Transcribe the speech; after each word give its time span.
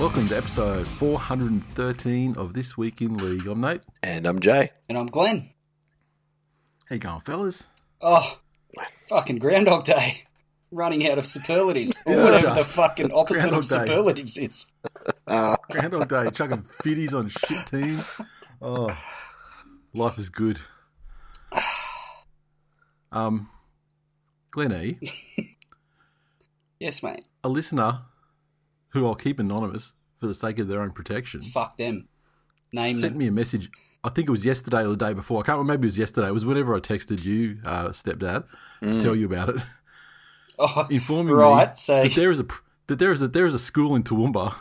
Welcome 0.00 0.26
to 0.28 0.36
episode 0.36 0.88
413 0.88 2.36
of 2.36 2.54
This 2.54 2.76
Week 2.78 3.02
in 3.02 3.18
League. 3.18 3.46
I'm 3.46 3.60
Nate. 3.60 3.84
And 4.02 4.26
I'm 4.26 4.40
Jay. 4.40 4.70
And 4.88 4.96
I'm 4.96 5.06
Glenn. 5.06 5.50
How 6.88 6.94
you 6.94 6.98
going, 7.00 7.20
fellas? 7.20 7.68
Oh, 8.00 8.40
fucking 9.08 9.36
Groundhog 9.38 9.84
Day. 9.84 10.22
Running 10.70 11.06
out 11.06 11.18
of 11.18 11.26
superlatives. 11.26 12.00
Or 12.06 12.12
Is 12.12 12.18
it 12.18 12.24
whatever 12.24 12.54
the 12.54 12.64
fucking 12.64 13.12
opposite 13.12 13.50
Groundhog 13.50 13.64
of 13.64 13.68
Day? 13.68 13.76
superlatives 13.86 14.38
is. 14.38 14.66
Groundhog 15.26 16.08
Day, 16.08 16.30
chucking 16.30 16.62
fitties 16.62 17.12
on 17.14 17.28
shit 17.28 17.66
teams. 17.66 18.08
Oh, 18.62 18.96
life 19.92 20.18
is 20.18 20.28
good. 20.30 20.60
Um, 23.12 23.48
Glenn 24.50 24.72
E, 24.72 24.98
Yes, 26.80 27.02
mate. 27.02 27.26
a 27.44 27.48
listener 27.48 28.02
who 28.90 29.06
I'll 29.06 29.14
keep 29.14 29.38
anonymous 29.38 29.94
for 30.18 30.26
the 30.26 30.34
sake 30.34 30.58
of 30.58 30.68
their 30.68 30.82
own 30.82 30.90
protection, 30.92 31.42
Fuck 31.42 31.76
them. 31.76 32.08
Name 32.72 32.94
them. 32.94 33.00
sent 33.00 33.12
them. 33.14 33.18
me 33.18 33.26
a 33.26 33.32
message. 33.32 33.70
I 34.04 34.08
think 34.10 34.28
it 34.28 34.30
was 34.32 34.44
yesterday 34.46 34.82
or 34.84 34.88
the 34.88 34.96
day 34.96 35.12
before. 35.12 35.40
I 35.40 35.42
can't 35.46 35.58
remember. 35.58 35.72
Maybe 35.74 35.86
it 35.86 35.92
was 35.92 35.98
yesterday. 35.98 36.28
It 36.28 36.34
was 36.34 36.44
whenever 36.46 36.74
I 36.74 36.80
texted 36.80 37.24
you, 37.24 37.58
uh, 37.66 37.88
stepdad, 37.88 38.44
to 38.82 39.00
tell 39.00 39.14
you 39.16 39.26
about 39.26 39.50
it. 39.50 39.56
Oh, 40.58 40.86
informing 40.90 41.34
right, 41.34 41.68
me 41.70 41.74
so 41.74 42.02
that 42.02 42.12
there 42.14 42.30
is 42.30 42.38
a 42.40 42.46
that 42.86 42.98
there 42.98 43.12
is 43.12 43.22
a 43.22 43.28
there 43.28 43.46
is 43.46 43.54
a 43.54 43.58
school 43.58 43.94
in 43.96 44.02
Toowoomba. 44.02 44.54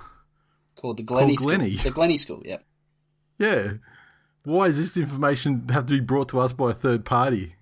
called 0.75 0.95
the 0.97 1.03
Glennie 1.03 1.35
called 1.35 1.45
Glennie. 1.47 1.75
School. 1.77 1.89
The 1.91 1.95
Glennie 1.95 2.17
School, 2.17 2.41
yep. 2.45 2.63
Yeah. 3.37 3.73
Why 4.45 4.67
does 4.67 4.77
this 4.77 4.95
information 4.95 5.67
have 5.69 5.85
to 5.87 5.93
be 5.95 5.99
brought 5.99 6.29
to 6.29 6.39
us 6.39 6.53
by 6.53 6.71
a 6.71 6.73
third 6.73 7.03
party, 7.03 7.55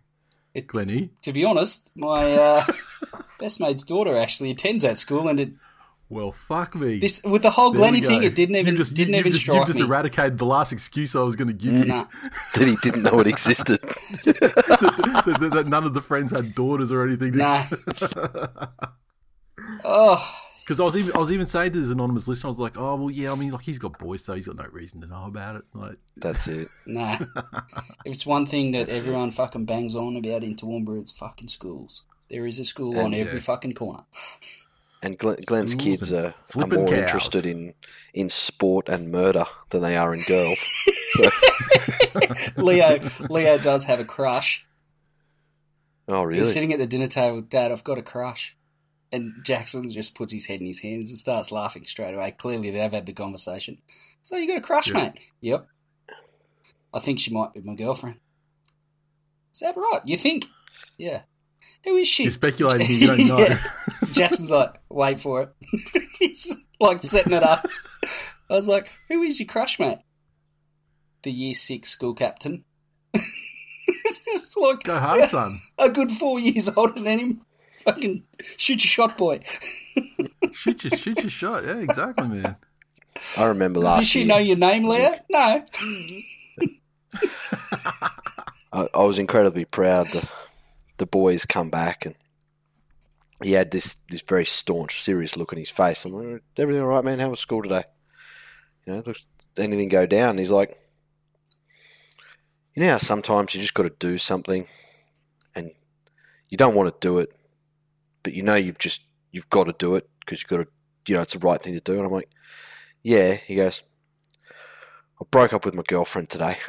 It, 0.54 0.68
Glenny? 0.68 1.10
to 1.24 1.34
be 1.34 1.44
honest, 1.44 1.90
my 1.96 2.34
uh, 2.36 2.64
best 3.40 3.60
mate's 3.60 3.84
daughter 3.84 4.16
actually 4.16 4.52
attends 4.52 4.84
that 4.84 5.00
school, 5.00 5.28
and 5.28 5.40
it 5.40 5.50
Well, 6.10 6.32
fuck 6.32 6.74
me. 6.74 7.00
this 7.00 7.22
with 7.26 7.42
the 7.42 7.50
whole 7.52 7.72
There 7.72 7.80
Glenny 7.82 8.00
thing, 8.02 8.24
it 8.24 8.34
didn't 8.34 8.56
even 8.56 8.76
you 8.76 8.78
just, 8.78 8.96
didn't 8.96 9.14
you, 9.16 9.20
even 9.20 9.32
just, 9.34 9.44
strike 9.44 9.58
You've 9.58 9.68
just 9.68 9.80
me. 9.80 9.86
eradicated 9.86 10.38
the 10.38 10.46
last 10.46 10.72
excuse 10.72 11.14
I 11.16 11.22
was 11.24 11.36
going 11.36 11.50
to 11.50 11.54
give 11.54 11.74
you. 11.74 11.86
Nah. 11.86 12.06
That 12.56 12.68
he 12.68 12.78
didn't 12.82 13.04
know 13.04 13.20
it 13.20 13.28
existed. 13.28 13.82
that, 13.82 15.26
that- 15.40 15.50
that 15.52 15.68
none 15.68 15.84
of 15.84 15.94
the 15.94 16.02
friends 16.02 16.32
had 16.32 16.56
daughters 16.56 16.92
or 16.94 17.06
anything. 17.06 17.36
Nah. 17.38 17.66
oh, 19.84 20.40
Because 20.64 20.80
I 20.80 20.84
was 20.84 20.96
even 20.96 21.16
I 21.16 21.20
was 21.20 21.32
even 21.32 21.46
saying 21.46 21.74
to 21.74 21.80
this 21.82 21.90
anonymous 21.90 22.28
listener, 22.28 22.48
I 22.48 22.52
was 22.52 22.60
like, 22.60 22.78
oh 22.78 22.96
well, 22.96 23.12
yeah, 23.12 23.32
I 23.32 23.36
mean, 23.36 23.52
like 23.52 23.62
he's 23.64 23.80
got 23.80 23.98
boys, 24.00 24.24
so 24.24 24.34
he's 24.34 24.48
got 24.48 24.56
no 24.58 24.66
reason 24.72 25.02
to 25.02 25.08
know 25.08 25.26
about 25.26 25.56
it. 25.58 25.64
Like, 25.74 25.98
That's 26.18 26.48
it. 26.48 26.68
nah. 26.86 27.18
if 27.20 28.14
it's 28.14 28.26
one 28.26 28.46
thing 28.46 28.72
that 28.72 28.90
everyone 28.90 29.32
fucking 29.32 29.66
bangs 29.66 29.96
on 29.96 30.16
about 30.18 30.44
in 30.44 30.56
Toowoomba, 30.56 31.00
it's 31.02 31.12
fucking 31.12 31.48
schools. 31.50 32.04
There 32.30 32.46
is 32.46 32.60
a 32.60 32.66
school 32.66 32.98
on 33.00 33.08
And, 33.08 33.16
every 33.16 33.40
yeah. 33.40 33.46
fucking 33.46 33.74
corner. 33.74 34.04
And 35.04 35.18
Glenn, 35.18 35.38
Glenn's 35.46 35.76
kids 35.76 36.12
are, 36.12 36.34
are 36.58 36.68
more 36.68 36.88
cows. 36.88 36.98
interested 36.98 37.46
in, 37.46 37.74
in 38.14 38.30
sport 38.30 38.90
and 38.90 39.12
murder 39.12 39.46
than 39.70 39.82
they 39.84 39.96
are 39.96 40.14
in 40.14 40.22
girls. 40.28 40.60
Leo 42.58 43.00
Leo 43.30 43.58
does 43.58 43.86
have 43.86 44.00
a 44.00 44.06
crush. 44.06 44.66
oh, 46.08 46.24
really? 46.24 46.40
He's 46.40 46.52
sitting 46.54 46.74
at 46.74 46.80
the 46.80 46.88
dinner 46.88 47.06
table 47.08 47.38
with 47.38 47.50
Dad, 47.50 47.72
I've 47.72 47.84
got 47.84 47.98
a 47.98 48.02
crush. 48.04 48.56
And 49.12 49.34
Jackson 49.46 49.90
just 49.90 50.16
puts 50.16 50.34
his 50.34 50.48
head 50.48 50.60
in 50.60 50.66
his 50.66 50.82
hands 50.82 51.10
and 51.10 51.18
starts 51.18 51.52
laughing 51.52 51.86
straight 51.86 52.14
away. 52.14 52.32
Clearly, 52.32 52.72
they've 52.72 52.92
had 52.92 53.06
the 53.06 53.14
conversation. 53.14 53.78
So, 54.22 54.36
you 54.36 54.48
got 54.48 54.58
a 54.58 54.62
crush, 54.62 54.90
Yeah. 54.90 54.94
mate? 54.96 55.14
Yep. 55.40 55.68
I 56.94 57.00
think 57.00 57.20
she 57.20 57.32
might 57.34 57.54
be 57.54 57.62
my 57.62 57.76
girlfriend. 57.76 58.18
Is 59.54 59.60
that 59.62 59.78
right? 59.78 60.02
You 60.04 60.18
think? 60.18 60.48
Yeah. 60.98 61.22
Who 61.86 61.96
is 61.96 62.08
she? 62.08 62.24
you're 62.24 62.32
speculating, 62.44 62.90
you 62.90 63.08
don't 63.08 63.28
know. 63.30 63.56
Yeah. 64.18 64.28
Jackson's 64.28 64.52
like, 64.52 64.74
wait 64.90 65.20
for 65.20 65.42
it. 65.44 65.50
He's 66.20 66.56
like 66.80 67.02
setting 67.04 67.34
it 67.34 67.44
up. 67.44 67.66
I 68.50 68.54
was 68.54 68.68
like, 68.68 68.90
who 69.10 69.22
is 69.24 69.40
your 69.40 69.48
crush, 69.48 69.80
mate? 69.80 70.00
The 71.24 71.32
year 71.32 71.54
six 71.54 71.90
school 71.90 72.14
captain. 72.14 72.64
it's 73.14 74.56
like 74.58 74.84
Go 74.84 74.98
hard, 74.98 75.24
son. 75.30 75.58
a 75.78 75.90
good 75.90 76.12
four 76.12 76.40
years 76.40 76.70
older 76.76 77.00
than 77.02 77.20
him. 77.20 77.42
Fucking 77.84 78.24
shoot 78.58 78.84
your 78.84 78.90
shot, 78.90 79.18
boy. 79.18 79.40
Shoot 80.52 80.84
your 80.84 80.98
shoot 80.98 81.20
your 81.22 81.30
shot. 81.30 81.64
Yeah, 81.66 81.78
exactly, 81.78 82.28
man. 82.28 82.56
I 83.38 83.46
remember 83.46 83.80
last 83.80 84.00
Does 84.00 84.08
she 84.10 84.20
year, 84.20 84.28
know 84.28 84.38
your 84.38 84.58
name, 84.58 84.84
Leah? 84.88 85.22
No. 85.30 85.64
I, 88.74 88.88
I 88.94 89.04
was 89.06 89.18
incredibly 89.20 89.66
proud. 89.66 90.08
The, 90.08 90.30
the 90.98 91.06
boys 91.06 91.46
come 91.46 91.70
back 91.70 92.06
and 92.06 92.16
he 93.44 93.52
had 93.52 93.72
this, 93.72 93.98
this 94.10 94.22
very 94.22 94.46
staunch, 94.46 95.02
serious 95.02 95.38
look 95.38 95.54
on 95.54 95.60
his 95.60 95.70
face. 95.70 96.06
I'm 96.06 96.14
like, 96.14 96.44
everything 96.58 96.82
all 96.82 96.90
right, 96.90 97.04
man? 97.04 97.20
How 97.20 97.30
was 97.30 97.40
school 97.40 97.62
today? 97.62 97.84
You 98.86 98.94
know, 98.94 99.04
looks, 99.06 99.26
anything 99.60 99.90
go 99.90 100.06
down? 100.06 100.32
And 100.32 100.40
he's 100.40 100.52
like, 100.52 100.76
you 102.74 102.84
know 102.84 102.92
how 102.92 102.98
sometimes 102.98 103.54
you 103.54 103.62
just 103.62 103.74
got 103.74 103.84
to 103.84 103.94
do 104.00 104.18
something 104.18 104.68
and 105.56 105.72
you 106.50 106.58
don't 106.58 106.76
want 106.76 106.90
to 106.90 107.08
do 107.08 107.20
it, 107.20 107.34
but 108.24 108.34
you 108.34 108.44
know 108.44 108.56
you've 108.56 108.78
just, 108.78 109.02
you've 109.32 109.50
got 109.50 109.66
to 109.66 109.76
do 109.78 109.96
it 109.96 110.08
because 110.20 110.42
you've 110.42 110.50
got 110.50 110.58
to, 110.58 110.68
you 111.08 111.16
know, 111.16 111.22
it's 111.22 111.34
the 111.34 111.40
right 111.40 111.62
thing 111.62 111.74
to 111.74 111.80
do. 111.80 111.96
And 111.96 112.06
I'm 112.06 112.12
like, 112.12 112.30
yeah. 113.04 113.36
He 113.46 113.56
goes, 113.56 113.82
I 115.20 115.26
broke 115.32 115.54
up 115.54 115.66
with 115.66 115.74
my 115.74 115.84
girlfriend 115.88 116.30
today. 116.30 116.58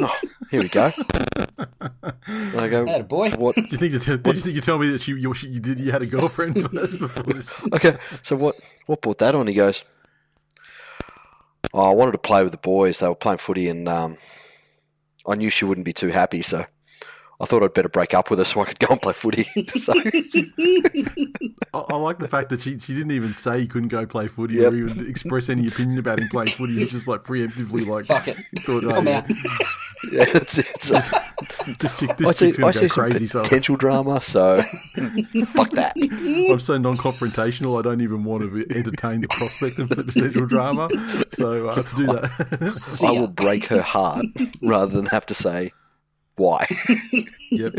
oh, 0.00 0.18
here 0.50 0.62
we 0.62 0.68
go. 0.68 0.90
And 2.26 2.60
I 2.60 2.68
go, 2.68 2.86
Atta 2.86 3.04
boy. 3.04 3.30
what? 3.30 3.54
Do 3.54 3.62
you 3.62 3.78
think? 3.78 3.92
You 3.92 3.98
t- 3.98 4.16
did 4.16 4.34
you 4.34 4.40
think 4.42 4.54
you 4.56 4.60
tell 4.60 4.78
me 4.78 4.88
that 4.90 5.06
you 5.06 5.16
you, 5.16 5.34
you 5.42 5.60
did 5.60 5.78
you 5.78 5.92
had 5.92 6.02
a 6.02 6.06
girlfriend 6.06 6.60
first 6.72 6.98
before 6.98 7.24
this? 7.24 7.54
Okay, 7.72 7.96
so 8.22 8.36
what? 8.36 8.56
What 8.86 9.00
brought 9.00 9.18
that 9.18 9.34
on? 9.34 9.46
He 9.46 9.54
goes, 9.54 9.84
oh, 11.72 11.90
I 11.90 11.94
wanted 11.94 12.12
to 12.12 12.18
play 12.18 12.42
with 12.42 12.52
the 12.52 12.58
boys. 12.58 12.98
They 12.98 13.08
were 13.08 13.14
playing 13.14 13.38
footy, 13.38 13.68
and 13.68 13.88
um, 13.88 14.16
I 15.26 15.36
knew 15.36 15.50
she 15.50 15.64
wouldn't 15.64 15.84
be 15.84 15.92
too 15.92 16.08
happy, 16.08 16.42
so 16.42 16.66
I 17.42 17.44
thought 17.44 17.64
I'd 17.64 17.74
better 17.74 17.88
break 17.88 18.14
up 18.14 18.30
with 18.30 18.38
her 18.38 18.44
so 18.44 18.60
I 18.60 18.66
could 18.66 18.78
go 18.78 18.86
and 18.90 19.02
play 19.02 19.12
footy. 19.12 19.42
so, 19.66 19.92
I, 21.74 21.78
I 21.90 21.96
like 21.96 22.20
the 22.20 22.28
fact 22.28 22.50
that 22.50 22.60
she 22.60 22.78
she 22.78 22.94
didn't 22.94 23.10
even 23.10 23.34
say 23.34 23.60
he 23.60 23.66
couldn't 23.66 23.88
go 23.88 24.06
play 24.06 24.28
footy 24.28 24.54
Yep. 24.56 24.72
or 24.72 24.76
even 24.76 25.10
express 25.10 25.48
any 25.48 25.66
opinion 25.66 25.98
about 25.98 26.20
him 26.20 26.28
playing 26.28 26.50
footy. 26.50 26.74
He 26.78 26.86
just 26.86 27.08
like 27.08 27.24
preemptively 27.24 27.84
like 27.92 28.04
Fuck 28.04 28.28
it. 28.28 28.36
thought, 28.60 28.84
oh, 28.84 28.90
I'm 28.90 29.06
yeah, 29.08 29.18
out. 29.18 29.28
yeah, 30.12 30.24
that's 30.32 30.58
it. 30.58 30.82
So, 30.82 30.94
this 31.80 31.98
chick 31.98 32.10
I 32.24 32.30
see, 32.30 32.46
chick's 32.46 32.58
I 32.58 32.62
gonna 32.62 32.72
see 32.74 32.80
go 32.82 32.86
some 32.86 33.10
crazy. 33.10 33.26
So 33.26 33.42
potential 33.42 33.76
drama, 33.76 34.20
so 34.20 34.58
fuck 35.46 35.70
that. 35.72 35.94
I'm 36.50 36.60
so 36.60 36.78
non-confrontational. 36.78 37.76
I 37.78 37.82
don't 37.82 38.02
even 38.02 38.22
want 38.22 38.42
to 38.44 38.76
entertain 38.76 39.20
the 39.20 39.28
prospect 39.28 39.80
of 39.80 39.88
potential 39.90 40.46
drama. 40.46 40.88
So 41.32 41.68
uh, 41.68 41.82
to 41.82 41.96
do 41.96 42.06
that, 42.06 43.00
I 43.04 43.10
will 43.10 43.26
break 43.26 43.64
her 43.66 43.82
heart 43.82 44.26
rather 44.62 44.92
than 44.94 45.06
have 45.06 45.26
to 45.26 45.34
say 45.34 45.72
why. 46.36 46.66
yep. 47.50 47.72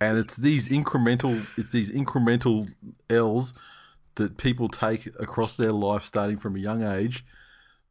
And 0.00 0.18
it's 0.18 0.36
these 0.36 0.68
incremental, 0.68 1.46
it's 1.56 1.72
these 1.72 1.90
incremental 1.92 2.68
L's 3.10 3.54
that 4.16 4.36
people 4.38 4.68
take 4.68 5.06
across 5.20 5.56
their 5.56 5.72
life, 5.72 6.04
starting 6.04 6.36
from 6.36 6.56
a 6.56 6.58
young 6.60 6.82
age, 6.82 7.24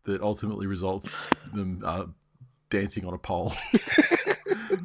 that 0.06 0.22
ultimately 0.22 0.68
results 0.68 1.13
in 1.51 1.57
them 1.57 1.81
uh, 1.86 2.06
dancing 2.69 3.06
on 3.06 3.13
a 3.13 3.18
pole. 3.18 3.54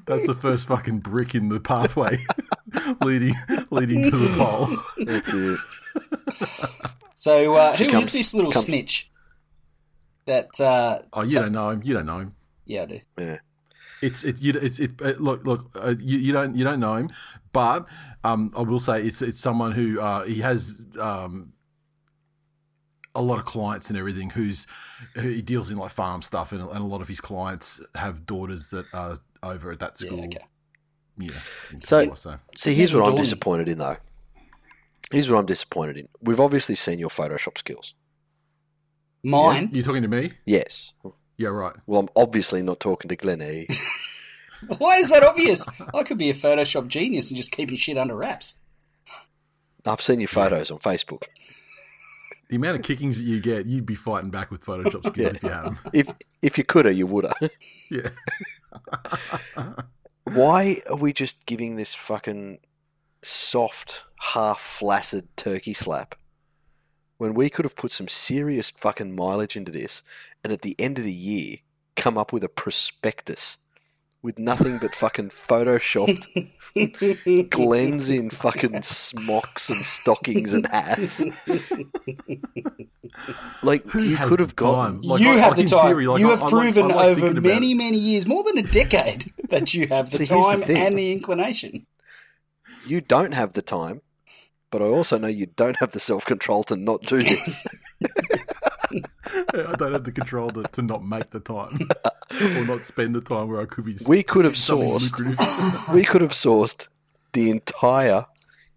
That's 0.07 0.27
the 0.27 0.37
first 0.39 0.67
fucking 0.69 1.01
brick 1.01 1.35
in 1.35 1.49
the 1.49 1.61
pathway 1.61 2.19
leading 3.05 3.35
leading 3.71 4.11
to 4.11 4.17
the 4.17 4.37
pole. 4.37 4.77
That's 5.05 5.33
it. 5.33 5.59
So, 7.15 7.55
uh, 7.55 7.77
who 7.77 7.85
is 7.85 7.91
comes- 7.91 8.13
this 8.13 8.35
little 8.35 8.53
comes- 8.53 8.67
snitch? 8.67 9.11
That, 10.27 10.61
uh, 10.61 10.99
Oh, 11.13 11.23
you 11.23 11.31
don't 11.31 11.53
know 11.53 11.71
him. 11.71 11.81
You 11.85 11.95
don't 11.95 12.05
know 12.07 12.19
him. 12.19 12.35
yeah, 12.67 12.83
I 12.83 12.87
do. 12.87 13.01
Yeah. 13.19 13.39
It's 14.03 14.23
it's 14.25 14.41
you 14.43 14.53
it's 14.53 14.79
it 14.79 15.01
uh, 15.03 15.15
look 15.19 15.45
look 15.45 15.71
uh, 15.75 15.95
you, 15.99 16.19
you 16.19 16.33
don't 16.33 16.55
you 16.57 16.65
don't 16.65 16.81
know 16.81 16.95
him, 16.95 17.11
but 17.53 17.87
Um, 18.25 18.53
I 18.57 18.63
will 18.63 18.81
say 18.81 19.03
it's 19.03 19.23
it's 19.23 19.41
someone 19.41 19.73
who 19.73 20.01
uh, 20.01 20.25
he 20.25 20.41
has 20.41 20.81
um, 21.01 21.53
a 23.15 23.23
lot 23.23 23.39
of 23.39 23.45
clients 23.45 23.89
and 23.91 23.99
everything. 23.99 24.31
Who's 24.31 24.67
who 25.15 25.29
he 25.29 25.43
deals 25.43 25.71
in 25.71 25.77
like 25.79 25.91
farm 25.91 26.23
stuff, 26.23 26.53
and, 26.53 26.61
and 26.61 26.79
a 26.79 26.85
lot 26.87 27.01
of 27.01 27.09
his 27.09 27.21
clients 27.21 27.81
have 27.95 28.27
daughters 28.27 28.71
that 28.71 28.87
are 28.93 29.19
over 29.43 29.71
at 29.73 29.79
that 29.81 30.01
Yeah, 30.01 30.07
school. 30.09 30.25
okay. 30.25 30.45
Yeah. 31.17 31.31
in 31.73 31.81
So- 31.81 32.01
Singapore, 32.01 32.17
so 32.17 32.39
See, 32.57 32.75
here's 32.75 32.93
what 32.95 33.09
I'm 33.09 33.17
disappointed 33.17 33.69
in, 33.69 33.79
though. 33.79 33.97
Here's 35.11 35.31
what 35.31 35.39
I'm 35.39 35.47
disappointed 35.47 35.97
in. 35.97 36.09
We've 36.21 36.39
obviously 36.41 36.75
seen 36.75 36.99
your 36.99 37.09
Photoshop 37.09 37.57
skills. 37.59 37.95
Mine. 39.25 39.71
you 39.73 39.83
talking 39.83 40.03
to 40.03 40.09
me? 40.09 40.33
Yes. 40.45 40.93
Yeah, 41.39 41.49
right. 41.49 41.75
Well, 41.87 42.01
I'm 42.01 42.09
obviously 42.17 42.63
not 42.63 42.81
talking 42.81 43.09
to 43.09 43.17
Glenn 43.17 43.41
E. 43.41 43.69
Why 44.79 44.97
is 44.97 45.11
that 45.11 45.23
obvious? 45.23 45.81
I 45.95 46.03
could 46.03 46.19
be 46.19 46.31
a 46.31 46.35
Photoshop 46.35 46.89
genius 46.89 47.31
and 47.31 47.37
just 47.37 47.53
keeping 47.53 47.77
shit 47.77 47.97
under 47.97 48.17
wraps. 48.17 48.59
I've 49.87 50.01
seen 50.01 50.21
your 50.21 50.29
photos 50.29 50.73
on 50.73 50.79
Facebook. 50.79 51.25
The 52.51 52.57
amount 52.57 52.77
of 52.77 52.83
kickings 52.83 53.19
that 53.19 53.25
you 53.25 53.41
get, 53.41 53.67
you'd 53.67 53.87
be 53.87 53.95
fighting 53.95 54.31
back 54.31 54.51
with 54.51 54.65
Photoshop 54.65 55.07
skills 55.07 55.35
if 55.35 55.43
you 55.43 55.49
had 55.49 55.65
them. 55.67 55.79
If 55.93 56.13
if 56.43 56.59
you 56.59 56.65
coulda, 56.65 56.93
you 56.93 57.07
woulda. 57.07 57.33
Yeah. 57.91 58.11
Why 60.25 60.83
are 60.91 60.97
we 60.97 61.15
just 61.15 61.47
giving 61.47 61.77
this 61.77 61.95
fucking 61.95 62.59
soft, 63.23 64.05
half 64.35 64.61
flaccid 64.61 65.29
turkey 65.37 65.73
slap 65.73 66.15
when 67.17 67.33
we 67.33 67.49
could 67.49 67.65
have 67.65 67.77
put 67.77 67.91
some 67.91 68.09
serious 68.09 68.71
fucking 68.71 69.15
mileage 69.15 69.57
into 69.57 69.73
this 69.73 70.03
and 70.45 70.53
at 70.53 70.63
the 70.63 70.77
end 70.79 70.99
of 70.99 71.05
the 71.05 71.13
year 71.13 71.57
come 71.97 72.17
up 72.19 72.33
with 72.33 72.45
a 72.45 72.49
prospectus 72.49 73.59
with 74.23 74.39
nothing 74.39 74.79
but 74.79 74.95
fucking 74.95 75.31
photoshopped 75.31 76.27
Glens 77.51 78.11
in 78.11 78.31
fucking 78.31 78.83
smocks 78.83 79.69
and 79.69 79.79
stockings 79.79 80.53
and 80.55 80.67
hats. 80.69 81.21
Like 83.63 83.85
Who 83.87 84.01
you 84.03 84.17
could 84.17 84.39
have 84.41 84.55
gone. 84.55 85.01
Like, 85.03 85.21
you 85.21 85.31
I- 85.31 85.37
have 85.39 85.57
like 85.57 85.65
the 85.67 85.71
time. 85.77 85.87
theory, 85.87 86.07
like, 86.07 86.21
you 86.21 86.29
I- 86.29 86.31
have 86.31 86.43
I 86.43 86.47
like- 86.47 86.51
proven 86.53 86.91
I 86.93 86.95
like 86.95 87.07
over 87.23 87.41
many, 87.41 87.75
many 87.75 87.97
years, 87.99 88.27
more 88.27 88.45
than 88.45 88.59
a 88.59 88.63
decade, 88.63 89.33
that 89.49 89.75
you 89.75 89.87
have 89.89 90.11
the 90.11 90.19
See, 90.25 90.35
here's 90.35 90.47
the 90.47 90.65
time 90.67 90.77
and 90.77 90.99
the 90.99 91.13
inclination. 91.13 91.87
you 92.87 93.01
don't 93.01 93.33
have 93.33 93.55
the 93.55 93.63
time, 93.63 94.03
but 94.71 94.83
I 94.83 94.87
also 94.87 95.19
know 95.19 95.29
you 95.29 95.47
don't 95.47 95.77
have 95.77 95.93
the 95.93 96.01
self 96.01 96.25
control 96.27 96.63
to 96.65 96.77
not 96.77 97.03
do 97.03 97.23
this. 97.23 97.65
I 98.93 99.75
don't 99.77 99.93
have 99.93 100.05
the 100.05 100.13
control 100.13 100.51
to, 100.51 100.63
to 100.63 100.83
not 100.83 101.05
make 101.05 101.31
the 101.31 101.41
time 101.41 101.79
or 102.57 102.65
not 102.65 102.85
spend 102.85 103.15
the 103.15 103.21
time 103.21 103.49
where 103.49 103.61
I 103.61 103.67
could 103.67 103.85
be. 103.85 103.97
we 104.07 104.23
could 104.23 104.45
have 104.45 104.55
sourced 104.55 105.19
we 105.95 106.05
could 106.05 106.21
have 106.23 106.33
sourced 106.33 106.89
the 107.33 107.51
entire 107.51 108.27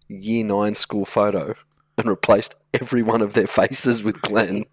year 0.08 0.44
nine 0.44 0.74
school 0.74 1.04
photo 1.04 1.54
and 1.98 2.08
replaced 2.08 2.54
every 2.74 3.02
one 3.02 3.22
of 3.22 3.34
their 3.34 3.46
faces 3.46 4.02
with 4.02 4.20
Glenn, 4.22 4.64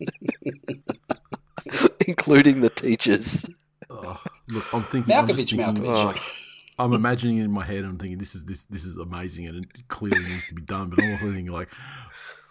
including 2.07 2.62
the 2.62 2.69
teachers. 2.69 3.45
Oh, 3.89 4.21
look, 4.47 4.74
I'm 4.74 4.83
thinking. 4.83 5.13
I'm 5.13 5.27
just 5.27 5.50
thinking 5.50 5.83
Malkovich. 5.83 6.18
Oh, 6.18 6.83
I'm 6.83 6.94
imagining 6.94 7.38
it 7.38 7.44
in 7.44 7.51
my 7.51 7.65
head. 7.65 7.83
I'm 7.83 7.97
thinking 7.97 8.18
this 8.18 8.36
is 8.36 8.45
this 8.45 8.63
this 8.65 8.86
is 8.86 8.97
amazing 8.97 9.47
and 9.47 9.65
it 9.65 9.88
clearly 9.89 10.24
needs 10.24 10.47
to 10.47 10.56
be 10.56 10.62
done. 10.62 10.89
But 10.89 11.03
I'm 11.03 11.12
also 11.12 11.25
thinking 11.25 11.51
like, 11.51 11.69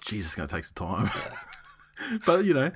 Jesus, 0.04 0.26
it's 0.26 0.34
going 0.36 0.48
to 0.48 0.54
take 0.54 0.64
some 0.64 0.74
time. 0.74 1.10
but 2.26 2.44
you 2.44 2.54
know, 2.54 2.70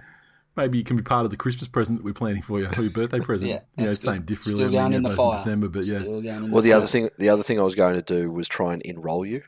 maybe 0.57 0.81
it 0.81 0.87
can 0.87 0.97
be 0.97 1.03
part 1.03 1.25
of 1.25 1.31
the 1.31 1.37
Christmas 1.37 1.69
present 1.69 1.99
that 1.99 2.05
we're 2.05 2.13
planning 2.13 2.43
for 2.43 2.61
you, 2.61 2.69
for 2.69 2.83
your 2.83 2.91
birthday 2.91 3.21
present. 3.21 3.51
Yeah, 3.51 3.61
you 3.77 3.85
know, 3.85 3.91
that's 3.91 4.03
same 4.03 4.17
good. 4.19 4.27
diff 4.27 4.47
really. 4.47 4.55
Still 4.57 4.67
I 4.67 4.71
mean, 4.71 4.81
going 4.81 4.93
in 4.95 5.03
the 5.03 5.09
both 5.11 5.17
fire. 5.17 5.39
December, 5.39 5.69
but 5.69 5.85
yeah, 5.85 5.95
Still 5.97 6.23
going 6.23 6.45
in 6.45 6.51
well, 6.51 6.63
the 6.63 6.71
fire. 6.71 6.77
other 6.79 6.87
thing 6.87 7.09
the 7.19 7.29
other 7.29 7.43
thing 7.43 7.61
I 7.61 7.63
was 7.63 7.75
going 7.75 7.95
to 7.95 8.03
do 8.03 8.31
was 8.31 8.49
try 8.49 8.73
and 8.73 8.83
enroll 8.83 9.25
you, 9.27 9.43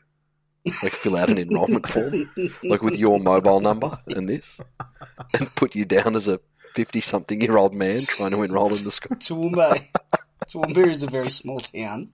like 0.83 0.93
fill 0.93 1.15
out 1.15 1.29
an 1.29 1.37
enrollment 1.37 1.87
form, 1.87 2.13
like 2.63 2.81
with 2.81 2.97
your 2.97 3.19
mobile 3.19 3.59
number 3.59 3.99
and 4.07 4.27
this, 4.29 4.59
and 5.37 5.47
put 5.55 5.75
you 5.75 5.85
down 5.85 6.15
as 6.15 6.27
a 6.27 6.39
fifty-something 6.73 7.41
year 7.41 7.57
old 7.57 7.73
man 7.73 7.99
trying 8.05 8.31
to 8.31 8.41
enroll 8.43 8.67
in 8.75 8.83
the 8.83 8.91
school. 8.91 9.15
Toowoomba. 9.17 9.79
Toowoomba 10.47 10.87
is 10.87 11.03
a 11.03 11.07
very 11.07 11.29
small 11.29 11.59
town. 11.59 12.09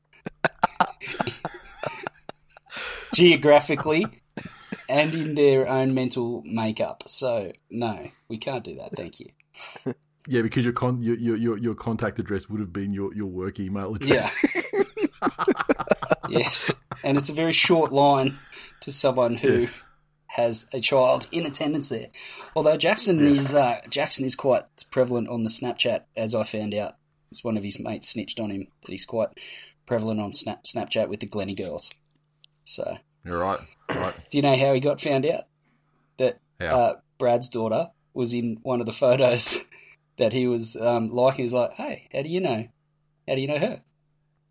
Geographically 3.13 4.05
and 4.91 5.13
in 5.13 5.35
their 5.35 5.67
own 5.67 5.93
mental 5.93 6.43
makeup. 6.45 7.03
So, 7.07 7.53
no, 7.69 8.07
we 8.27 8.37
can't 8.37 8.63
do 8.63 8.75
that. 8.75 8.91
Thank 8.95 9.19
you. 9.19 9.27
yeah, 10.27 10.41
because 10.41 10.63
your 10.63 10.73
con 10.73 11.01
your, 11.01 11.15
your 11.15 11.57
your 11.57 11.75
contact 11.75 12.19
address 12.19 12.49
would 12.49 12.59
have 12.59 12.73
been 12.73 12.91
your 12.93 13.13
your 13.13 13.27
work 13.27 13.59
email 13.59 13.95
address. 13.95 14.43
Yeah. 14.43 14.83
yes. 16.29 16.71
And 17.03 17.17
it's 17.17 17.29
a 17.29 17.33
very 17.33 17.53
short 17.53 17.91
line 17.91 18.33
to 18.81 18.91
someone 18.91 19.35
who 19.35 19.59
Yes. 19.59 19.83
has 20.27 20.67
a 20.73 20.79
child 20.79 21.27
in 21.31 21.45
attendance 21.45 21.89
there. 21.89 22.07
Although 22.55 22.77
Jackson 22.77 23.19
is 23.19 23.55
uh, 23.55 23.79
Jackson 23.89 24.25
is 24.25 24.35
quite 24.35 24.63
prevalent 24.91 25.29
on 25.29 25.43
the 25.43 25.49
Snapchat, 25.49 26.03
as 26.15 26.35
I 26.35 26.43
found 26.43 26.73
out. 26.73 26.93
It's 27.31 27.45
one 27.45 27.55
of 27.55 27.63
his 27.63 27.79
mates 27.79 28.09
snitched 28.09 28.41
on 28.41 28.49
him 28.49 28.67
that 28.81 28.91
he's 28.91 29.05
quite 29.05 29.29
prevalent 29.85 30.19
on 30.19 30.33
Snap 30.33 30.65
Snapchat 30.65 31.07
with 31.07 31.21
the 31.21 31.27
Glennie 31.27 31.55
girls. 31.55 31.93
So, 32.65 32.97
You're 33.25 33.39
right. 33.39 33.59
Right. 33.89 34.13
do 34.29 34.37
you 34.37 34.41
know 34.41 34.55
how 34.57 34.73
he 34.73 34.79
got 34.79 35.01
found 35.01 35.25
out? 35.25 35.43
That 36.17 36.39
uh, 36.59 36.93
Brad's 37.17 37.49
daughter 37.49 37.87
was 38.13 38.33
in 38.33 38.59
one 38.63 38.79
of 38.79 38.85
the 38.85 38.93
photos 38.93 39.59
that 40.17 40.33
he 40.33 40.47
was 40.47 40.75
um, 40.75 41.09
liking. 41.09 41.43
He's 41.43 41.53
like, 41.53 41.73
"Hey, 41.73 42.07
how 42.13 42.21
do 42.21 42.29
you 42.29 42.39
know? 42.39 42.67
How 43.27 43.35
do 43.35 43.41
you 43.41 43.47
know 43.47 43.59
her?" 43.59 43.81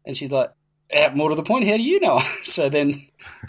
And 0.05 0.17
she's 0.17 0.33
like, 0.33 0.51
"Eh, 0.91 1.11
"More 1.15 1.29
to 1.31 1.35
the 1.35 1.43
point, 1.43 1.67
how 1.67 1.77
do 1.77 1.83
you 1.83 2.01
know?" 2.01 2.19
her?" 2.19 2.27
so 2.43 2.69
then 2.69 2.95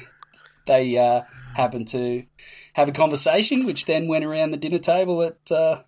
they 0.65 0.97
uh, 0.97 1.21
happened 1.55 1.87
to 1.89 2.25
have 2.73 2.89
a 2.89 2.93
conversation, 2.93 3.65
which 3.65 3.85
then 3.85 4.07
went 4.07 4.25
around 4.25 4.51
the 4.51 4.57
dinner 4.57 4.77
table 4.79 5.21
at 5.23 5.51
uh, 5.51 5.83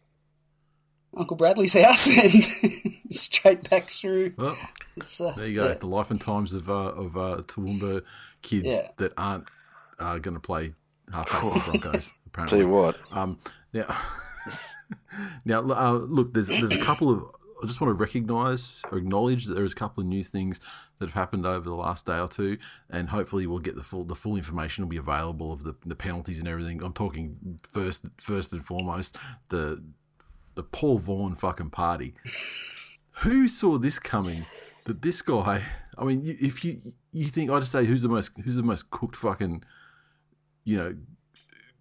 Uncle 1.15 1.37
Bradley's 1.37 1.73
house 1.73 2.07
and 2.17 3.13
straight 3.13 3.69
back 3.69 3.89
through. 3.89 4.33
Well, 4.37 4.57
uh, 5.19 5.31
there 5.33 5.47
you 5.47 5.55
go. 5.55 5.67
yeah. 5.67 5.73
The 5.75 5.87
life 5.87 6.11
and 6.11 6.19
times 6.19 6.53
of 6.53 6.69
uh, 6.69 6.73
of 6.73 7.17
uh, 7.17 7.41
Toowoomba 7.43 8.03
kids 8.43 8.67
Yeah. 8.67 8.89
that 8.97 9.13
aren't 9.17 9.47
uh, 9.99 10.19
going 10.19 10.35
to 10.35 10.39
play 10.41 10.73
halfback 11.11 11.41
for 11.41 11.53
the 11.71 11.79
Broncos. 11.79 12.11
Apparently. 12.27 12.57
Tell 12.59 12.67
you 12.67 12.73
what, 12.73 12.97
Um, 13.11 13.39
now, 13.73 13.85
now 15.45 15.59
uh, 15.59 15.91
look, 15.93 16.33
there's 16.33 16.47
there's 16.47 16.75
a 16.75 16.81
couple 16.83 17.09
of. 17.09 17.23
I 17.61 17.65
just 17.65 17.79
want 17.79 17.91
to 17.91 17.93
recognise 18.01 18.81
or 18.91 18.97
acknowledge 18.97 19.45
that 19.45 19.53
there's 19.53 19.71
a 19.71 19.75
couple 19.75 20.01
of 20.01 20.07
new 20.07 20.21
things 20.21 20.59
that 20.99 21.05
have 21.05 21.13
happened 21.13 21.45
over 21.45 21.63
the 21.69 21.75
last 21.75 22.05
day 22.05 22.19
or 22.19 22.27
two, 22.27 22.57
and 22.89 23.07
hopefully 23.09 23.47
we'll 23.47 23.59
get 23.59 23.75
the 23.75 23.83
full 23.83 24.03
the 24.03 24.15
full 24.15 24.35
information 24.35 24.83
will 24.83 24.89
be 24.89 24.97
available 24.97 25.53
of 25.53 25.63
the, 25.63 25.73
the 25.85 25.95
penalties 25.95 26.39
and 26.39 26.47
everything. 26.47 26.83
I'm 26.83 26.91
talking 26.91 27.59
first 27.71 28.07
first 28.17 28.51
and 28.51 28.65
foremost 28.65 29.15
the 29.49 29.81
the 30.55 30.63
Paul 30.63 30.97
Vaughan 30.97 31.35
fucking 31.35 31.69
party. 31.69 32.15
Who 33.21 33.47
saw 33.47 33.77
this 33.77 33.97
coming? 33.99 34.45
That 34.85 35.01
this 35.01 35.21
guy. 35.21 35.63
I 35.97 36.03
mean, 36.05 36.21
you- 36.23 36.37
if 36.39 36.63
you 36.65 36.81
you 37.11 37.25
think 37.25 37.49
I 37.51 37.59
just 37.59 37.71
say 37.71 37.85
who's 37.85 38.01
the 38.01 38.09
most 38.09 38.31
who's 38.43 38.55
the 38.55 38.63
most 38.63 38.89
cooked 38.91 39.15
fucking 39.15 39.63
you 40.63 40.77
know 40.77 40.95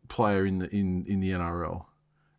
player 0.08 0.44
in 0.46 0.58
the 0.58 0.68
in 0.74 1.04
in 1.06 1.20
the 1.20 1.30
NRL. 1.30 1.86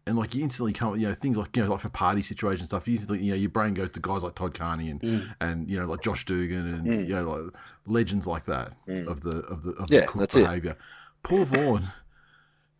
And 0.06 0.18
like 0.18 0.36
you 0.36 0.44
instantly 0.44 0.74
come, 0.74 1.00
you 1.00 1.08
know, 1.08 1.14
things 1.16 1.38
like 1.38 1.56
you 1.56 1.64
know, 1.64 1.72
like 1.72 1.80
for 1.80 1.88
party 1.88 2.22
situation 2.22 2.66
stuff. 2.66 2.90
You 2.90 2.96
instantly, 2.96 3.26
you 3.26 3.32
know, 3.32 3.38
your 3.38 3.50
brain 3.50 3.74
goes 3.74 3.90
to 3.92 4.02
guys 4.02 4.22
like 4.22 4.36
Todd 4.36 4.54
Carney 4.54 4.90
and 4.90 5.00
Mm. 5.02 5.36
and 5.40 5.70
you 5.70 5.80
know, 5.80 5.86
like 5.86 6.02
Josh 6.02 6.26
Dugan 6.26 6.74
and 6.74 6.86
you 7.08 7.16
know, 7.16 7.24
like 7.24 7.56
legends 7.88 8.28
like 8.28 8.44
that 8.46 8.74
of 9.08 9.22
the 9.22 9.38
of 9.48 9.64
the 9.64 9.70
of 9.72 9.88
Mm. 9.88 9.92
Yeah, 9.92 10.00
the 10.02 10.08
cook 10.08 10.20
that's 10.20 10.36
it. 10.36 10.46
behavior. 10.46 10.76
Paul 11.24 11.46
Vaughan 11.46 11.88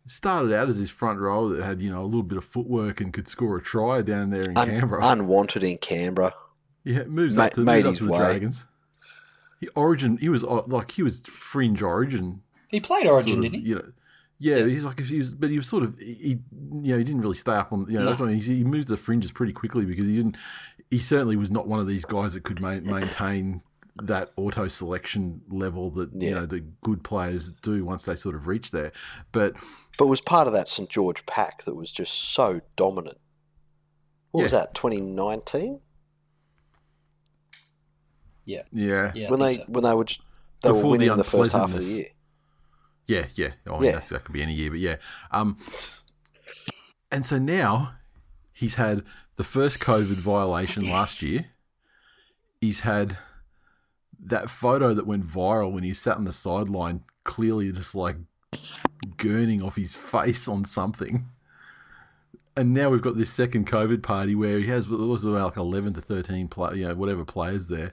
started 0.06 0.52
out 0.52 0.68
as 0.68 0.78
this 0.78 0.90
front 0.90 1.18
row 1.18 1.48
that 1.48 1.64
had 1.64 1.80
you 1.80 1.90
know 1.90 2.02
a 2.02 2.04
little 2.04 2.22
bit 2.22 2.36
of 2.36 2.44
footwork 2.44 3.00
and 3.00 3.10
could 3.10 3.26
score 3.26 3.56
a 3.56 3.62
try 3.62 4.02
down 4.02 4.28
there 4.28 4.42
in 4.50 4.58
Un- 4.58 4.68
Canberra. 4.68 5.00
unwanted 5.04 5.64
in 5.64 5.78
Canberra. 5.78 6.34
yeah, 6.84 7.04
moves 7.04 7.38
ma- 7.38 7.44
up 7.44 7.54
to, 7.54 7.62
made 7.62 7.84
moves 7.86 7.86
up 7.86 7.90
his 7.92 7.98
to 8.00 8.04
the. 8.04 8.16
Dragons. 8.18 8.66
He 9.64 9.68
origin, 9.74 10.18
he 10.18 10.28
was 10.28 10.44
uh, 10.44 10.62
like 10.66 10.92
he 10.92 11.02
was 11.02 11.26
fringe 11.26 11.82
origin 11.82 12.42
He 12.70 12.80
played 12.80 13.06
Origin, 13.06 13.34
sort 13.34 13.44
of, 13.46 13.52
didn't 13.52 13.64
he? 13.64 13.68
You 13.70 13.74
know, 13.76 13.92
yeah, 14.38 14.64
he's 14.66 14.84
like 14.84 15.00
if 15.00 15.08
he 15.08 15.18
was, 15.18 15.34
but 15.34 15.50
he 15.50 15.56
was 15.56 15.66
sort 15.66 15.84
of 15.84 15.98
he, 15.98 16.38
you 16.82 16.92
know, 16.92 16.98
he 16.98 17.04
didn't 17.04 17.20
really 17.20 17.34
stay 17.34 17.52
up 17.52 17.72
on. 17.72 17.86
You 17.88 17.98
know, 17.98 18.04
that's 18.04 18.20
why 18.20 18.32
he, 18.32 18.40
he 18.40 18.64
moved 18.64 18.88
the 18.88 18.96
fringes 18.96 19.30
pretty 19.32 19.52
quickly 19.52 19.84
because 19.84 20.06
he 20.06 20.16
didn't. 20.16 20.36
He 20.90 20.98
certainly 20.98 21.36
was 21.36 21.50
not 21.50 21.66
one 21.66 21.80
of 21.80 21.86
these 21.86 22.04
guys 22.04 22.34
that 22.34 22.42
could 22.44 22.60
ma- 22.60 22.80
maintain 22.80 23.62
that 24.02 24.30
auto 24.36 24.66
selection 24.66 25.42
level 25.48 25.90
that 25.92 26.10
you 26.12 26.34
know 26.34 26.46
the 26.46 26.60
good 26.82 27.04
players 27.04 27.52
do 27.62 27.84
once 27.84 28.04
they 28.04 28.16
sort 28.16 28.34
of 28.34 28.46
reach 28.46 28.70
there. 28.70 28.92
But 29.32 29.54
But 29.98 30.08
was 30.08 30.20
part 30.20 30.46
of 30.46 30.52
that 30.52 30.68
St 30.68 30.90
George 30.90 31.24
pack 31.26 31.62
that 31.62 31.74
was 31.74 31.92
just 31.92 32.12
so 32.12 32.60
dominant. 32.76 33.18
What 34.32 34.42
was 34.42 34.50
that? 34.50 34.74
2019 34.74 35.80
Yeah. 38.44 38.62
yeah, 38.72 39.12
Yeah. 39.14 39.30
When 39.30 39.40
they 39.40 39.54
so. 39.54 39.64
when 39.68 39.84
they 39.84 39.94
were 39.94 40.04
just, 40.04 40.20
they 40.62 40.68
Before 40.68 40.82
the 40.82 40.88
winning 40.88 41.16
the, 41.16 41.24
first 41.24 41.52
half 41.52 41.72
of 41.72 41.78
the 41.78 41.84
year. 41.84 42.06
Yeah, 43.06 43.26
yeah. 43.34 43.50
Oh, 43.66 43.80
yeah. 43.82 43.88
Yeah. 43.88 43.94
That's, 43.96 44.08
that 44.10 44.24
could 44.24 44.32
be 44.32 44.42
any 44.42 44.54
year, 44.54 44.70
but 44.70 44.80
yeah. 44.80 44.96
Um, 45.30 45.58
and 47.10 47.26
so 47.26 47.38
now 47.38 47.94
he's 48.52 48.76
had 48.76 49.02
the 49.36 49.44
first 49.44 49.78
COVID 49.80 50.16
violation 50.16 50.88
last 50.88 51.22
year. 51.22 51.46
He's 52.60 52.80
had 52.80 53.18
that 54.18 54.48
photo 54.48 54.94
that 54.94 55.06
went 55.06 55.26
viral 55.26 55.72
when 55.72 55.84
he 55.84 55.92
sat 55.92 56.16
on 56.16 56.24
the 56.24 56.32
sideline, 56.32 57.02
clearly 57.24 57.70
just 57.72 57.94
like 57.94 58.16
gurning 59.16 59.62
off 59.62 59.76
his 59.76 59.94
face 59.94 60.48
on 60.48 60.64
something. 60.64 61.26
And 62.56 62.72
now 62.72 62.88
we've 62.88 63.02
got 63.02 63.16
this 63.16 63.32
second 63.32 63.66
COVID 63.66 64.02
party 64.02 64.34
where 64.34 64.58
he 64.58 64.68
has 64.68 64.86
it 64.86 64.96
was 64.96 65.24
about 65.24 65.44
like 65.44 65.56
eleven 65.56 65.92
to 65.94 66.00
thirteen 66.00 66.48
play, 66.48 66.76
you 66.76 66.88
know, 66.88 66.94
whatever 66.94 67.24
players 67.24 67.68
there. 67.68 67.92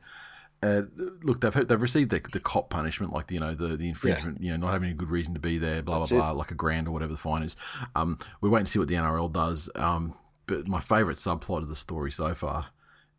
Uh, 0.64 0.84
look, 1.24 1.42
they've 1.42 1.68
they've 1.68 1.82
received 1.82 2.12
the, 2.12 2.22
the 2.32 2.40
cop 2.40 2.70
punishment, 2.70 3.12
like 3.12 3.28
the, 3.28 3.34
you 3.34 3.40
know 3.40 3.56
the 3.56 3.76
the 3.78 3.90
infringement, 3.90 4.42
you 4.42 4.52
know, 4.52 4.58
not 4.58 4.74
having 4.74 4.92
a 4.92 4.94
good 4.94 5.10
reason 5.10 5.34
to 5.34 5.40
be 5.40 5.58
there, 5.58 5.82
blah 5.82 6.00
That's 6.00 6.12
blah 6.12 6.20
blah, 6.20 6.32
like 6.32 6.52
a 6.52 6.56
grand 6.56 6.88
or 6.88 6.92
whatever 6.92 7.14
the 7.14 7.18
fine 7.18 7.42
is. 7.42 7.56
Um, 7.96 8.20
we're 8.42 8.50
waiting 8.50 8.66
to 8.66 8.72
see 8.72 8.80
what 8.80 8.88
the 8.88 8.96
NRL 8.96 9.32
does. 9.32 9.70
Um, 9.76 10.16
but 10.46 10.68
my 10.68 10.80
favourite 10.80 11.18
subplot 11.18 11.60
of 11.60 11.68
the 11.68 11.76
story 11.76 12.12
so 12.12 12.36
far 12.36 12.68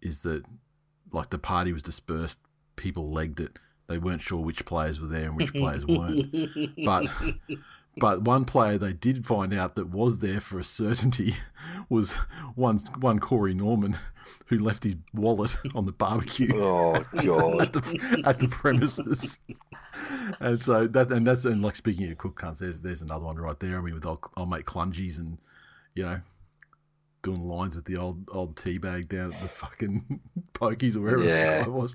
is 0.00 0.22
that 0.22 0.44
like 1.12 1.30
the 1.30 1.38
party 1.38 1.72
was 1.72 1.82
dispersed, 1.82 2.38
people 2.76 3.12
legged 3.12 3.40
it. 3.40 3.58
They 3.88 3.98
weren't 3.98 4.22
sure 4.22 4.40
which 4.40 4.64
players 4.64 5.00
were 5.00 5.08
there 5.08 5.24
and 5.24 5.36
which 5.36 5.52
players 5.52 5.84
weren't. 5.86 6.32
But 6.84 7.06
but 7.98 8.22
one 8.22 8.44
player 8.44 8.78
they 8.78 8.92
did 8.92 9.26
find 9.26 9.52
out 9.52 9.74
that 9.76 9.88
was 9.90 10.20
there 10.20 10.40
for 10.40 10.58
a 10.58 10.64
certainty 10.64 11.34
was 11.88 12.14
one 12.54 12.78
one 13.00 13.18
Corey 13.18 13.54
Norman, 13.54 13.96
who 14.46 14.58
left 14.58 14.84
his 14.84 14.96
wallet 15.12 15.56
on 15.74 15.86
the 15.86 15.92
barbecue 15.92 16.48
Oh 16.54 16.98
god. 17.24 17.60
at 17.60 17.72
the 17.74 18.22
at 18.24 18.38
the 18.40 18.48
premises. 18.48 19.38
And 20.40 20.60
so 20.62 20.86
that 20.86 21.10
and 21.12 21.26
that's 21.26 21.44
and 21.44 21.60
like 21.62 21.76
speaking 21.76 22.10
of 22.10 22.16
cook 22.18 22.40
cunts, 22.40 22.58
there's 22.60 22.80
there's 22.80 23.02
another 23.02 23.24
one 23.26 23.36
right 23.36 23.58
there. 23.60 23.76
I 23.76 23.80
mean, 23.82 23.94
with 23.94 24.06
old, 24.06 24.20
old 24.36 24.48
mate 24.50 24.64
Clungies 24.64 25.18
and 25.18 25.38
you 25.94 26.02
know 26.04 26.20
doing 27.22 27.46
lines 27.46 27.76
with 27.76 27.84
the 27.84 27.96
old 27.98 28.28
old 28.32 28.56
tea 28.56 28.78
bag 28.78 29.08
down 29.08 29.32
at 29.32 29.40
the 29.40 29.46
fucking 29.48 30.18
pokies 30.54 30.96
or 30.96 31.02
wherever 31.02 31.22
Yeah. 31.22 31.62
it 31.62 31.70
was. 31.70 31.94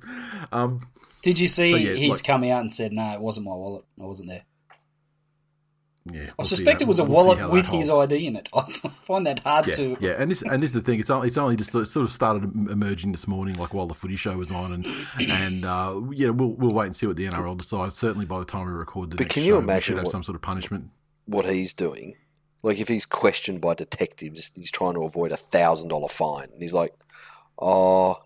Um, 0.54 0.82
Did 1.22 1.38
you 1.40 1.48
see 1.48 1.72
So, 1.72 1.78
yeah, 1.78 1.94
he's 1.96 2.14
like- 2.14 2.24
come 2.24 2.44
out 2.46 2.62
and 2.62 2.72
said, 2.72 2.94
no, 2.94 3.12
it 3.14 3.20
wasn't 3.20 3.46
my 3.48 3.54
wallet. 3.54 3.84
I 4.02 4.06
wasn't 4.06 4.30
there. 4.30 4.44
Yeah, 6.14 6.22
I 6.30 6.34
we'll 6.38 6.46
see 6.46 6.56
suspect 6.56 6.82
it 6.82 6.88
was 6.88 7.00
a 7.00 7.04
we'll 7.04 7.12
see 7.12 7.16
wallet 7.26 7.40
how 7.40 7.48
that 7.48 7.54
with 7.54 7.68
his. 7.70 7.90
ID 7.90 8.28
in 8.28 8.36
it. 8.36 8.50
I 8.56 8.62
find 8.64 9.26
that 9.28 9.40
hard 9.40 9.68
Yeah, 9.68 9.74
to. 9.74 9.98
yeah, 10.00 10.12
and 10.18 10.30
this 10.32 10.42
and 10.42 10.62
this 10.62 10.72
is 10.72 10.76
the 10.76 10.82
thing. 10.82 11.00
It's 11.00 11.10
only 11.10 11.28
it's 11.28 11.38
only 11.38 11.56
just 11.56 11.74
it 11.76 11.86
sort 11.86 12.04
of 12.06 12.12
started 12.12 12.44
emerging 12.70 13.12
this 13.12 13.28
morning, 13.28 13.56
like 13.56 13.74
while 13.74 13.88
the 13.88 13.94
footy 13.94 14.16
show 14.16 14.36
was 14.38 14.52
on, 14.52 14.72
and 14.74 14.86
and 15.30 15.66
uh, 15.66 16.00
yeah, 16.12 16.30
we'll 16.30 16.54
we'll 16.54 16.72
wait 16.76 16.86
and 16.88 16.96
see 16.96 17.08
what 17.08 17.16
the 17.18 17.26
NRL 17.26 17.58
decides. 17.58 17.96
Certainly 17.96 18.26
by 18.26 18.40
the 18.40 18.46
time 18.46 18.66
we 18.66 18.72
record 18.72 19.12
the 19.12 19.18
But 19.18 19.24
next 19.26 19.34
can 19.36 19.44
you 19.44 19.54
show, 19.54 19.58
we 19.60 19.64
imagine 19.64 19.82
should 19.82 19.96
have 19.98 20.06
what- 20.06 20.12
some 20.12 20.24
sort 20.24 20.36
of 20.36 20.42
punishment. 20.42 20.90
what 21.26 21.46
he's 21.46 21.74
doing. 21.74 22.16
Like 22.64 22.80
if 22.80 22.88
he's 22.88 23.06
questioned 23.06 23.62
by 23.62 23.76
detectives, 23.76 24.52
he's 24.56 24.72
trying 24.72 24.96
to 24.96 25.02
avoid 25.04 25.32
a 25.32 25.38
thousand 25.38 25.90
dollar 25.90 26.08
fine, 26.08 26.48
and 26.54 26.62
he's 26.62 26.74
like, 26.74 26.94
"Oh, 27.60 28.18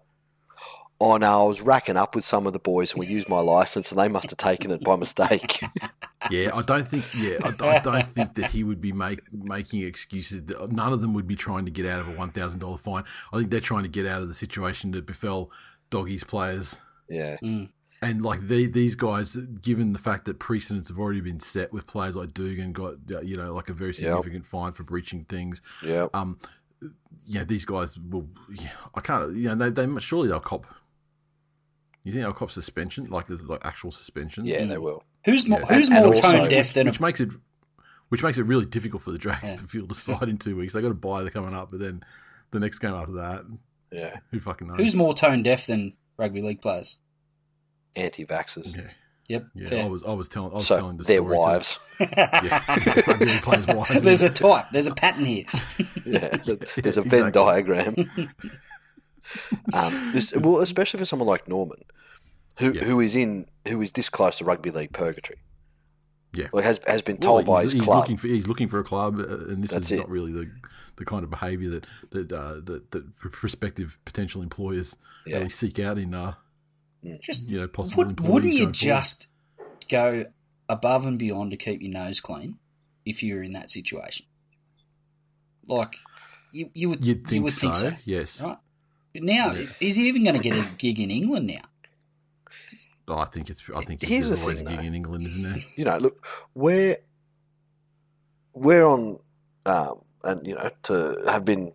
oh 1.01 1.17
no, 1.17 1.43
I 1.43 1.47
was 1.47 1.61
racking 1.61 1.97
up 1.97 2.15
with 2.15 2.23
some 2.23 2.47
of 2.47 2.53
the 2.53 2.59
boys, 2.59 2.93
and 2.93 2.99
we 2.99 3.07
used 3.07 3.27
my 3.27 3.39
license, 3.39 3.91
and 3.91 3.99
they 3.99 4.07
must 4.07 4.29
have 4.29 4.37
taken 4.37 4.71
it 4.71 4.83
by 4.83 4.95
mistake." 4.95 5.61
Yeah, 6.29 6.51
I 6.53 6.61
don't 6.61 6.87
think. 6.87 7.03
Yeah, 7.17 7.37
I, 7.43 7.47
I 7.67 7.79
don't 7.79 8.07
think 8.07 8.35
that 8.35 8.51
he 8.51 8.63
would 8.63 8.79
be 8.79 8.91
make, 8.91 9.21
making 9.33 9.81
excuses. 9.81 10.43
None 10.69 10.93
of 10.93 11.01
them 11.01 11.15
would 11.15 11.27
be 11.27 11.35
trying 11.35 11.65
to 11.65 11.71
get 11.71 11.87
out 11.87 11.99
of 11.99 12.07
a 12.07 12.11
one 12.11 12.29
thousand 12.29 12.59
dollar 12.59 12.77
fine. 12.77 13.03
I 13.33 13.39
think 13.39 13.49
they're 13.49 13.59
trying 13.59 13.83
to 13.83 13.89
get 13.89 14.05
out 14.05 14.21
of 14.21 14.27
the 14.27 14.35
situation 14.35 14.91
that 14.91 15.07
befell 15.07 15.49
doggies 15.89 16.23
players. 16.23 16.79
yeah, 17.09 17.37
And 18.03 18.21
like 18.21 18.47
the, 18.47 18.67
these 18.67 18.95
guys, 18.95 19.35
given 19.35 19.93
the 19.93 19.99
fact 19.99 20.25
that 20.25 20.37
precedents 20.37 20.89
have 20.89 20.99
already 20.99 21.21
been 21.21 21.39
set 21.39 21.73
with 21.73 21.87
players 21.87 22.15
like 22.15 22.35
Dugan, 22.35 22.71
got 22.71 22.93
uh, 23.11 23.21
you 23.21 23.35
know 23.35 23.51
like 23.51 23.69
a 23.69 23.73
very 23.73 23.93
significant 23.93 24.45
fine 24.45 24.73
for 24.73 24.83
breaching 24.83 25.25
things. 25.25 25.61
yeah, 25.83 26.05
Um, 26.13 26.37
yeah, 27.25 27.43
these 27.43 27.65
guys 27.65 27.97
will. 27.97 28.27
Yeah, 28.53 28.69
I 28.93 29.01
can't. 29.01 29.35
You 29.35 29.55
know, 29.55 29.69
they, 29.69 29.85
they 29.85 29.99
surely 29.99 30.27
they'll 30.29 30.39
cop. 30.39 30.67
You 32.03 32.11
think 32.11 32.23
they'll 32.23 32.33
cop 32.33 32.51
suspension, 32.51 33.05
like 33.05 33.29
like 33.29 33.61
actual 33.63 33.91
suspension? 33.91 34.45
yeah, 34.45 34.65
they 34.65 34.75
mm. 34.75 34.81
will. 34.81 35.03
Who's 35.25 35.47
more, 35.47 35.59
Yeah. 35.59 35.65
who's 35.75 35.87
And- 35.89 35.97
and 35.97 36.05
more 36.07 36.15
also- 36.15 36.31
tone 36.31 36.49
deaf 36.49 36.73
than 36.73 36.87
a 36.87 36.91
which 36.91 36.99
makes 36.99 37.19
it 37.19 37.29
which 38.09 38.23
makes 38.23 38.37
it 38.37 38.43
really 38.43 38.65
difficult 38.65 39.01
for 39.03 39.11
the 39.11 39.17
Dragons 39.17 39.51
Yeah. 39.53 39.57
to 39.57 39.67
field 39.67 39.89
the 39.89 39.95
side 39.95 40.27
in 40.27 40.37
two 40.37 40.55
weeks. 40.57 40.73
They 40.73 40.81
got 40.81 40.89
to 40.89 40.93
buy 40.93 41.23
the 41.23 41.31
coming 41.31 41.53
up, 41.53 41.71
but 41.71 41.79
then 41.79 42.03
the 42.51 42.59
next 42.59 42.79
game 42.79 42.93
after 42.93 43.13
that, 43.13 43.45
Yeah, 43.91 44.17
who 44.31 44.39
fucking 44.41 44.67
knows? 44.67 44.77
Who's 44.77 44.95
more 44.95 45.13
tone 45.13 45.43
deaf 45.43 45.67
than 45.67 45.93
rugby 46.17 46.41
league 46.41 46.61
players? 46.61 46.97
anti-vaxxers. 47.95 48.75
yeah, 48.75 48.89
Yep. 49.27 49.45
yeah. 49.55 49.67
fair. 49.69 49.83
I 49.83 49.87
was 49.87 50.03
I 50.03 50.13
was 50.13 50.27
telling 50.29 50.51
I 50.51 50.55
was 50.55 50.67
So 50.67 50.77
telling 50.77 50.97
the 50.97 51.03
their 51.03 51.17
story 51.17 51.35
to- 51.35 51.39
wives. 51.39 51.79
yeah, 51.99 52.63
rugby 53.07 53.25
league 53.25 53.41
players' 53.43 53.67
wives. 53.67 54.01
There's 54.01 54.23
a 54.23 54.29
type. 54.29 54.65
There's 54.71 54.87
a 54.87 54.95
pattern 54.95 55.25
here. 55.25 55.45
yeah, 56.05 56.37
there's 56.77 56.97
a 56.97 57.01
Venn 57.01 57.27
Exactly. 57.27 57.31
diagram. 57.31 57.95
Um, 59.73 60.11
this, 60.13 60.33
well, 60.35 60.59
especially 60.59 60.99
for 60.99 61.05
someone 61.05 61.27
like 61.27 61.47
Norman, 61.47 61.79
who 62.59 62.73
Yeah. 62.73 62.83
who 62.85 62.99
is 62.99 63.15
in 63.15 63.45
who 63.67 63.81
is 63.81 63.91
this 63.93 64.09
close 64.09 64.37
to 64.39 64.45
rugby 64.45 64.69
league 64.71 64.93
purgatory. 64.93 65.39
Yeah. 66.33 66.47
like 66.53 66.63
has 66.63 66.79
has 66.87 67.01
been 67.01 67.15
Well, 67.21 67.33
told 67.43 67.45
by 67.45 67.63
he's, 67.63 67.71
his 67.73 67.81
he's 67.81 67.83
club. 67.83 67.97
looking 67.99 68.17
for 68.17 68.27
he's 68.27 68.47
looking 68.47 68.69
for 68.69 68.79
a 68.79 68.83
club, 68.83 69.19
uh, 69.19 69.23
and 69.49 69.63
this 69.63 69.71
That's 69.71 69.85
is 69.87 69.91
it. 69.93 69.97
not 69.97 70.09
really 70.09 70.31
the 70.31 70.49
the 70.95 71.05
kind 71.05 71.23
of 71.23 71.29
behaviour 71.29 71.69
that 71.71 71.85
that 72.11 72.31
uh, 72.31 72.53
that, 72.63 72.91
that 72.91 73.15
prospective 73.19 73.97
potential 74.05 74.41
employers 74.41 74.95
Yeah. 75.25 75.37
really 75.37 75.49
seek 75.49 75.77
out 75.79 75.97
in 75.97 76.13
uh, 76.13 76.35
Just 77.21 77.47
you 77.49 77.59
know 77.59 77.67
possible 77.67 78.03
would, 78.03 78.09
employees. 78.11 78.33
wouldn't 78.33 78.53
you 78.53 78.59
going 78.65 78.73
forward. 78.73 79.01
just 79.01 79.27
go 79.89 80.25
above 80.69 81.05
and 81.05 81.19
beyond 81.19 81.51
to 81.51 81.57
keep 81.57 81.81
your 81.81 81.91
nose 81.91 82.21
clean 82.21 82.59
if 83.05 83.21
you're 83.23 83.43
in 83.43 83.51
that 83.53 83.69
situation? 83.69 84.25
Like 85.67 85.97
you, 86.53 86.69
you 86.73 86.89
would 86.89 87.05
You'd 87.05 87.23
think, 87.23 87.31
you 87.33 87.41
would 87.43 87.53
so, 87.53 87.59
think 87.59 87.75
so, 87.75 87.93
Yes, 88.05 88.41
right? 88.41 88.57
But 89.13 89.23
now, 89.23 89.53
is 89.79 89.95
he 89.97 90.07
even 90.07 90.23
going 90.23 90.37
to 90.37 90.41
get 90.41 90.55
a 90.57 90.65
gig 90.77 90.99
in 90.99 91.11
England 91.11 91.47
now? 91.47 91.61
Oh, 93.07 93.17
I 93.17 93.25
think 93.25 93.49
it's. 93.49 93.61
I 93.75 93.81
think 93.81 94.01
Here's 94.03 94.27
there's 94.29 94.39
the 94.39 94.43
always 94.45 94.57
thing, 94.59 94.67
a 94.67 94.69
gig 94.71 94.79
though. 94.79 94.85
in 94.87 94.93
England, 94.95 95.27
isn't 95.27 95.43
there? 95.43 95.63
you 95.75 95.83
know, 95.85 95.97
look, 95.97 96.25
we're 96.53 96.97
we're 98.53 98.85
on, 98.85 99.17
um, 99.65 100.01
and 100.23 100.45
you 100.47 100.55
know, 100.55 100.69
to 100.83 101.21
have 101.27 101.43
been 101.43 101.73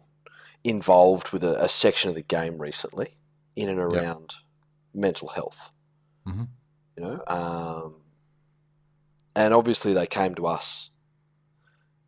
involved 0.65 1.31
with 1.33 1.45
a, 1.45 1.63
a 1.63 1.69
section 1.69 2.09
of 2.09 2.15
the 2.15 2.23
game 2.23 2.59
recently 2.59 3.17
in 3.55 3.69
and 3.69 3.79
around 3.79 4.37
mental 4.95 5.29
health. 5.29 5.73
Mhm. 6.27 6.49
You 6.97 7.03
know, 7.05 7.23
um, 7.27 7.97
and 9.35 9.53
obviously 9.53 9.93
they 9.93 10.07
came 10.07 10.35
to 10.37 10.47
us 10.47 10.91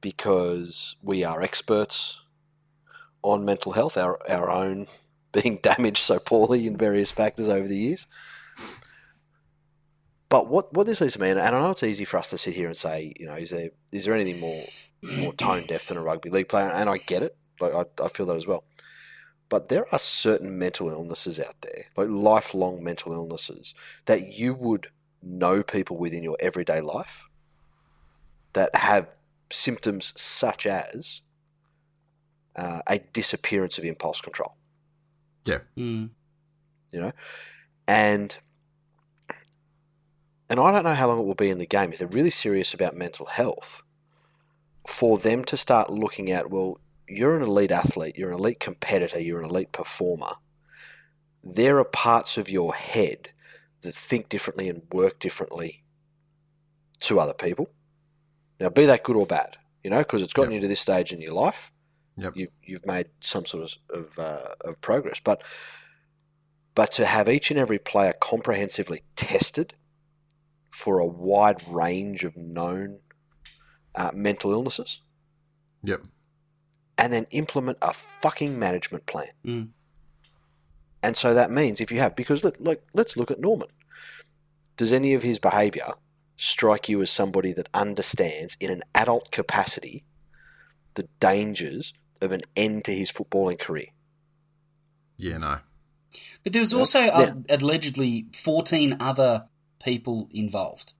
because 0.01 0.97
we 1.03 1.23
are 1.25 1.43
experts 1.43 2.23
on 3.23 3.45
mental 3.45 3.73
health, 3.73 3.99
our 3.99 4.19
our 4.31 4.51
own 4.51 4.87
being 5.33 5.59
damaged 5.63 5.99
so 5.99 6.19
poorly 6.19 6.67
in 6.67 6.77
various 6.77 7.11
factors 7.11 7.49
over 7.49 7.67
the 7.67 7.77
years. 7.77 8.07
But 10.29 10.49
what, 10.49 10.75
what 10.75 10.87
this 10.87 11.01
leads 11.01 11.15
to 11.15 11.21
me, 11.21 11.31
and 11.31 11.41
I 11.41 11.51
know 11.51 11.71
it's 11.71 11.83
easy 11.83 12.05
for 12.05 12.19
us 12.19 12.31
to 12.31 12.39
sit 12.39 12.55
here 12.55 12.67
and 12.67 12.77
say, 12.77 13.15
you 13.19 13.27
know, 13.27 13.35
is 13.35 13.51
there 13.51 13.71
is 13.93 14.05
there 14.05 14.15
anything 14.15 14.41
more 14.41 14.63
more 15.03 15.33
tone 15.33 15.65
deaf 15.67 15.87
than 15.87 15.97
a 15.97 16.03
rugby 16.03 16.29
league 16.29 16.49
player? 16.49 16.71
And 16.71 16.89
I 16.89 16.99
get 16.99 17.23
it, 17.23 17.37
like 17.61 17.75
I, 17.75 17.85
I 18.03 18.09
feel 18.09 18.27
that 18.27 18.37
as 18.37 18.47
well. 18.47 18.65
But 19.49 19.71
there 19.71 19.87
are 19.91 19.99
certain 19.99 20.59
mental 20.59 20.91
illnesses 20.91 21.41
out 21.41 21.63
there, 21.63 21.87
like 21.97 22.09
lifelong 22.11 22.85
mental 22.85 23.15
illnesses, 23.15 23.75
that 24.05 24.35
you 24.39 24.53
would 24.53 24.89
know 25.23 25.63
people 25.63 25.97
with 25.97 26.13
in 26.13 26.23
your 26.23 26.37
everyday 26.41 26.83
life 26.83 27.31
that 28.53 28.75
have 28.77 29.15
symptoms 29.51 30.13
such 30.21 30.67
as 30.67 31.23
uh, 32.55 32.83
a 32.87 32.99
disappearance 32.99 33.79
of 33.79 33.85
impulse 33.85 34.21
control 34.21 34.58
Yeah, 35.49 35.59
Mm. 35.77 36.11
you 36.93 37.01
know, 37.01 37.13
and 37.87 38.37
and 40.51 40.59
I 40.61 40.73
don't 40.73 40.85
know 40.85 40.95
how 40.95 41.09
long 41.09 41.21
it 41.21 41.25
will 41.27 41.35
be 41.35 41.51
in 41.51 41.59
the 41.59 41.67
game 41.67 41.93
if 41.93 41.99
they're 41.99 42.09
really 42.09 42.31
serious 42.31 42.73
about 42.75 42.95
mental 42.95 43.27
health. 43.27 43.83
For 44.87 45.19
them 45.19 45.45
to 45.45 45.57
start 45.57 45.91
looking 45.91 46.31
at, 46.31 46.51
well, 46.51 46.79
you're 47.07 47.37
an 47.37 47.43
elite 47.43 47.71
athlete, 47.71 48.17
you're 48.17 48.31
an 48.33 48.39
elite 48.39 48.61
competitor, 48.61 49.21
you're 49.21 49.41
an 49.43 49.49
elite 49.51 49.73
performer. 49.73 50.33
There 51.45 51.79
are 51.79 51.85
parts 51.85 52.39
of 52.39 52.49
your 52.51 52.75
head 52.75 53.33
that 53.83 53.95
think 53.95 54.29
differently 54.31 54.69
and 54.69 54.83
work 54.93 55.19
differently 55.19 55.85
to 57.01 57.21
other 57.21 57.35
people. 57.35 57.71
Now, 58.59 58.71
be 58.71 58.87
that 58.87 59.05
good 59.05 59.17
or 59.17 59.27
bad, 59.27 59.59
you 59.85 59.91
know, 59.91 59.99
because 59.99 60.23
it's 60.23 60.33
gotten 60.33 60.53
Yep. 60.53 60.57
you 60.57 60.61
to 60.63 60.69
this 60.69 60.81
stage 60.81 61.13
in 61.13 61.21
your 61.21 61.35
life. 61.35 61.71
Yep. 62.19 62.37
You, 62.37 62.49
you've 62.65 62.87
made 62.87 63.09
some 63.21 63.47
sort 63.47 63.63
of 63.65 64.03
of, 64.03 64.19
uh, 64.19 64.55
of 64.63 64.81
progress, 64.81 65.21
but 65.21 65.43
but 66.75 66.91
to 66.93 67.07
have 67.07 67.29
each 67.29 67.51
and 67.51 67.59
every 67.59 67.79
player 67.79 68.13
comprehensively 68.21 69.03
tested 69.15 69.75
for 70.69 70.99
a 70.99 71.07
wide 71.07 71.63
range 71.69 72.25
of 72.25 72.37
known 72.37 72.99
uh, 73.95 74.11
mental 74.15 74.53
illnesses, 74.53 75.01
yep. 75.83 76.03
and 76.97 77.13
then 77.13 77.27
implement 77.31 77.79
a 77.83 77.93
fucking 77.93 78.59
management 78.59 79.07
plan. 79.07 79.31
Mm. 79.45 79.69
And 81.03 81.17
so 81.17 81.35
that 81.35 81.51
means 81.51 81.81
if 81.81 81.93
you 81.93 82.01
have, 82.01 82.17
because 82.17 82.43
let, 82.45 82.63
like, 82.63 82.83
let's 82.93 83.17
look 83.17 83.31
at 83.31 83.41
Norman. 83.41 83.69
Does 84.77 84.93
any 84.93 85.15
of 85.15 85.23
his 85.23 85.39
behaviour 85.39 85.95
strike 86.37 86.89
you 86.89 87.01
as 87.03 87.11
somebody 87.11 87.53
that 87.53 87.69
understands 87.75 88.57
in 88.61 88.71
an 88.71 88.83
adult 88.95 89.31
capacity 89.33 90.05
the 90.95 91.09
dangers 91.19 91.93
of 92.23 92.33
an 92.33 92.43
end 92.57 92.85
to 92.87 92.95
his 92.95 93.11
footballing 93.13 93.59
career? 93.59 93.87
Yeah, 95.17 95.39
no. 95.39 95.59
But 96.43 96.53
there 96.53 96.63
was 96.63 96.73
also 96.75 97.01
uh, 97.01 97.35
allegedly 97.51 98.27
14 98.35 98.97
other 99.01 99.47
people 99.83 100.29
involved. 100.33 100.95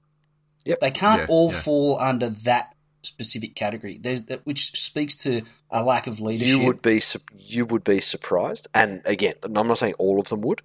Yep. 0.65 0.81
They 0.81 0.91
can't 0.91 1.23
Yeah, 1.23 1.27
all 1.29 1.53
yeah. 1.53 1.59
fall 1.59 1.99
under 1.99 2.29
that 2.29 2.75
specific 3.03 3.55
category. 3.55 3.99
There's 4.01 4.23
that, 4.23 4.45
which 4.45 4.73
speaks 4.73 5.17
to 5.17 5.43
a 5.71 5.83
lack 5.83 6.07
of 6.07 6.21
leadership. 6.21 6.59
You 6.59 6.67
would 6.67 6.83
be 6.83 7.01
you 7.37 7.65
would 7.67 7.85
be 7.85 8.01
surprised, 8.01 8.67
and 8.75 9.01
again, 9.05 9.35
I'm 9.43 9.53
not 9.69 9.79
saying 9.79 9.95
all 9.99 10.21
of 10.21 10.29
them 10.29 10.41
would. 10.43 10.63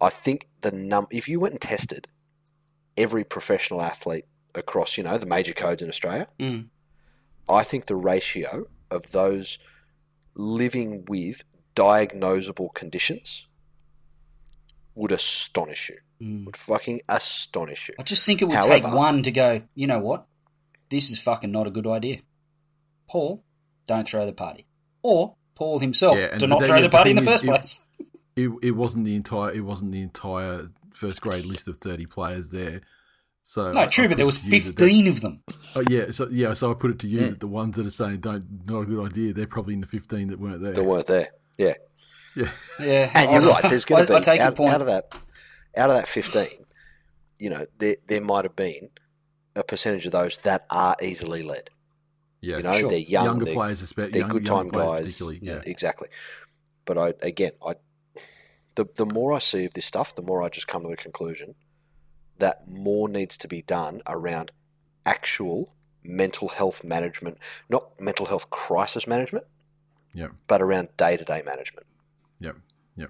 I 0.00 0.10
think 0.10 0.46
the 0.60 0.70
num 0.70 1.06
if 1.10 1.26
you 1.28 1.40
went 1.40 1.54
and 1.54 1.60
tested 1.60 2.06
every 2.96 3.24
professional 3.24 3.80
athlete 3.82 4.26
across, 4.54 4.96
you 4.98 5.04
know, 5.04 5.18
the 5.18 5.26
major 5.26 5.54
codes 5.54 5.82
in 5.82 5.88
Australia, 5.88 6.28
Mm. 6.38 6.68
I 7.48 7.62
think 7.64 7.86
the 7.86 7.96
ratio 7.96 8.66
of 8.90 9.10
those 9.12 9.58
living 10.34 11.04
with 11.08 11.42
diagnosable 11.74 12.72
conditions 12.74 13.46
would 14.94 15.12
astonish 15.12 15.90
you. 15.90 15.98
Mm. 16.20 16.46
Would 16.46 16.56
fucking 16.56 17.00
astonish 17.08 17.88
you. 17.88 17.94
I 17.98 18.02
just 18.02 18.26
think 18.26 18.42
it 18.42 18.46
would 18.46 18.60
take 18.60 18.84
one 18.84 19.22
to 19.22 19.30
go, 19.30 19.62
you 19.74 19.86
know 19.86 20.00
what? 20.00 20.26
This 20.90 21.10
is 21.10 21.18
fucking 21.20 21.52
not 21.52 21.66
a 21.66 21.70
good 21.70 21.86
idea. 21.86 22.18
Paul, 23.08 23.44
don't 23.86 24.06
throw 24.06 24.26
the 24.26 24.32
party. 24.32 24.66
Or 25.02 25.34
Paul 25.54 25.78
himself, 25.78 26.18
Yeah, 26.18 26.36
do 26.36 26.46
not 26.46 26.64
throw 26.64 26.76
yeah, 26.76 26.82
the 26.82 26.88
the 26.88 26.96
party 26.96 27.10
in 27.10 27.16
the 27.16 27.22
thing 27.22 27.28
is, 27.28 27.40
first 27.40 27.44
it- 27.44 27.48
place. 27.48 27.86
It, 28.36 28.50
it 28.62 28.70
wasn't 28.72 29.04
the 29.04 29.16
entire 29.16 29.50
it 29.52 29.64
wasn't 29.64 29.90
the 29.90 30.00
entire 30.00 30.68
first 30.92 31.20
grade 31.20 31.44
list 31.44 31.66
of 31.66 31.78
thirty 31.78 32.06
players 32.06 32.50
there. 32.50 32.82
So 33.50 33.72
No, 33.72 33.86
true, 33.88 34.04
I 34.04 34.08
but 34.08 34.16
there 34.18 34.26
was 34.26 34.36
it 34.46 34.50
to 34.50 34.56
you 34.56 34.60
that- 34.60 34.78
15 34.78 35.08
of 35.08 35.20
them. 35.22 35.42
Oh 35.74 35.82
yeah, 35.88 36.10
so 36.10 36.28
yeah, 36.30 36.52
so 36.52 36.70
I 36.70 36.74
put 36.74 36.90
it 36.90 36.98
to 36.98 37.06
you 37.08 37.20
Mm. 37.20 37.28
that 37.30 37.40
the 37.40 37.46
ones 37.46 37.76
that 37.76 37.86
are 37.86 37.90
saying 37.90 38.20
don't 38.20 38.44
not 38.66 38.80
a 38.80 38.84
good 38.84 39.06
idea, 39.10 39.32
they're 39.32 39.46
probably 39.46 39.72
in 39.72 39.80
the 39.80 39.86
fifteen 39.86 40.28
that 40.28 40.38
weren't 40.38 40.60
there. 40.60 40.72
They 40.72 40.82
weren't 40.82 41.06
there. 41.06 41.28
Yeah. 41.56 41.74
Yeah, 42.36 42.50
Yeah, 42.78 43.10
And 43.14 43.32
you're 43.32 43.50
right. 43.50 43.64
There's 43.70 43.86
going 43.86 44.02
I- 44.02 44.06
to 44.06 44.14
I 44.16 44.18
be 44.18 44.24
take 44.24 44.38
your 44.40 44.48
out, 44.48 44.56
point. 44.56 44.74
out 44.74 44.80
of 44.82 44.86
that 44.88 45.14
out 45.78 45.88
of 45.88 45.96
that 45.96 46.06
15. 46.08 46.46
You 47.38 47.48
know, 47.48 47.64
there 47.78 47.96
there 48.06 48.20
might 48.20 48.44
have 48.44 48.54
been 48.54 48.90
a 49.56 49.64
percentage 49.64 50.04
of 50.04 50.12
those 50.12 50.36
that 50.38 50.66
are 50.70 50.94
easily 51.02 51.42
led. 51.42 51.70
yeah. 52.42 52.58
You 52.58 52.64
know, 52.64 52.72
Sure. 52.72 52.90
they're 52.90 52.98
young, 52.98 53.24
younger 53.24 53.44
they're, 53.46 53.54
players, 53.54 53.80
especially 53.80 54.10
they're 54.12 54.20
young, 54.20 54.28
good 54.28 54.46
younger 54.46 54.70
time 54.70 54.70
players 54.72 54.90
guys. 55.06 55.12
particularly. 55.18 55.40
Yeah, 55.42 55.62
exactly. 55.72 56.08
But 56.84 56.98
I 56.98 57.14
again, 57.22 57.52
I 57.66 57.76
the 58.74 58.84
the 58.94 59.06
more 59.06 59.32
I 59.32 59.38
see 59.38 59.64
of 59.64 59.72
this 59.72 59.86
stuff, 59.86 60.14
the 60.14 60.22
more 60.22 60.42
I 60.42 60.50
just 60.50 60.66
come 60.68 60.82
to 60.82 60.88
the 60.90 60.96
conclusion 60.98 61.54
that 62.38 62.68
more 62.68 63.08
needs 63.08 63.36
to 63.38 63.48
be 63.48 63.62
done 63.62 64.00
around 64.06 64.50
actual 65.04 65.74
mental 66.04 66.48
health 66.48 66.82
management, 66.84 67.38
not 67.68 68.00
mental 68.00 68.26
health 68.26 68.50
crisis 68.50 69.06
management, 69.06 69.44
yeah, 70.14 70.28
but 70.46 70.62
around 70.62 70.88
day 70.96 71.16
to 71.16 71.24
day 71.24 71.42
management. 71.44 71.86
yeah, 72.40 72.52
yeah. 72.96 73.06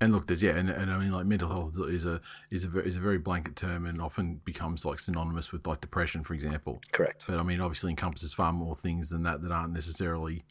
And 0.00 0.12
look, 0.12 0.26
there's 0.26 0.42
yeah, 0.42 0.56
and, 0.56 0.70
and 0.70 0.90
I 0.90 0.98
mean, 0.98 1.12
like 1.12 1.26
mental 1.26 1.48
health 1.48 1.78
is 1.88 2.06
a 2.06 2.20
is 2.50 2.64
a 2.64 2.68
very, 2.68 2.86
is 2.88 2.96
a 2.96 3.00
very 3.00 3.18
blanket 3.18 3.54
term, 3.56 3.84
and 3.86 4.00
often 4.00 4.40
becomes 4.44 4.84
like 4.84 4.98
synonymous 4.98 5.52
with 5.52 5.66
like 5.66 5.80
depression, 5.80 6.24
for 6.24 6.34
example. 6.34 6.80
Correct. 6.92 7.26
But 7.28 7.38
I 7.38 7.42
mean, 7.42 7.60
obviously 7.60 7.90
encompasses 7.90 8.32
far 8.32 8.52
more 8.52 8.74
things 8.74 9.10
than 9.10 9.22
that 9.24 9.42
that 9.42 9.52
aren't 9.52 9.72
necessarily, 9.74 10.44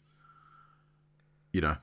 you 1.52 1.60
know, 1.60 1.76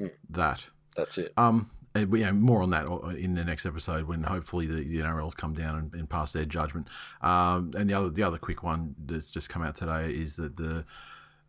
Mm. 0.00 0.10
that. 0.30 0.70
That's 0.96 1.18
it. 1.18 1.32
Um, 1.36 1.70
and 1.94 2.10
we, 2.10 2.20
you 2.20 2.26
know, 2.26 2.32
more 2.32 2.62
on 2.62 2.70
that 2.70 2.90
uh, 2.90 3.08
in 3.08 3.34
the 3.34 3.44
next 3.44 3.66
episode 3.66 4.06
when 4.08 4.24
hopefully 4.24 4.66
the, 4.66 4.82
the 4.82 4.98
NRLs 4.98 5.36
come 5.36 5.54
down 5.54 5.78
and, 5.78 5.94
and 5.94 6.10
pass 6.10 6.32
their 6.32 6.44
judgment. 6.44 6.88
Um, 7.20 7.70
and 7.76 7.88
the 7.88 7.94
other 7.94 8.10
the 8.10 8.22
other 8.22 8.38
quick 8.38 8.62
one 8.62 8.96
that's 9.06 9.30
just 9.30 9.48
come 9.48 9.62
out 9.62 9.76
today 9.76 10.10
is 10.10 10.36
that 10.36 10.56
the 10.56 10.84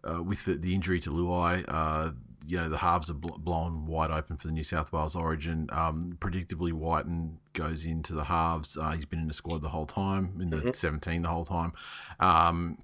uh, 0.07 0.21
with 0.21 0.45
the, 0.45 0.53
the 0.53 0.75
injury 0.75 0.99
to 0.99 1.09
Luai, 1.09 1.65
uh, 1.67 2.11
you 2.45 2.57
know 2.57 2.69
the 2.69 2.77
halves 2.77 3.09
are 3.09 3.15
bl- 3.15 3.37
blown 3.39 3.87
wide 3.87 4.11
open 4.11 4.37
for 4.37 4.45
the 4.45 4.53
New 4.53 4.63
South 4.63 4.91
Wales 4.91 5.15
Origin. 5.15 5.67
Um, 5.71 6.17
predictably, 6.19 6.71
Wighton 6.71 7.39
goes 7.53 7.85
into 7.85 8.13
the 8.13 8.25
halves. 8.25 8.77
Uh, 8.77 8.91
he's 8.91 9.05
been 9.05 9.19
in 9.19 9.27
the 9.27 9.33
squad 9.33 9.63
the 9.63 9.69
whole 9.69 9.87
time, 9.87 10.37
in 10.39 10.49
the 10.49 10.73
17 10.75 11.23
the 11.23 11.29
whole 11.29 11.45
time. 11.45 11.73
Um, 12.19 12.77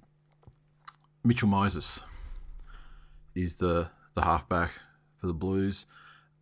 Mitchell 1.24 1.48
Moses 1.48 2.00
is 3.36 3.56
the 3.56 3.90
the 4.14 4.22
halfback 4.22 4.72
for 5.16 5.28
the 5.28 5.34
Blues. 5.34 5.86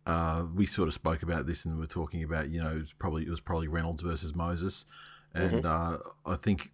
Uh, 0.05 0.45
we 0.55 0.65
sort 0.65 0.87
of 0.87 0.93
spoke 0.93 1.21
about 1.21 1.45
this 1.45 1.63
and 1.63 1.77
we're 1.77 1.85
talking 1.85 2.23
about 2.23 2.49
you 2.49 2.59
know 2.61 2.71
it 2.71 2.79
was 2.79 2.93
probably 2.93 3.23
it 3.23 3.29
was 3.29 3.39
probably 3.39 3.67
Reynolds 3.67 4.01
versus 4.01 4.35
Moses, 4.35 4.85
and 5.33 5.65
uh, 5.65 5.97
I 6.25 6.35
think 6.35 6.71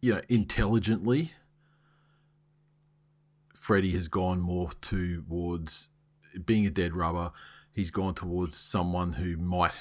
you 0.00 0.14
know 0.14 0.20
intelligently, 0.28 1.32
Freddie 3.56 3.92
has 3.92 4.08
gone 4.08 4.40
more 4.40 4.70
towards 4.80 5.88
being 6.44 6.66
a 6.66 6.70
dead 6.70 6.94
rubber. 6.94 7.32
He's 7.72 7.90
gone 7.90 8.14
towards 8.14 8.56
someone 8.56 9.14
who 9.14 9.36
might 9.36 9.72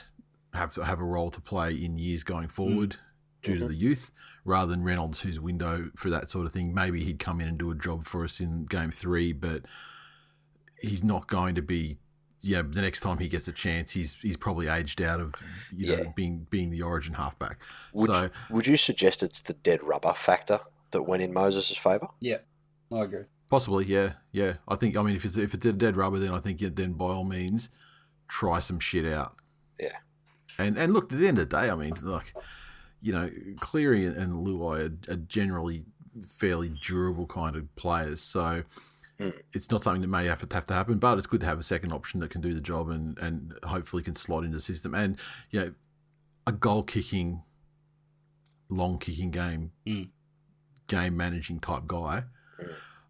have 0.53 0.73
to 0.73 0.85
have 0.85 0.99
a 0.99 1.03
role 1.03 1.29
to 1.31 1.41
play 1.41 1.73
in 1.73 1.97
years 1.97 2.23
going 2.23 2.47
forward 2.47 2.97
due 3.43 3.59
to 3.59 3.67
the 3.67 3.75
youth, 3.75 4.11
rather 4.43 4.71
than 4.71 4.83
Reynolds, 4.83 5.21
whose 5.21 5.39
window 5.39 5.91
for 5.95 6.09
that 6.09 6.29
sort 6.29 6.45
of 6.45 6.51
thing. 6.51 6.73
Maybe 6.73 7.03
he'd 7.03 7.19
come 7.19 7.39
in 7.39 7.47
and 7.47 7.57
do 7.57 7.71
a 7.71 7.75
job 7.75 8.05
for 8.05 8.23
us 8.23 8.39
in 8.39 8.65
game 8.65 8.91
three, 8.91 9.33
but 9.33 9.63
he's 10.79 11.03
not 11.03 11.27
going 11.27 11.55
to 11.55 11.61
be. 11.61 11.97
Yeah, 12.47 12.61
the 12.61 12.81
next 12.81 13.01
time 13.01 13.17
he 13.17 13.27
gets 13.27 13.47
a 13.49 13.51
chance, 13.51 13.91
he's 13.91 14.15
he's 14.21 14.37
probably 14.37 14.67
aged 14.67 15.01
out 15.01 15.19
of 15.19 15.35
you 15.75 15.87
know 15.87 16.03
Yeah. 16.03 16.11
being 16.15 16.47
being 16.49 16.69
the 16.69 16.81
Origin 16.81 17.15
halfback. 17.15 17.59
Would, 17.93 18.09
so 18.09 18.23
you, 18.23 18.29
would 18.51 18.67
you 18.67 18.77
suggest 18.77 19.21
it's 19.21 19.41
the 19.41 19.53
dead 19.53 19.83
rubber 19.83 20.13
factor 20.13 20.61
that 20.91 21.03
went 21.03 21.21
in 21.23 21.33
Moses' 21.33 21.75
favour? 21.77 22.07
Yeah, 22.21 22.37
I 22.91 22.99
agree. 23.01 23.25
Possibly, 23.49 23.85
yeah, 23.85 24.13
yeah. 24.31 24.53
I 24.67 24.75
think. 24.75 24.95
I 24.97 25.01
mean, 25.03 25.15
if 25.15 25.25
it's 25.25 25.37
if 25.37 25.53
it's 25.53 25.65
a 25.65 25.73
dead 25.73 25.97
rubber, 25.97 26.19
then 26.19 26.33
I 26.33 26.39
think 26.39 26.61
yeah, 26.61 26.69
then 26.71 26.93
by 26.93 27.05
all 27.05 27.25
means, 27.25 27.69
try 28.29 28.59
some 28.59 28.79
shit 28.79 29.05
out. 29.05 29.35
Yeah. 29.79 29.97
And 30.57 30.77
and 30.77 30.93
look, 30.93 31.11
at 31.11 31.19
the 31.19 31.27
end 31.27 31.39
of 31.39 31.49
the 31.49 31.55
day, 31.57 31.69
I 31.69 31.75
mean, 31.75 31.93
like, 32.01 32.33
you 33.01 33.11
know, 33.11 33.29
Cleary 33.59 34.05
and, 34.05 34.15
and 34.17 34.33
Luai 34.47 34.79
are, 35.09 35.13
are 35.13 35.17
generally 35.17 35.85
fairly 36.25 36.69
durable 36.69 37.27
kind 37.27 37.55
of 37.57 37.75
players, 37.75 38.21
so. 38.21 38.63
It's 39.53 39.71
not 39.71 39.81
something 39.81 40.01
that 40.01 40.07
may 40.09 40.25
have 40.25 40.47
to, 40.47 40.55
have 40.55 40.65
to 40.65 40.73
happen. 40.73 40.99
But 40.99 41.17
it's 41.17 41.25
good 41.27 41.39
to 41.41 41.45
have 41.47 41.57
a 41.59 41.63
second 41.63 41.91
option 41.91 42.19
that 42.19 42.29
can 42.29 42.41
do 42.41 42.53
the 42.53 42.61
job 42.61 42.89
and 42.89 43.17
and 43.17 43.53
hopefully 43.63 44.03
can 44.03 44.15
slot 44.15 44.43
into 44.43 44.57
the 44.57 44.61
system. 44.61 44.93
And 44.93 45.17
you 45.51 45.59
know, 45.59 45.73
a 46.45 46.51
goal 46.51 46.83
kicking, 46.83 47.41
long 48.69 48.97
kicking 48.99 49.31
game, 49.31 49.71
Mm. 49.85 50.09
game 50.87 51.17
managing 51.17 51.59
type 51.59 51.83
guy. 51.87 52.23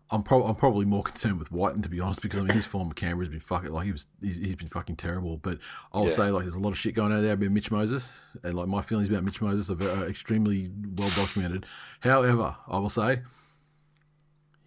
I'm, 0.09 0.23
prob- 0.23 0.45
I'm 0.45 0.55
probably 0.55 0.85
more 0.85 1.03
concerned 1.03 1.37
with 1.37 1.51
Wighton 1.51 1.81
to 1.81 1.89
be 1.89 1.99
honest, 1.99 2.21
because 2.21 2.39
I 2.39 2.43
mean 2.43 2.53
his 2.55 2.65
form 2.65 2.89
at 2.89 2.95
Canberra 2.95 3.25
has 3.25 3.29
been 3.29 3.41
fucking 3.41 3.71
like 3.71 3.87
he 3.87 3.91
was 3.91 4.07
he's, 4.21 4.37
he's 4.37 4.55
been 4.55 4.67
fucking 4.69 4.95
terrible. 4.95 5.35
But 5.35 5.59
I'll 5.91 6.05
Yeah. 6.05 6.11
say 6.11 6.31
like 6.31 6.43
there's 6.43 6.55
a 6.55 6.61
lot 6.61 6.69
of 6.69 6.77
shit 6.77 6.95
going 6.95 7.11
on 7.11 7.21
there 7.21 7.33
about 7.33 7.51
Mitch 7.51 7.71
Moses, 7.71 8.13
and 8.41 8.53
like 8.53 8.69
my 8.69 8.81
feelings 8.81 9.09
about 9.09 9.25
Mitch 9.25 9.41
Moses 9.41 9.69
are, 9.69 9.75
very, 9.75 9.91
are 9.91 10.07
extremely 10.07 10.71
well 10.95 11.09
documented. 11.09 11.65
However, 11.99 12.55
I 12.69 12.79
will 12.79 12.89
say 12.89 13.21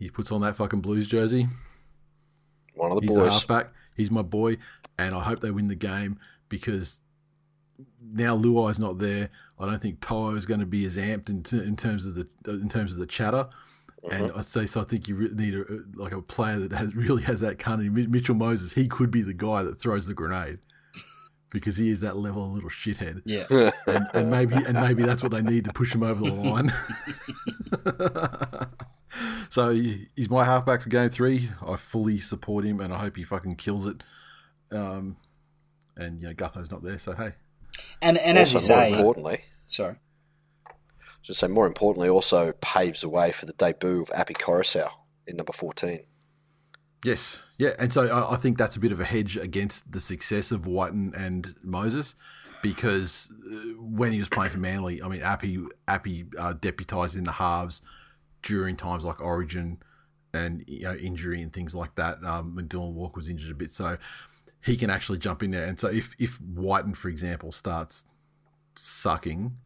he 0.00 0.10
puts 0.10 0.32
on 0.32 0.40
that 0.40 0.56
fucking 0.56 0.80
Blues 0.80 1.06
jersey. 1.06 1.46
One 2.74 2.90
of 2.90 3.00
the 3.00 3.06
He's 3.06 3.16
a 3.16 3.20
boys. 3.20 3.32
halfback. 3.34 3.72
He's 3.94 4.10
my 4.10 4.22
boy, 4.22 4.56
and 4.98 5.14
I 5.14 5.22
hope 5.22 5.40
they 5.40 5.50
win 5.50 5.68
the 5.68 5.74
game 5.74 6.18
because 6.48 7.02
now 8.02 8.34
Luai's 8.34 8.78
not 8.78 8.98
there. 8.98 9.28
I 9.58 9.66
don't 9.66 9.80
think 9.80 10.00
Toa 10.00 10.34
is 10.34 10.46
going 10.46 10.60
to 10.60 10.66
be 10.66 10.86
as 10.86 10.96
amped 10.96 11.28
in, 11.28 11.42
t- 11.42 11.58
in 11.58 11.76
terms 11.76 12.06
of 12.06 12.14
the 12.14 12.26
in 12.46 12.70
terms 12.70 12.94
of 12.94 12.98
the 12.98 13.06
chatter. 13.06 13.48
And 14.10 14.30
mm-hmm. 14.30 14.38
I 14.38 14.42
say 14.42 14.64
so. 14.64 14.80
I 14.80 14.84
think 14.84 15.06
you 15.06 15.16
re- 15.16 15.30
need 15.34 15.54
a, 15.54 15.64
like 15.94 16.12
a 16.12 16.22
player 16.22 16.58
that 16.60 16.72
has 16.72 16.96
really 16.96 17.22
has 17.24 17.40
that 17.40 17.58
kind 17.58 17.86
of 17.86 18.08
Mitchell 18.08 18.34
Moses. 18.34 18.72
He 18.72 18.88
could 18.88 19.10
be 19.10 19.20
the 19.20 19.34
guy 19.34 19.62
that 19.62 19.78
throws 19.78 20.06
the 20.06 20.14
grenade 20.14 20.60
because 21.50 21.76
he 21.76 21.90
is 21.90 22.00
that 22.00 22.16
level 22.16 22.46
of 22.46 22.52
little 22.52 22.70
shithead. 22.70 23.20
Yeah, 23.26 23.44
And, 23.86 24.06
and 24.14 24.30
maybe 24.30 24.54
and 24.54 24.74
maybe 24.74 25.02
that's 25.02 25.22
what 25.22 25.32
they 25.32 25.42
need 25.42 25.66
to 25.66 25.72
push 25.74 25.94
him 25.94 26.02
over 26.02 26.24
the 26.24 26.32
line. 26.32 26.72
so 29.48 29.70
he's 29.70 30.30
my 30.30 30.44
halfback 30.44 30.82
for 30.82 30.88
game 30.88 31.10
three. 31.10 31.50
I 31.66 31.76
fully 31.76 32.18
support 32.18 32.64
him, 32.64 32.80
and 32.80 32.92
I 32.92 32.98
hope 32.98 33.16
he 33.16 33.22
fucking 33.22 33.56
kills 33.56 33.86
it. 33.86 34.02
Um, 34.72 35.16
and 35.96 36.20
you 36.20 36.28
know, 36.28 36.34
Gutho's 36.34 36.70
not 36.70 36.82
there, 36.82 36.98
so 36.98 37.12
hey, 37.12 37.32
and 38.00 38.18
and 38.18 38.38
as 38.38 38.52
you 38.52 38.58
also, 38.58 38.74
more 38.74 38.82
say, 38.82 38.92
importantly, 38.92 39.38
sorry, 39.66 39.96
just 41.22 41.40
say 41.40 41.48
more 41.48 41.66
importantly, 41.66 42.08
also 42.08 42.52
paves 42.60 43.00
the 43.00 43.08
way 43.08 43.32
for 43.32 43.46
the 43.46 43.52
debut 43.52 44.02
of 44.02 44.10
Api 44.14 44.34
Koroisau 44.34 44.90
in 45.26 45.36
number 45.36 45.52
14. 45.52 46.00
yes, 47.04 47.38
yeah, 47.58 47.74
and 47.78 47.92
so 47.92 48.06
I, 48.06 48.34
I 48.34 48.36
think 48.36 48.58
that's 48.58 48.76
a 48.76 48.80
bit 48.80 48.92
of 48.92 49.00
a 49.00 49.04
hedge 49.04 49.36
against 49.36 49.90
the 49.90 50.00
success 50.00 50.50
of 50.50 50.66
Wighton 50.66 51.12
and 51.16 51.54
Moses. 51.62 52.14
Because 52.62 53.32
uh, 53.50 53.56
when 53.78 54.12
he 54.12 54.18
was 54.18 54.28
playing 54.28 54.50
for 54.50 54.58
Manly, 54.58 55.02
I 55.02 55.08
mean, 55.08 55.22
Api 55.22 55.60
Api 55.88 56.26
uh, 56.38 56.52
deputised 56.52 57.16
in 57.16 57.24
the 57.24 57.32
halves 57.32 57.80
during 58.42 58.76
times 58.76 59.04
like 59.04 59.20
Origin 59.20 59.82
and 60.32 60.64
you 60.66 60.82
know, 60.82 60.94
injury 60.94 61.42
and 61.42 61.52
things 61.52 61.74
like 61.74 61.94
that. 61.96 62.22
Um, 62.24 62.54
when 62.54 62.68
Dylan 62.68 62.92
Walker 62.92 63.16
was 63.16 63.28
injured 63.28 63.50
a 63.50 63.54
bit, 63.54 63.70
so 63.70 63.98
he 64.64 64.76
can 64.76 64.90
actually 64.90 65.18
jump 65.18 65.42
in 65.42 65.50
there. 65.50 65.66
And 65.66 65.78
so 65.78 65.88
if 65.88 66.14
if 66.18 66.40
Wighton, 66.40 66.94
for 66.94 67.08
example, 67.08 67.52
starts 67.52 68.06
sucking, 68.76 69.56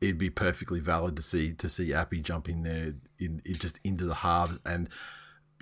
it'd 0.00 0.18
be 0.18 0.30
perfectly 0.30 0.80
valid 0.80 1.16
to 1.16 1.22
see 1.22 1.52
to 1.54 1.68
see 1.68 1.92
Api 1.92 2.20
jump 2.20 2.48
in 2.48 2.62
there 2.62 2.94
in, 3.18 3.42
in 3.44 3.54
just 3.54 3.80
into 3.84 4.04
the 4.04 4.16
halves 4.16 4.58
and 4.64 4.88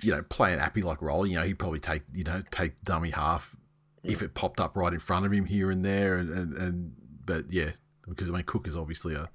you 0.03 0.11
know, 0.11 0.23
play 0.23 0.51
an 0.51 0.59
appy 0.59 0.81
like 0.81 1.01
role. 1.01 1.25
You 1.25 1.37
know, 1.37 1.43
he'd 1.43 1.59
probably 1.59 1.79
take 1.79 2.03
you 2.13 2.23
know 2.23 2.43
take 2.51 2.81
dummy 2.81 3.11
half 3.11 3.55
if 4.03 4.21
it 4.21 4.33
popped 4.33 4.59
up 4.59 4.75
right 4.75 4.93
in 4.93 4.99
front 4.99 5.25
of 5.25 5.31
him 5.31 5.45
here 5.45 5.69
and 5.71 5.85
there, 5.85 6.17
and 6.17 6.29
and, 6.29 6.53
and 6.57 6.93
but 7.25 7.51
yeah, 7.51 7.71
because 8.07 8.29
I 8.29 8.33
mean 8.33 8.43
Cook 8.43 8.67
is 8.67 8.75
obviously 8.75 9.13
a 9.13 9.29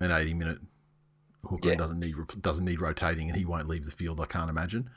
an 0.00 0.10
eighty 0.10 0.34
minute 0.34 0.58
hooker 1.46 1.70
Yeah. 1.70 1.76
doesn't 1.76 2.00
need 2.00 2.14
doesn't 2.40 2.64
need 2.64 2.80
rotating, 2.80 3.28
and 3.28 3.36
he 3.38 3.44
won't 3.44 3.68
leave 3.68 3.84
the 3.84 3.90
field. 3.90 4.20
I 4.20 4.26
can't 4.26 4.50
imagine. 4.50 4.90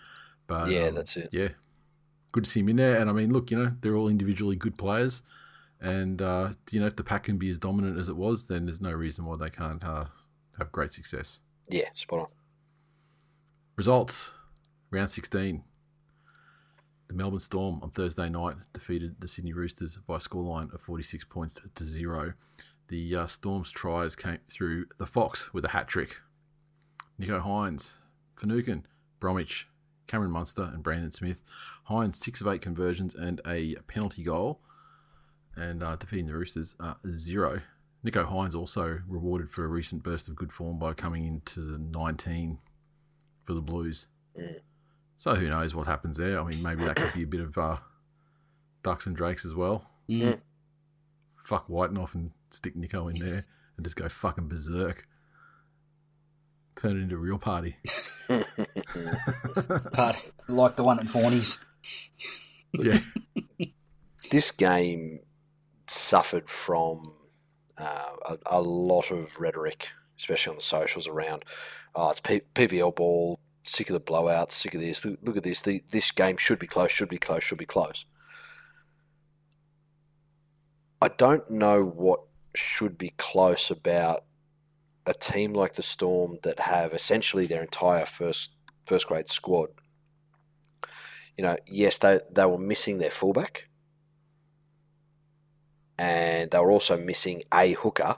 But 0.47 0.69
Yeah, 0.69 0.87
um, 0.87 0.95
that's 0.95 1.17
it. 1.17 1.29
Yeah, 1.31 1.49
good 2.31 2.45
to 2.45 2.49
see 2.49 2.61
him 2.61 2.69
in 2.69 2.75
there. 2.77 2.97
And 2.99 3.09
I 3.09 3.13
mean, 3.13 3.31
look, 3.31 3.51
you 3.51 3.57
know, 3.57 3.73
they're 3.81 3.95
all 3.95 4.07
individually 4.07 4.55
good 4.55 4.77
players, 4.77 5.23
and 5.81 6.21
uh, 6.21 6.53
you 6.71 6.79
know, 6.79 6.85
if 6.87 6.95
the 6.95 7.03
pack 7.03 7.23
can 7.23 7.37
be 7.37 7.49
as 7.49 7.59
dominant 7.59 7.97
as 7.99 8.09
it 8.09 8.15
was, 8.15 8.47
then 8.47 8.65
there's 8.65 8.81
no 8.81 8.91
reason 8.91 9.25
why 9.25 9.35
they 9.37 9.49
can't 9.49 9.83
uh, 9.83 10.05
have 10.57 10.71
great 10.71 10.91
success. 10.91 11.41
Yeah, 11.69 11.89
spot 11.93 12.19
on. 12.19 12.27
Results 13.75 14.31
round 14.89 15.09
16. 15.09 15.63
The 17.07 17.13
Melbourne 17.13 17.39
Storm 17.39 17.79
on 17.81 17.91
Thursday 17.91 18.27
night 18.27 18.55
defeated 18.73 19.17
the 19.19 19.27
Sydney 19.27 19.53
Roosters 19.53 19.97
by 19.97 20.15
a 20.15 20.19
scoreline 20.19 20.73
of 20.73 20.81
46 20.81 21.23
points 21.25 21.53
to 21.75 21.83
zero. 21.83 22.33
The 22.89 23.15
uh, 23.15 23.25
Storm's 23.27 23.71
tries 23.71 24.15
came 24.15 24.39
through 24.45 24.87
the 24.97 25.05
Fox 25.05 25.53
with 25.53 25.63
a 25.65 25.69
hat 25.69 25.87
trick. 25.87 26.17
Nicho 27.19 27.41
Hynes, 27.43 27.97
Finucane, 28.35 28.85
Bromwich, 29.19 29.67
Cameron 30.07 30.31
Munster, 30.31 30.63
and 30.73 30.83
Brandon 30.83 31.11
Smith. 31.11 31.41
Hines, 31.85 32.17
six 32.17 32.41
of 32.41 32.47
eight 32.47 32.61
conversions 32.61 33.15
and 33.15 33.41
a 33.45 33.75
penalty 33.87 34.23
goal. 34.23 34.61
And 35.55 35.81
uh, 35.81 35.95
defeating 35.95 36.27
the 36.27 36.35
Roosters, 36.35 36.75
uh, 36.79 36.95
zero. 37.09 37.61
Nicho 38.05 38.25
Hynes 38.25 38.55
also 38.55 38.99
rewarded 39.07 39.49
for 39.49 39.65
a 39.65 39.67
recent 39.67 40.03
burst 40.03 40.29
of 40.29 40.35
good 40.35 40.51
form 40.51 40.77
by 40.77 40.93
coming 40.93 41.25
into 41.25 41.59
the 41.61 41.79
19 41.79 42.59
for 43.43 43.53
the 43.53 43.61
Blues. 43.61 44.07
So 45.17 45.33
who 45.33 45.49
knows 45.49 45.73
what 45.73 45.87
happens 45.87 46.17
there? 46.17 46.39
I 46.39 46.43
mean, 46.43 46.61
maybe 46.61 46.83
that 46.83 46.95
could 46.95 47.13
be 47.13 47.23
a 47.23 47.27
bit 47.27 47.41
of 47.41 47.57
uh, 47.57 47.77
ducks 48.83 49.07
and 49.07 49.15
drakes 49.15 49.43
as 49.45 49.55
well. 49.55 49.89
Mm. 50.07 50.39
Fuck 51.35 51.67
Wighton 51.67 51.97
off 51.97 52.13
and 52.13 52.31
stick 52.51 52.75
Nicho 52.75 53.11
in 53.11 53.25
there 53.25 53.45
and 53.75 53.85
just 53.85 53.95
go 53.95 54.07
fucking 54.07 54.47
berserk. 54.47 55.07
Turn 56.77 56.97
it 56.97 57.03
into 57.03 57.15
a 57.15 57.19
real 57.19 57.39
party. 57.39 57.77
Party 59.93 60.19
like 60.47 60.75
the 60.75 60.83
one 60.83 60.99
at 60.99 61.09
Forney's. 61.09 61.63
yeah. 62.73 62.99
this 64.31 64.51
game 64.51 65.19
suffered 65.87 66.49
from 66.49 67.03
uh, 67.77 68.11
a, 68.29 68.37
a 68.47 68.61
lot 68.61 69.11
of 69.11 69.39
rhetoric, 69.39 69.89
especially 70.19 70.51
on 70.51 70.57
the 70.57 70.61
socials 70.61 71.07
around, 71.07 71.43
oh, 71.95 72.09
it's 72.11 72.19
P- 72.19 72.41
PVL 72.53 72.95
ball, 72.95 73.39
sick 73.63 73.89
of 73.89 73.93
the 73.93 74.01
blowouts, 74.01 74.51
sick 74.51 74.75
of 74.75 74.81
this. 74.81 75.05
Look, 75.05 75.19
look 75.23 75.37
at 75.37 75.43
this. 75.43 75.61
The, 75.61 75.81
this 75.91 76.11
game 76.11 76.37
should 76.37 76.59
be 76.59 76.67
close, 76.67 76.91
should 76.91 77.09
be 77.09 77.17
close, 77.17 77.43
should 77.43 77.57
be 77.57 77.65
close. 77.65 78.05
I 81.01 81.09
don't 81.09 81.49
know 81.49 81.83
what 81.83 82.21
should 82.55 82.97
be 82.97 83.13
close 83.17 83.69
about 83.69 84.23
a 85.07 85.13
team 85.13 85.53
like 85.53 85.73
the 85.73 85.83
Storm 85.83 86.37
that 86.43 86.59
have 86.59 86.93
essentially 86.93 87.47
their 87.47 87.61
entire 87.61 88.05
first 88.05 88.51
first 88.85 89.07
grade 89.07 89.27
squad. 89.27 89.69
You 91.37 91.43
know, 91.43 91.57
yes, 91.65 91.97
they 91.97 92.19
they 92.29 92.45
were 92.45 92.57
missing 92.59 92.99
their 92.99 93.09
fullback, 93.09 93.69
and 95.97 96.51
they 96.51 96.59
were 96.59 96.71
also 96.71 96.97
missing 96.97 97.43
a 97.53 97.73
hooker. 97.73 98.17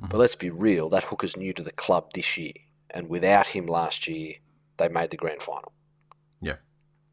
But 0.00 0.10
mm-hmm. 0.10 0.16
let's 0.18 0.36
be 0.36 0.50
real, 0.50 0.88
that 0.90 1.04
hooker's 1.04 1.36
new 1.36 1.52
to 1.54 1.62
the 1.62 1.72
club 1.72 2.12
this 2.14 2.36
year, 2.36 2.52
and 2.90 3.08
without 3.08 3.48
him 3.48 3.66
last 3.66 4.06
year, 4.06 4.34
they 4.76 4.88
made 4.88 5.10
the 5.10 5.16
grand 5.16 5.42
final. 5.42 5.72
Yeah. 6.40 6.56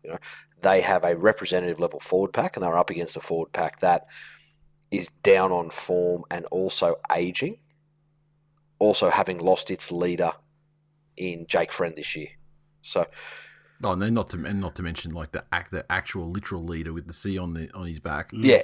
You 0.04 0.12
know, 0.12 0.17
they 0.62 0.82
have 0.82 1.04
a 1.04 1.15
representative 1.15 1.80
level 1.80 1.99
forward 1.99 2.34
pack, 2.34 2.56
and 2.56 2.63
they're 2.63 2.78
up 2.78 2.91
against 2.91 3.17
a 3.17 3.21
forward 3.21 3.54
pack 3.54 3.80
that 3.80 4.06
is 4.91 5.10
down 5.23 5.51
on 5.51 5.69
form 5.69 6.23
and 6.30 6.45
also 6.45 6.95
aging, 7.15 7.58
also 8.80 9.10
having 9.10 9.38
lost 9.40 9.72
its 9.72 9.92
leader 9.92 10.32
in 11.18 11.46
Jake 11.48 11.72
Friend 11.72 11.94
this 11.96 12.16
year. 12.16 12.30
So 12.82 13.06
Oh, 13.84 13.92
and 13.92 14.16
not 14.16 14.30
to 14.30 14.44
and 14.46 14.62
not 14.62 14.76
to 14.76 14.84
mention 14.84 15.12
like 15.12 15.32
the 15.32 15.44
act 15.52 15.72
the 15.72 15.86
actual 15.92 16.32
literal 16.32 16.64
leader 16.64 16.94
with 16.94 17.08
the 17.08 17.14
C 17.14 17.38
on 17.38 17.54
the 17.54 17.70
on 17.74 17.86
his 17.86 18.00
back 18.00 18.30
yeah, 18.32 18.62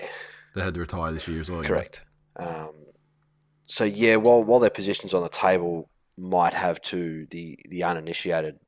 that 0.55 0.63
had 0.63 0.73
to 0.75 0.79
retire 0.79 1.11
this 1.11 1.27
year 1.27 1.41
as 1.41 1.49
well. 1.49 1.57
you 1.57 1.63
know. 1.63 1.75
Correct. 1.75 2.03
Um, 2.37 2.71
so 3.65 3.83
yeah, 3.83 4.15
while 4.15 4.43
while 4.43 4.59
their 4.59 4.69
positions 4.69 5.13
on 5.13 5.21
the 5.21 5.29
table 5.29 5.89
might 6.17 6.53
have 6.53 6.81
to 6.81 7.25
the 7.29 7.59
the 7.69 7.83
uninitiated 7.83 8.59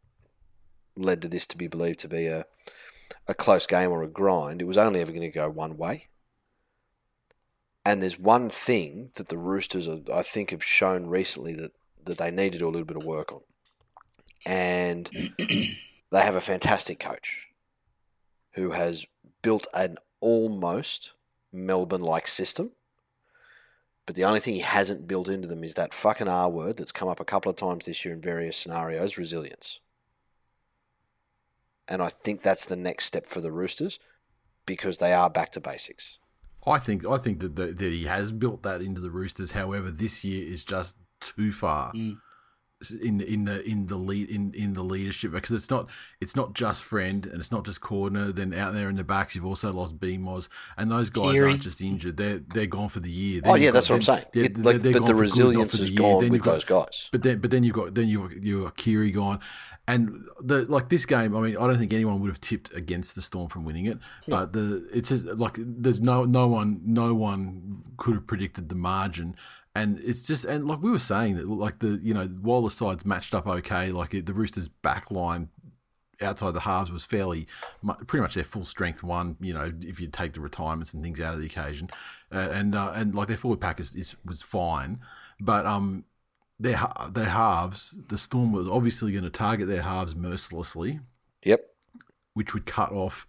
led 0.97 1.21
to 1.21 1.27
this 1.27 1.47
to 1.47 1.57
be 1.57 1.67
believed 1.67 1.99
to 1.99 2.09
be 2.09 2.27
a 2.27 2.45
a 3.27 3.33
close 3.33 3.65
game 3.65 3.89
or 3.89 4.03
a 4.03 4.07
grind, 4.09 4.61
it 4.61 4.65
was 4.65 4.77
only 4.77 4.99
ever 4.99 5.11
going 5.11 5.21
to 5.21 5.29
go 5.29 5.49
one 5.49 5.77
way. 5.77 6.09
And 7.85 8.01
there's 8.01 8.19
one 8.19 8.49
thing 8.49 9.11
that 9.15 9.27
the 9.27 9.37
Roosters, 9.37 9.87
are, 9.87 9.99
I 10.13 10.21
think, 10.21 10.51
have 10.51 10.63
shown 10.63 11.07
recently 11.07 11.53
that, 11.55 11.71
that 12.05 12.17
they 12.17 12.31
need 12.31 12.53
to 12.53 12.59
do 12.59 12.67
a 12.67 12.71
little 12.71 12.85
bit 12.85 12.97
of 12.97 13.05
work 13.05 13.31
on. 13.31 13.41
And 14.45 15.09
they 15.37 16.21
have 16.21 16.35
a 16.35 16.41
fantastic 16.41 16.99
coach 16.99 17.47
who 18.53 18.71
has 18.71 19.05
built 19.41 19.67
an 19.73 19.97
almost 20.21 21.13
Melbourne 21.51 22.01
like 22.01 22.27
system. 22.27 22.71
But 24.05 24.15
the 24.15 24.25
only 24.25 24.39
thing 24.39 24.55
he 24.55 24.61
hasn't 24.61 25.07
built 25.07 25.29
into 25.29 25.47
them 25.47 25.63
is 25.63 25.75
that 25.75 25.93
fucking 25.93 26.27
R 26.27 26.49
word 26.49 26.77
that's 26.77 26.91
come 26.91 27.07
up 27.07 27.19
a 27.19 27.25
couple 27.25 27.49
of 27.49 27.55
times 27.55 27.85
this 27.85 28.03
year 28.03 28.13
in 28.13 28.21
various 28.21 28.57
scenarios 28.57 29.17
resilience. 29.17 29.79
And 31.87 32.01
I 32.01 32.09
think 32.09 32.41
that's 32.41 32.65
the 32.65 32.75
next 32.75 33.05
step 33.05 33.25
for 33.25 33.41
the 33.41 33.51
Roosters 33.51 33.99
because 34.65 34.97
they 34.97 35.13
are 35.13 35.29
back 35.29 35.51
to 35.51 35.59
basics. 35.59 36.19
I 36.65 36.79
think 36.79 37.05
I 37.05 37.17
think 37.17 37.39
that, 37.39 37.55
that 37.55 37.77
that 37.77 37.91
he 37.91 38.05
has 38.05 38.31
built 38.31 38.63
that 38.63 38.81
into 38.81 39.01
the 39.01 39.11
Roosters. 39.11 39.51
However, 39.51 39.91
this 39.91 40.23
year 40.23 40.45
is 40.45 40.63
just 40.63 40.95
too 41.19 41.51
far 41.51 41.93
Mm. 41.93 42.17
In 42.91 43.17
the 43.19 43.31
in 43.31 43.45
the 43.45 43.63
in 43.67 43.87
the 43.87 43.95
lead 43.95 44.29
in, 44.29 44.53
in 44.53 44.73
the 44.73 44.83
leadership 44.83 45.31
because 45.31 45.51
it's 45.55 45.69
not 45.69 45.89
it's 46.21 46.35
not 46.35 46.53
just 46.53 46.83
friend 46.83 47.25
and 47.25 47.39
it's 47.39 47.51
not 47.51 47.65
just 47.65 47.81
Cordner. 47.81 48.33
Then 48.35 48.53
out 48.53 48.73
there 48.73 48.89
in 48.89 48.95
the 48.95 49.03
backs, 49.03 49.35
you've 49.35 49.45
also 49.45 49.71
lost 49.71 49.99
BMOS, 49.99 50.49
and 50.77 50.91
those 50.91 51.09
guys 51.09 51.31
Keary. 51.33 51.51
aren't 51.51 51.61
just 51.63 51.81
injured; 51.81 52.17
they're 52.17 52.39
they're 52.39 52.65
gone 52.65 52.89
for 52.89 52.99
the 52.99 53.09
year. 53.09 53.41
Oh, 53.45 53.55
yeah, 53.55 53.65
you've 53.65 53.73
that's 53.73 53.87
got- 53.87 53.93
what 53.93 53.97
I'm 53.97 54.01
saying. 54.01 54.25
then- 54.33 54.43
It- 54.43 54.53
they're- 54.55 54.63
like, 54.73 54.81
they're 54.81 54.93
but 54.93 54.99
the 55.05 55.07
for 55.07 55.13
good, 55.13 55.15
not 55.15 55.21
resilience 55.21 55.73
is 55.79 55.89
gone 55.91 56.21
Then 56.21 56.31
with 56.31 56.41
got- 56.43 56.51
those 56.53 56.65
guys. 56.65 57.09
But 57.11 57.23
then, 57.23 57.39
but 57.39 57.51
then 57.51 57.63
you've 57.63 57.75
got 57.75 57.93
then 57.93 58.07
you 58.07 58.29
you 58.41 58.63
got 58.63 58.75
Keary 58.77 59.11
gone, 59.11 59.39
and 59.87 60.25
the 60.41 60.65
like 60.71 60.89
this 60.89 61.05
game. 61.05 61.35
I 61.35 61.41
mean, 61.41 61.57
I 61.57 61.67
don't 61.67 61.77
think 61.77 61.93
anyone 61.93 62.19
would 62.21 62.29
have 62.29 62.41
tipped 62.41 62.73
against 62.75 63.15
the 63.15 63.21
Storm 63.21 63.49
from 63.49 63.65
winning 63.65 63.85
it. 63.85 63.97
But 64.27 64.53
the 64.53 64.87
it's 64.93 65.09
just 65.09 65.25
like 65.25 65.55
there's 65.57 66.01
no 66.01 66.25
no 66.25 66.47
one 66.47 66.81
no 66.85 67.13
one 67.13 67.83
could 67.97 68.15
have 68.15 68.27
predicted 68.27 68.69
the 68.69 68.75
margin, 68.75 69.35
and 69.75 69.99
it's 69.99 70.25
just 70.25 70.45
and 70.45 70.67
like 70.67 70.81
we 70.81 70.91
were 70.91 70.99
saying 70.99 71.35
that 71.35 71.47
like 71.47 71.79
the 71.79 71.99
you 72.03 72.13
know 72.13 72.25
while 72.25 72.61
the 72.61 72.69
sides 72.71 73.05
matched 73.05 73.33
up 73.33 73.47
okay, 73.47 73.91
like 73.91 74.13
it, 74.13 74.25
the 74.25 74.33
Roosters 74.33 74.67
back 74.67 75.09
line 75.09 75.49
outside 76.21 76.51
the 76.53 76.61
halves 76.61 76.91
was 76.91 77.03
fairly 77.03 77.47
pretty 78.07 78.21
much 78.21 78.35
their 78.35 78.43
full 78.43 78.65
strength 78.65 79.03
one. 79.03 79.35
You 79.41 79.53
know, 79.53 79.69
if 79.81 79.99
you 79.99 80.07
take 80.07 80.33
the 80.33 80.41
retirements 80.41 80.93
and 80.93 81.03
things 81.03 81.19
out 81.19 81.33
of 81.33 81.39
the 81.39 81.47
occasion, 81.47 81.89
uh, 82.31 82.49
and 82.51 82.75
uh, 82.75 82.91
and 82.95 83.15
like 83.15 83.27
their 83.27 83.37
forward 83.37 83.61
pack 83.61 83.79
is, 83.79 83.95
is 83.95 84.15
was 84.25 84.41
fine, 84.41 84.99
but 85.39 85.65
um 85.65 86.05
their 86.59 86.79
their 87.11 87.25
halves, 87.25 87.95
the 88.07 88.17
Storm 88.17 88.51
was 88.51 88.69
obviously 88.69 89.11
going 89.11 89.23
to 89.23 89.29
target 89.29 89.67
their 89.67 89.81
halves 89.81 90.15
mercilessly, 90.15 90.99
Yep. 91.43 91.65
which 92.35 92.53
would 92.53 92.65
cut 92.65 92.91
off 92.91 93.25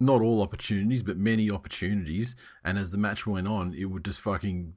not 0.00 0.22
all 0.22 0.42
opportunities, 0.42 1.02
but 1.02 1.16
many 1.18 1.50
opportunities. 1.50 2.34
And 2.64 2.78
as 2.78 2.90
the 2.90 2.98
match 2.98 3.26
went 3.26 3.46
on, 3.46 3.74
it 3.74 3.86
would 3.86 4.04
just 4.04 4.20
fucking 4.20 4.74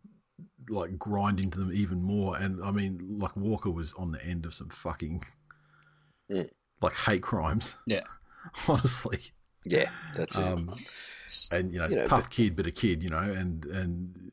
like 0.70 0.98
grind 0.98 1.40
into 1.40 1.60
them 1.60 1.72
even 1.74 2.02
more. 2.02 2.38
And 2.38 2.64
I 2.64 2.72
mean, 2.72 3.18
like 3.20 3.36
Walker 3.36 3.70
was 3.72 3.94
on 3.94 4.12
the 4.12 4.24
end 4.26 4.46
of 4.46 4.54
some 4.54 4.70
fucking 4.70 5.24
Mm. 6.32 6.50
like 6.82 6.94
hate 6.96 7.22
crimes, 7.22 7.78
Yeah. 7.86 8.04
honestly. 8.68 9.20
Yeah, 9.66 9.90
that's 10.16 10.38
it. 10.38 10.44
Um, 10.44 10.74
and 11.52 11.72
you 11.72 11.80
know, 11.80 11.88
You 11.88 11.96
know, 11.98 12.06
tough 12.06 12.24
but- 12.26 12.30
kid, 12.30 12.56
but 12.56 12.66
a 12.68 12.72
kid, 12.72 13.04
you 13.04 13.10
know, 13.10 13.18
and 13.18 13.66
and 13.66 14.32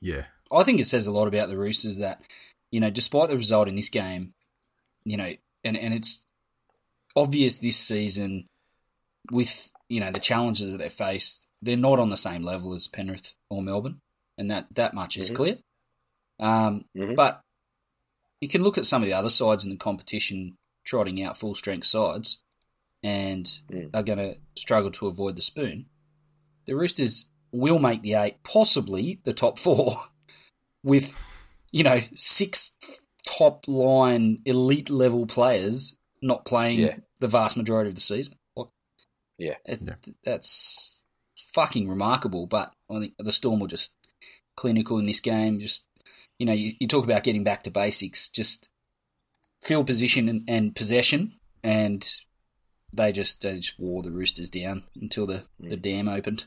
yeah, 0.00 0.24
I 0.50 0.64
think 0.64 0.80
it 0.80 0.84
says 0.86 1.06
a 1.06 1.12
lot 1.12 1.28
about 1.28 1.48
the 1.48 1.56
Roosters 1.56 1.98
that, 1.98 2.22
you 2.70 2.80
know, 2.80 2.90
despite 2.90 3.28
the 3.28 3.36
result 3.36 3.68
in 3.68 3.74
this 3.76 3.88
game, 3.88 4.34
you 5.04 5.16
know, 5.16 5.32
and, 5.64 5.76
and 5.76 5.94
it's 5.94 6.22
obvious 7.16 7.54
this 7.54 7.76
season 7.76 8.48
with, 9.30 9.70
you 9.88 10.00
know, 10.00 10.10
the 10.10 10.20
challenges 10.20 10.72
that 10.72 10.78
they 10.78 10.88
faced, 10.88 11.46
they're 11.62 11.76
not 11.76 11.98
on 11.98 12.08
the 12.10 12.16
same 12.16 12.42
level 12.42 12.74
as 12.74 12.88
Penrith 12.88 13.34
or 13.48 13.62
Melbourne. 13.62 14.00
And 14.42 14.50
that, 14.50 14.74
that 14.74 14.92
much 14.92 15.16
is 15.16 15.30
Mhm. 15.30 15.36
clear. 15.36 15.58
Um, 16.40 16.84
Mhm. 16.96 17.14
But 17.14 17.40
you 18.40 18.48
can 18.48 18.64
look 18.64 18.76
at 18.76 18.84
some 18.86 19.00
of 19.00 19.06
the 19.06 19.12
other 19.12 19.30
sides 19.30 19.62
in 19.62 19.70
the 19.70 19.76
competition 19.76 20.58
trotting 20.82 21.22
out 21.22 21.36
full 21.38 21.54
strength 21.54 21.86
sides 21.86 22.42
and 23.04 23.46
Mm. 23.70 23.90
are 23.94 24.02
going 24.02 24.18
to 24.18 24.40
struggle 24.56 24.90
to 24.90 25.06
avoid 25.06 25.36
the 25.36 25.42
spoon. 25.42 25.88
The 26.66 26.74
Roosters 26.74 27.26
will 27.52 27.78
make 27.78 28.02
the 28.02 28.14
eight, 28.14 28.42
possibly 28.42 29.20
the 29.22 29.32
top 29.32 29.60
four, 29.60 29.94
with, 30.82 31.16
you 31.70 31.84
know, 31.84 32.00
six 32.16 32.76
top 33.24 33.68
line 33.68 34.42
elite 34.44 34.90
level 34.90 35.24
players 35.24 35.94
not 36.20 36.44
playing 36.44 36.80
Yeah. 36.80 36.96
the 37.20 37.28
vast 37.28 37.56
majority 37.56 37.90
of 37.90 37.94
the 37.94 38.00
season. 38.00 38.34
Yeah. 39.38 39.56
it- 39.64 39.82
Yeah. 39.82 39.94
that's 40.24 41.04
fucking 41.36 41.88
remarkable. 41.88 42.46
But 42.46 42.74
I 42.90 42.98
think 43.00 43.14
the 43.18 43.32
Storm 43.32 43.58
will 43.60 43.66
just 43.66 43.96
clinical 44.56 44.98
in 44.98 45.06
this 45.06 45.20
game. 45.20 45.60
Just 45.60 45.86
you 46.38 46.46
know, 46.46 46.52
you, 46.52 46.72
you 46.80 46.86
talk 46.86 47.04
about 47.04 47.22
getting 47.22 47.44
back 47.44 47.62
to 47.64 47.70
basics. 47.70 48.28
Just 48.28 48.68
field 49.60 49.86
position 49.86 50.28
and, 50.28 50.44
and 50.48 50.74
possession, 50.74 51.32
and 51.62 52.10
they 52.94 53.12
just 53.12 53.42
they 53.42 53.56
just 53.56 53.78
wore 53.78 54.02
the 54.02 54.10
Roosters 54.10 54.50
down 54.50 54.84
until 55.00 55.26
the, 55.26 55.44
the 55.58 55.76
dam 55.76 56.08
opened. 56.08 56.46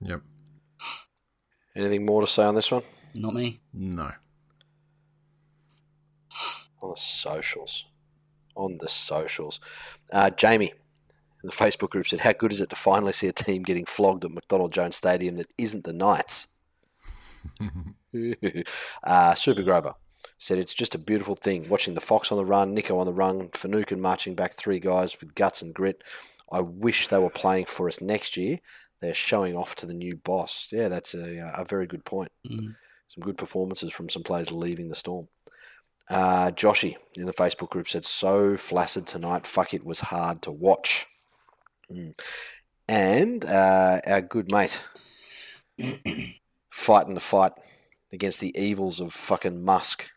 Yep. 0.00 0.22
Anything 1.74 2.06
more 2.06 2.20
to 2.20 2.26
say 2.26 2.44
on 2.44 2.54
this 2.54 2.70
one? 2.70 2.82
Not 3.14 3.34
me. 3.34 3.60
No. 3.72 4.12
On 6.82 6.90
the 6.90 6.96
socials. 6.96 7.86
On 8.54 8.76
the 8.78 8.88
socials. 8.88 9.58
Uh, 10.12 10.30
Jamie 10.30 10.66
in 10.66 10.85
the 11.42 11.50
Facebook 11.50 11.90
group 11.90 12.06
said, 12.06 12.20
How 12.20 12.32
good 12.32 12.52
is 12.52 12.60
it 12.60 12.70
to 12.70 12.76
finally 12.76 13.12
see 13.12 13.28
a 13.28 13.32
team 13.32 13.62
getting 13.62 13.84
flogged 13.84 14.24
at 14.24 14.32
McDonald 14.32 14.72
Jones 14.72 14.96
Stadium 14.96 15.36
that 15.36 15.50
isn't 15.58 15.84
the 15.84 15.92
Knights? 15.92 16.48
uh, 19.04 19.34
Super 19.34 19.62
Grover 19.62 19.94
said, 20.38 20.58
It's 20.58 20.74
just 20.74 20.94
a 20.94 20.98
beautiful 20.98 21.34
thing. 21.34 21.64
Watching 21.68 21.94
the 21.94 22.00
Fox 22.00 22.32
on 22.32 22.38
the 22.38 22.44
run, 22.44 22.74
Nicho 22.74 22.98
on 22.98 23.06
the 23.06 23.12
run, 23.12 23.48
Finucane 23.54 24.00
marching 24.00 24.34
back 24.34 24.52
three 24.52 24.80
guys 24.80 25.18
with 25.20 25.34
guts 25.34 25.62
and 25.62 25.74
grit. 25.74 26.02
I 26.50 26.60
wish 26.60 27.08
they 27.08 27.18
were 27.18 27.30
playing 27.30 27.66
for 27.66 27.88
us 27.88 28.00
next 28.00 28.36
year. 28.36 28.60
They're 29.00 29.14
showing 29.14 29.56
off 29.56 29.74
to 29.76 29.86
the 29.86 29.94
new 29.94 30.16
boss. 30.16 30.68
Yeah, 30.72 30.88
that's 30.88 31.14
a, 31.14 31.52
a 31.56 31.64
very 31.64 31.86
good 31.86 32.04
point. 32.04 32.30
Mm. 32.48 32.76
Some 33.08 33.22
good 33.22 33.36
performances 33.36 33.92
from 33.92 34.08
some 34.08 34.22
players 34.22 34.50
leaving 34.50 34.88
the 34.88 34.94
Storm. 34.94 35.28
Uh, 36.08 36.50
Joshy 36.50 36.96
in 37.16 37.26
the 37.26 37.32
Facebook 37.32 37.70
group 37.70 37.88
said, 37.88 38.04
So 38.04 38.56
flaccid 38.56 39.06
tonight. 39.06 39.46
Fuck, 39.46 39.74
it 39.74 39.84
was 39.84 40.00
hard 40.00 40.42
to 40.42 40.52
watch. 40.52 41.06
Mm. 41.90 42.18
And 42.88 43.44
uh, 43.44 44.00
our 44.06 44.20
good 44.20 44.50
mate 44.50 44.82
fighting 46.70 47.14
the 47.14 47.20
fight 47.20 47.52
against 48.12 48.40
the 48.40 48.56
evils 48.58 49.00
of 49.00 49.12
fucking 49.12 49.64
Musk 49.64 50.08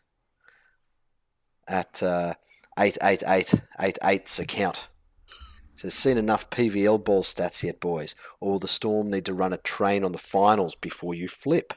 at 1.66 2.02
uh, 2.02 2.34
88888's 2.78 4.38
account. 4.38 4.88
Says, 5.76 5.94
seen 5.94 6.18
enough 6.18 6.50
PVL 6.50 7.02
ball 7.02 7.22
stats 7.22 7.62
yet, 7.62 7.80
boys, 7.80 8.14
or 8.38 8.52
will 8.52 8.58
the 8.58 8.68
Storm 8.68 9.10
need 9.10 9.24
to 9.24 9.32
run 9.32 9.54
a 9.54 9.56
train 9.56 10.04
on 10.04 10.12
the 10.12 10.18
finals 10.18 10.74
before 10.74 11.14
you 11.14 11.26
flip? 11.26 11.72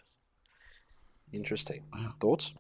Interesting. 1.32 1.86
Thoughts? 2.20 2.54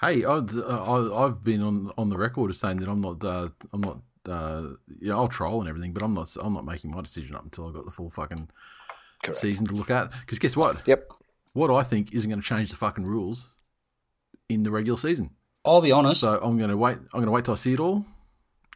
Hey, 0.00 0.24
I'd, 0.24 0.54
uh, 0.54 0.62
I, 0.66 1.24
I've 1.24 1.42
been 1.42 1.62
on 1.62 1.92
on 1.96 2.08
the 2.08 2.18
record 2.18 2.50
as 2.50 2.60
saying 2.60 2.76
that 2.80 2.88
I'm 2.88 3.00
not, 3.00 3.24
uh, 3.24 3.48
I'm 3.72 3.80
not, 3.80 4.00
uh, 4.28 4.74
yeah, 5.00 5.14
I'll 5.14 5.28
troll 5.28 5.60
and 5.60 5.68
everything, 5.68 5.92
but 5.92 6.02
I'm 6.02 6.14
not, 6.14 6.34
I'm 6.40 6.52
not 6.54 6.64
making 6.64 6.90
my 6.90 7.00
decision 7.00 7.34
up 7.34 7.44
until 7.44 7.66
I've 7.66 7.74
got 7.74 7.84
the 7.84 7.90
full 7.90 8.10
fucking 8.10 8.50
Correct. 9.22 9.38
season 9.38 9.66
to 9.68 9.74
look 9.74 9.90
at. 9.90 10.10
Because 10.20 10.38
guess 10.38 10.56
what? 10.56 10.86
Yep. 10.86 11.12
What 11.52 11.70
I 11.70 11.82
think 11.82 12.12
isn't 12.14 12.28
going 12.30 12.40
to 12.40 12.46
change 12.46 12.70
the 12.70 12.76
fucking 12.76 13.06
rules 13.06 13.56
in 14.48 14.62
the 14.62 14.70
regular 14.70 14.96
season. 14.96 15.30
I'll 15.64 15.80
be 15.80 15.92
honest. 15.92 16.20
So 16.20 16.38
I'm 16.42 16.56
going 16.58 16.70
to 16.70 16.76
wait. 16.76 16.98
I'm 16.98 17.20
going 17.20 17.26
to 17.26 17.32
wait 17.32 17.44
till 17.44 17.52
I 17.52 17.56
see 17.56 17.72
it 17.74 17.80
all, 17.80 18.06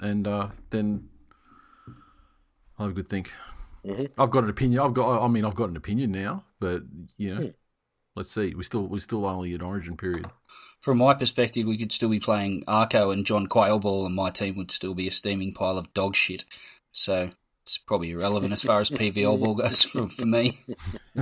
and 0.01 0.27
uh, 0.27 0.49
then 0.71 1.09
I'll 2.79 2.87
have 2.87 2.91
a 2.91 2.95
good 2.95 3.09
think. 3.09 3.33
Mhm. 3.85 4.11
I've 4.19 4.31
got 4.31 4.45
an 4.45 4.51
opinion. 4.51 4.81
I've 4.81 4.95
got. 4.95 5.23
I 5.23 5.29
mean, 5.29 5.45
I've 5.45 5.55
got 5.55 5.71
an 5.71 5.77
opinion 5.77 6.13
now, 6.13 6.45
but 6.61 6.83
you 7.17 7.35
know, 7.35 7.53
let's 8.17 8.31
see. 8.31 8.55
We 8.55 8.65
still, 8.65 8.87
we 8.87 8.99
still 8.99 9.25
only 9.27 9.55
in 9.55 9.63
Origin 9.63 9.97
period. 9.97 10.27
From 10.83 10.99
my 10.99 11.15
perspective, 11.15 11.65
we 11.65 11.79
could 11.79 11.93
still 11.93 12.09
be 12.09 12.21
playing 12.21 12.65
Arko 12.65 13.13
and 13.13 13.25
John 13.25 13.47
Quayle 13.47 13.79
ball, 13.79 14.05
and 14.05 14.15
my 14.15 14.31
team 14.31 14.57
would 14.57 14.73
still 14.73 14.95
be 14.95 15.07
a 15.07 15.13
steaming 15.13 15.55
pile 15.55 15.79
of 15.79 15.95
dog 15.95 16.17
shit. 16.17 16.45
So 16.91 17.31
it's 17.63 17.79
probably 17.79 18.11
irrelevant 18.11 18.53
as 18.53 18.65
far 18.65 18.81
as 18.81 18.91
PVL 18.91 19.41
ball 19.41 19.55
goes 19.55 19.83
for, 19.85 20.09
for 20.09 20.27
me. 20.27 20.59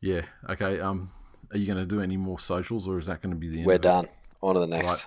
yeah. 0.00 0.22
Okay. 0.48 0.80
Um. 0.80 1.10
Are 1.52 1.58
you 1.58 1.66
going 1.66 1.78
to 1.78 1.86
do 1.86 2.00
any 2.00 2.16
more 2.16 2.40
socials, 2.40 2.88
or 2.88 2.98
is 2.98 3.06
that 3.06 3.22
going 3.22 3.32
to 3.32 3.38
be 3.38 3.48
the 3.48 3.58
end? 3.58 3.66
We're 3.66 3.74
of 3.74 3.80
it? 3.80 3.82
done. 3.82 4.06
On 4.42 4.54
to 4.54 4.60
the 4.60 4.66
next. 4.66 5.06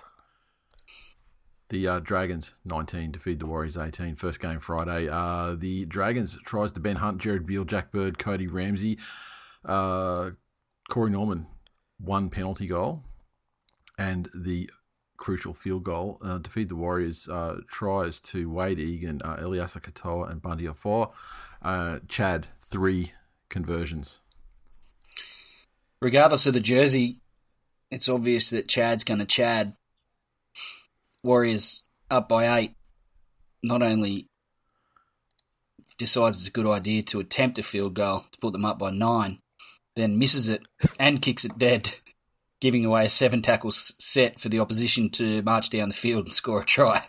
The 1.70 1.88
uh, 1.88 1.98
Dragons 1.98 2.54
19 2.64 3.12
defeat 3.12 3.40
the 3.40 3.46
Warriors 3.46 3.76
18. 3.76 4.14
First 4.14 4.40
game 4.40 4.58
Friday. 4.58 5.08
Uh, 5.10 5.56
the 5.58 5.84
Dragons 5.84 6.38
tries 6.46 6.72
to 6.72 6.80
Ben 6.80 6.96
Hunt, 6.96 7.20
Jared 7.20 7.44
Beal, 7.44 7.64
Jack 7.64 7.92
Bird, 7.92 8.18
Cody 8.18 8.46
Ramsey, 8.46 8.98
uh, 9.66 10.30
Corey 10.88 11.10
Norman, 11.10 11.46
one 11.98 12.30
penalty 12.30 12.66
goal, 12.66 13.04
and 13.98 14.28
the 14.34 14.70
crucial 15.18 15.52
field 15.52 15.84
goal. 15.84 16.18
Uh, 16.24 16.38
defeat 16.38 16.68
the 16.68 16.76
Warriors. 16.76 17.28
Uh, 17.28 17.60
tries 17.66 18.20
to 18.22 18.50
Wade 18.50 18.78
Egan, 18.78 19.20
uh, 19.22 19.36
Eliesa 19.36 19.82
Katoa, 19.82 20.30
and 20.30 20.40
Bunty 20.40 20.66
Afoa. 20.66 21.10
Uh, 21.60 21.98
Chad 22.08 22.46
three 22.64 23.12
conversions. 23.50 24.20
Regardless 26.00 26.46
of 26.46 26.54
the 26.54 26.60
jersey, 26.60 27.20
it's 27.90 28.08
obvious 28.08 28.50
that 28.50 28.68
Chad's 28.68 29.04
going 29.04 29.18
to 29.18 29.26
Chad. 29.26 29.74
Warriors 31.24 31.84
up 32.10 32.28
by 32.28 32.58
eight. 32.58 32.74
Not 33.62 33.82
only 33.82 34.28
decides 35.98 36.38
it's 36.38 36.46
a 36.46 36.52
good 36.52 36.66
idea 36.66 37.02
to 37.02 37.18
attempt 37.18 37.58
a 37.58 37.62
field 37.62 37.94
goal 37.94 38.20
to 38.30 38.38
put 38.40 38.52
them 38.52 38.64
up 38.64 38.78
by 38.78 38.90
nine, 38.90 39.40
then 39.98 40.18
misses 40.18 40.48
it 40.48 40.62
and 40.98 41.20
kicks 41.22 41.44
it 41.44 41.58
dead, 41.58 41.92
giving 42.60 42.84
away 42.84 43.06
a 43.06 43.08
seven 43.08 43.42
tackles 43.42 43.94
set 43.98 44.38
for 44.40 44.48
the 44.48 44.60
opposition 44.60 45.10
to 45.10 45.42
march 45.42 45.70
down 45.70 45.88
the 45.88 45.94
field 45.94 46.24
and 46.24 46.32
score 46.32 46.62
a 46.62 46.64
try. 46.64 47.04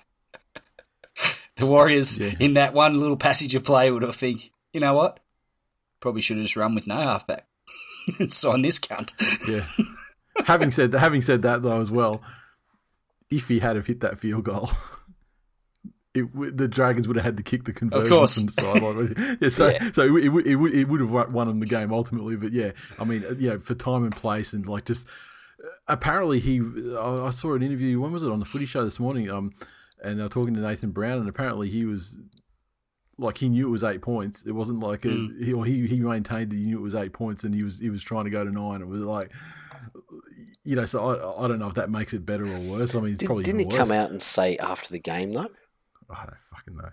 the 1.56 1.66
Warriors, 1.66 2.18
Yeah. 2.18 2.34
in 2.40 2.54
that 2.54 2.74
one 2.74 3.00
little 3.00 3.18
passage 3.18 3.56
of 3.56 3.64
play, 3.64 3.92
would 3.92 4.04
have 4.04 4.16
think, 4.16 4.52
you 4.74 4.80
know 4.80 4.94
what? 4.94 5.20
Probably 6.00 6.22
should 6.22 6.38
have 6.38 6.46
just 6.46 6.56
run 6.56 6.76
with 6.76 6.88
no 6.88 6.96
halfback 6.96 7.48
and 8.20 8.32
sign 8.32 8.62
this 8.62 8.80
cunt. 8.80 9.14
Yeah. 9.48 9.66
having 10.46 10.72
said 10.72 10.94
having 10.94 11.22
said 11.22 11.42
that 11.42 11.62
though 11.64 11.82
as 11.82 11.92
well, 11.92 12.22
if 13.30 13.48
he 13.50 13.60
had 13.60 13.76
have 13.76 13.88
hit 13.88 14.00
that 14.00 14.18
field 14.20 14.46
goal, 14.46 14.70
it, 16.20 16.34
w- 16.34 16.52
the 16.52 16.68
Dragons 16.68 17.08
would 17.08 17.18
have 17.18 17.26
had 17.26 17.38
to 17.38 17.44
kick 17.44 17.64
the 17.66 17.74
conversion 17.74 18.10
course. 18.10 18.36
from 18.38 18.46
the 18.48 18.52
sideline. 18.54 19.38
yeah, 19.42 19.50
so 19.50 19.70
Yeah. 19.70 19.92
so 19.92 20.16
it, 20.16 20.30
would- 20.30 20.46
it, 20.48 20.56
it 20.56 20.86
would 20.88 21.02
have 21.02 21.12
won- 21.12 21.34
won 21.34 21.48
them 21.48 21.60
the 21.60 21.66
game 21.66 21.92
ultimately. 21.92 22.36
But 22.36 22.52
yeah, 22.54 22.72
I 23.00 23.04
mean, 23.04 23.24
uh, 23.26 23.34
you 23.38 23.50
know, 23.50 23.60
for 23.60 23.74
time 23.76 24.04
and 24.04 24.16
place 24.16 24.54
and 24.54 24.68
like 24.68 24.86
just 24.86 25.08
apparently 25.88 26.40
he, 26.40 26.60
I 26.98 27.28
I 27.28 27.30
saw 27.32 27.54
an 27.56 27.64
interview. 27.64 28.00
When 28.00 28.12
was 28.12 28.24
it 28.24 28.32
on 28.32 28.40
the 28.40 28.46
Footy 28.46 28.66
Show 28.66 28.84
this 28.84 29.00
morning? 29.00 29.30
Um, 29.30 29.54
and 30.04 30.18
they 30.20 30.24
were 30.24 30.30
talking 30.30 30.54
to 30.54 30.62
Nathan 30.62 30.92
Brown, 30.92 31.20
and 31.20 31.28
apparently 31.28 31.70
he 31.70 31.84
was 31.86 32.20
like 33.18 33.38
he 33.40 33.50
knew 33.50 33.68
it 33.68 33.72
was 33.72 33.84
eight 33.84 34.02
points. 34.02 34.44
It 34.46 34.54
wasn't 34.54 34.80
like 34.80 35.04
a, 35.04 35.10
Mm. 35.10 35.44
he, 35.44 35.52
or 35.54 35.66
he 35.66 35.86
he 35.88 36.00
maintained 36.00 36.52
that 36.52 36.56
he 36.56 36.66
knew 36.66 36.78
it 36.78 36.82
was 36.82 36.96
eight 36.96 37.12
points, 37.12 37.44
and 37.44 37.54
he 37.54 37.64
was 37.64 37.80
he 37.80 37.90
was 37.90 38.02
trying 38.02 38.24
to 38.24 38.30
go 38.30 38.46
to 38.46 38.50
nine. 38.52 38.82
It 38.82 38.88
was 38.88 39.02
like, 39.02 39.30
you 40.64 40.78
know, 40.78 40.86
so 40.86 41.04
I, 41.04 41.44
I 41.44 41.48
don't 41.50 41.60
know 41.60 41.68
if 41.68 41.74
that 41.76 41.90
makes 41.90 42.14
it 42.14 42.26
better 42.26 42.46
or 42.46 42.60
worse. 42.60 42.96
I 42.96 43.02
mean, 43.02 43.12
it's 43.12 43.20
Did, 43.20 43.26
probably 43.26 43.44
didn't 43.44 43.60
he 43.60 43.78
come 43.78 43.92
out 43.92 44.10
and 44.12 44.22
say 44.22 44.56
after 44.58 44.90
the 44.90 45.00
game 45.00 45.34
though? 45.34 45.50
I 46.10 46.26
don't 46.26 46.40
fucking 46.42 46.76
know. 46.76 46.90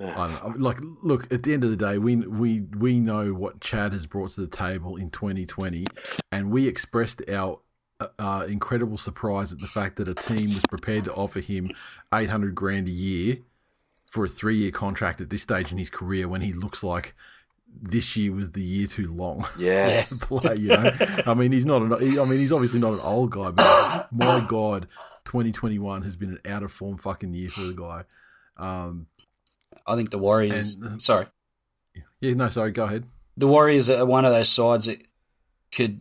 I 0.00 0.26
don't 0.26 0.58
know. 0.58 0.64
Like, 0.64 0.78
look, 1.02 1.32
at 1.32 1.44
the 1.44 1.54
end 1.54 1.62
of 1.64 1.70
the 1.70 1.76
day, 1.76 1.98
we 1.98 2.16
we 2.16 2.60
we 2.76 2.98
know 3.00 3.32
what 3.32 3.60
Chad 3.60 3.92
has 3.92 4.06
brought 4.06 4.30
to 4.32 4.40
the 4.40 4.46
table 4.48 4.96
in 4.96 5.10
2020, 5.10 5.84
and 6.32 6.50
we 6.50 6.66
expressed 6.66 7.22
our 7.30 7.60
uh, 8.00 8.08
uh, 8.18 8.46
incredible 8.48 8.98
surprise 8.98 9.52
at 9.52 9.60
the 9.60 9.68
fact 9.68 9.96
that 9.96 10.08
a 10.08 10.14
team 10.14 10.52
was 10.52 10.64
prepared 10.68 11.04
to 11.04 11.14
offer 11.14 11.38
him 11.40 11.70
800 12.12 12.54
grand 12.56 12.88
a 12.88 12.90
year 12.90 13.38
for 14.10 14.24
a 14.24 14.28
three 14.28 14.56
year 14.56 14.72
contract 14.72 15.20
at 15.20 15.30
this 15.30 15.42
stage 15.42 15.70
in 15.70 15.78
his 15.78 15.90
career 15.90 16.26
when 16.26 16.40
he 16.40 16.52
looks 16.52 16.82
like 16.82 17.14
this 17.80 18.16
year 18.16 18.32
was 18.32 18.50
the 18.52 18.62
year 18.62 18.86
too 18.88 19.06
long 19.12 19.46
Yeah. 19.58 20.02
to 20.02 20.16
play. 20.16 20.56
You 20.56 20.68
know, 20.70 20.92
I 21.26 21.34
mean, 21.34 21.52
he's 21.52 21.66
not. 21.66 21.82
An, 21.82 22.00
he- 22.00 22.18
I 22.18 22.24
mean, 22.24 22.40
he's 22.40 22.52
obviously 22.52 22.80
not 22.80 22.94
an 22.94 23.00
old 23.00 23.30
guy, 23.30 23.50
but 23.52 24.08
my 24.12 24.40
God, 24.48 24.88
2021 25.24 26.02
has 26.02 26.16
been 26.16 26.30
an 26.30 26.52
out 26.52 26.64
of 26.64 26.72
form 26.72 26.98
fucking 26.98 27.32
year 27.32 27.48
for 27.48 27.62
the 27.62 27.74
guy. 27.74 28.02
Um, 28.56 29.06
I 29.86 29.96
think 29.96 30.10
the 30.10 30.18
Warriors. 30.18 30.74
And- 30.74 31.00
sorry, 31.00 31.26
yeah, 32.20 32.34
no, 32.34 32.48
sorry, 32.48 32.72
go 32.72 32.84
ahead. 32.84 33.04
the 33.36 33.46
Warriors 33.48 33.90
are 33.90 34.06
one 34.06 34.24
of 34.24 34.32
those 34.32 34.48
sides 34.48 34.86
that 34.86 35.02
could 35.72 36.00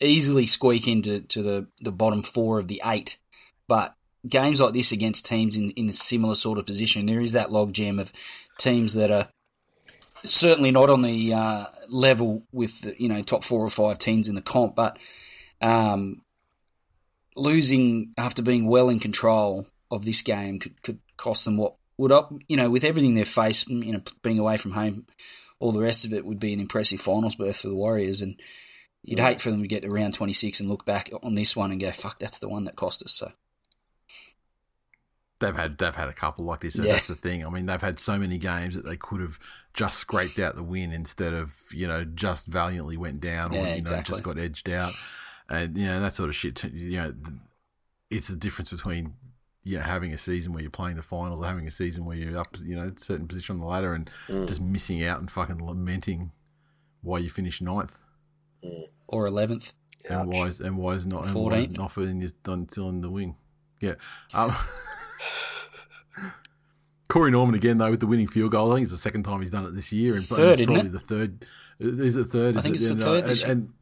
easily 0.00 0.46
squeak 0.46 0.88
into 0.88 1.20
to 1.20 1.42
the, 1.42 1.66
the 1.80 1.92
bottom 1.92 2.22
four 2.22 2.58
of 2.58 2.68
the 2.68 2.82
eight. 2.84 3.16
But 3.68 3.94
games 4.28 4.60
like 4.60 4.72
this 4.72 4.92
against 4.92 5.26
teams 5.26 5.56
in, 5.56 5.70
in 5.70 5.88
a 5.88 5.92
similar 5.92 6.34
sort 6.34 6.58
of 6.58 6.66
position, 6.66 7.06
there 7.06 7.20
is 7.20 7.32
that 7.32 7.48
logjam 7.48 8.00
of 8.00 8.12
teams 8.58 8.94
that 8.94 9.10
are 9.10 9.28
certainly 10.24 10.70
not 10.70 10.90
on 10.90 11.02
the 11.02 11.32
uh, 11.32 11.64
level 11.90 12.42
with 12.52 12.80
the, 12.82 12.94
you 12.98 13.08
know 13.08 13.22
top 13.22 13.44
four 13.44 13.64
or 13.64 13.70
five 13.70 13.98
teams 13.98 14.28
in 14.28 14.34
the 14.34 14.42
comp, 14.42 14.74
but 14.74 14.98
um, 15.60 16.22
losing 17.36 18.12
after 18.18 18.42
being 18.42 18.66
well 18.66 18.88
in 18.88 18.98
control 19.00 19.66
of 19.90 20.04
this 20.04 20.22
game 20.22 20.58
could, 20.58 20.82
could 20.82 20.98
cost 21.16 21.44
them 21.44 21.56
what 21.56 21.74
would 21.96 22.12
up 22.12 22.32
you 22.48 22.56
know 22.56 22.70
with 22.70 22.84
everything 22.84 23.14
they've 23.14 23.26
faced, 23.26 23.68
you 23.68 23.92
know 23.92 24.02
being 24.22 24.38
away 24.38 24.56
from 24.56 24.72
home 24.72 25.06
all 25.60 25.72
the 25.72 25.80
rest 25.80 26.04
of 26.04 26.12
it 26.12 26.26
would 26.26 26.38
be 26.40 26.52
an 26.52 26.60
impressive 26.60 27.00
finals 27.00 27.36
berth 27.36 27.58
for 27.58 27.68
the 27.68 27.74
Warriors. 27.76 28.20
And 28.22 28.40
You'd 29.06 29.20
hate 29.20 29.38
for 29.40 29.50
them 29.50 29.60
to 29.60 29.68
get 29.68 29.82
to 29.82 29.90
round 29.90 30.14
26 30.14 30.60
and 30.60 30.68
look 30.68 30.86
back 30.86 31.10
on 31.22 31.34
this 31.34 31.54
one 31.54 31.70
and 31.70 31.78
go, 31.78 31.90
fuck, 31.92 32.18
that's 32.18 32.38
the 32.38 32.48
one 32.48 32.64
that 32.64 32.74
cost 32.74 33.02
us. 33.02 33.12
So 33.12 33.32
They've 35.40 35.54
had 35.54 35.76
they've 35.76 35.94
had 35.94 36.08
a 36.08 36.12
couple 36.14 36.44
like 36.46 36.60
this. 36.60 36.74
So 36.74 36.82
Yeah. 36.84 36.92
That's 36.92 37.08
the 37.08 37.14
thing. 37.14 37.44
I 37.44 37.50
mean, 37.50 37.66
they've 37.66 37.80
had 37.80 37.98
so 37.98 38.16
many 38.18 38.38
games 38.38 38.74
that 38.76 38.86
they 38.86 38.96
could 38.96 39.20
have 39.20 39.38
just 39.74 39.98
scraped 39.98 40.38
out 40.38 40.54
the 40.56 40.62
win 40.62 40.92
instead 40.92 41.34
of 41.34 41.54
you 41.70 41.86
know 41.86 42.04
just 42.04 42.46
valiantly 42.46 42.96
went 42.96 43.20
down 43.20 43.50
or 43.50 43.56
Yeah, 43.56 43.60
you 43.62 43.66
know 43.70 43.76
exactly. 43.76 44.12
just 44.12 44.22
got 44.22 44.40
edged 44.40 44.70
out, 44.70 44.92
and 45.50 45.76
you 45.76 45.86
know 45.86 46.00
that 46.00 46.14
sort 46.14 46.30
of 46.30 46.34
shit. 46.34 46.64
You 46.72 46.96
know, 46.98 47.14
it's 48.10 48.28
the 48.28 48.36
difference 48.36 48.70
between 48.70 49.14
you 49.64 49.78
know, 49.78 49.82
having 49.84 50.12
a 50.12 50.18
season 50.18 50.52
where 50.52 50.60
you're 50.62 50.70
playing 50.70 50.96
the 50.96 51.02
finals 51.02 51.40
or 51.40 51.46
having 51.46 51.66
a 51.66 51.70
season 51.70 52.04
where 52.04 52.16
you're 52.16 52.38
up, 52.38 52.56
you 52.62 52.76
know, 52.76 52.92
a 52.94 53.00
certain 53.00 53.26
position 53.26 53.56
on 53.56 53.60
the 53.60 53.66
ladder 53.66 53.92
and 53.94 54.10
Mm. 54.28 54.46
just 54.46 54.60
missing 54.60 55.02
out 55.02 55.20
and 55.20 55.30
fucking 55.30 55.58
lamenting 55.64 56.32
why 57.00 57.18
you 57.18 57.30
finished 57.30 57.62
ninth 57.62 57.98
or 59.08 59.26
11th. 59.26 59.72
and 60.10 60.28
why 60.28 60.46
is, 60.48 60.60
and 60.60 60.76
why 60.76 60.92
is 60.92 61.06
not 61.06 61.24
and 61.26 61.34
why 61.34 61.56
is 61.56 61.66
14th. 61.68 61.78
not 61.78 61.96
in 61.98 62.22
is 62.22 62.32
done 62.44 62.68
still 62.68 62.88
in 62.90 63.00
the 63.00 63.10
wing. 63.10 63.36
Yeah. 63.80 63.94
Um, 64.34 64.54
Corey 67.08 67.30
Norman 67.30 67.54
again 67.54 67.78
though 67.78 67.90
with 67.90 68.00
the 68.00 68.06
winning 68.06 68.26
field 68.26 68.50
goal. 68.52 68.72
I 68.72 68.76
think 68.76 68.84
it's 68.84 68.92
the 68.92 68.98
second 68.98 69.22
time 69.24 69.40
he's 69.40 69.50
done 69.50 69.64
it 69.66 69.70
this 69.74 69.92
year, 69.92 70.14
and 70.14 70.24
Third, 70.24 70.52
it's 70.52 70.60
isn't 70.60 70.66
probably 70.72 70.88
it? 70.88 70.92
the 70.92 71.00
third. 71.00 71.46
Is 71.78 72.16
it 72.16 72.24
third? 72.24 72.54
I 72.56 72.58
Is 72.58 72.64
think 72.64 72.74
it? 72.76 72.78
it's 72.80 72.86
the 72.88 72.92
And, 72.94 73.02
third 73.02 73.26
this 73.26 73.42
and, 73.44 73.52
and 73.52 73.72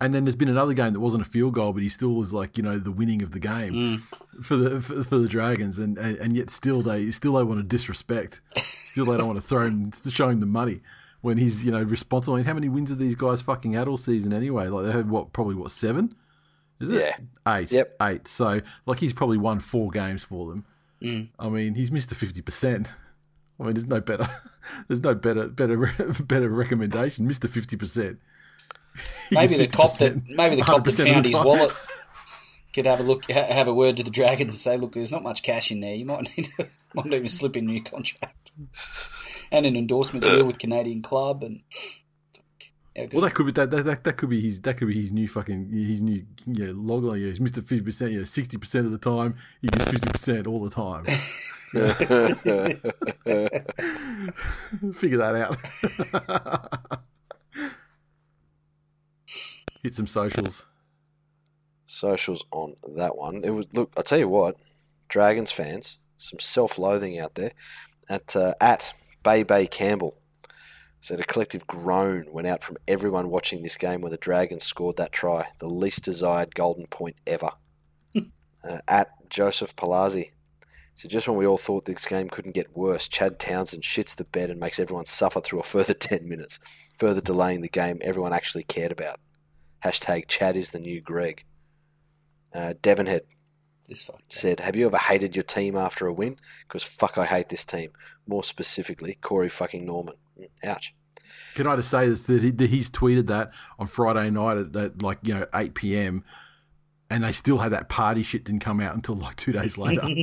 and 0.00 0.14
then 0.14 0.24
there's 0.24 0.34
been 0.36 0.48
another 0.48 0.74
game 0.74 0.92
that 0.92 1.00
wasn't 1.00 1.26
a 1.26 1.28
field 1.30 1.54
goal, 1.54 1.72
but 1.72 1.82
he 1.82 1.88
still 1.88 2.14
was 2.14 2.32
like 2.32 2.56
you 2.56 2.62
know 2.62 2.78
the 2.78 2.90
winning 2.92 3.22
of 3.22 3.30
the 3.32 3.40
game 3.40 3.72
Mm. 3.72 4.42
for 4.44 4.56
the 4.56 4.80
for, 4.80 5.02
for 5.02 5.18
the 5.18 5.28
Dragons, 5.28 5.78
and, 5.78 5.96
and 5.98 6.16
and 6.18 6.36
yet 6.36 6.50
still 6.50 6.82
they 6.82 7.10
still 7.10 7.34
they 7.34 7.42
want 7.44 7.58
to 7.60 7.62
disrespect, 7.64 8.40
still 8.56 9.06
they 9.06 9.16
don't 9.16 9.26
want 9.28 9.40
to 9.40 9.46
throw 9.46 9.64
him 9.66 9.92
show 10.10 10.28
him 10.28 10.40
the 10.40 10.46
money 10.46 10.80
when 11.22 11.38
he's 11.38 11.64
you 11.64 11.70
know 11.72 11.82
responsible. 11.82 12.34
I 12.34 12.38
mean, 12.38 12.46
how 12.46 12.54
many 12.54 12.68
wins 12.68 12.90
have 12.90 12.98
these 12.98 13.16
guys 13.16 13.40
fucking 13.42 13.72
had 13.72 13.88
all 13.88 13.96
season 13.96 14.32
anyway? 14.32 14.68
Like 14.68 14.86
they 14.86 14.92
had 14.92 15.08
what 15.10 15.32
probably 15.32 15.54
what 15.54 15.70
seven? 15.70 16.14
Is 16.78 16.90
it 16.90 17.00
Yeah. 17.00 17.16
eight? 17.56 17.72
Yep. 17.72 17.96
eight. 18.02 18.28
So 18.28 18.60
like 18.84 19.00
he's 19.00 19.14
probably 19.14 19.38
won 19.38 19.60
four 19.60 19.90
games 19.90 20.24
for 20.24 20.46
them. 20.48 20.64
Mm. 21.02 21.28
I 21.38 21.48
mean, 21.48 21.74
he's 21.74 21.90
missed 21.90 22.12
a 22.12 22.14
fifty 22.14 22.42
percent. 22.42 22.88
I 23.58 23.62
mean, 23.64 23.72
there's 23.72 23.86
no 23.86 24.02
better, 24.02 24.26
there's 24.88 25.02
no 25.02 25.14
better, 25.14 25.48
better, 25.48 25.76
better 26.26 26.50
recommendation. 26.50 27.26
Mister 27.26 27.48
fifty 27.48 27.76
percent. 27.76 28.18
Maybe 29.30 29.56
the 29.56 29.66
cop 29.66 29.96
that 29.98 30.28
maybe 30.28 30.56
the 30.56 30.62
cop 30.62 30.84
that 30.84 30.92
found 30.92 31.26
his 31.26 31.38
wallet 31.38 31.72
could 32.76 32.86
have 32.86 33.00
a 33.00 33.02
look, 33.02 33.30
have 33.30 33.68
a 33.68 33.74
word 33.74 33.96
to 33.96 34.02
the 34.02 34.10
Dragons 34.10 34.48
and 34.48 34.54
say, 34.54 34.76
"Look, 34.76 34.92
there's 34.92 35.10
not 35.10 35.22
much 35.22 35.42
cash 35.42 35.70
in 35.70 35.80
there. 35.80 35.94
You 35.94 36.04
might 36.04 36.22
need 36.36 36.50
to 36.56 36.66
might 36.94 37.10
to 37.10 37.28
slip 37.28 37.56
in 37.56 37.68
a 37.68 37.72
new 37.72 37.82
contract 37.82 38.52
and 39.50 39.66
an 39.66 39.76
endorsement 39.76 40.24
deal 40.24 40.44
with 40.44 40.58
Canadian 40.58 41.02
club." 41.02 41.42
And. 41.42 41.62
Well, 43.12 43.20
that 43.22 43.34
could 43.34 43.44
be 43.44 43.52
that, 43.52 43.70
that, 43.70 44.04
that, 44.04 44.16
could 44.16 44.30
be 44.30 44.40
his 44.40 44.62
that 44.62 44.78
could 44.78 44.88
be 44.88 44.98
his 44.98 45.12
new 45.12 45.28
fucking 45.28 45.70
his 45.70 46.02
new 46.02 46.24
yeah 46.46 46.70
log 46.72 47.04
line. 47.04 47.20
Yeah, 47.20 47.28
he's 47.28 47.40
Mister 47.40 47.60
fifty 47.60 47.82
percent. 47.82 48.12
Yeah, 48.12 48.24
sixty 48.24 48.56
percent 48.56 48.86
of 48.86 48.92
the 48.92 48.98
time 48.98 49.34
he 49.60 49.68
gives 49.68 49.90
fifty 49.90 50.10
percent 50.10 50.46
all 50.46 50.64
the 50.64 50.70
time. 50.70 51.04
Figure 54.92 55.18
that 55.18 55.34
out. 55.34 55.58
Hit 59.86 59.94
some 59.94 60.08
socials. 60.08 60.66
Socials 61.84 62.44
on 62.50 62.74
that 62.96 63.16
one. 63.16 63.42
It 63.44 63.50
was 63.50 63.66
look. 63.72 63.92
I 63.96 64.02
tell 64.02 64.18
you 64.18 64.26
what, 64.26 64.56
Dragons 65.06 65.52
fans, 65.52 66.00
some 66.16 66.40
self-loathing 66.40 67.20
out 67.20 67.36
there. 67.36 67.52
At 68.10 68.34
uh, 68.34 68.54
at 68.60 68.94
Bay 69.22 69.44
Bay 69.44 69.68
Campbell 69.68 70.18
said 71.00 71.20
a 71.20 71.22
collective 71.22 71.68
groan 71.68 72.24
went 72.32 72.48
out 72.48 72.64
from 72.64 72.78
everyone 72.88 73.30
watching 73.30 73.62
this 73.62 73.76
game 73.76 74.00
when 74.00 74.10
the 74.10 74.18
Dragons 74.18 74.64
scored 74.64 74.96
that 74.96 75.12
try, 75.12 75.50
the 75.60 75.68
least 75.68 76.02
desired 76.02 76.56
golden 76.56 76.88
point 76.88 77.14
ever. 77.24 77.50
uh, 78.16 78.78
at 78.88 79.30
Joseph 79.30 79.76
Palazzi. 79.76 80.32
So 80.94 81.08
just 81.08 81.28
when 81.28 81.36
we 81.36 81.46
all 81.46 81.58
thought 81.58 81.84
this 81.84 82.06
game 82.06 82.28
couldn't 82.28 82.56
get 82.56 82.76
worse, 82.76 83.06
Chad 83.06 83.38
Townsend 83.38 83.84
shits 83.84 84.16
the 84.16 84.24
bed 84.24 84.50
and 84.50 84.58
makes 84.58 84.80
everyone 84.80 85.06
suffer 85.06 85.40
through 85.40 85.60
a 85.60 85.62
further 85.62 85.94
10 85.94 86.28
minutes, 86.28 86.58
further 86.98 87.20
delaying 87.20 87.60
the 87.60 87.68
game 87.68 88.00
everyone 88.02 88.32
actually 88.32 88.64
cared 88.64 88.90
about. 88.90 89.20
Hashtag 89.84 90.26
Chad 90.28 90.56
is 90.56 90.70
the 90.70 90.80
new 90.80 91.00
Greg. 91.00 91.44
Uh, 92.54 92.74
Devonhead 92.82 93.22
this 93.88 94.10
said, 94.28 94.60
Have 94.60 94.76
you 94.76 94.86
ever 94.86 94.96
hated 94.96 95.36
your 95.36 95.42
team 95.42 95.76
after 95.76 96.06
a 96.06 96.12
win? 96.12 96.36
Because 96.66 96.82
fuck, 96.82 97.18
I 97.18 97.24
hate 97.24 97.48
this 97.48 97.64
team. 97.64 97.90
More 98.26 98.42
specifically, 98.42 99.18
Corey 99.20 99.48
fucking 99.48 99.86
Norman. 99.86 100.16
Ouch. 100.64 100.94
Can 101.54 101.66
I 101.66 101.76
just 101.76 101.90
say 101.90 102.08
this 102.08 102.24
that, 102.24 102.42
he, 102.42 102.50
that 102.50 102.70
he's 102.70 102.90
tweeted 102.90 103.26
that 103.26 103.52
on 103.78 103.86
Friday 103.86 104.30
night 104.30 104.58
at 104.58 104.72
that 104.74 105.02
like 105.02 105.18
you 105.22 105.34
know 105.34 105.46
eight 105.54 105.74
p.m. 105.74 106.24
and 107.10 107.24
they 107.24 107.32
still 107.32 107.58
had 107.58 107.72
that 107.72 107.88
party 107.88 108.22
shit 108.22 108.44
didn't 108.44 108.60
come 108.60 108.80
out 108.80 108.94
until 108.94 109.16
like 109.16 109.36
two 109.36 109.52
days 109.52 109.78
later. 109.78 110.02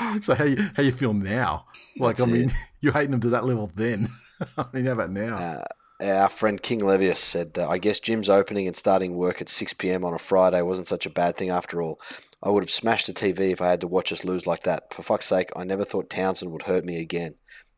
Yeah. 0.00 0.18
so 0.22 0.34
how 0.34 0.44
you 0.44 0.70
how 0.76 0.82
you 0.82 0.92
feel 0.92 1.12
now? 1.12 1.66
Like 1.98 2.16
That's 2.16 2.28
I 2.28 2.32
mean, 2.32 2.48
it. 2.48 2.52
you're 2.80 2.92
hating 2.92 3.10
them 3.10 3.20
to 3.20 3.30
that 3.30 3.44
level 3.44 3.70
then. 3.74 4.08
I 4.56 4.64
mean, 4.72 4.86
how 4.86 4.92
about 4.92 5.10
now? 5.10 5.36
Uh, 5.36 5.64
our 6.00 6.28
friend 6.28 6.62
King 6.62 6.80
Levius 6.80 7.18
said, 7.18 7.58
uh, 7.58 7.68
I 7.68 7.78
guess 7.78 8.00
gym's 8.00 8.28
opening 8.28 8.66
and 8.66 8.76
starting 8.76 9.14
work 9.16 9.40
at 9.40 9.48
6 9.48 9.74
p.m. 9.74 10.04
on 10.04 10.14
a 10.14 10.18
Friday 10.18 10.62
wasn't 10.62 10.86
such 10.86 11.06
a 11.06 11.10
bad 11.10 11.36
thing 11.36 11.50
after 11.50 11.82
all. 11.82 12.00
I 12.42 12.48
would 12.48 12.62
have 12.62 12.70
smashed 12.70 13.06
the 13.06 13.12
TV 13.12 13.50
if 13.50 13.60
I 13.60 13.68
had 13.68 13.80
to 13.82 13.86
watch 13.86 14.12
us 14.12 14.24
lose 14.24 14.46
like 14.46 14.62
that. 14.62 14.94
For 14.94 15.02
fuck's 15.02 15.26
sake, 15.26 15.50
I 15.54 15.64
never 15.64 15.84
thought 15.84 16.08
Townsend 16.08 16.52
would 16.52 16.62
hurt 16.62 16.84
me 16.84 17.00
again. 17.00 17.34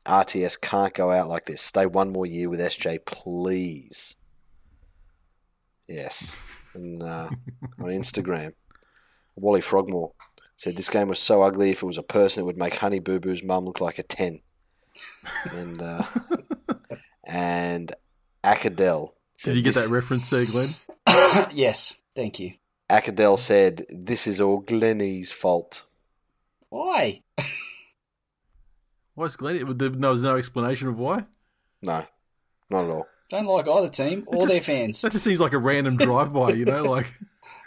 RTS 0.06 0.60
can't 0.60 0.94
go 0.94 1.10
out 1.10 1.28
like 1.28 1.46
this. 1.46 1.60
Stay 1.60 1.86
one 1.86 2.12
more 2.12 2.26
year 2.26 2.48
with 2.48 2.60
SJ, 2.60 3.04
please. 3.04 4.16
Yes. 5.88 6.36
And 6.74 7.02
uh, 7.02 7.28
on 7.80 7.86
Instagram, 7.86 8.52
Wally 9.34 9.60
Frogmore 9.60 10.12
said 10.56 10.76
this 10.76 10.90
game 10.90 11.08
was 11.08 11.18
so 11.18 11.42
ugly. 11.42 11.70
If 11.70 11.82
it 11.82 11.86
was 11.86 11.98
a 11.98 12.02
person, 12.02 12.42
it 12.42 12.46
would 12.46 12.58
make 12.58 12.76
Honey 12.76 13.00
Boo 13.00 13.20
Boo's 13.20 13.42
mum 13.42 13.64
look 13.64 13.80
like 13.80 13.98
a 13.98 14.02
ten. 14.02 14.40
and 15.52 15.82
uh, 15.82 16.04
and 17.26 17.92
Akadel. 18.44 19.12
Did 19.42 19.56
you 19.56 19.62
get 19.62 19.74
that 19.74 19.88
reference 19.88 20.30
there, 20.30 20.44
Glenn? 20.46 20.68
yes, 21.52 22.00
thank 22.14 22.38
you. 22.38 22.54
Akadel 22.88 23.38
said, 23.38 23.86
"This 23.90 24.26
is 24.26 24.40
all 24.40 24.60
Glennie's 24.60 25.32
fault." 25.32 25.84
Why? 26.68 27.22
Why's 29.14 29.36
Glenn? 29.36 29.76
There 29.76 30.10
was 30.10 30.22
no 30.22 30.36
explanation 30.36 30.88
of 30.88 30.98
why. 30.98 31.26
No, 31.82 32.06
not 32.70 32.84
at 32.84 32.90
all. 32.90 33.06
Don't 33.30 33.46
like 33.46 33.66
either 33.66 33.88
team 33.88 34.24
or 34.26 34.46
their 34.46 34.60
fans. 34.60 35.00
That 35.00 35.12
just 35.12 35.24
seems 35.24 35.40
like 35.40 35.54
a 35.54 35.58
random 35.58 35.96
drive-by, 35.96 36.50
you 36.50 36.66
know, 36.66 36.82
like 36.82 37.10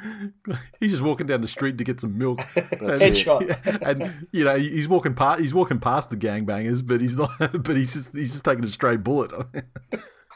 he's 0.80 0.92
just 0.92 1.02
walking 1.02 1.26
down 1.26 1.42
the 1.42 1.48
street 1.48 1.78
to 1.80 1.84
get 1.84 2.00
some 2.00 2.18
milk. 2.18 2.40
And, 2.82 3.02
Headshot. 3.02 3.82
and 3.82 4.28
you 4.32 4.44
know, 4.44 4.56
he's 4.56 4.88
walking 4.88 5.16
past 5.16 5.42
he's 5.42 5.54
walking 5.54 5.80
past 5.80 6.10
the 6.12 6.18
gangbangers, 6.18 6.86
but 6.86 7.02
he's 7.02 7.16
not. 7.16 7.32
But 7.40 7.76
he's 7.78 7.94
just 7.94 8.16
he's 8.16 8.32
just 8.32 8.46
taking 8.46 8.64
a 8.64 8.68
stray 8.68 8.98
bullet. 8.98 9.32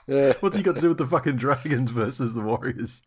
Yeah. 0.10 0.34
What's 0.39 0.58
he 0.58 0.63
got 0.63 0.76
to 0.76 0.82
do 0.82 0.89
with 0.89 0.98
the 0.98 1.06
fucking 1.06 1.36
Dragons 1.38 1.91
versus 1.91 2.34
the 2.34 2.41
Warriors? 2.41 3.04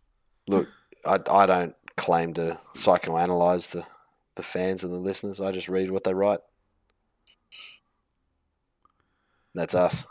Look, 0.47 0.69
I, 1.05 1.19
I 1.31 1.47
don't 1.47 1.75
claim 1.97 2.33
to 2.35 2.59
psychoanalyze 2.75 3.71
the 3.73 3.85
the 4.35 4.43
fans 4.43 4.83
and 4.83 4.93
the 4.93 4.99
listeners. 4.99 5.41
I 5.41 5.53
just 5.53 5.69
read 5.69 5.91
what 5.91 6.05
they 6.05 6.15
write. 6.15 6.41
That's 9.55 9.75
us. 9.75 10.07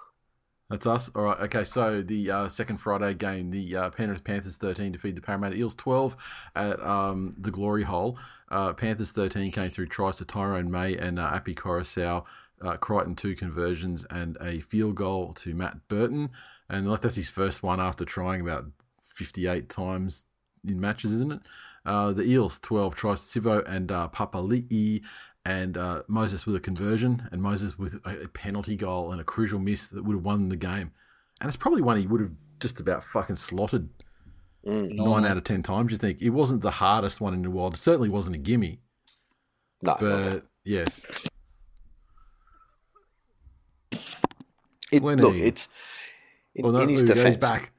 That's 0.70 0.86
us. 0.86 1.10
All 1.16 1.24
right. 1.24 1.40
Okay. 1.42 1.64
So 1.64 2.02
the 2.02 2.30
uh, 2.30 2.48
second 2.48 2.78
Friday 2.78 3.14
game, 3.14 3.52
the 3.52 3.76
uh, 3.76 3.90
Penrith 3.90 4.24
Panthers 4.24 4.58
13 4.58 4.92
defeat 4.92 5.16
the 5.16 5.22
Parramatta 5.22 5.56
Eels 5.56 5.76
12 5.76 6.16
at 6.56 6.82
um, 6.82 7.32
the 7.38 7.52
Glory 7.52 7.84
Hole. 7.84 8.18
Uh, 8.50 8.74
Panthers 8.74 9.12
13 9.12 9.52
came 9.52 9.70
through 9.70 9.88
tries 9.88 10.18
to 10.18 10.26
Tyrone 10.26 10.70
May 10.70 10.96
and 10.96 11.20
uh, 11.20 11.32
Api 11.34 11.56
Koroisau. 11.56 12.26
Uh, 12.62 12.78
Crichton 12.78 13.16
two 13.16 13.36
conversions 13.36 14.06
and 14.10 14.38
a 14.40 14.60
field 14.60 14.96
goal 14.96 15.34
to 15.34 15.54
Matt 15.56 15.88
Burton, 15.88 16.30
and 16.70 16.90
like 16.90 17.02
that's 17.02 17.16
his 17.16 17.30
first 17.30 17.64
one 17.64 17.80
after 17.80 18.06
trying 18.06 18.42
about 18.42 18.66
58 19.04 19.70
times 19.70 20.26
in 20.68 20.80
matches, 20.80 21.14
isn't 21.14 21.34
it? 21.34 21.40
Uh, 21.86 22.12
the 22.12 22.24
Eels 22.24 22.60
12 22.60 22.96
tries 22.96 23.32
to 23.32 23.42
Sivo 23.42 23.68
and 23.68 23.92
uh, 23.92 24.08
Papali'i, 24.14 25.02
and 25.44 25.76
uh, 25.76 26.04
Moses 26.08 26.46
with 26.46 26.56
a 26.56 26.60
conversion, 26.60 27.28
and 27.32 27.42
Moses 27.42 27.80
with 27.80 27.96
a, 28.06 28.28
penalty 28.28 28.76
goal 28.76 29.12
and 29.12 29.20
a 29.20 29.24
crucial 29.24 29.60
miss 29.60 29.90
that 29.90 30.04
would 30.04 30.16
have 30.16 30.26
won 30.26 30.50
the 30.50 30.56
game. 30.56 30.92
And 31.40 31.48
it's 31.48 31.58
probably 31.58 31.82
one 31.82 31.98
he 31.98 32.06
would 32.06 32.22
have 32.22 32.34
just 32.60 32.80
about 32.80 33.04
fucking 33.04 33.38
slotted 33.38 33.90
Mm, 34.66 34.94
nine 34.94 35.26
out 35.26 35.38
of 35.38 35.44
ten 35.44 35.64
times. 35.64 35.92
You 35.92 35.98
think 35.98 36.22
it 36.22 36.30
wasn't 36.30 36.62
the 36.62 36.72
hardest 36.72 37.20
one 37.20 37.34
in 37.34 37.42
the 37.42 37.50
world? 37.50 37.74
It 37.74 37.78
certainly 37.78 38.10
wasn't 38.10 38.36
a 38.36 38.40
gimme, 38.40 38.80
no. 39.82 39.98
but 40.00 40.44
yeah, 40.64 40.86
It, 44.92 45.04
Lenny. 45.04 45.22
look, 45.22 45.36
it's 45.36 45.68
in, 46.56 46.64
well, 46.66 46.74
no, 46.74 46.80
in 46.82 46.90
his 46.90 47.04
there 47.04 47.16
we 47.16 47.22
defense. 47.24 47.38
back. 47.38 47.72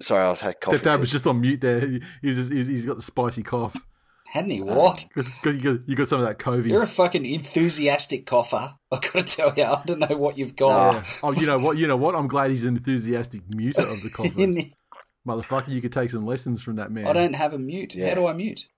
Sorry, 0.00 0.24
I 0.24 0.30
was 0.30 0.40
had 0.40 0.60
coughing. 0.60 0.78
Step 0.80 0.94
Dad 0.94 1.00
was 1.00 1.10
just 1.10 1.26
on 1.26 1.40
mute 1.40 1.60
there. 1.60 1.80
He 1.80 2.00
was 2.28 2.36
just, 2.36 2.50
he 2.52 2.58
was, 2.58 2.66
he's 2.66 2.86
got 2.86 2.96
the 2.96 3.02
spicy 3.02 3.42
cough. 3.42 3.76
Hadn't 4.32 4.50
he? 4.50 4.62
Uh, 4.62 4.64
what? 4.74 5.04
Got- 5.14 5.26
got- 5.42 5.54
you, 5.54 5.60
got, 5.60 5.88
you 5.88 5.96
got 5.96 6.08
some 6.08 6.20
of 6.20 6.26
that 6.26 6.38
Covey. 6.38 6.70
You're 6.70 6.82
a 6.82 6.86
fucking 6.86 7.24
enthusiastic 7.24 8.26
cougher. 8.26 8.74
I 8.92 8.98
gotta 8.98 9.22
tell 9.22 9.54
you, 9.56 9.64
I 9.64 9.82
don't 9.86 10.00
know 10.00 10.16
what 10.16 10.36
you've 10.36 10.56
got. 10.56 10.94
Yeah. 10.94 11.04
Oh, 11.22 11.32
you 11.32 11.46
know 11.46 11.58
what? 11.58 11.76
You 11.76 11.86
know 11.86 11.96
what? 11.96 12.14
I'm 12.16 12.26
glad 12.26 12.50
he's 12.50 12.64
an 12.64 12.76
enthusiastic 12.76 13.42
muter 13.48 13.78
of 13.92 14.02
the 14.02 14.10
coffers. 14.10 14.36
Motherfucker, 15.26 15.68
you 15.70 15.80
could 15.80 15.92
take 15.92 16.10
some 16.10 16.26
lessons 16.26 16.62
from 16.62 16.76
that 16.76 16.90
man. 16.90 17.06
I 17.06 17.12
don't 17.12 17.34
have 17.34 17.54
a 17.54 17.58
mute. 17.58 17.94
Yeah. 17.94 18.08
How 18.10 18.14
do 18.14 18.26
I 18.26 18.32
mute? 18.34 18.68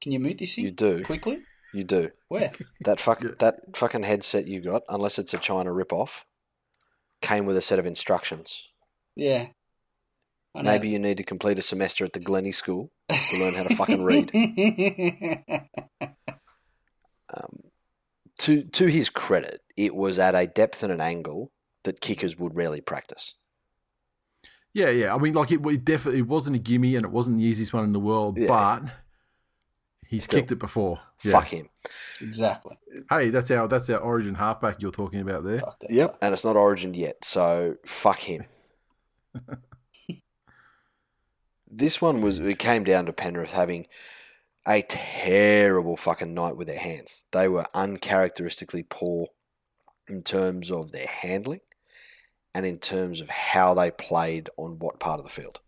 Can 0.00 0.12
you 0.12 0.20
mute 0.20 0.38
this 0.38 0.54
thing? 0.54 0.64
You 0.64 0.70
do. 0.70 1.02
quickly. 1.02 1.38
You 1.74 1.84
do. 1.84 2.10
Where? 2.28 2.50
That 2.84 3.00
fuck 3.00 3.20
that 3.40 3.76
fucking 3.76 4.02
headset 4.04 4.46
you 4.46 4.60
got, 4.60 4.82
unless 4.88 5.18
it's 5.18 5.34
a 5.34 5.38
China 5.38 5.70
rip-off, 5.72 6.24
came 7.20 7.46
with 7.46 7.56
a 7.56 7.62
set 7.62 7.78
of 7.78 7.86
instructions. 7.86 8.68
Yeah. 9.16 9.48
I 10.54 10.62
know. 10.62 10.70
Maybe 10.70 10.88
you 10.88 10.98
need 10.98 11.18
to 11.18 11.22
complete 11.24 11.58
a 11.58 11.62
semester 11.62 12.04
at 12.04 12.12
the 12.14 12.20
Glennie 12.20 12.52
School 12.52 12.90
to 13.10 13.38
learn 13.38 13.54
how 13.54 13.62
to 13.64 13.74
fucking 13.76 14.04
read. 14.04 14.30
Um, 17.30 17.64
to 18.38 18.62
to 18.62 18.86
his 18.86 19.10
credit, 19.10 19.60
it 19.76 19.94
was 19.94 20.18
at 20.18 20.34
a 20.34 20.46
depth 20.46 20.82
and 20.82 20.90
an 20.90 21.00
angle 21.02 21.52
that 21.84 22.00
kickers 22.00 22.38
would 22.38 22.54
rarely 22.56 22.80
practice. 22.80 23.34
Yeah, 24.72 24.88
yeah. 24.88 25.14
I 25.14 25.18
mean, 25.18 25.34
like 25.34 25.50
it, 25.52 25.60
it 25.66 25.84
definitely 25.84 26.20
it 26.20 26.26
wasn't 26.26 26.56
a 26.56 26.58
gimme, 26.58 26.96
and 26.96 27.04
it 27.04 27.10
wasn't 27.12 27.38
the 27.38 27.44
easiest 27.44 27.74
one 27.74 27.84
in 27.84 27.92
the 27.92 28.00
world, 28.00 28.38
Yeah. 28.38 28.48
but 28.48 28.82
he's 30.08 30.24
Still. 30.24 30.40
kicked 30.40 30.52
it 30.52 30.58
before. 30.58 31.00
Yeah. 31.22 31.32
Fuck 31.32 31.48
him. 31.48 31.68
exactly. 32.20 32.78
Hey, 33.10 33.30
that's 33.30 33.50
our 33.50 33.68
that's 33.68 33.88
our 33.90 33.98
Origin 33.98 34.34
halfback 34.34 34.80
you're 34.80 34.90
talking 34.90 35.20
about 35.20 35.44
there. 35.44 35.60
Yep. 35.88 36.18
And 36.22 36.32
it's 36.32 36.44
not 36.44 36.56
Origin 36.56 36.94
yet, 36.94 37.24
so 37.24 37.76
fuck 37.84 38.20
him. 38.20 38.44
this 41.70 42.00
one 42.00 42.20
was 42.22 42.38
it 42.38 42.58
came 42.58 42.84
down 42.84 43.06
to 43.06 43.12
Penrith 43.12 43.52
having 43.52 43.86
a 44.66 44.82
terrible 44.82 45.96
fucking 45.96 46.34
night 46.34 46.56
with 46.56 46.66
their 46.66 46.78
hands. 46.78 47.24
They 47.32 47.48
were 47.48 47.66
uncharacteristically 47.74 48.84
poor 48.88 49.28
in 50.08 50.22
terms 50.22 50.70
of 50.70 50.92
their 50.92 51.06
handling 51.06 51.60
and 52.54 52.64
in 52.66 52.78
terms 52.78 53.20
of 53.20 53.28
how 53.30 53.74
they 53.74 53.90
played 53.90 54.48
on 54.56 54.78
what 54.78 55.00
part 55.00 55.20
of 55.20 55.24
the 55.24 55.30
field. 55.30 55.60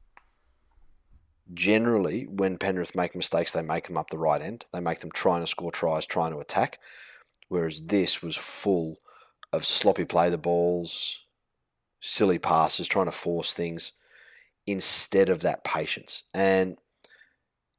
Generally, 1.53 2.26
when 2.30 2.59
Penrith 2.59 2.94
make 2.94 3.16
mistakes, 3.16 3.53
they 3.53 3.62
make 3.62 3.86
them 3.86 3.96
up 3.96 4.11
the 4.11 4.18
right 4.18 4.40
end. 4.40 4.66
They 4.72 4.80
make 4.80 5.01
them 5.01 5.11
trying 5.11 5.40
to 5.40 5.46
score 5.46 5.72
tries, 5.72 6.07
trying 6.07 6.32
to 6.32 6.38
attack. 6.38 6.78
Whereas 7.48 7.82
this 7.82 8.22
was 8.22 8.36
full 8.36 8.98
of 9.53 9.64
sloppy 9.64 10.05
play 10.05 10.30
the 10.30 10.38
balls, 10.38 11.24
silly 12.01 12.38
passes, 12.38 12.86
trying 12.86 13.07
to 13.07 13.12
force 13.12 13.53
things 13.53 13.92
instead 14.66 15.28
of 15.28 15.40
that 15.40 15.64
patience. 15.64 16.22
And 16.32 16.76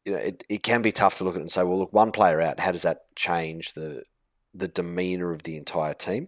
you 0.05 0.13
know, 0.13 0.17
it, 0.19 0.43
it 0.49 0.63
can 0.63 0.81
be 0.81 0.91
tough 0.91 1.15
to 1.15 1.23
look 1.23 1.35
at 1.35 1.39
it 1.39 1.43
and 1.43 1.51
say, 1.51 1.63
well, 1.63 1.79
look, 1.79 1.93
one 1.93 2.11
player 2.11 2.41
out, 2.41 2.59
how 2.59 2.71
does 2.71 2.81
that 2.81 3.15
change 3.15 3.73
the 3.73 4.03
the 4.53 4.67
demeanour 4.67 5.31
of 5.31 5.43
the 5.43 5.55
entire 5.55 5.93
team? 5.93 6.27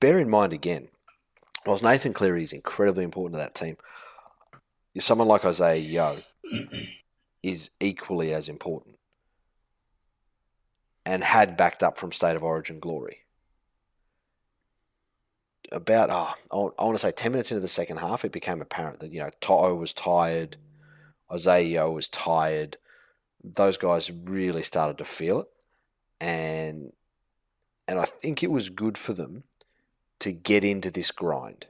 Bear 0.00 0.18
in 0.18 0.30
mind 0.30 0.54
again, 0.54 0.88
whilst 1.66 1.84
Nathan 1.84 2.14
Cleary 2.14 2.42
is 2.42 2.52
incredibly 2.52 3.04
important 3.04 3.34
to 3.34 3.38
that 3.38 3.54
team, 3.54 3.76
someone 4.98 5.28
like 5.28 5.44
Isaah 5.44 5.76
Yeo 5.76 6.16
is 7.42 7.70
equally 7.80 8.32
as 8.32 8.48
important 8.48 8.96
and 11.06 11.24
had 11.24 11.56
backed 11.56 11.82
up 11.82 11.96
from 11.96 12.12
State 12.12 12.36
of 12.36 12.42
Origin 12.42 12.80
glory. 12.80 13.24
About, 15.70 16.36
oh, 16.50 16.72
I 16.78 16.84
want 16.84 16.96
to 16.96 16.98
say 16.98 17.10
10 17.10 17.32
minutes 17.32 17.50
into 17.50 17.60
the 17.60 17.68
second 17.68 17.98
half, 17.98 18.24
it 18.24 18.32
became 18.32 18.60
apparent 18.62 19.00
that, 19.00 19.12
you 19.12 19.20
know, 19.20 19.30
Toto 19.40 19.74
was 19.74 19.92
tired, 19.92 20.56
Isaah 21.30 21.60
Yeo 21.60 21.90
was 21.90 22.08
tired. 22.08 22.78
Those 23.42 23.76
guys 23.76 24.10
really 24.10 24.62
started 24.62 24.98
to 24.98 25.04
feel 25.04 25.40
it. 25.40 25.48
And 26.20 26.92
and 27.86 27.98
I 27.98 28.04
think 28.04 28.42
it 28.42 28.50
was 28.50 28.68
good 28.68 28.98
for 28.98 29.14
them 29.14 29.44
to 30.18 30.32
get 30.32 30.64
into 30.64 30.90
this 30.90 31.10
grind, 31.10 31.66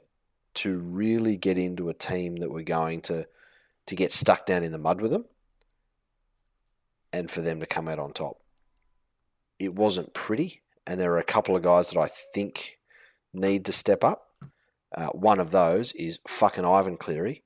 to 0.55 0.77
really 0.77 1.37
get 1.37 1.57
into 1.57 1.89
a 1.89 1.93
team 1.93 2.37
that 2.37 2.51
were 2.51 2.63
going 2.63 3.01
to 3.01 3.27
to 3.85 3.95
get 3.95 4.11
stuck 4.11 4.45
down 4.45 4.63
in 4.63 4.71
the 4.71 4.77
mud 4.77 5.01
with 5.01 5.09
them 5.09 5.25
and 7.11 7.31
for 7.31 7.41
them 7.41 7.59
to 7.59 7.65
come 7.65 7.87
out 7.87 7.97
on 7.97 8.11
top. 8.11 8.39
It 9.57 9.73
wasn't 9.73 10.13
pretty, 10.13 10.61
and 10.85 10.99
there 10.99 11.11
are 11.13 11.19
a 11.19 11.23
couple 11.23 11.55
of 11.55 11.63
guys 11.63 11.89
that 11.89 11.99
I 11.99 12.07
think 12.07 12.77
need 13.33 13.65
to 13.65 13.71
step 13.71 14.03
up. 14.03 14.27
Uh, 14.95 15.07
one 15.07 15.39
of 15.39 15.51
those 15.51 15.91
is 15.93 16.19
fucking 16.27 16.65
Ivan 16.65 16.97
Cleary 16.97 17.43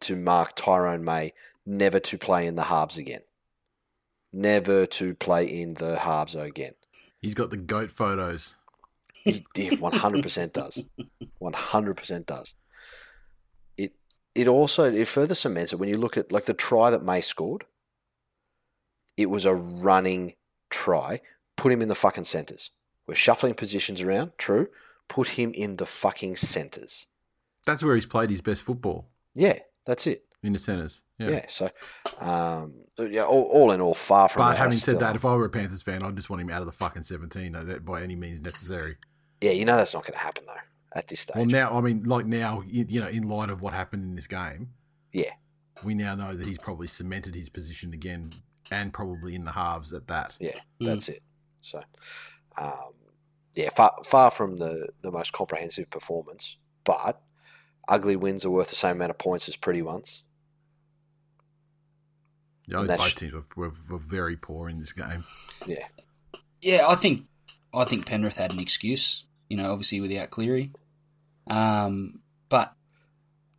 to 0.00 0.16
mark 0.16 0.54
Tyrone 0.56 1.04
May 1.04 1.32
never 1.66 2.00
to 2.00 2.18
play 2.18 2.46
in 2.46 2.56
the 2.56 2.64
halves 2.64 2.98
again. 2.98 3.20
Never 4.32 4.86
to 4.86 5.14
play 5.14 5.44
in 5.44 5.74
the 5.74 5.98
halves 6.00 6.34
again. 6.34 6.74
He's 7.20 7.34
got 7.34 7.50
the 7.50 7.56
goat 7.56 7.90
photos. 7.90 8.56
He 9.24 9.46
did, 9.54 9.80
100% 9.80 10.52
does. 10.52 10.82
100% 11.40 12.26
does. 12.26 12.54
It 13.76 13.92
it 14.34 14.48
also 14.48 14.92
it 14.92 15.08
further 15.08 15.34
cements 15.34 15.72
it 15.72 15.76
when 15.78 15.88
you 15.88 15.96
look 15.96 16.16
at 16.16 16.30
like 16.30 16.44
the 16.44 16.54
try 16.54 16.90
that 16.90 17.02
May 17.02 17.20
scored. 17.20 17.64
It 19.16 19.30
was 19.30 19.44
a 19.44 19.54
running 19.54 20.34
try. 20.70 21.20
Put 21.56 21.72
him 21.72 21.80
in 21.82 21.88
the 21.88 21.94
fucking 21.94 22.24
centres. 22.24 22.70
We're 23.06 23.14
shuffling 23.14 23.54
positions 23.54 24.00
around, 24.02 24.32
true. 24.38 24.68
Put 25.08 25.28
him 25.28 25.52
in 25.52 25.76
the 25.76 25.86
fucking 25.86 26.36
centres. 26.36 27.06
That's 27.66 27.82
where 27.84 27.94
he's 27.94 28.06
played 28.06 28.30
his 28.30 28.40
best 28.40 28.62
football 28.62 29.08
Yeah, 29.34 29.58
that's 29.86 30.06
it. 30.06 30.24
in 30.42 30.52
the 30.52 30.58
centres. 30.58 31.02
Yeah. 31.18 31.30
Yeah. 31.30 31.44
so, 31.48 31.70
um, 32.18 32.74
yeah, 32.98 33.22
all, 33.24 33.44
all 33.44 33.70
in 33.72 33.80
all, 33.80 33.94
far 33.94 34.28
from. 34.28 34.42
But 34.42 34.56
having 34.56 34.72
said 34.72 34.80
still- 34.82 34.98
that, 35.00 35.16
if 35.16 35.24
I 35.24 35.34
were 35.36 35.44
a 35.44 35.50
Panthers 35.50 35.80
fan, 35.82 36.02
I'd 36.02 36.16
just 36.16 36.28
want 36.28 36.42
him 36.42 36.50
out 36.50 36.60
of 36.60 36.66
the 36.66 36.72
fucking 36.72 37.04
17 37.04 37.54
uh, 37.54 37.78
by 37.84 38.02
any 38.02 38.16
means 38.16 38.42
necessary. 38.42 38.96
Yeah, 39.44 39.52
you 39.52 39.64
know 39.64 39.76
that's 39.76 39.94
not 39.94 40.04
going 40.04 40.14
to 40.18 40.24
happen 40.24 40.44
though 40.46 40.54
at 40.98 41.08
this 41.08 41.20
stage. 41.20 41.36
Well, 41.36 41.46
now, 41.46 41.76
I 41.76 41.80
mean, 41.80 42.04
like 42.04 42.24
now, 42.26 42.62
you 42.66 42.86
you 42.88 43.00
know, 43.00 43.08
in 43.08 43.28
light 43.28 43.50
of 43.50 43.60
what 43.60 43.72
happened 43.72 44.04
in 44.04 44.14
this 44.16 44.26
game, 44.26 44.70
yeah, 45.12 45.30
we 45.84 45.94
now 45.94 46.14
know 46.14 46.34
that 46.34 46.46
he's 46.46 46.58
probably 46.58 46.86
cemented 46.86 47.34
his 47.34 47.48
position 47.48 47.92
again 47.92 48.30
and 48.70 48.92
probably 48.92 49.34
in 49.34 49.44
the 49.44 49.52
halves 49.52 49.92
at 49.92 50.06
that. 50.08 50.36
yeah, 50.40 50.58
Mm. 50.80 50.86
that's 50.86 51.08
it. 51.08 51.22
So, 51.60 51.82
um, 52.56 52.92
yeah, 53.56 53.68
far 53.70 53.92
far 54.04 54.30
from 54.30 54.56
the 54.56 54.88
the 55.02 55.10
most 55.10 55.32
comprehensive 55.32 55.90
performance, 55.90 56.56
but 56.84 57.20
ugly 57.88 58.16
wins 58.16 58.44
are 58.46 58.50
worth 58.50 58.70
the 58.70 58.76
same 58.76 58.92
amount 58.96 59.10
of 59.10 59.18
points 59.18 59.48
as 59.48 59.56
pretty 59.56 59.82
ones. 59.82 60.22
The 62.68 62.76
only 62.76 62.88
That's- 62.88 63.08
both 63.10 63.14
teams 63.16 63.32
were, 63.34 63.44
were, 63.56 63.72
were 63.90 63.98
very 63.98 64.36
poor 64.36 64.68
in 64.70 64.78
this 64.78 64.92
game. 64.92 65.24
Yeah, 65.66 65.86
Yeah, 66.62 66.86
I 66.88 66.94
think 66.94 67.26
I 67.74 67.84
think 67.84 68.06
Penrith 68.06 68.38
had 68.38 68.52
an 68.52 68.58
excuse. 68.60 69.24
You 69.48 69.56
know, 69.56 69.70
obviously 69.70 70.00
without 70.00 70.30
Cleary, 70.30 70.70
um, 71.46 72.20
but 72.48 72.72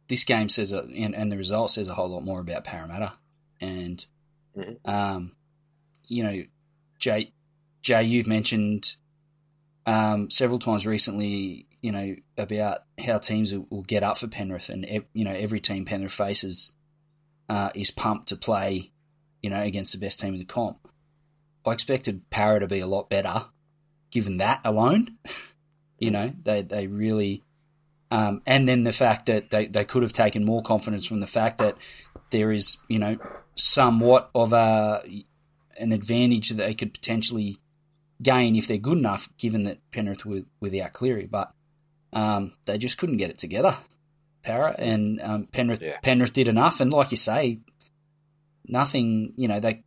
this 0.08 0.24
game 0.24 0.50
says, 0.50 0.72
a, 0.74 0.80
and, 0.80 1.16
and 1.16 1.32
the 1.32 1.38
result 1.38 1.72
says 1.72 1.88
a 1.88 1.94
whole 1.94 2.10
lot 2.10 2.24
more 2.24 2.40
about 2.40 2.64
Parramatta. 2.64 3.14
And 3.62 4.06
Mhm. 4.56 4.78
um, 4.86 5.32
you 6.08 6.24
know, 6.24 6.44
Jay, 7.00 7.34
Jay, 7.82 8.04
you've 8.04 8.28
mentioned 8.28 8.96
um, 9.86 10.30
several 10.30 10.60
times 10.60 10.86
recently. 10.88 11.68
You 11.82 11.92
know 11.92 12.16
about 12.38 12.80
how 13.00 13.20
teams 13.20 13.54
will, 13.54 13.68
will 13.70 13.84
get 13.84 14.02
up 14.02 14.18
for 14.18 14.28
Penrith, 14.28 14.70
and 14.70 14.86
you 15.14 15.24
know 15.24 15.34
every 15.34 15.60
team 15.60 15.86
Penrith 15.86 16.12
faces 16.12 16.72
uh, 17.50 17.70
is 17.76 17.92
pumped 17.92 18.30
to 18.30 18.36
play. 18.36 18.92
You 19.44 19.50
know 19.52 19.62
against 19.62 19.92
the 19.92 20.00
best 20.00 20.20
team 20.20 20.34
in 20.34 20.40
the 20.40 20.46
comp. 20.46 20.88
I 21.66 21.72
expected 21.72 22.28
Para 22.30 22.60
to 22.60 22.68
be 22.68 22.80
a 22.80 22.88
lot 22.88 23.10
better, 23.10 23.46
given 24.12 24.38
that 24.38 24.62
alone. 24.64 25.18
you 26.00 26.12
know, 26.12 26.34
they 26.44 26.62
they 26.62 26.88
really, 26.88 27.44
um, 28.12 28.42
and 28.46 28.68
then 28.68 28.84
the 28.84 28.92
fact 28.92 29.28
that 29.28 29.50
they, 29.50 29.68
they 29.68 29.86
could 29.86 30.04
have 30.04 30.14
taken 30.14 30.46
more 30.46 30.62
confidence 30.62 31.06
from 31.06 31.20
the 31.20 31.28
fact 31.28 31.58
that 31.60 31.78
there 32.32 32.52
is 32.52 32.78
you 32.88 33.00
know 33.00 33.18
somewhat 33.56 34.30
of 34.36 34.54
a 34.54 35.02
an 35.80 35.92
advantage 35.92 36.50
that 36.50 36.56
they 36.66 36.74
could 36.74 36.94
potentially 36.94 37.58
gain 38.22 38.56
if 38.56 38.68
they're 38.68 38.78
good 38.78 38.98
enough, 38.98 39.30
given 39.38 39.64
that 39.64 39.80
Penrith 39.92 40.26
were 40.26 40.44
without 40.60 40.94
Cleary, 40.94 41.28
but 41.28 41.52
um, 42.14 42.54
they 42.66 42.78
just 42.78 42.98
couldn't 42.98 43.18
get 43.18 43.30
it 43.30 43.38
together. 43.38 43.76
Para 44.42 44.76
and 44.78 45.20
um, 45.22 45.48
Penrith 45.48 45.82
Yeah. 45.82 45.98
Penrith 46.02 46.34
did 46.34 46.48
enough, 46.48 46.80
and 46.80 46.94
like 46.94 47.12
you 47.12 47.18
say, 47.18 47.60
nothing. 48.68 49.34
You 49.38 49.48
know, 49.48 49.60
they 49.60 49.84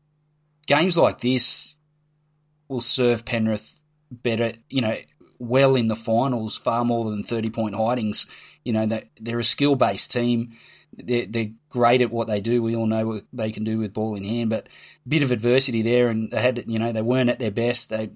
games 0.67 0.99
like 0.99 1.21
this 1.21 1.77
will 2.67 2.81
serve 2.81 3.25
Penrith 3.25 3.81
better. 4.11 4.53
You 4.69 4.81
know, 4.83 4.97
well 5.39 5.77
in 5.77 5.89
the 5.89 5.97
finals, 5.97 6.57
far 6.57 6.85
more 6.85 7.11
than 7.11 7.23
thirty 7.23 7.51
point 7.51 7.75
hidings. 7.75 8.27
You 8.65 8.73
know, 8.73 8.87
that 8.87 9.09
they're 9.21 9.39
a 9.39 9.45
skill 9.45 9.77
based 9.77 10.11
team. 10.13 10.53
They're, 10.93 11.27
they're 11.27 11.51
great 11.69 12.01
at 12.01 12.11
what 12.11 12.29
they 12.29 12.41
do. 12.41 12.63
We 12.63 12.75
all 12.75 12.87
know 12.87 13.07
what 13.07 13.25
they 13.33 13.51
can 13.51 13.65
do 13.65 13.79
with 13.79 13.93
ball 13.93 14.15
in 14.15 14.25
hand, 14.25 14.51
but 14.51 14.67
a 14.67 15.09
bit 15.09 15.23
of 15.23 15.33
adversity 15.33 15.83
there, 15.83 16.09
and 16.09 16.31
they 16.31 16.41
had, 16.41 16.65
you 16.67 16.79
know, 16.79 16.93
they 16.93 17.03
weren't 17.03 17.31
at 17.31 17.39
their 17.39 17.51
best. 17.51 17.91
They 17.91 18.11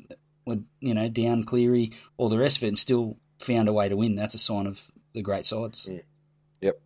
were, 0.46 0.58
you 0.80 0.94
know, 0.94 1.08
down 1.08 1.44
Cleary, 1.44 1.92
all 2.16 2.28
the 2.28 2.38
rest 2.38 2.58
of 2.58 2.64
it, 2.64 2.68
and 2.68 2.78
still 2.78 3.18
found 3.38 3.68
a 3.68 3.72
way 3.72 3.88
to 3.88 3.96
win. 3.96 4.14
That's 4.14 4.34
a 4.34 4.38
sign 4.38 4.66
of 4.66 4.90
the 5.12 5.22
great 5.22 5.46
sides. 5.46 5.88
yep. 6.60 6.80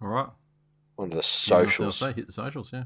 All 0.00 0.08
right. 0.08 0.28
One 0.96 1.08
of 1.08 1.14
the 1.14 1.22
socials. 1.22 1.98
they'll 1.98 2.10
say 2.10 2.14
hit 2.14 2.26
the 2.26 2.32
socials, 2.32 2.70
yeah. 2.72 2.84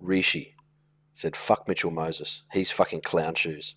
Rishi 0.00 0.54
said, 1.18 1.36
"Fuck 1.36 1.66
Mitchell 1.68 1.90
Moses. 1.90 2.42
He's 2.52 2.70
fucking 2.70 3.00
clown 3.02 3.34
shoes." 3.34 3.74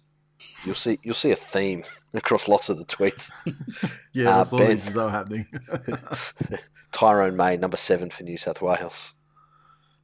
You'll 0.66 0.76
see. 0.76 1.00
You'll 1.04 1.14
see 1.14 1.32
a 1.32 1.36
theme 1.36 1.84
across 2.14 2.48
lots 2.48 2.70
of 2.70 2.78
the 2.78 2.86
tweets. 2.86 3.32
Yeah, 4.14 4.30
Ah, 4.30 4.38
that's 4.40 4.52
all 4.54 4.60
Ben. 4.60 4.70
this 4.72 4.88
is 4.90 4.98
all 4.98 5.08
happening. 5.10 5.48
Tyrone 6.92 7.38
May, 7.38 7.56
number 7.58 7.78
seven 7.78 8.10
for 8.10 8.24
New 8.24 8.38
South 8.38 8.62
Wales. 8.62 9.14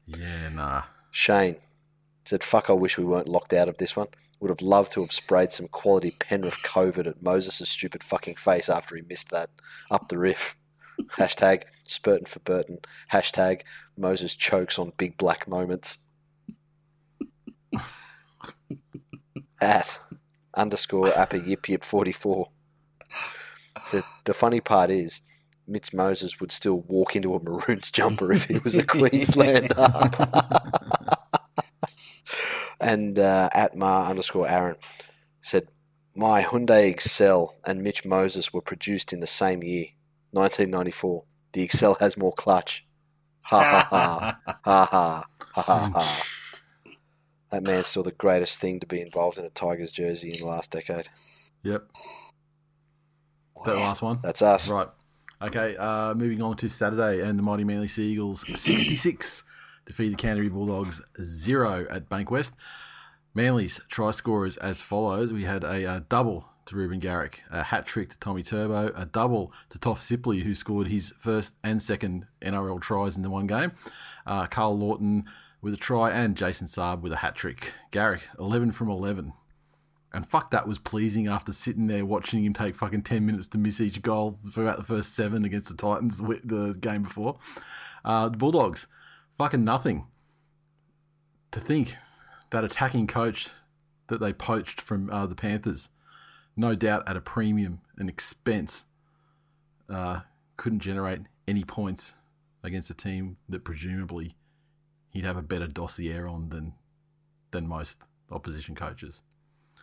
yeah, 0.05 0.49
nah. 0.53 0.83
Shane 1.11 1.57
said, 2.25 2.43
"Fuck. 2.43 2.69
I 2.69 2.73
wish 2.73 2.97
we 2.97 3.03
weren't 3.03 3.27
locked 3.27 3.53
out 3.53 3.67
of 3.69 3.77
this 3.77 3.95
one. 3.95 4.07
Would 4.39 4.49
have 4.51 4.61
loved 4.61 4.91
to 4.93 5.01
have 5.01 5.11
sprayed 5.11 5.51
some 5.51 5.67
quality 5.67 6.11
Penrith 6.19 6.59
COVID 6.63 7.07
at 7.07 7.21
Moses' 7.21 7.67
stupid 7.69 8.03
fucking 8.03 8.35
face 8.35 8.69
after 8.69 8.95
he 8.95 9.01
missed 9.01 9.29
that 9.31 9.49
up 9.91 10.09
the 10.09 10.17
riff." 10.17 10.55
Hashtag 11.17 11.63
Spurton 11.85 12.27
for 12.27 12.39
Burton. 12.39 12.79
Hashtag 13.11 13.61
Moses 13.97 14.35
chokes 14.35 14.79
on 14.79 14.93
big 14.97 15.17
black 15.17 15.47
moments. 15.47 15.97
At 19.61 19.99
underscore 20.53 21.15
appa 21.17 21.39
yip 21.39 21.69
yip 21.69 21.83
44. 21.83 22.49
So 23.83 24.01
the 24.25 24.33
funny 24.33 24.59
part 24.59 24.89
is, 24.89 25.21
Mitch 25.67 25.93
Moses 25.93 26.39
would 26.39 26.51
still 26.51 26.81
walk 26.81 27.15
into 27.15 27.33
a 27.35 27.41
Maroons 27.41 27.91
jumper 27.97 28.31
if 28.31 28.45
he 28.45 28.57
was 28.59 28.75
a 28.75 28.83
Queenslander. 28.83 29.75
and 32.79 33.19
uh, 33.19 33.49
at 33.53 33.75
Mar 33.75 34.09
underscore 34.09 34.47
Aaron 34.47 34.77
said, 35.41 35.67
My 36.15 36.43
Hyundai 36.43 36.89
Excel 36.89 37.55
and 37.65 37.83
Mitch 37.83 38.05
Moses 38.05 38.53
were 38.53 38.61
produced 38.61 39.11
in 39.11 39.19
the 39.19 39.27
same 39.27 39.61
year, 39.61 39.87
1994. 40.31 41.23
The 41.53 41.63
Excel 41.63 41.95
has 41.99 42.17
more 42.17 42.33
clutch. 42.33 42.85
Ha 43.43 43.61
ha 43.61 43.87
ha. 43.89 44.39
Ha 44.45 44.85
ha. 44.85 45.25
Ha 45.53 45.61
ha 45.61 45.91
ha. 45.93 46.23
That 47.49 47.63
man's 47.63 47.87
still 47.87 48.03
the 48.03 48.11
greatest 48.11 48.59
thing 48.59 48.79
to 48.81 48.87
be 48.87 49.01
involved 49.01 49.37
in 49.37 49.45
a 49.45 49.49
Tigers 49.49 49.91
jersey 49.91 50.33
in 50.33 50.39
the 50.39 50.45
last 50.45 50.71
decade. 50.71 51.09
Yep. 51.63 51.87
Is 51.95 53.63
that 53.65 53.75
last 53.75 54.01
one? 54.01 54.19
That's 54.21 54.41
us. 54.41 54.69
Right. 54.69 54.87
Okay, 55.41 55.77
uh, 55.77 56.13
moving 56.15 56.41
on 56.41 56.57
to 56.57 56.67
Saturday, 56.67 57.21
and 57.21 57.37
the 57.37 57.43
Mighty 57.43 57.63
Manly 57.63 57.87
Sea 57.87 58.11
Eagles 58.11 58.43
66 58.59 59.43
defeat 59.85 60.09
the 60.09 60.15
Canterbury 60.15 60.49
Bulldogs 60.49 61.01
0 61.21 61.85
at 61.89 62.09
Bankwest. 62.09 62.53
Manly's 63.33 63.79
try 63.87 64.11
scorers 64.11 64.57
as 64.57 64.81
follows. 64.81 65.31
We 65.31 65.45
had 65.45 65.63
a, 65.63 65.85
uh 65.85 66.01
double 66.09 66.49
to 66.67 66.75
Reuben 66.75 66.99
Garrick, 66.99 67.43
a 67.49 67.63
hat 67.63 67.85
trick 67.85 68.09
to 68.09 68.19
Tommy 68.19 68.43
Turbo, 68.43 68.91
a 68.95 69.05
double 69.05 69.53
to 69.69 69.79
Toff 69.79 70.01
Sipley, 70.01 70.41
who 70.41 70.53
scored 70.53 70.87
his 70.87 71.13
first 71.17 71.55
and 71.63 71.81
second 71.81 72.27
NRL 72.41 72.81
tries 72.81 73.15
in 73.15 73.23
the 73.23 73.29
one 73.29 73.47
game. 73.47 73.71
Uh, 74.25 74.47
Karl 74.47 74.77
Lawton 74.77 75.25
with 75.61 75.73
a 75.73 75.77
try, 75.77 76.11
and 76.11 76.37
Jason 76.37 76.67
Saab 76.67 77.01
with 77.01 77.11
a 77.11 77.17
hat 77.17 77.35
trick. 77.35 77.73
Garrick, 77.91 78.23
11 78.39 78.71
from 78.71 78.89
11. 78.89 79.33
And 80.13 80.27
fuck, 80.27 80.51
that 80.51 80.67
was 80.67 80.79
pleasing 80.79 81.27
after 81.27 81.51
sitting 81.51 81.87
there 81.87 82.05
watching 82.05 82.43
him 82.43 82.53
take 82.53 82.75
fucking 82.75 83.03
10 83.03 83.25
minutes 83.25 83.47
to 83.49 83.57
miss 83.57 83.81
each 83.81 84.01
goal 84.01 84.39
for 84.51 84.63
about 84.63 84.77
the 84.77 84.83
first 84.83 85.13
seven 85.13 85.43
against 85.43 85.69
the 85.69 85.75
Titans 85.75 86.19
the 86.19 86.77
game 86.79 87.03
before. 87.03 87.37
Uh, 88.05 88.29
the 88.29 88.37
Bulldogs, 88.37 88.87
fucking 89.37 89.65
nothing. 89.65 90.07
To 91.51 91.59
think 91.59 91.97
that 92.51 92.63
attacking 92.63 93.07
coach 93.07 93.49
that 94.07 94.19
they 94.19 94.31
poached 94.31 94.79
from 94.79 95.09
uh, 95.09 95.25
the 95.25 95.35
Panthers, 95.35 95.89
no 96.55 96.73
doubt 96.73 97.07
at 97.07 97.17
a 97.17 97.21
premium 97.21 97.81
and 97.97 98.07
expense, 98.07 98.85
uh, 99.89 100.21
couldn't 100.55 100.79
generate 100.79 101.21
any 101.47 101.63
points 101.63 102.15
against 102.63 102.89
a 102.89 102.93
team 102.93 103.37
that 103.49 103.63
presumably 103.63 104.36
he'd 105.17 105.25
have 105.25 105.37
a 105.37 105.41
better 105.41 105.67
dossier 105.67 106.19
on 106.19 106.49
than 106.49 106.73
than 107.51 107.67
most 107.67 108.07
opposition 108.31 108.75
coaches. 108.75 109.23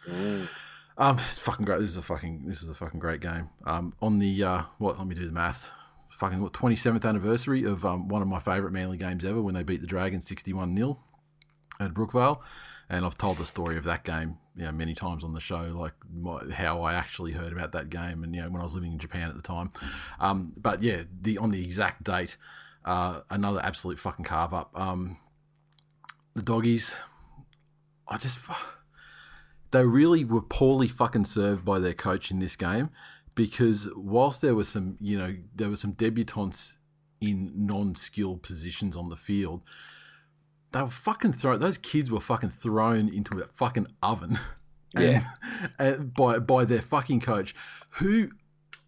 Mm. 0.09 0.49
Um, 0.97 1.17
it's 1.17 1.39
fucking 1.39 1.67
great. 1.67 1.81
This 1.81 1.91
is 1.91 1.97
a 1.97 2.03
fucking 2.03 2.45
this 2.47 2.63
is 2.63 2.69
a 2.69 2.75
fucking 2.75 3.01
great 3.01 3.21
game. 3.21 3.51
Um, 3.67 3.95
on 4.01 4.21
the 4.21 4.45
uh, 4.45 4.63
what? 4.79 4.99
Let 4.99 5.07
me 5.07 5.15
do 5.15 5.27
the 5.27 5.33
maths. 5.33 5.71
Fucking 6.11 6.41
what? 6.41 6.53
Twenty 6.53 6.77
seventh 6.77 7.05
anniversary 7.05 7.65
of 7.65 7.85
um, 7.85 8.09
one 8.09 8.23
of 8.23 8.29
my 8.29 8.39
favourite 8.39 8.73
Manly 8.73 8.97
games 8.97 9.25
ever 9.25 9.43
when 9.43 9.55
they 9.55 9.65
beat 9.65 9.81
the 9.81 9.87
Dragons 9.87 10.27
sixty 10.27 10.53
one 10.53 10.77
0 10.77 10.99
at 11.81 11.93
Brookvale, 11.93 12.41
and 12.89 13.05
I've 13.05 13.19
told 13.19 13.39
the 13.39 13.45
story 13.45 13.77
of 13.77 13.85
that 13.85 14.05
game 14.05 14.39
you 14.57 14.65
know 14.65 14.73
many 14.73 14.95
times 14.95 15.25
on 15.25 15.33
the 15.33 15.41
show, 15.41 15.63
like 15.75 15.95
my, 16.13 16.45
how 16.53 16.83
I 16.83 16.95
actually 16.95 17.33
heard 17.33 17.53
about 17.53 17.73
that 17.73 17.91
game, 17.91 18.23
and 18.23 18.35
you 18.35 18.43
know 18.43 18.51
when 18.51 18.61
I 18.61 18.63
was 18.63 18.75
living 18.75 18.93
in 18.93 18.99
Japan 18.99 19.29
at 19.29 19.35
the 19.35 19.43
time. 19.43 19.73
Um, 20.21 20.53
but 20.57 20.83
yeah, 20.83 21.03
the 21.21 21.39
on 21.39 21.51
the 21.51 21.63
exact 21.63 22.05
date, 22.05 22.37
uh, 22.85 23.23
another 23.31 23.61
absolute 23.63 23.99
fucking 23.99 24.25
carve 24.25 24.55
up. 24.55 24.71
Um, 24.79 25.19
the 26.35 26.43
doggies, 26.43 26.95
I 28.09 28.19
just 28.19 28.39
they 29.71 29.85
really 29.85 30.25
were 30.25 30.43
poorly 30.43 30.89
fucking 30.89 31.25
served 31.25 31.65
by 31.65 31.79
their 31.79 31.95
coach 31.95 32.31
in 32.31 32.39
this 32.39 32.55
game 32.57 32.91
because 33.35 33.89
whilst 33.97 34.41
there 34.41 34.55
was 34.55 34.69
some, 34.69 34.97
you 35.01 35.19
know, 35.19 35.37
there 35.55 35.69
were 35.69 35.77
some 35.77 35.93
debutantes 35.93 36.79
in 37.21 37.53
non-skilled 37.55 38.43
positions 38.43 38.97
on 38.97 39.09
the 39.09 39.17
field, 39.17 39.63
they 40.73 40.83
were 40.83 40.89
fucking 40.89 41.33
thrown. 41.33 41.59
Those 41.59 41.79
kids 41.79 42.11
were 42.11 42.21
fucking 42.21 42.51
thrown 42.51 43.09
into 43.09 43.41
a 43.41 43.47
fucking 43.47 43.89
oven. 44.03 44.39
Yeah. 44.97 45.25
and, 45.79 45.95
and 45.95 46.15
by 46.15 46.39
by 46.39 46.65
their 46.65 46.83
fucking 46.83 47.21
coach, 47.21 47.55
who, 47.99 48.31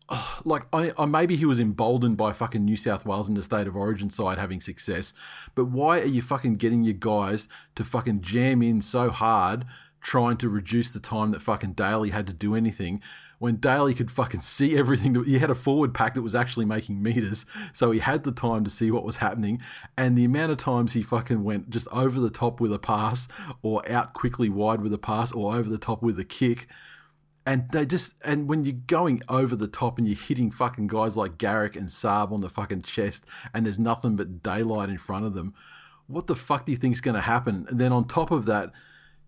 oh, 0.09 0.41
like, 0.45 0.67
I, 0.73 0.93
I 0.99 1.07
maybe 1.07 1.37
he 1.37 1.45
was 1.45 1.61
emboldened 1.61 2.17
by 2.17 2.33
fucking 2.33 2.65
New 2.65 2.77
South 2.77 3.05
Wales 3.05 3.29
and 3.29 3.37
the 3.37 3.43
state 3.43 3.67
of 3.67 3.77
origin 3.77 4.11
side 4.11 4.39
having 4.39 4.61
success, 4.61 5.13
but 5.55 5.67
why 5.67 6.01
are 6.01 6.07
you 6.07 6.23
fucking 6.23 6.57
getting 6.57 6.83
your 6.83 6.95
guys 6.95 7.49
to 7.75 7.85
fucking 7.85 8.23
jam 8.23 8.63
in 8.63 8.83
so 8.83 9.11
hard, 9.11 9.65
trying 10.01 10.37
to 10.39 10.49
reduce 10.49 10.93
the 10.93 11.01
time 11.01 11.31
that 11.33 11.43
fucking 11.43 11.73
Daly 11.73 12.11
had 12.11 12.27
to 12.27 12.33
do 12.33 12.55
anything? 12.55 13.03
When 13.39 13.57
Daly 13.57 13.93
could 13.93 14.11
fucking 14.11 14.41
see 14.41 14.79
everything, 14.79 15.23
he 15.25 15.39
had 15.39 15.51
a 15.51 15.55
forward 15.55 15.93
pack 15.93 16.15
that 16.15 16.23
was 16.23 16.35
actually 16.35 16.65
making 16.65 17.03
meters, 17.03 17.45
so 17.73 17.91
he 17.91 17.99
had 17.99 18.25
the 18.25 18.33
time 18.33 18.65
to 18.65 18.71
see 18.71 18.91
what 18.91 19.05
was 19.05 19.19
happening. 19.19 19.61
And 19.97 20.17
the 20.17 20.25
amount 20.25 20.53
of 20.53 20.59
times 20.59 20.95
he 20.95 21.03
fucking 21.03 21.45
went 21.45 21.69
just 21.69 21.87
over 21.93 22.19
the 22.19 22.31
top 22.31 22.61
with 22.61 22.73
a 22.73 22.79
pass, 22.79 23.29
or 23.61 23.87
out 23.91 24.15
quickly 24.15 24.49
wide 24.49 24.81
with 24.81 24.95
a 24.95 24.99
pass, 24.99 25.33
or 25.33 25.55
over 25.55 25.69
the 25.69 25.77
top 25.77 26.03
with 26.03 26.19
a 26.19 26.25
kick, 26.25 26.67
and 27.47 27.71
they 27.71 27.87
just 27.87 28.15
and 28.25 28.49
when 28.49 28.65
you're 28.65 28.75
going 28.89 29.23
over 29.29 29.55
the 29.55 29.69
top 29.69 29.99
and 29.99 30.07
you're 30.07 30.19
hitting 30.19 30.51
fucking 30.51 30.89
guys 30.89 31.17
like 31.17 31.39
Garrick 31.39 31.77
and 31.77 31.89
Saab 31.89 32.33
on 32.33 32.41
the 32.41 32.49
fucking 32.49 32.83
chest 32.83 33.25
and 33.55 33.65
there's 33.65 33.79
nothing 33.79 34.17
but 34.17 34.43
daylight 34.43 34.89
in 34.91 34.99
front 34.99 35.25
of 35.25 35.35
them, 35.35 35.55
what 36.09 36.27
the 36.27 36.35
fuck 36.35 36.67
do 36.67 36.73
you 36.73 36.79
think's 36.79 37.01
going 37.01 37.15
to 37.15 37.21
happen? 37.21 37.65
And 37.71 37.79
then 37.79 37.93
on 37.93 38.07
top 38.09 38.33
of 38.33 38.47
that, 38.47 38.73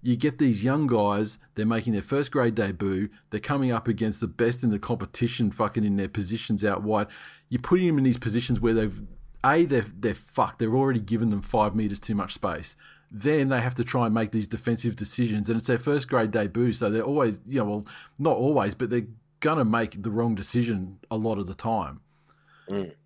you 0.03 0.17
get 0.17 0.39
these 0.39 0.65
young 0.65 0.89
guys, 0.89 1.39
they're 1.55 1.65
making 1.65 1.93
their 1.93 2.03
first 2.03 2.33
grade 2.33 2.57
debut, 2.57 3.09
they're 3.31 3.41
coming 3.41 3.71
up 3.71 3.87
against 3.87 4.21
the 4.21 4.29
best 4.29 4.65
in 4.65 4.71
the 4.71 4.79
competition 4.81 5.53
fucking 5.53 5.85
in 5.85 5.97
their 5.97 6.09
positions 6.09 6.65
out 6.65 6.83
wide. 6.83 7.07
You're 7.49 7.63
putting 7.63 7.87
them 7.87 7.99
in 7.99 8.05
these 8.05 8.19
positions 8.19 8.61
where 8.61 8.75
they've 8.75 9.01
A, 9.45 9.65
they're 9.65 9.87
they're 9.97 10.15
fucked. 10.15 10.59
They've 10.59 10.75
already 10.75 11.01
given 11.01 11.31
them 11.31 11.43
five 11.43 11.77
meters 11.77 12.01
too 12.01 12.17
much 12.17 12.35
space 12.35 12.77
then 13.11 13.49
they 13.49 13.61
have 13.61 13.75
to 13.77 13.85
try 13.85 14.07
and 14.07 14.15
make 14.15 14.33
these 14.33 14.47
defensive 14.47 14.97
decisions, 14.97 15.49
and 15.49 15.59
it's 15.59 15.69
their 15.69 15.79
first 15.79 16.09
grade 16.09 16.31
debut, 16.31 16.73
so 16.73 16.91
they're 16.91 17.03
always, 17.03 17.41
you 17.47 17.61
know, 17.61 17.65
well, 17.65 17.87
not 18.19 18.37
always, 18.37 18.75
but 18.75 18.91
they're 18.91 19.07
gonna 19.41 19.65
make 19.65 20.03
the 20.03 20.11
wrong 20.11 20.35
decision 20.35 20.99
a 21.11 21.17
lot 21.17 21.39
of 21.39 21.47
the 21.47 21.55
time. 21.55 22.01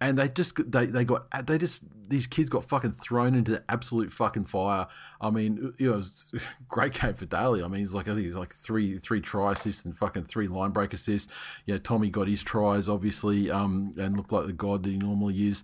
And 0.00 0.18
they 0.18 0.28
just 0.28 0.70
they 0.70 0.86
they 0.86 1.04
got 1.04 1.46
they 1.46 1.56
just 1.56 1.84
these 2.08 2.26
kids 2.26 2.50
got 2.50 2.64
fucking 2.64 2.92
thrown 2.92 3.34
into 3.34 3.62
absolute 3.68 4.12
fucking 4.12 4.46
fire. 4.46 4.88
I 5.20 5.30
mean, 5.30 5.72
you 5.78 5.88
know, 5.88 5.94
it 5.94 5.96
was 5.96 6.32
a 6.34 6.40
great 6.68 6.94
game 6.94 7.14
for 7.14 7.26
Daly. 7.26 7.62
I 7.62 7.68
mean, 7.68 7.80
he's 7.80 7.94
like 7.94 8.08
I 8.08 8.14
think 8.14 8.26
he's 8.26 8.34
like 8.34 8.52
three 8.52 8.98
three 8.98 9.20
try 9.20 9.52
assists 9.52 9.84
and 9.84 9.96
fucking 9.96 10.24
three 10.24 10.48
line 10.48 10.70
break 10.72 10.92
assists. 10.92 11.32
You 11.64 11.74
know, 11.74 11.78
Tommy 11.78 12.10
got 12.10 12.26
his 12.26 12.42
tries 12.42 12.88
obviously, 12.88 13.50
um, 13.52 13.94
and 13.96 14.16
looked 14.16 14.32
like 14.32 14.46
the 14.46 14.52
god 14.52 14.82
that 14.82 14.90
he 14.90 14.96
normally 14.96 15.46
is. 15.46 15.62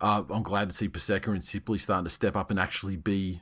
Uh, 0.00 0.22
I'm 0.30 0.42
glad 0.42 0.70
to 0.70 0.74
see 0.74 0.88
Paseka 0.88 1.28
and 1.28 1.40
Sipley 1.40 1.78
starting 1.78 2.04
to 2.04 2.10
step 2.10 2.36
up 2.36 2.50
and 2.50 2.58
actually 2.58 2.96
be 2.96 3.40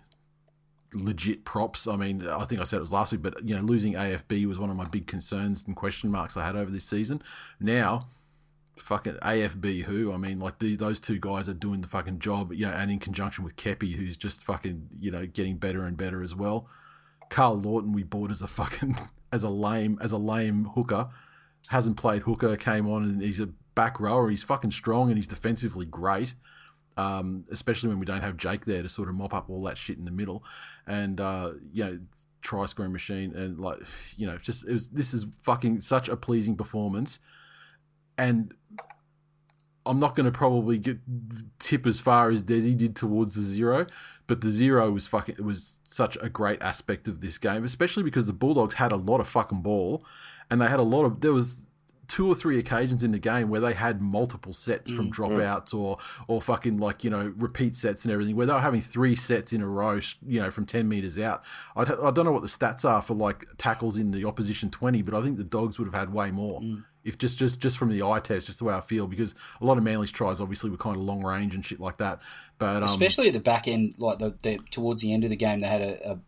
legit 0.95 1.45
props. 1.45 1.87
I 1.87 1.97
mean, 1.97 2.27
I 2.27 2.45
think 2.45 2.61
I 2.61 2.65
said 2.65 2.77
it 2.77 2.81
was 2.81 2.93
last 2.93 3.13
week, 3.13 3.23
but 3.23 3.47
you 3.47 3.55
know, 3.55 3.63
losing 3.63 3.95
AFB 3.95 4.47
was 4.47 4.59
one 4.59 4.71
of 4.71 4.77
my 4.77 4.85
big 4.85 5.07
concerns 5.07 5.65
and 5.67 5.77
question 5.77 6.11
marks 6.11 6.37
I 6.37 6.45
had 6.45 6.57
over 6.57 6.71
this 6.71 6.85
season. 6.85 7.23
Now, 7.61 8.09
fucking 8.77 9.15
AFB, 9.15 9.83
who 9.85 10.13
I 10.13 10.17
mean, 10.17 10.41
like 10.41 10.59
these, 10.59 10.79
those 10.79 11.01
two 11.01 11.19
guys 11.19 11.49
are 11.49 11.55
doing 11.55 11.81
the 11.81 11.89
fucking 11.89 12.19
job. 12.19 12.53
You 12.53 12.67
know, 12.67 12.73
and 12.73 12.91
in 12.91 12.99
conjunction 12.99 13.45
with 13.45 13.57
Kepi, 13.57 13.95
who's 13.97 14.17
just 14.17 14.43
fucking 14.43 14.89
you 15.01 15.11
know 15.11 15.27
getting 15.27 15.57
better 15.57 15.85
and 15.85 15.97
better 15.97 16.23
as 16.23 16.35
well. 16.35 16.69
Karl 17.31 17.59
Lawton, 17.59 17.93
we 17.93 18.03
bought 18.03 18.31
as 18.31 18.43
a 18.43 18.47
fucking 18.47 18.97
as 19.33 19.43
a 19.43 19.51
lame 19.51 19.99
as 20.01 20.13
a 20.13 20.19
lame 20.19 20.67
hooker, 20.75 21.09
hasn't 21.69 21.97
played 21.97 22.23
hooker, 22.23 22.57
came 22.57 22.89
on 22.89 23.05
and 23.05 23.23
he's 23.23 23.41
a 23.41 23.47
back 23.75 23.99
rower. 23.99 24.31
He's 24.31 24.43
fucking 24.43 24.73
strong 24.73 25.09
and 25.09 25.17
he's 25.17 25.27
defensively 25.29 25.87
great 25.87 26.35
um, 26.97 27.45
especially 27.51 27.89
when 27.89 27.99
we 27.99 28.07
don't 28.07 28.23
have 28.23 28.37
Jake 28.37 28.65
there 28.65 28.83
to 28.83 28.89
sort 28.89 29.09
of 29.09 29.15
mop 29.15 29.35
up 29.35 29.49
all 29.49 29.63
that 29.65 29.79
shit 29.79 29.99
in 29.99 30.05
the 30.05 30.11
middle, 30.11 30.45
and 30.87 31.21
uh, 31.21 31.53
you 31.73 31.85
know, 31.85 31.99
try 32.41 32.67
scoring 32.67 32.93
machine, 32.93 33.35
and 33.35 33.61
like 33.61 33.79
you 34.17 34.27
know, 34.27 34.37
just 34.37 34.67
it 34.67 34.73
was 34.73 34.89
this 34.91 35.15
is 35.15 35.27
fucking 35.43 35.81
such 35.81 36.09
a 36.09 36.17
pleasing 36.17 36.57
performance, 36.57 37.19
and 38.19 38.55
I'm 39.85 39.99
not 39.99 40.15
going 40.15 40.31
to 40.31 40.37
probably 40.37 40.79
get 40.79 40.99
tip 41.59 41.87
as 41.87 41.99
far 41.99 42.31
as 42.31 42.45
Desi 42.45 42.77
did 42.77 42.95
towards 42.95 43.35
the 43.35 43.41
zero, 43.41 43.87
but 44.27 44.41
the 44.41 44.49
zero 44.49 44.91
was 44.91 45.07
fucking. 45.07 45.37
It 45.39 45.45
was 45.45 45.81
such 45.85 46.17
a 46.21 46.29
great 46.29 46.63
aspect 46.63 47.09
of 47.09 47.21
this 47.21 47.39
game, 47.39 47.65
especially 47.65 48.03
because 48.03 48.27
the 48.27 48.33
Bulldogs 48.33 48.77
had 48.77 48.93
a 48.93 48.97
lot 48.97 49.21
of 49.21 49.29
fucking 49.29 49.63
ball, 49.63 50.05
and 50.51 50.61
they 50.61 50.69
had 50.69 50.79
a 50.79 50.85
lot 50.85 51.05
of. 51.05 51.21
There 51.21 51.33
was 51.33 51.67
two 52.09 52.29
or 52.29 52.35
three 52.35 52.59
occasions 52.59 53.03
in 53.03 53.13
the 53.13 53.19
game 53.19 53.49
where 53.49 53.61
they 53.61 53.73
had 53.73 54.03
multiple 54.03 54.53
sets 54.53 54.91
from 54.91 55.11
mm, 55.11 55.15
mm. 55.15 55.15
dropouts 55.15 55.73
or 55.73 55.99
or 56.29 56.41
fucking 56.41 56.79
like 56.79 57.05
you 57.05 57.11
know 57.11 57.33
repeat 57.37 57.75
sets 57.75 58.05
and 58.05 58.13
everything 58.13 58.37
where 58.37 58.47
they 58.47 58.53
were 58.53 58.61
having 58.61 58.81
three 58.81 59.17
sets 59.17 59.53
in 59.53 59.63
a 59.63 59.67
row 59.67 60.01
you 60.27 60.41
know 60.41 60.51
from 60.51 60.67
10 60.67 60.89
meters 60.89 61.19
out. 61.19 61.43
I'd, 61.77 61.91
I 61.91 62.11
don't 62.11 62.25
know 62.25 62.33
what 62.33 62.43
the 62.43 62.49
stats 62.49 62.85
are 62.85 63.03
for 63.03 63.15
like 63.15 63.45
tackles 63.57 63.97
in 63.97 64.11
the 64.11 64.25
opposition 64.25 64.71
20 64.71 65.03
but 65.03 65.15
I 65.15 65.23
think 65.23 65.37
the 65.37 65.45
dogs 65.45 65.79
would 65.79 65.87
have 65.87 65.95
had 65.95 66.13
way 66.13 66.31
more 66.31 66.61
mm. 66.61 66.85
if 67.05 67.19
just 67.19 67.39
just 67.39 67.61
just 67.61 67.79
from 67.79 67.91
the 67.91 68.03
eye 68.03 68.21
test 68.21 68.47
just 68.47 68.59
the 68.59 68.65
way 68.65 68.75
I 68.75 68.81
feel 68.81 69.07
because 69.07 69.35
a 69.61 69.65
lot 69.65 69.79
of 69.79 69.85
Manly's 69.85 70.11
tries 70.11 70.41
obviously 70.41 70.71
were 70.71 70.77
kind 70.77 70.97
of 70.97 71.03
long 71.03 71.25
range 71.25 71.55
and 71.55 71.65
shit 71.65 71.81
like 71.81 71.99
that 71.99 72.21
but 72.63 72.77
um, 72.77 72.85
Especially 72.85 73.27
at 73.27 73.33
the 73.33 73.41
back 73.41 73.67
end, 73.67 73.97
like 73.99 74.21
the, 74.21 74.37
the 74.45 74.59
towards 74.71 75.03
the 75.03 75.13
end 75.13 75.25
of 75.25 75.31
the 75.31 75.37
game, 75.37 75.59
they 75.59 75.67
had 75.67 75.83
a, 75.83 76.13
a, 76.13 76.19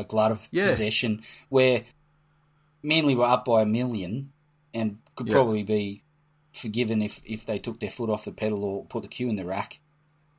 a 0.00 0.04
glut 0.04 0.32
of 0.32 0.48
Yeah. 0.50 0.66
possession 0.66 1.22
where 1.50 1.84
Manly 2.82 3.14
were 3.14 3.26
up 3.26 3.44
by 3.44 3.62
a 3.62 3.66
million 3.66 4.32
and 4.74 4.98
could 5.14 5.28
Yeah. 5.28 5.34
probably 5.34 5.62
be 5.62 6.02
forgiven 6.52 7.00
if, 7.00 7.22
if 7.24 7.46
they 7.46 7.58
took 7.58 7.80
their 7.80 7.90
foot 7.90 8.10
off 8.10 8.24
the 8.24 8.32
pedal 8.32 8.64
or 8.64 8.84
put 8.84 9.02
the 9.02 9.08
cue 9.08 9.28
in 9.28 9.36
the 9.36 9.44
rack. 9.44 9.80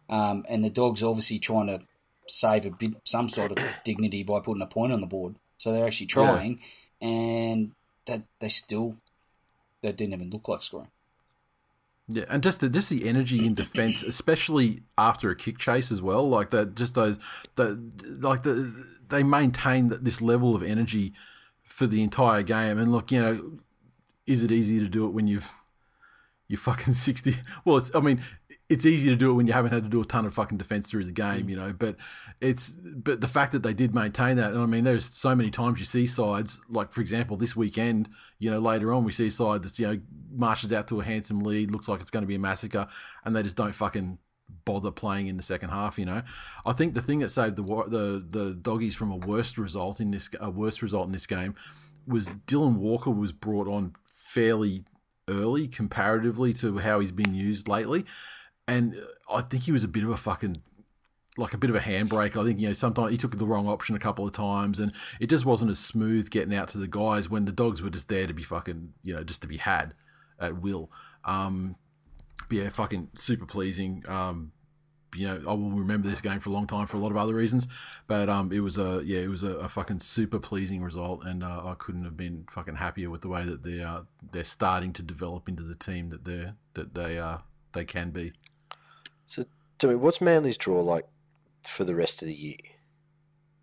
Um, 0.09 0.45
and 0.47 0.63
the 0.63 0.69
dogs 0.69 1.01
obviously 1.01 1.39
trying 1.39 1.67
to 1.67 1.81
save 2.27 2.65
a 2.65 2.69
bit, 2.69 2.95
some 3.05 3.27
sort 3.29 3.51
of 3.51 3.57
dignity 3.83 4.23
by 4.23 4.39
putting 4.39 4.61
a 4.61 4.67
point 4.67 4.93
on 4.93 5.01
the 5.01 5.07
board. 5.07 5.35
So 5.57 5.71
they're 5.71 5.85
actually 5.87 6.07
trying, 6.07 6.59
and 7.01 7.71
that 8.05 8.23
they 8.39 8.49
still 8.49 8.97
they 9.81 9.91
didn't 9.91 10.13
even 10.13 10.29
look 10.29 10.47
like 10.47 10.61
scoring. 10.61 10.89
Yeah, 12.07 12.25
and 12.29 12.43
just 12.43 12.59
the 12.59 12.69
just 12.69 12.89
the 12.89 13.07
energy 13.07 13.45
in 13.45 13.55
defense, 13.55 14.03
especially 14.07 14.81
after 14.97 15.31
a 15.31 15.35
kick 15.35 15.57
chase 15.57 15.91
as 15.91 16.01
well. 16.01 16.27
Like 16.29 16.51
that, 16.51 16.75
just 16.75 16.93
those, 16.93 17.17
the 17.55 17.79
like 18.19 18.43
the 18.43 18.85
they 19.07 19.23
maintain 19.23 19.89
this 20.01 20.21
level 20.21 20.55
of 20.55 20.61
energy 20.61 21.13
for 21.63 21.87
the 21.87 22.03
entire 22.03 22.43
game. 22.43 22.77
And 22.77 22.91
look, 22.91 23.11
you 23.11 23.21
know, 23.21 23.59
is 24.25 24.43
it 24.43 24.51
easy 24.51 24.79
to 24.79 24.87
do 24.87 25.05
it 25.05 25.11
when 25.11 25.27
you've 25.27 25.51
you 26.47 26.57
fucking 26.57 26.93
sixty? 27.07 27.35
Well, 27.63 27.77
it's 27.77 27.93
I 27.95 27.99
mean, 27.99 28.21
it's 28.67 28.85
easy 28.85 29.09
to 29.09 29.15
do 29.15 29.31
it 29.31 29.33
when 29.35 29.47
you 29.47 29.53
haven't 29.53 29.73
had 29.73 29.83
to 29.83 29.89
do 29.89 30.01
a 30.01 30.05
ton 30.05 30.25
of 30.25 30.33
fucking 30.33 30.57
defense 30.57 30.89
through 30.89 31.05
the 31.05 31.11
game, 31.11 31.45
mm. 31.45 31.49
you 31.49 31.55
know. 31.55 31.73
But 31.73 31.95
it's 32.41 32.69
but 32.69 33.21
the 33.21 33.27
fact 33.27 33.51
that 33.51 33.63
they 33.63 33.73
did 33.73 33.93
maintain 33.93 34.37
that, 34.37 34.53
and 34.53 34.61
I 34.61 34.65
mean, 34.65 34.83
there's 34.83 35.05
so 35.05 35.35
many 35.35 35.51
times 35.51 35.79
you 35.79 35.85
see 35.85 36.07
sides 36.07 36.61
like, 36.69 36.91
for 36.91 37.01
example, 37.01 37.37
this 37.37 37.55
weekend, 37.55 38.09
you 38.39 38.49
know, 38.49 38.59
later 38.59 38.91
on 38.91 39.03
we 39.03 39.11
see 39.11 39.27
a 39.27 39.31
side 39.31 39.63
that's 39.63 39.77
you 39.77 39.87
know 39.87 39.99
marches 40.31 40.73
out 40.73 40.87
to 40.89 40.99
a 40.99 41.03
handsome 41.03 41.41
lead, 41.41 41.71
looks 41.71 41.87
like 41.87 42.01
it's 42.01 42.11
going 42.11 42.23
to 42.23 42.27
be 42.27 42.35
a 42.35 42.39
massacre, 42.39 42.87
and 43.23 43.35
they 43.35 43.43
just 43.43 43.55
don't 43.55 43.75
fucking 43.75 44.17
bother 44.63 44.91
playing 44.91 45.27
in 45.27 45.37
the 45.37 45.43
second 45.43 45.69
half. 45.69 45.99
You 45.99 46.05
know, 46.05 46.21
I 46.65 46.73
think 46.73 46.95
the 46.95 47.01
thing 47.01 47.19
that 47.19 47.29
saved 47.29 47.57
the 47.57 47.63
the 47.63 48.25
the 48.27 48.53
doggies 48.55 48.95
from 48.95 49.11
a 49.11 49.17
worst 49.17 49.59
result 49.59 49.99
in 49.99 50.09
this 50.09 50.29
a 50.39 50.49
worst 50.49 50.81
result 50.81 51.05
in 51.05 51.11
this 51.11 51.27
game 51.27 51.53
was 52.07 52.27
Dylan 52.27 52.77
Walker 52.77 53.11
was 53.11 53.31
brought 53.31 53.67
on 53.67 53.93
fairly 54.25 54.83
early 55.27 55.67
comparatively 55.67 56.53
to 56.53 56.79
how 56.79 56.99
he's 56.99 57.11
been 57.11 57.33
used 57.33 57.67
lately, 57.67 58.05
and 58.67 58.95
I 59.31 59.41
think 59.41 59.63
he 59.63 59.71
was 59.71 59.83
a 59.83 59.87
bit 59.87 60.03
of 60.03 60.09
a 60.09 60.17
fucking 60.17 60.61
like 61.37 61.53
a 61.53 61.57
bit 61.57 61.69
of 61.69 61.75
a 61.75 61.81
handbrake. 61.81 62.39
I 62.39 62.43
think 62.43 62.59
you 62.59 62.67
know 62.67 62.73
sometimes 62.73 63.11
he 63.11 63.17
took 63.17 63.37
the 63.37 63.45
wrong 63.45 63.67
option 63.67 63.95
a 63.95 63.99
couple 63.99 64.25
of 64.25 64.33
times, 64.33 64.79
and 64.79 64.91
it 65.19 65.27
just 65.27 65.45
wasn't 65.45 65.71
as 65.71 65.79
smooth 65.79 66.29
getting 66.29 66.55
out 66.55 66.67
to 66.69 66.77
the 66.77 66.87
guys 66.87 67.29
when 67.29 67.45
the 67.45 67.51
dogs 67.51 67.81
were 67.81 67.89
just 67.89 68.09
there 68.09 68.27
to 68.27 68.33
be 68.33 68.43
fucking 68.43 68.93
you 69.03 69.13
know 69.13 69.23
just 69.23 69.41
to 69.41 69.47
be 69.47 69.57
had 69.57 69.93
at 70.39 70.61
will. 70.61 70.91
Um, 71.23 71.75
yeah, 72.49 72.69
fucking 72.69 73.09
super 73.15 73.45
pleasing. 73.45 74.03
Um, 74.07 74.51
you 75.17 75.27
know, 75.27 75.41
I 75.47 75.53
will 75.53 75.71
remember 75.71 76.07
this 76.07 76.21
game 76.21 76.39
for 76.39 76.49
a 76.49 76.53
long 76.53 76.67
time 76.67 76.87
for 76.87 76.97
a 76.97 76.99
lot 76.99 77.11
of 77.11 77.17
other 77.17 77.33
reasons, 77.33 77.67
but 78.07 78.29
um, 78.29 78.51
it 78.51 78.59
was 78.59 78.77
a 78.77 79.01
yeah, 79.03 79.19
it 79.19 79.29
was 79.29 79.43
a, 79.43 79.57
a 79.57 79.69
fucking 79.69 79.99
super 79.99 80.39
pleasing 80.39 80.81
result, 80.83 81.23
and 81.23 81.43
uh, 81.43 81.61
I 81.65 81.75
couldn't 81.77 82.03
have 82.03 82.17
been 82.17 82.45
fucking 82.49 82.75
happier 82.75 83.09
with 83.09 83.21
the 83.21 83.29
way 83.29 83.43
that 83.45 83.63
they 83.63 83.81
are 83.81 84.05
they're 84.31 84.43
starting 84.43 84.93
to 84.93 85.03
develop 85.03 85.47
into 85.47 85.63
the 85.63 85.75
team 85.75 86.09
that 86.09 86.25
they 86.25 86.39
are 86.39 86.55
that 86.73 86.93
they 86.93 87.17
uh 87.17 87.37
they 87.75 87.85
can 87.85 88.09
be. 88.09 88.33
So, 89.27 89.45
tell 89.77 89.91
me, 89.91 89.95
what's 89.95 90.21
Manly's 90.21 90.57
draw 90.57 90.81
like 90.81 91.05
for 91.63 91.83
the 91.83 91.95
rest 91.95 92.23
of 92.23 92.27
the 92.27 92.35
year? 92.35 92.57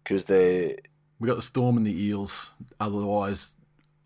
Because 0.04 0.26
they, 0.26 0.76
We 1.18 1.28
got 1.28 1.36
the 1.36 1.42
Storm 1.42 1.76
and 1.76 1.86
the 1.86 2.00
Eels. 2.00 2.52
Otherwise, 2.78 3.56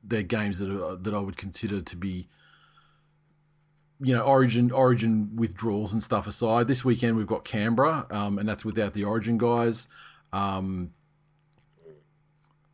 they're 0.03 0.23
games 0.23 0.59
that 0.59 0.71
are, 0.71 0.97
that 0.97 1.15
I 1.15 1.19
would 1.19 1.37
consider 1.37 1.81
to 1.81 1.97
be, 1.97 2.29
you 4.01 4.15
know, 4.15 4.23
Origin 4.23 4.71
Origin 4.71 5.31
withdrawals 5.37 5.93
and 5.93 6.03
stuff 6.03 6.27
aside. 6.27 6.69
This 6.69 6.85
weekend 6.85 7.17
we've 7.17 7.27
got 7.27 7.45
Canberra, 7.45 8.07
um, 8.11 8.39
and 8.39 8.49
that's 8.49 8.65
without 8.65 8.95
the 8.95 9.05
Origin 9.05 9.39
guys. 9.39 9.89
Um, 10.33 10.93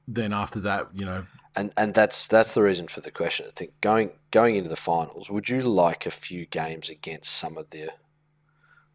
then 0.08 0.32
after 0.32 0.60
that, 0.60 0.90
you 0.94 1.04
know, 1.04 1.26
and 1.54 1.72
and 1.76 1.94
that's 1.94 2.26
that's 2.26 2.54
the 2.54 2.62
reason 2.62 2.88
for 2.88 3.00
the 3.00 3.10
question. 3.10 3.46
I 3.48 3.52
think 3.54 3.72
going 3.80 4.10
going 4.30 4.56
into 4.56 4.68
the 4.68 4.76
finals, 4.76 5.30
would 5.30 5.48
you 5.48 5.62
like 5.62 6.06
a 6.06 6.10
few 6.10 6.46
games 6.46 6.90
against 6.90 7.30
some 7.32 7.56
of 7.56 7.70
the 7.70 7.90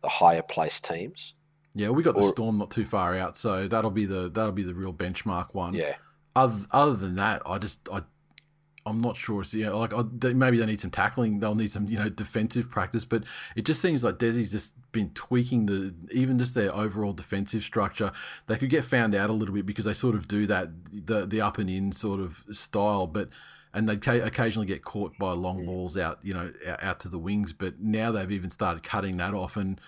the 0.02 0.10
higher 0.10 0.42
placed 0.42 0.84
teams? 0.86 1.34
yeah, 1.74 1.90
we 1.90 2.02
got 2.02 2.16
the 2.16 2.22
Or- 2.22 2.30
Storm 2.30 2.58
not 2.58 2.72
too 2.72 2.86
far 2.86 3.16
out, 3.16 3.38
so 3.38 3.68
that'll 3.68 3.92
be 3.92 4.06
the 4.06 4.30
that'll 4.30 4.52
be 4.52 4.64
the 4.64 4.74
real 4.74 4.94
benchmark 4.94 5.54
one. 5.54 5.74
Yeah, 5.76 5.96
other 6.36 6.66
other 6.72 6.96
than 6.96 7.16
that, 7.16 7.42
I 7.46 7.58
just 7.58 7.80
I 7.92 8.02
I'm 8.88 9.02
not 9.02 9.18
sure. 9.18 9.44
You 9.52 9.66
know, 9.66 9.80
like 9.80 9.94
I, 9.94 10.04
maybe 10.32 10.58
they 10.58 10.66
need 10.66 10.80
some 10.80 10.92
tackling. 10.92 11.40
They'll 11.40 11.56
need 11.56 11.72
some 11.72 11.88
you 11.88 11.98
know 11.98 12.10
defensive 12.10 12.70
practice. 12.70 13.04
But 13.04 13.24
it 13.56 13.66
just 13.66 13.82
seems 13.82 14.04
like 14.04 14.18
Desi's 14.18 14.52
just 14.52 14.76
been 14.94 15.10
tweaking 15.14 15.66
the 15.66 15.94
even 16.12 16.40
just 16.40 16.56
their 16.56 16.74
overall 16.74 17.14
defensive 17.14 17.64
structure. 17.64 18.12
They 18.48 18.58
could 18.58 18.70
get 18.70 18.86
found 18.86 19.14
out 19.14 19.30
a 19.30 19.34
little 19.34 19.54
bit 19.54 19.66
because 19.66 19.86
they 19.86 19.94
sort 19.94 20.16
of 20.16 20.28
do 20.28 20.48
that 20.48 20.70
the 20.92 21.26
the 21.26 21.42
up 21.42 21.58
and 21.58 21.70
in 21.70 21.92
sort 21.92 22.20
of 22.20 22.46
style, 22.52 23.08
but. 23.08 23.30
And 23.74 23.88
they 23.88 23.98
ca- 23.98 24.24
occasionally 24.24 24.66
get 24.66 24.82
caught 24.84 25.16
by 25.20 25.34
long 25.34 25.64
balls 25.64 25.98
out, 25.98 26.18
you 26.24 26.34
know, 26.34 26.52
out, 26.66 26.84
out 26.84 27.00
to 27.02 27.10
the 27.10 27.20
wings. 27.20 27.54
But 27.54 27.80
now 27.80 28.12
they've 28.12 28.32
even 28.32 28.50
started 28.50 28.82
cutting 28.82 29.18
that 29.18 29.36
off, 29.36 29.56
and 29.56 29.80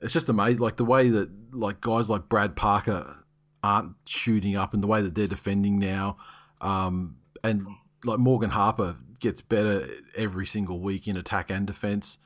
it's 0.00 0.14
just 0.14 0.30
amazing. 0.30 0.60
Like 0.60 0.76
the 0.76 0.86
way 0.86 1.10
that 1.10 1.28
like 1.52 1.82
guys 1.82 2.08
like 2.08 2.30
Brad 2.30 2.56
Parker 2.56 3.24
aren't 3.62 3.96
shooting 4.06 4.56
up, 4.56 4.72
and 4.72 4.82
the 4.82 4.86
way 4.86 5.02
that 5.02 5.14
they're 5.14 5.26
defending 5.26 5.78
now, 5.78 6.16
um, 6.62 7.16
and 7.44 7.66
like 8.04 8.18
Morgan 8.18 8.50
Harper 8.50 8.96
gets 9.20 9.40
better 9.40 9.88
every 10.16 10.46
single 10.46 10.80
week 10.80 11.08
in 11.08 11.16
attack 11.16 11.50
and 11.50 11.66
defense. 11.66 12.18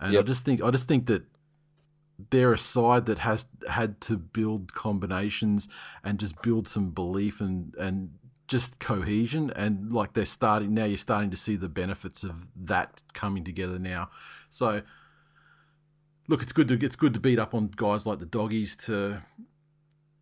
And 0.00 0.16
I 0.16 0.22
just 0.22 0.44
think 0.44 0.62
I 0.62 0.70
just 0.70 0.88
think 0.88 1.06
that 1.06 1.24
they're 2.30 2.52
a 2.52 2.58
side 2.58 3.06
that 3.06 3.20
has 3.20 3.46
had 3.68 4.00
to 4.02 4.16
build 4.16 4.74
combinations 4.74 5.68
and 6.04 6.18
just 6.18 6.40
build 6.42 6.68
some 6.68 6.90
belief 6.90 7.40
and 7.40 7.74
and 7.76 8.10
just 8.46 8.80
cohesion 8.80 9.52
and 9.54 9.92
like 9.92 10.12
they're 10.14 10.24
starting 10.24 10.74
now 10.74 10.84
you're 10.84 10.96
starting 10.96 11.30
to 11.30 11.36
see 11.36 11.54
the 11.54 11.68
benefits 11.68 12.24
of 12.24 12.48
that 12.56 13.02
coming 13.12 13.44
together 13.44 13.78
now. 13.78 14.10
So 14.48 14.82
look 16.28 16.42
it's 16.42 16.52
good 16.52 16.68
to 16.68 16.74
it's 16.74 16.96
good 16.96 17.14
to 17.14 17.20
beat 17.20 17.38
up 17.38 17.54
on 17.54 17.70
guys 17.76 18.06
like 18.06 18.18
the 18.18 18.26
doggies 18.26 18.76
to 18.76 19.22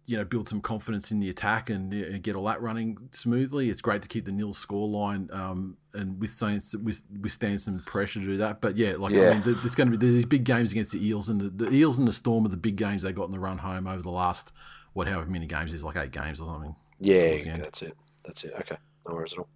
you 0.08 0.16
know 0.16 0.24
build 0.24 0.48
some 0.48 0.60
confidence 0.60 1.10
in 1.12 1.20
the 1.20 1.28
attack 1.28 1.68
and, 1.70 1.92
uh, 1.92 2.18
get 2.18 2.34
all 2.34 2.44
that 2.46 2.60
running 2.62 2.96
smoothly. 3.12 3.68
It's 3.70 3.80
great 3.82 4.02
to 4.02 4.08
keep 4.08 4.24
the 4.24 4.32
nil 4.32 4.54
score 4.54 4.88
line 4.88 5.28
um, 5.32 5.76
and 5.94 6.18
withstand 6.20 6.62
with- 6.82 7.02
withstand 7.20 7.60
some 7.60 7.82
pressure 7.84 8.18
to 8.20 8.24
do 8.26 8.36
that. 8.38 8.60
But 8.60 8.76
yeah, 8.76 8.94
like 8.98 9.12
I 9.12 9.34
mean, 9.34 9.42
there- 9.42 9.54
there's 9.54 9.74
going 9.74 9.90
to 9.90 9.96
be 9.96 9.98
there's 9.98 10.14
these 10.16 10.24
big 10.24 10.44
games 10.44 10.72
against 10.72 10.92
the 10.92 11.06
Eels 11.06 11.28
and 11.28 11.40
the, 11.40 11.50
the 11.66 11.70
Eels 11.76 11.98
and 11.98 12.08
the 12.08 12.12
Storm 12.12 12.46
are 12.46 12.48
the 12.48 12.56
big 12.56 12.76
games 12.76 13.02
they 13.02 13.12
got 13.12 13.24
in 13.26 13.30
the 13.32 13.38
run 13.38 13.58
home 13.58 13.86
over 13.86 14.02
the 14.02 14.10
last 14.10 14.50
what 14.94 15.06
however 15.06 15.30
many 15.30 15.46
games 15.46 15.72
is 15.74 15.84
like 15.84 15.96
eight 15.96 16.10
games 16.10 16.40
or 16.40 16.46
something. 16.46 16.74
yeah, 16.98 17.56
that's 17.58 17.82
it. 17.82 17.96
That's 18.24 18.42
it. 18.44 18.52
Okay, 18.60 18.76
no 19.06 19.14
worries 19.14 19.34
at 19.34 19.38
all. 19.40 19.48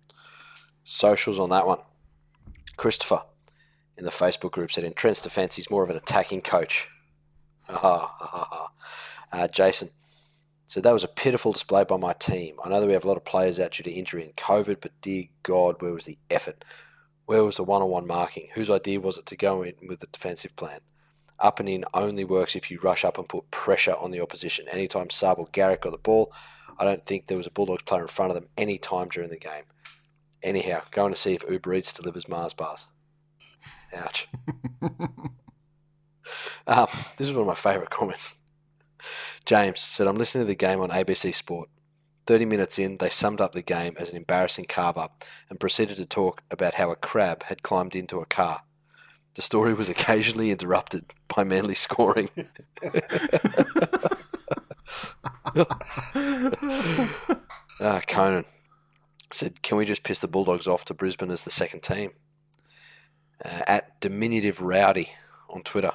Socials 0.84 1.38
on 1.38 1.48
that 1.50 1.66
one. 1.66 1.78
Christopher 2.76 3.22
in 3.96 4.04
the 4.04 4.10
Facebook 4.10 4.50
group 4.52 4.70
said 4.72 4.84
in 4.84 4.92
Trent's 4.94 5.22
defence, 5.22 5.56
he's 5.56 5.70
more 5.70 5.82
of 5.84 5.90
an 5.90 5.96
attacking 5.96 6.42
coach. 6.42 6.88
Ha 7.68 7.78
ha 7.78 8.08
ha 8.18 8.48
ha. 8.50 8.68
Uh, 9.32 9.48
Jason 9.48 9.88
said 10.72 10.84
that 10.84 10.92
was 10.94 11.04
a 11.04 11.08
pitiful 11.08 11.52
display 11.52 11.84
by 11.84 11.98
my 11.98 12.14
team. 12.14 12.56
I 12.64 12.70
know 12.70 12.80
that 12.80 12.86
we 12.86 12.94
have 12.94 13.04
a 13.04 13.08
lot 13.08 13.18
of 13.18 13.26
players 13.26 13.60
out 13.60 13.72
due 13.72 13.82
to 13.82 13.92
injury 13.92 14.24
and 14.24 14.34
COVID, 14.36 14.78
but 14.80 14.98
dear 15.02 15.26
God, 15.42 15.82
where 15.82 15.92
was 15.92 16.06
the 16.06 16.16
effort? 16.30 16.64
Where 17.26 17.44
was 17.44 17.56
the 17.56 17.62
one-on-one 17.62 18.06
marking? 18.06 18.48
Whose 18.54 18.70
idea 18.70 18.98
was 18.98 19.18
it 19.18 19.26
to 19.26 19.36
go 19.36 19.62
in 19.62 19.74
with 19.86 20.00
the 20.00 20.06
defensive 20.06 20.56
plan? 20.56 20.80
Up 21.38 21.60
and 21.60 21.68
in 21.68 21.84
only 21.92 22.24
works 22.24 22.56
if 22.56 22.70
you 22.70 22.78
rush 22.82 23.04
up 23.04 23.18
and 23.18 23.28
put 23.28 23.50
pressure 23.50 23.94
on 23.98 24.12
the 24.12 24.22
opposition. 24.22 24.66
Anytime 24.66 25.08
Saab 25.08 25.38
or 25.38 25.48
Garrick 25.52 25.82
got 25.82 25.92
the 25.92 25.98
ball, 25.98 26.32
I 26.78 26.86
don't 26.86 27.04
think 27.04 27.26
there 27.26 27.36
was 27.36 27.46
a 27.46 27.50
Bulldogs 27.50 27.82
player 27.82 28.00
in 28.00 28.08
front 28.08 28.30
of 28.30 28.34
them 28.34 28.48
any 28.56 28.78
time 28.78 29.08
during 29.08 29.28
the 29.28 29.36
game. 29.36 29.64
Anyhow, 30.42 30.84
going 30.90 31.12
to 31.12 31.20
see 31.20 31.34
if 31.34 31.44
Uber 31.50 31.74
Eats 31.74 31.92
delivers 31.92 32.30
Mars 32.30 32.54
bars. 32.54 32.88
Ouch. 33.94 34.26
um, 36.66 36.86
this 37.18 37.28
is 37.28 37.34
one 37.34 37.42
of 37.42 37.46
my 37.48 37.54
favourite 37.54 37.90
comments. 37.90 38.38
James 39.44 39.80
said, 39.80 40.06
I'm 40.06 40.16
listening 40.16 40.44
to 40.44 40.48
the 40.48 40.54
game 40.54 40.80
on 40.80 40.90
ABC 40.90 41.34
Sport. 41.34 41.68
30 42.26 42.44
minutes 42.44 42.78
in, 42.78 42.98
they 42.98 43.10
summed 43.10 43.40
up 43.40 43.52
the 43.52 43.62
game 43.62 43.96
as 43.98 44.10
an 44.10 44.16
embarrassing 44.16 44.66
carve 44.68 44.96
up 44.96 45.24
and 45.50 45.58
proceeded 45.58 45.96
to 45.96 46.06
talk 46.06 46.42
about 46.50 46.74
how 46.74 46.90
a 46.90 46.96
crab 46.96 47.44
had 47.44 47.62
climbed 47.62 47.96
into 47.96 48.20
a 48.20 48.26
car. 48.26 48.62
The 49.34 49.42
story 49.42 49.72
was 49.72 49.88
occasionally 49.88 50.50
interrupted 50.50 51.06
by 51.34 51.42
Manly 51.44 51.74
scoring. 51.74 52.28
ah, 57.80 58.00
Conan 58.06 58.44
said, 59.32 59.62
"Can 59.62 59.78
we 59.78 59.86
just 59.86 60.04
piss 60.04 60.20
the 60.20 60.28
Bulldogs 60.28 60.68
off 60.68 60.84
to 60.86 60.94
Brisbane 60.94 61.30
as 61.30 61.44
the 61.44 61.50
second 61.50 61.82
team?" 61.82 62.12
Uh, 63.42 63.62
at 63.66 63.98
diminutive 64.00 64.60
rowdy 64.60 65.12
on 65.48 65.62
Twitter, 65.62 65.92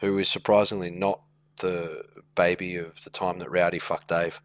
who 0.00 0.18
is 0.18 0.28
surprisingly 0.28 0.90
not 0.90 1.20
the 1.58 2.04
baby 2.34 2.76
of 2.76 3.02
the 3.04 3.10
time 3.10 3.38
that 3.38 3.50
Rowdy 3.50 3.78
fucked 3.78 4.08
Dave. 4.08 4.40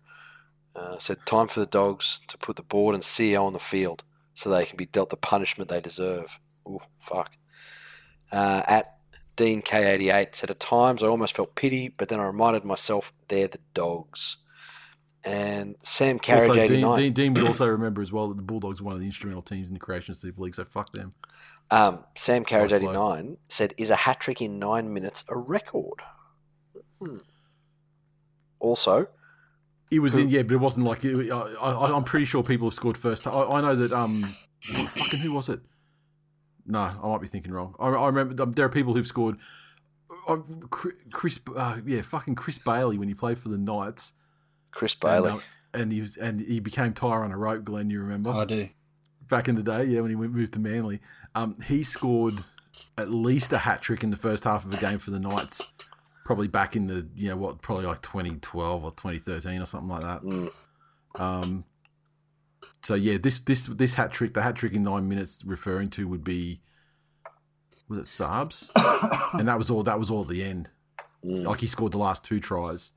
Uh, 0.76 0.98
said, 1.00 1.26
"Time 1.26 1.48
for 1.48 1.60
the 1.60 1.66
Dogs 1.66 2.20
to 2.28 2.38
put 2.38 2.56
the 2.56 2.64
board 2.64 2.94
and 2.96 3.04
CEO 3.04 3.46
on 3.46 3.54
the 3.54 3.60
field 3.60 4.04
so 4.34 4.50
they 4.50 4.66
can 4.66 4.78
be 4.78 4.86
dealt 4.86 5.10
the 5.10 5.18
punishment 5.18 5.70
they 5.70 5.82
deserve." 5.82 6.40
Ooh, 6.68 6.80
fuck. 7.00 7.32
Uh, 8.32 8.62
at 8.68 9.00
Dean 9.40 9.62
K88 9.62 10.36
said, 10.36 10.52
At 10.52 10.60
times 10.60 11.02
I 11.02 11.08
almost 11.08 11.34
felt 11.34 11.56
pity, 11.56 11.88
but 11.88 12.10
then 12.10 12.20
I 12.20 12.26
reminded 12.26 12.66
myself 12.66 13.14
they're 13.30 13.48
the 13.48 13.60
dogs. 13.74 14.36
And 15.26 15.76
Sam 15.82 16.20
Carriage 16.20 16.50
Also, 16.50 16.62
89. 16.62 16.98
Dean, 16.98 17.14
Dean, 17.14 17.14
Dean 17.14 17.34
would 17.34 17.48
also 17.48 17.68
remember 17.68 18.02
as 18.02 18.12
well 18.12 18.28
that 18.28 18.36
the 18.36 18.44
Bulldogs 18.44 18.82
were 18.82 18.88
one 18.88 18.96
of 18.96 19.00
the 19.00 19.06
instrumental 19.06 19.42
teams 19.42 19.70
in 19.70 19.74
the 19.74 19.80
creation 19.80 20.12
of 20.12 20.18
Super 20.18 20.42
League, 20.42 20.56
so 20.56 20.66
fuck 20.66 20.92
them. 20.92 21.14
Um, 21.72 22.04
Sam 22.16 22.44
Carriage 22.44 22.72
Nice 22.72 22.82
89 22.82 23.38
said, 23.48 23.74
Is 23.78 23.90
a 23.90 23.96
hat 23.96 24.20
trick 24.20 24.42
in 24.42 24.60
nine 24.60 24.94
minutes 24.94 25.24
a 25.30 25.38
record? 25.38 26.02
Hmm. 27.02 27.18
Also, 28.60 29.08
It 29.90 30.00
was 30.00 30.18
in, 30.18 30.30
yeah, 30.30 30.44
but 30.44 30.54
it 30.54 30.58
wasn't 30.58 30.86
like 30.86 31.04
it, 31.06 31.32
I, 31.32 31.38
I, 31.38 31.96
I'm 31.96 32.04
pretty 32.04 32.26
sure 32.26 32.44
people 32.44 32.68
have 32.68 32.74
scored 32.74 32.98
first. 32.98 33.26
I, 33.26 33.32
I 33.32 33.62
know 33.62 33.76
that 33.76 33.92
um, 33.92 34.24
fucking 34.62 35.20
who 35.20 35.34
was 35.34 35.50
it? 35.50 35.62
No, 36.66 36.80
I 36.80 37.08
might 37.08 37.22
be 37.22 37.28
thinking 37.28 37.52
wrong. 37.52 37.76
I, 37.80 37.88
I 37.88 38.06
remember 38.08 38.44
um, 38.44 38.52
there 38.52 38.66
are 38.66 38.70
people 38.70 38.94
who've 38.94 39.08
scored. 39.08 39.38
Uh, 40.28 40.38
Chris, 40.70 41.40
uh, 41.56 41.78
yeah, 41.86 42.02
fucking 42.02 42.36
Chris 42.36 42.60
Bailey 42.60 42.98
when 42.98 43.08
he 43.08 43.16
played 43.16 43.40
for 43.40 43.50
the 43.50 43.58
Knights. 43.58 44.14
Chris 44.72 44.94
Bailey. 44.94 45.32
And, 45.32 45.40
uh, 45.40 45.44
and 45.74 45.92
he 45.92 46.02
was 46.02 46.18
and 46.18 46.40
he 46.42 46.60
became 46.60 46.94
tire 46.94 47.24
on 47.24 47.32
a 47.32 47.38
rope. 47.38 47.64
Glenn, 47.64 47.90
you 47.90 48.00
remember? 48.02 48.32
I 48.32 48.46
do. 48.46 48.70
back 49.28 49.48
in 49.48 49.56
the 49.56 49.64
day, 49.64 49.86
yeah, 49.86 50.02
when 50.02 50.10
he 50.10 50.16
went, 50.16 50.34
moved 50.34 50.54
to 50.54 50.60
Manly, 50.60 51.00
um, 51.34 51.60
he 51.62 51.84
scored 51.84 52.34
at 52.98 53.10
least 53.12 53.52
a 53.54 53.60
hat 53.60 53.82
trick 53.82 54.04
in 54.04 54.12
the 54.12 54.18
first 54.18 54.44
half 54.44 54.66
of 54.66 54.74
a 54.74 54.78
game 54.78 55.00
for 55.00 55.12
the 55.12 55.20
Knights. 55.20 55.62
Probably 56.30 56.48
back 56.48 56.76
in 56.76 56.86
the 56.86 57.08
you 57.16 57.30
know 57.30 57.38
what, 57.38 57.60
probably 57.64 57.88
like 57.88 58.04
2012 58.04 58.84
or 58.84 58.92
2013 58.92 59.60
or 59.60 59.66
something 59.66 59.90
like 59.90 60.02
that. 60.02 60.22
Mm. 60.22 60.52
Um, 61.20 61.66
so 62.84 62.94
yeah, 62.94 63.18
this 63.18 63.40
this 63.40 63.66
this 63.66 63.96
hat 63.96 64.12
trick, 64.12 64.36
the 64.36 64.44
hat 64.44 64.56
trick 64.56 64.74
in 64.74 64.84
nine 64.84 65.10
minutes, 65.10 65.44
referring 65.44 65.88
to 65.88 66.08
would 66.08 66.24
be 66.24 66.62
was 67.88 67.98
it 67.98 68.04
Saabs, 68.04 68.70
and 69.40 69.48
that 69.48 69.58
was 69.58 69.72
all. 69.72 69.82
That 69.82 69.98
was 69.98 70.12
all 70.12 70.24
the 70.24 70.44
end. 70.44 70.70
Mm. 71.26 71.46
Like 71.46 71.62
he 71.62 71.66
scored 71.66 71.94
the 71.94 71.98
last 71.98 72.24
two 72.24 72.40
tries. 72.40 72.92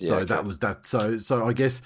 Yeah, 0.00 0.08
So 0.08 0.14
okay. 0.16 0.24
that 0.24 0.44
was 0.44 0.58
that. 0.58 0.84
So 0.84 1.16
so 1.18 1.44
I 1.44 1.52
guess 1.52 1.80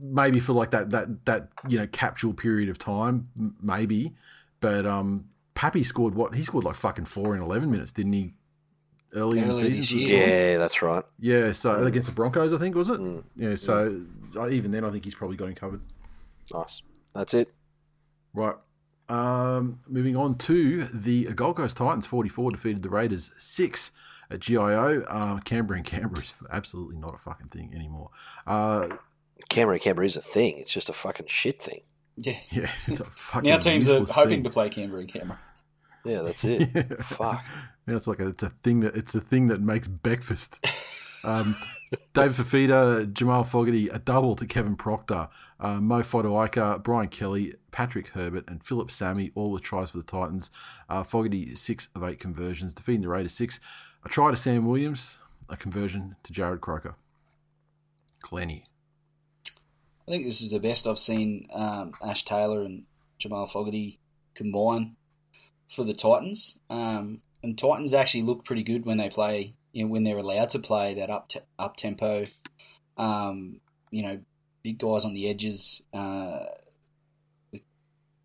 maybe 0.00 0.40
for 0.40 0.54
like 0.54 0.70
that 0.70 0.88
that 0.92 1.26
that 1.26 1.50
you 1.68 1.78
know 1.78 1.86
capsule 1.86 2.32
period 2.32 2.70
of 2.70 2.78
time, 2.78 3.24
m- 3.38 3.56
maybe. 3.60 4.14
But 4.60 4.86
um, 4.86 5.26
Pappy 5.54 5.82
scored 5.82 6.14
what 6.14 6.34
he 6.34 6.44
scored 6.44 6.64
like 6.64 6.76
fucking 6.76 7.04
four 7.04 7.36
in 7.36 7.42
eleven 7.42 7.70
minutes, 7.70 7.92
didn't 7.92 8.14
he? 8.14 8.32
Early 9.16 9.38
in 9.40 9.48
the 9.48 9.54
season, 9.54 9.72
this 9.76 9.92
as? 9.92 9.94
Yeah, 9.94 10.58
that's 10.58 10.82
right. 10.82 11.02
yeah. 11.18 11.52
So 11.52 11.72
against 11.84 12.08
the 12.08 12.14
Broncos, 12.14 12.52
I 12.52 12.58
think 12.58 12.74
was 12.74 12.90
it? 12.90 13.00
Mm. 13.00 13.24
Yeah. 13.34 13.56
So 13.56 14.02
so 14.30 14.48
even 14.48 14.70
then, 14.70 14.84
I 14.84 14.90
think 14.90 15.04
he's 15.04 15.14
probably 15.14 15.36
got 15.36 15.48
him 15.48 15.54
covered. 15.54 15.80
Nice. 16.52 16.82
That's 17.14 17.32
it. 17.34 17.52
Right. 18.34 18.54
Um, 19.08 19.76
moving 19.88 20.16
on 20.16 20.36
to 20.38 20.84
the 20.92 21.24
Gold 21.32 21.56
Coast 21.56 21.76
Titans, 21.76 22.06
44 22.06 22.50
defeated 22.52 22.82
the 22.82 22.90
Raiders 22.90 23.30
6 23.38 23.90
at 24.30 24.40
GIO. 24.40 25.02
Uh, 25.08 25.38
Canberra 25.40 25.78
and 25.78 25.86
Canberra 25.86 26.22
is 26.22 26.34
absolutely 26.50 26.96
not 26.96 27.14
a 27.14 27.18
fucking 27.18 27.48
thing 27.48 27.72
anymore. 27.74 28.10
Uh, 28.46 28.88
Canberra 29.48 29.78
Canberra 29.78 30.06
is 30.06 30.16
a 30.16 30.20
thing. 30.20 30.58
It's 30.58 30.72
just 30.72 30.88
a 30.88 30.92
fucking 30.92 31.26
shit 31.28 31.62
thing. 31.62 31.80
Yeah. 32.16 32.38
yeah, 32.50 32.70
it's 32.86 33.00
a 33.00 33.04
fucking 33.04 33.48
Now 33.48 33.58
teams 33.58 33.88
are 33.88 34.04
hoping 34.04 34.28
thing. 34.30 34.44
to 34.44 34.50
play 34.50 34.68
Canberra 34.70 35.00
and 35.02 35.12
Canberra. 35.12 35.38
Yeah, 36.04 36.22
that's 36.22 36.44
it. 36.44 37.02
Fuck. 37.02 37.44
It's 37.86 38.06
like 38.06 38.20
a, 38.20 38.28
it's 38.28 38.42
a 38.42 38.50
thing 38.50 38.80
that 38.80 38.96
it's 38.96 39.12
the 39.12 39.20
thing 39.20 39.46
that 39.48 39.60
makes 39.60 39.86
breakfast. 39.86 40.64
Um, 41.22 41.56
David 42.14 42.32
Fifita, 42.32 43.12
Jamal 43.12 43.44
Fogarty, 43.44 43.88
a 43.88 43.98
double 43.98 44.34
to 44.34 44.46
Kevin 44.46 44.74
Proctor, 44.74 45.28
uh, 45.60 45.80
Mo 45.80 46.00
Fotuaika, 46.00 46.82
Brian 46.82 47.08
Kelly, 47.08 47.54
Patrick 47.70 48.08
Herbert, 48.08 48.44
and 48.48 48.64
Phillip 48.64 48.90
Sami, 48.90 49.30
all 49.36 49.52
with 49.52 49.62
tries 49.62 49.90
for 49.90 49.98
the 49.98 50.04
Titans. 50.04 50.50
Uh, 50.88 51.04
Fogarty, 51.04 51.54
six 51.54 51.88
of 51.94 52.02
eight 52.02 52.18
conversions, 52.18 52.74
defeating 52.74 53.02
the 53.02 53.08
Raiders 53.08 53.34
six. 53.34 53.60
A 54.04 54.08
try 54.08 54.30
to 54.30 54.36
Sam 54.36 54.66
Williams, 54.66 55.18
a 55.48 55.56
conversion 55.56 56.16
to 56.24 56.32
Jarrod 56.32 56.60
Croker. 56.60 56.96
Glenny. 58.20 58.66
I 60.08 60.10
think 60.10 60.24
this 60.24 60.40
is 60.40 60.52
the 60.52 60.60
best 60.60 60.86
I've 60.86 60.98
seen 60.98 61.46
um, 61.54 61.92
Ash 62.04 62.24
Taylor 62.24 62.62
and 62.62 62.84
Jamal 63.18 63.46
Fogarty 63.46 63.98
combine 64.34 64.96
for 65.68 65.84
the 65.84 65.94
Titans. 65.94 66.60
Um, 66.70 67.20
and 67.46 67.56
Titans 67.56 67.94
actually 67.94 68.22
look 68.22 68.44
pretty 68.44 68.64
good 68.64 68.84
when 68.84 68.96
they 68.96 69.08
play, 69.08 69.54
you 69.72 69.84
know, 69.84 69.90
when 69.90 70.02
they're 70.02 70.18
allowed 70.18 70.48
to 70.50 70.58
play 70.58 70.94
that 70.94 71.10
up 71.10 71.28
te- 71.28 71.40
up 71.58 71.76
tempo. 71.76 72.26
Um, 72.96 73.60
you 73.92 74.02
know, 74.02 74.20
big 74.64 74.78
guys 74.78 75.04
on 75.04 75.14
the 75.14 75.30
edges. 75.30 75.86
Uh, 75.92 76.40
with 77.52 77.62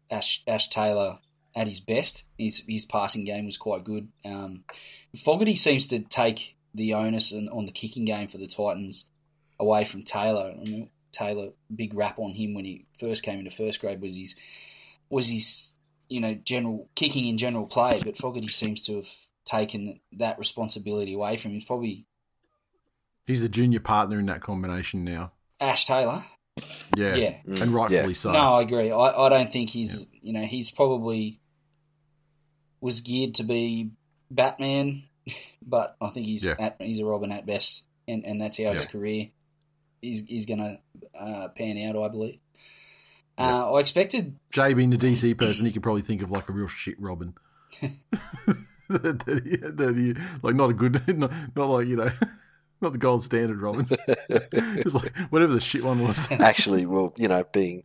Ash 0.09 0.43
Ash 0.47 0.69
Taylor 0.69 1.19
at 1.55 1.67
his 1.67 1.80
best, 1.80 2.24
his 2.36 2.63
his 2.67 2.86
passing 2.86 3.24
game 3.24 3.45
was 3.45 3.57
quite 3.57 3.84
good. 3.84 4.07
Um, 4.26 4.63
Fogarty 5.15 5.55
seems 5.55 5.86
to 5.88 5.99
take 5.99 6.57
the 6.74 6.95
onus 6.95 7.32
on, 7.32 7.47
on 7.49 7.65
the 7.65 7.72
kicking 7.72 8.05
game 8.05 8.28
for 8.28 8.39
the 8.39 8.47
Titans 8.47 9.07
away 9.59 9.84
from 9.84 10.01
Taylor. 10.01 10.55
I 10.59 10.63
mean, 10.63 10.89
Taylor, 11.11 11.49
big 11.74 11.93
rap 11.93 12.17
on 12.17 12.32
him 12.32 12.55
when 12.55 12.65
he 12.65 12.86
first 12.97 13.22
came 13.22 13.38
into 13.38 13.51
first 13.51 13.82
grade 13.82 14.01
was 14.01 14.17
his 14.17 14.36
was 15.11 15.30
his 15.30 15.76
you 16.12 16.20
know 16.20 16.34
general 16.36 16.89
kicking 16.95 17.26
in 17.28 17.38
general 17.38 17.66
play, 17.66 18.01
but 18.03 18.18
Fogarty 18.18 18.49
seems 18.49 18.82
to 18.86 18.97
have 18.97 19.07
taken 19.45 19.99
that 20.14 20.38
responsibility 20.38 21.14
away 21.14 21.38
from 21.38 21.51
him. 21.51 21.55
He's 21.59 21.66
probably 21.66 22.05
He's 23.26 23.41
the 23.41 23.49
junior 23.49 23.80
partner 23.80 24.20
in 24.20 24.26
that 24.26 24.41
combination 24.41 25.05
now. 25.05 25.32
Ash 25.59 25.86
Taylor. 25.86 26.24
Yeah. 26.97 27.16
Yeah. 27.16 27.38
Mm, 27.47 27.62
And 27.62 27.74
rightfully 27.74 28.07
yeah. 28.09 28.14
so. 28.14 28.32
No, 28.32 28.55
I 28.55 28.62
agree. 28.62 28.91
I, 28.91 29.26
I 29.26 29.30
don't 29.30 29.49
think 29.51 29.70
he's 29.70 30.07
you 30.22 30.34
know 30.34 30.43
he's 30.43 30.70
probably 30.72 31.39
was 32.82 33.01
geared 33.01 33.36
to 33.36 33.43
be 33.43 33.91
Batman, 34.30 35.03
but 35.66 35.95
I 36.01 36.09
think 36.09 36.26
he's 36.26 36.43
Yeah. 36.43 36.55
at, 36.59 36.76
he's 36.80 36.99
a 36.99 37.05
Robin 37.05 37.32
at 37.32 37.45
best, 37.45 37.86
and, 38.07 38.26
and 38.26 38.41
that's 38.41 38.62
how 38.62 38.72
his 38.72 38.86
career 38.86 39.30
is 40.01 40.26
is 40.28 40.45
going 40.45 40.59
to 40.59 40.80
uh, 41.20 41.47
pan 41.49 41.78
out. 41.78 42.01
I 42.03 42.07
believe. 42.09 42.39
Uh, 43.41 43.73
I 43.73 43.79
expected 43.79 44.37
Jay 44.51 44.73
being 44.73 44.89
the 44.89 44.97
DC 44.97 45.37
person, 45.37 45.65
he 45.65 45.71
could 45.71 45.83
probably 45.83 46.01
think 46.01 46.21
of 46.21 46.31
like 46.31 46.49
a 46.49 46.51
real 46.51 46.67
shit 46.67 46.99
Robin. 46.99 47.33
that, 47.81 49.23
that 49.25 49.41
he, 49.45 49.57
that 49.57 49.95
he, 49.95 50.15
like 50.41 50.55
not 50.55 50.69
a 50.69 50.73
good, 50.73 51.01
not, 51.17 51.31
not 51.55 51.69
like 51.69 51.87
you 51.87 51.95
know, 51.95 52.11
not 52.81 52.93
the 52.93 52.99
gold 52.99 53.23
standard 53.23 53.61
Robin. 53.61 53.85
Just 54.83 54.95
like 54.95 55.15
whatever 55.29 55.53
the 55.53 55.61
shit 55.61 55.83
one 55.83 56.01
was. 56.01 56.31
Actually, 56.31 56.85
well, 56.85 57.13
you 57.17 57.27
know, 57.27 57.43
being 57.51 57.83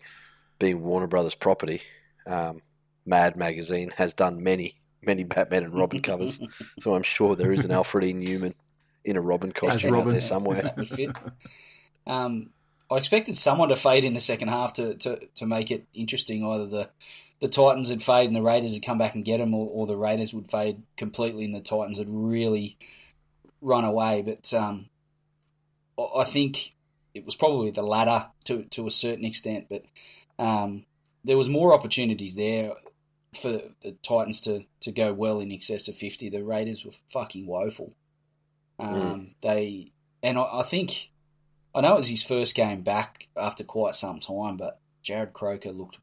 being 0.59 0.83
Warner 0.83 1.07
Brothers 1.07 1.35
property, 1.35 1.81
um, 2.27 2.61
Mad 3.05 3.37
Magazine 3.37 3.91
has 3.97 4.15
done 4.15 4.43
many, 4.43 4.77
many 5.03 5.23
Batman 5.23 5.65
and 5.65 5.75
Robin 5.75 6.01
covers. 6.01 6.41
So 6.81 6.95
I'm 6.95 7.03
sure 7.03 7.37
there 7.37 7.53
is 7.53 7.65
an 7.65 7.71
Alfred 7.71 8.05
E. 8.05 8.15
Neuman 8.15 8.55
in 9.05 9.17
a 9.17 9.21
Robin 9.21 9.53
costume 9.53 9.95
out 9.95 10.09
there 10.09 10.21
somewhere. 10.21 10.63
that 10.63 10.77
would 10.77 10.89
fit. 10.89 11.11
Um, 12.07 12.51
I 12.91 12.97
expected 12.97 13.37
someone 13.37 13.69
to 13.71 13.77
fade 13.77 14.05
in 14.05 14.13
the 14.15 14.21
second 14.21 14.49
half 14.49 14.75
to, 14.75 14.95
to, 14.95 15.21
to 15.37 15.47
make 15.47 15.71
it 15.71 15.87
interesting. 15.93 16.45
Either 16.45 16.67
the 16.67 16.91
the 17.41 17.49
Titans 17.49 17.91
would 17.91 18.03
fade 18.03 18.29
and 18.29 18.37
the 18.37 18.43
Raiders 18.43 18.73
would 18.73 18.87
come 18.87 18.97
back 18.97 19.15
and 19.15 19.25
get 19.25 19.39
them, 19.39 19.53
or, 19.55 19.69
or 19.71 19.87
the 19.87 19.97
Raiders 19.97 20.33
would 20.33 20.49
fade 20.51 20.83
completely 20.97 21.45
and 21.45 21.55
the 21.55 21.61
Titans 21.61 21.99
would 21.99 22.09
really 22.09 22.79
run 23.61 23.85
away. 23.85 24.23
But 24.23 24.55
um, 24.55 24.87
I- 25.99 26.25
think 26.25 26.75
it 27.13 27.25
was 27.25 27.37
probably 27.37 27.71
the 27.71 27.83
latter 27.83 28.29
to 28.45 28.65
to 28.65 28.87
a 28.87 28.91
certain 28.91 29.25
extent. 29.25 29.67
But 29.69 29.85
um, 30.39 30.87
there 31.25 31.37
was 31.37 31.49
more 31.49 31.75
opportunities 31.75 32.37
there 32.37 32.73
for 33.35 33.53
the 33.83 33.97
Titans 34.03 34.41
to, 34.43 34.65
to 34.81 34.93
go 34.93 35.13
well 35.13 35.41
in 35.41 35.51
excess 35.53 35.89
of 35.89 35.97
fifty. 35.97 36.29
The 36.29 36.45
Raiders 36.45 36.85
were 36.85 36.93
fucking 37.09 37.47
woeful. 37.47 37.95
Um, 38.79 39.35
They 39.43 39.93
and 40.23 40.39
I, 40.39 40.47
I 40.61 40.63
think 40.63 41.11
I 41.77 41.83
know 41.83 41.95
it 41.95 41.99
was 41.99 42.09
his 42.09 42.23
first 42.25 42.55
game 42.55 42.81
back 42.81 43.29
after 43.37 43.63
quite 43.63 43.95
some 43.95 44.19
time, 44.19 44.57
but 44.57 44.81
Jarrod 45.05 45.33
Croker 45.35 45.71
looked 45.73 45.99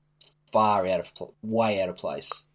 far 0.52 0.86
out 0.88 1.00
of 1.00 1.14
pl- 1.16 1.34
way 1.42 1.82
out 1.82 1.90
of 1.90 1.96
place 1.98 2.46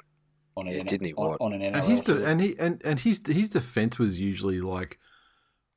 on 0.56 0.68
an 0.68 0.74
Yeah, 0.74 0.80
N- 0.80 0.86
didn't 0.86 1.06
he, 1.08 1.14
on, 1.14 1.36
on 1.40 1.52
an 1.52 1.60
NRL 1.60 1.74
And 1.78 1.84
his 1.90 2.00
field. 2.02 2.18
de- 2.20 2.26
and 2.26 2.40
he 2.40 2.54
and 2.58 2.80
and 2.84 3.00
his 3.00 3.20
his 3.26 3.50
defense 3.50 3.98
was 3.98 4.20
usually 4.20 4.60
like 4.60 4.98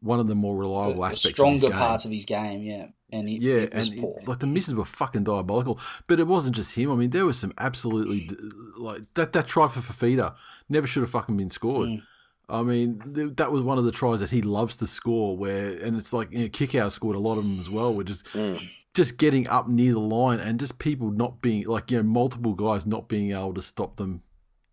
one 0.02 0.20
of 0.20 0.28
the 0.28 0.36
more 0.36 0.56
reliable 0.56 1.02
the 1.02 1.08
aspects. 1.08 1.30
stronger 1.32 1.56
of 1.58 1.62
his 1.62 1.70
game. 1.72 1.72
parts 1.80 2.06
of 2.06 2.12
his 2.12 2.26
game. 2.26 2.62
Yeah, 2.62 2.88
and 3.12 3.30
it, 3.30 3.42
Yeah, 3.42 3.56
it 3.56 3.74
was 3.74 3.90
and 3.90 4.00
poor. 4.02 4.18
it, 4.20 4.28
like 4.28 4.40
the 4.40 4.48
misses 4.48 4.74
were 4.76 4.86
fucking 4.86 5.24
diabolical. 5.26 5.80
But 6.08 6.20
it 6.20 6.28
wasn't 6.28 6.56
just 6.56 6.76
him. 6.76 6.92
I 6.92 6.96
mean, 6.96 7.10
there 7.12 7.26
was 7.26 7.40
some 7.40 7.54
absolutely 7.58 8.30
like 8.78 9.02
that. 9.16 9.34
That 9.34 9.48
try 9.48 9.68
for 9.68 9.80
Fifita 9.80 10.36
never 10.70 10.86
should 10.88 11.02
have 11.04 11.12
fucking 11.12 11.38
been 11.38 11.50
scored. 11.50 11.90
Mm. 11.90 12.04
I 12.52 12.62
mean, 12.64 13.00
th- 13.16 13.36
that 13.38 13.52
was 13.52 13.64
one 13.64 13.78
of 13.78 13.86
the 13.86 13.92
tries 13.92 14.20
that 14.20 14.30
he 14.30 14.42
loves 14.42 14.76
to 14.78 14.88
score. 14.88 15.38
Where 15.38 15.70
and 15.82 15.96
it's 15.98 16.12
like 16.14 16.32
you 16.32 16.40
know, 16.40 16.50
Kickout 16.50 16.92
scored 16.92 17.16
a 17.16 17.20
lot 17.20 17.38
of 17.38 17.44
them 17.44 17.60
as 17.60 17.70
well. 17.70 17.94
We're 17.94 18.04
just 18.04 18.26
Mm. 18.34 18.70
just 18.94 19.18
getting 19.18 19.48
up 19.48 19.68
near 19.70 19.94
the 19.94 20.00
line 20.00 20.40
and 20.40 20.60
just 20.60 20.78
people 20.78 21.12
not 21.12 21.42
being 21.42 21.66
like 21.66 21.90
you 21.92 21.98
know 21.98 22.04
multiple 22.04 22.54
guys 22.54 22.86
not 22.86 23.08
being 23.08 23.32
able 23.32 23.54
to 23.54 23.62
stop 23.62 23.96
them 23.96 24.22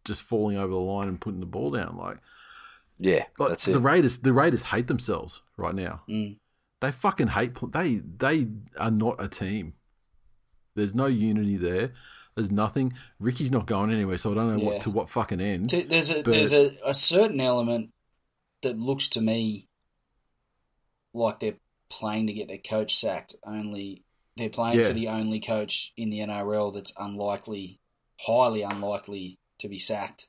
just 0.05 0.23
falling 0.23 0.57
over 0.59 0.73
the 0.73 0.77
line 0.79 1.07
and 1.09 1.21
putting 1.21 1.41
the 1.41 1.47
ball 1.47 1.71
down. 1.71 1.97
Like, 1.97 2.19
Yeah, 2.99 3.25
like 3.39 3.51
that's 3.51 3.65
the. 3.67 3.79
Raiders, 3.79 4.19
the 4.19 4.33
Raiders 4.33 4.65
hate 4.65 4.87
themselves 4.89 5.43
right 5.57 5.75
now. 5.75 6.03
Mm. 6.09 6.39
They 6.81 6.91
fucking 6.93 7.29
hate. 7.29 7.57
They 7.73 7.97
they 7.97 8.49
are 8.79 8.91
not 8.91 9.17
a 9.23 9.29
team. 9.29 9.75
There's 10.75 10.95
no 10.95 11.07
unity 11.07 11.57
there. 11.57 11.93
There's 12.39 12.53
nothing. 12.53 12.93
Ricky's 13.19 13.51
not 13.51 13.67
going 13.67 13.91
anywhere, 13.91 14.17
so 14.17 14.31
I 14.31 14.35
don't 14.35 14.57
know 14.57 14.63
Yeah. 14.63 14.69
what 14.69 14.83
to 14.83 14.91
what 14.91 15.11
fucking 15.11 15.41
end. 15.41 15.71
There's 15.71 16.11
a 16.13 16.23
But- 16.23 16.31
there's 16.31 16.53
a, 16.53 16.71
a 16.87 16.95
certain 16.95 17.41
element 17.41 17.93
that 18.63 18.79
looks 18.79 19.09
to 19.11 19.21
me 19.21 19.67
like 21.13 21.41
they're 21.41 21.59
playing 21.91 22.29
to 22.29 22.33
get 22.33 22.47
their 22.47 22.59
coach 22.59 22.95
sacked. 22.95 23.35
Only 23.43 24.05
they're 24.37 24.51
playing 24.51 24.79
Yeah. 24.79 24.87
for 24.87 24.93
the 24.93 25.09
only 25.09 25.41
coach 25.41 25.93
in 25.97 26.11
the 26.11 26.21
NRL 26.21 26.71
that's 26.71 26.93
unlikely, 26.97 27.81
highly 28.21 28.63
unlikely 28.63 29.37
to 29.59 29.69
be 29.69 29.81
sacked. 29.81 30.29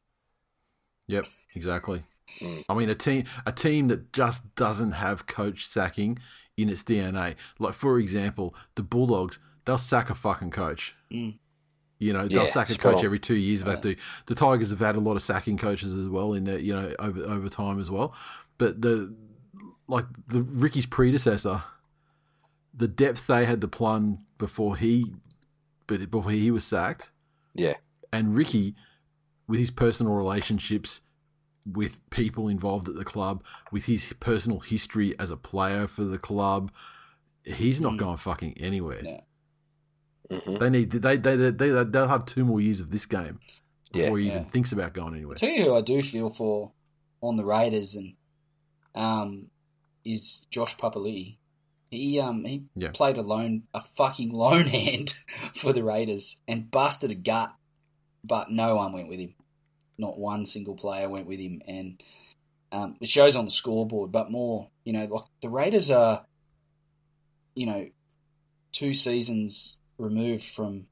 Yep, 1.10 1.28
exactly. 1.54 2.02
Mm. 2.40 2.64
I 2.70 2.74
mean, 2.74 2.90
a 2.90 2.96
team 2.96 3.26
a 3.46 3.52
team 3.52 3.88
that 3.90 4.12
just 4.14 4.56
doesn't 4.56 4.94
have 4.94 5.28
coach 5.28 5.68
sacking 5.68 6.18
in 6.58 6.70
its 6.70 6.84
DNA. 6.84 7.36
Like 7.60 7.76
for 7.76 8.00
example, 8.00 8.56
the 8.74 8.82
Bulldogs, 8.82 9.38
they'll 9.66 9.78
sack 9.78 10.10
a 10.10 10.16
fucking 10.16 10.50
coach. 10.50 10.96
Mm. 11.12 11.38
You 12.00 12.14
know, 12.14 12.28
they'll 12.28 12.44
Yeah, 12.46 12.50
sack 12.50 12.70
a 12.70 12.76
coach 12.78 13.00
on. 13.00 13.06
every 13.06 13.20
two 13.20 13.36
years 13.36 13.60
if 13.60 13.66
they 13.66 13.72
have 13.72 13.82
to. 13.82 13.96
The 14.28 14.36
Tigers 14.36 14.70
have 14.70 14.80
had 14.80 14.96
a 14.96 15.00
lot 15.02 15.16
of 15.18 15.22
sacking 15.22 15.58
coaches 15.58 15.92
as 15.94 16.08
well 16.08 16.34
in 16.34 16.46
there, 16.46 16.58
you 16.60 16.74
know, 16.74 16.94
over 16.98 17.22
over 17.26 17.50
time 17.50 17.80
as 17.80 17.92
well. 17.92 18.14
But 18.58 18.82
the 18.82 19.14
like 19.88 20.06
the 20.28 20.42
Ricky's 20.42 20.86
predecessor, 20.86 21.64
the 22.74 22.88
depth 22.88 23.28
they 23.28 23.46
had 23.46 23.60
to 23.62 23.68
plumb 23.68 24.20
before 24.38 24.78
he, 24.78 25.12
but 25.88 26.10
before 26.10 26.32
he 26.32 26.52
was 26.52 26.64
sacked, 26.64 27.12
Yeah, 27.54 27.74
and 28.14 28.34
Ricky, 28.36 28.76
with 29.48 29.60
his 29.60 29.72
personal 29.72 30.14
relationships 30.14 31.02
with 31.70 32.08
people 32.12 32.48
involved 32.48 32.88
at 32.88 32.96
the 32.96 33.04
club, 33.04 33.44
with 33.72 33.86
his 33.86 34.14
personal 34.22 34.60
history 34.60 35.20
as 35.20 35.30
a 35.32 35.38
player 35.38 35.88
for 35.88 36.04
the 36.06 36.18
club, 36.18 36.72
he's 37.44 37.82
not 37.82 37.94
Mm. 37.94 37.98
going 37.98 38.18
fucking 38.18 38.54
anywhere. 38.58 39.02
Yeah. 39.04 39.20
Hmm 40.30 40.56
They 40.56 40.70
need 40.70 40.92
they 40.92 41.18
they 41.18 41.36
they 41.36 41.52
they 41.52 41.84
they'll 41.84 42.08
have 42.08 42.26
two 42.26 42.46
more 42.46 42.62
years 42.62 42.80
of 42.82 42.92
this 42.92 43.06
game 43.06 43.40
Yeah. 43.94 44.04
before 44.04 44.20
he 44.20 44.28
Yeah. 44.28 44.38
even 44.38 44.50
thinks 44.50 44.72
about 44.72 44.94
going 44.94 45.16
anywhere. 45.16 45.34
I'll 45.34 45.40
tell 45.40 45.50
you 45.50 45.64
who 45.66 45.76
I 45.76 45.82
do 45.82 46.02
feel 46.02 46.30
for 46.30 46.74
on 47.22 47.36
the 47.36 47.46
Raiders 47.46 47.96
and 47.96 48.14
um 48.96 49.48
is 50.06 50.46
Josh 50.50 50.78
Papali'i. 50.78 51.38
He 51.92 52.20
um 52.20 52.46
he 52.46 52.64
Yeah. 52.76 52.92
played 52.92 53.18
a 53.18 53.22
lone 53.22 53.64
a 53.74 53.80
fucking 53.80 54.32
lone 54.32 54.66
hand 54.78 55.14
for 55.56 55.74
the 55.74 55.84
Raiders 55.84 56.38
and 56.48 56.70
busted 56.70 57.12
a 57.12 57.16
gut, 57.16 57.52
but 58.24 58.52
no 58.52 58.76
one 58.76 58.94
went 58.94 59.08
with 59.10 59.20
him. 59.20 59.34
Not 59.98 60.18
one 60.20 60.46
single 60.46 60.76
player 60.76 61.10
went 61.10 61.28
with 61.28 61.40
him, 61.40 61.62
and 61.68 62.02
um, 62.72 62.96
it 63.02 63.10
shows 63.10 63.36
on 63.36 63.46
the 63.46 63.52
scoreboard. 63.52 64.12
But 64.12 64.32
more, 64.32 64.70
you 64.86 64.94
know, 64.94 65.06
like 65.06 65.26
the 65.42 65.50
Raiders 65.50 65.92
are, 65.92 66.26
you 67.56 67.66
know, 67.66 67.88
two 68.72 68.94
seasons 68.94 69.79
removed 70.00 70.44
from, 70.44 70.88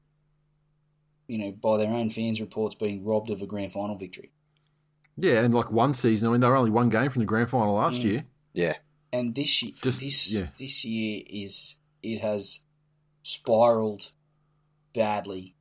you 1.26 1.38
know, 1.38 1.50
by 1.52 1.76
their 1.78 1.92
own 1.92 2.10
fans' 2.10 2.40
reports, 2.40 2.74
being 2.76 3.04
robbed 3.04 3.30
of 3.30 3.42
a 3.42 3.46
grand 3.46 3.72
final 3.72 3.96
victory. 3.96 4.30
Yeah, 5.16 5.42
and 5.42 5.52
like 5.52 5.72
one 5.72 5.94
season, 5.94 6.28
I 6.28 6.32
mean, 6.32 6.40
they 6.40 6.46
were 6.48 6.54
only 6.56 6.70
one 6.70 6.90
game 6.90 7.10
from 7.10 7.20
the 7.20 7.26
grand 7.26 7.50
final 7.50 7.74
last 7.74 8.00
Mm. 8.00 8.04
year. 8.04 8.26
yeah, 8.52 8.74
and 9.12 9.34
this 9.34 9.62
year, 9.62 9.72
Just- 9.82 10.00
this 10.00 10.32
yeah. 10.34 10.48
this 10.58 10.84
year 10.84 11.22
is 11.26 11.76
it 12.02 12.20
has 12.20 12.60
spiraled 13.22 14.12
badly. 14.94 15.56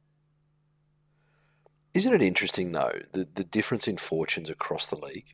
Isn't 1.94 2.14
it 2.14 2.22
interesting 2.22 2.72
though 2.74 3.00
the 3.14 3.28
the 3.34 3.44
difference 3.44 3.88
in 3.88 3.98
fortunes 3.98 4.50
across 4.50 4.88
the 4.88 4.96
league? 4.98 5.34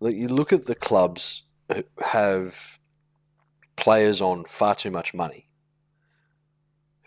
Like 0.00 0.16
you 0.16 0.26
look 0.28 0.52
at 0.52 0.66
the 0.66 0.74
clubs 0.74 1.44
who 1.72 1.84
have 2.04 2.80
players 3.76 4.20
on 4.20 4.44
far 4.44 4.74
too 4.74 4.90
much 4.90 5.14
money 5.14 5.48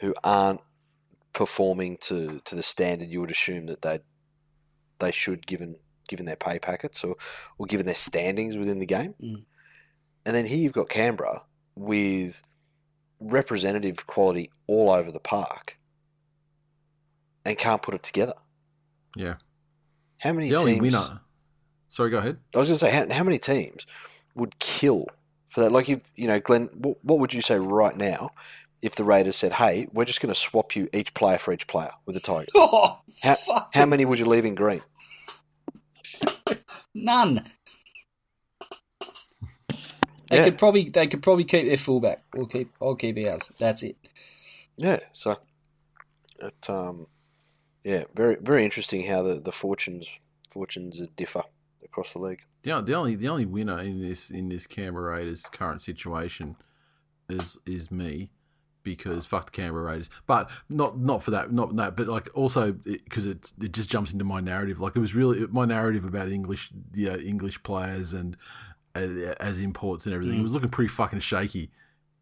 who 0.05 0.13
aren't 0.23 0.61
performing 1.33 1.97
to, 1.97 2.39
to 2.45 2.55
the 2.55 2.63
standard 2.63 3.09
you 3.09 3.19
would 3.19 3.31
assume 3.31 3.65
that 3.65 3.81
they 3.81 3.99
they 4.99 5.11
should 5.11 5.45
given 5.45 5.75
given 6.07 6.25
their 6.25 6.35
pay 6.35 6.59
packets 6.59 7.03
or, 7.03 7.15
or 7.57 7.65
given 7.65 7.85
their 7.85 7.95
standings 7.95 8.55
within 8.55 8.79
the 8.79 8.85
game. 8.85 9.15
Mm. 9.21 9.43
And 10.25 10.35
then 10.35 10.45
here 10.45 10.59
you've 10.59 10.73
got 10.73 10.87
Canberra 10.87 11.41
with 11.75 12.41
representative 13.19 14.05
quality 14.05 14.51
all 14.67 14.91
over 14.91 15.11
the 15.11 15.19
park 15.19 15.77
and 17.43 17.57
can't 17.57 17.81
put 17.81 17.95
it 17.95 18.03
together. 18.03 18.35
Yeah, 19.17 19.35
How 20.19 20.31
many 20.33 20.49
the 20.49 20.57
teams? 20.57 20.81
winner. 20.81 21.21
Sorry, 21.89 22.11
go 22.11 22.19
ahead. 22.19 22.37
I 22.53 22.59
was 22.59 22.67
going 22.67 22.79
to 22.79 22.85
say, 22.85 22.91
how, 22.91 23.11
how 23.11 23.23
many 23.23 23.39
teams 23.39 23.85
would 24.35 24.59
kill 24.59 25.07
for 25.47 25.61
that? 25.61 25.71
Like, 25.71 25.89
if 25.89 26.11
you 26.15 26.27
know, 26.27 26.39
Glenn, 26.39 26.69
what, 26.73 27.03
what 27.03 27.19
would 27.19 27.33
you 27.33 27.41
say 27.41 27.57
right 27.57 27.95
now 27.95 28.29
if 28.85 28.95
the 28.95 29.03
Raiders 29.03 29.35
said, 29.35 29.53
"Hey, 29.53 29.87
we're 29.91 30.05
just 30.05 30.21
going 30.21 30.33
to 30.33 30.39
swap 30.39 30.75
you 30.75 30.87
each 30.93 31.13
player 31.13 31.37
for 31.37 31.51
each 31.53 31.67
player 31.67 31.91
with 32.05 32.15
the 32.15 32.21
Tigers"? 32.21 32.49
Oh, 32.55 33.01
How, 33.23 33.35
how 33.73 33.85
many 33.85 34.05
would 34.05 34.19
you 34.19 34.25
leave 34.25 34.45
in 34.45 34.55
green? 34.55 34.81
None. 36.93 37.43
They 40.29 40.37
Yeah. 40.37 40.43
could 40.45 40.57
probably 40.57 40.89
they 40.89 41.07
could 41.07 41.21
probably 41.21 41.43
keep 41.43 41.67
their 41.67 41.77
fullback. 41.77 42.23
We'll 42.33 42.47
keep 42.47 42.71
I'll 42.81 42.95
keep 42.95 43.17
ours. 43.27 43.51
That's 43.59 43.83
it. 43.83 43.95
Yeah, 44.77 44.99
so 45.13 45.37
it, 46.39 46.69
um, 46.69 47.07
yeah, 47.83 48.03
very 48.15 48.37
very 48.41 48.63
interesting 48.65 49.05
how 49.07 49.21
the, 49.21 49.39
the 49.39 49.51
fortunes 49.51 50.19
fortunes 50.49 50.99
differ 51.15 51.43
across 51.83 52.13
the 52.13 52.19
league. 52.19 52.41
The, 52.63 52.81
the 52.81 52.93
only 52.93 53.15
the 53.15 53.27
only 53.29 53.45
winner 53.45 53.79
in 53.79 54.01
this 54.01 54.29
in 54.31 54.49
this 54.49 54.67
Canberra 54.67 55.15
Raiders 55.17 55.43
current 55.43 55.81
situation 55.81 56.57
is 57.29 57.57
is 57.65 57.91
me 57.91 58.29
because 58.85 59.25
fuck 59.25 59.47
the 59.47 59.51
Canberra 59.51 59.83
Raiders. 59.83 60.09
But 60.25 60.49
not 60.69 60.97
not 60.97 61.21
for 61.23 61.31
that, 61.31 61.51
not 61.51 61.75
that, 61.75 61.97
but 61.97 62.07
like 62.07 62.29
also 62.33 62.71
because 62.71 63.25
it 63.25 63.51
it 63.61 63.73
just 63.73 63.89
jumps 63.89 64.13
into 64.13 64.23
my 64.23 64.39
narrative. 64.39 64.79
Like 64.79 64.95
it 64.95 64.99
was 64.99 65.13
really 65.13 65.45
my 65.47 65.65
narrative 65.65 66.05
about 66.05 66.29
English, 66.29 66.71
yeah, 66.93 67.17
English 67.17 67.61
players 67.63 68.13
and 68.13 68.37
uh, 68.95 69.33
as 69.41 69.59
imports 69.59 70.05
and 70.05 70.15
everything. 70.15 70.39
It 70.39 70.43
was 70.43 70.53
looking 70.53 70.69
pretty 70.69 70.89
fucking 70.89 71.19
shaky. 71.19 71.71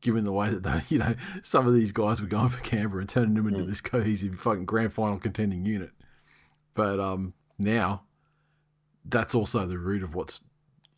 Given 0.01 0.25
the 0.25 0.33
way 0.33 0.49
that 0.49 0.63
they, 0.63 0.81
you 0.89 0.97
know, 0.97 1.15
some 1.41 1.67
of 1.67 1.73
these 1.73 1.91
guys 1.91 2.19
were 2.19 2.27
going 2.27 2.49
for 2.49 2.59
Canberra 2.61 3.01
and 3.01 3.09
turning 3.09 3.35
them 3.35 3.47
into 3.47 3.63
this 3.63 3.79
cohesive 3.79 4.35
fucking 4.35 4.65
grand 4.65 4.91
final 4.93 5.19
contending 5.19 5.65
unit, 5.65 5.91
but 6.73 6.99
um, 6.99 7.33
now 7.59 8.03
that's 9.05 9.35
also 9.35 9.65
the 9.65 9.77
root 9.77 10.03
of 10.03 10.15
what's 10.15 10.41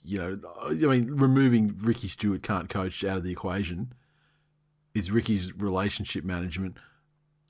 you 0.03 0.19
know 0.19 0.35
I 0.63 0.73
mean 0.73 1.15
removing 1.15 1.75
Ricky 1.79 2.07
Stuart 2.07 2.43
can't 2.43 2.69
coach 2.69 3.03
out 3.03 3.17
of 3.17 3.23
the 3.23 3.31
equation 3.31 3.93
is 4.95 5.11
Ricky's 5.11 5.53
relationship 5.53 6.23
management. 6.23 6.77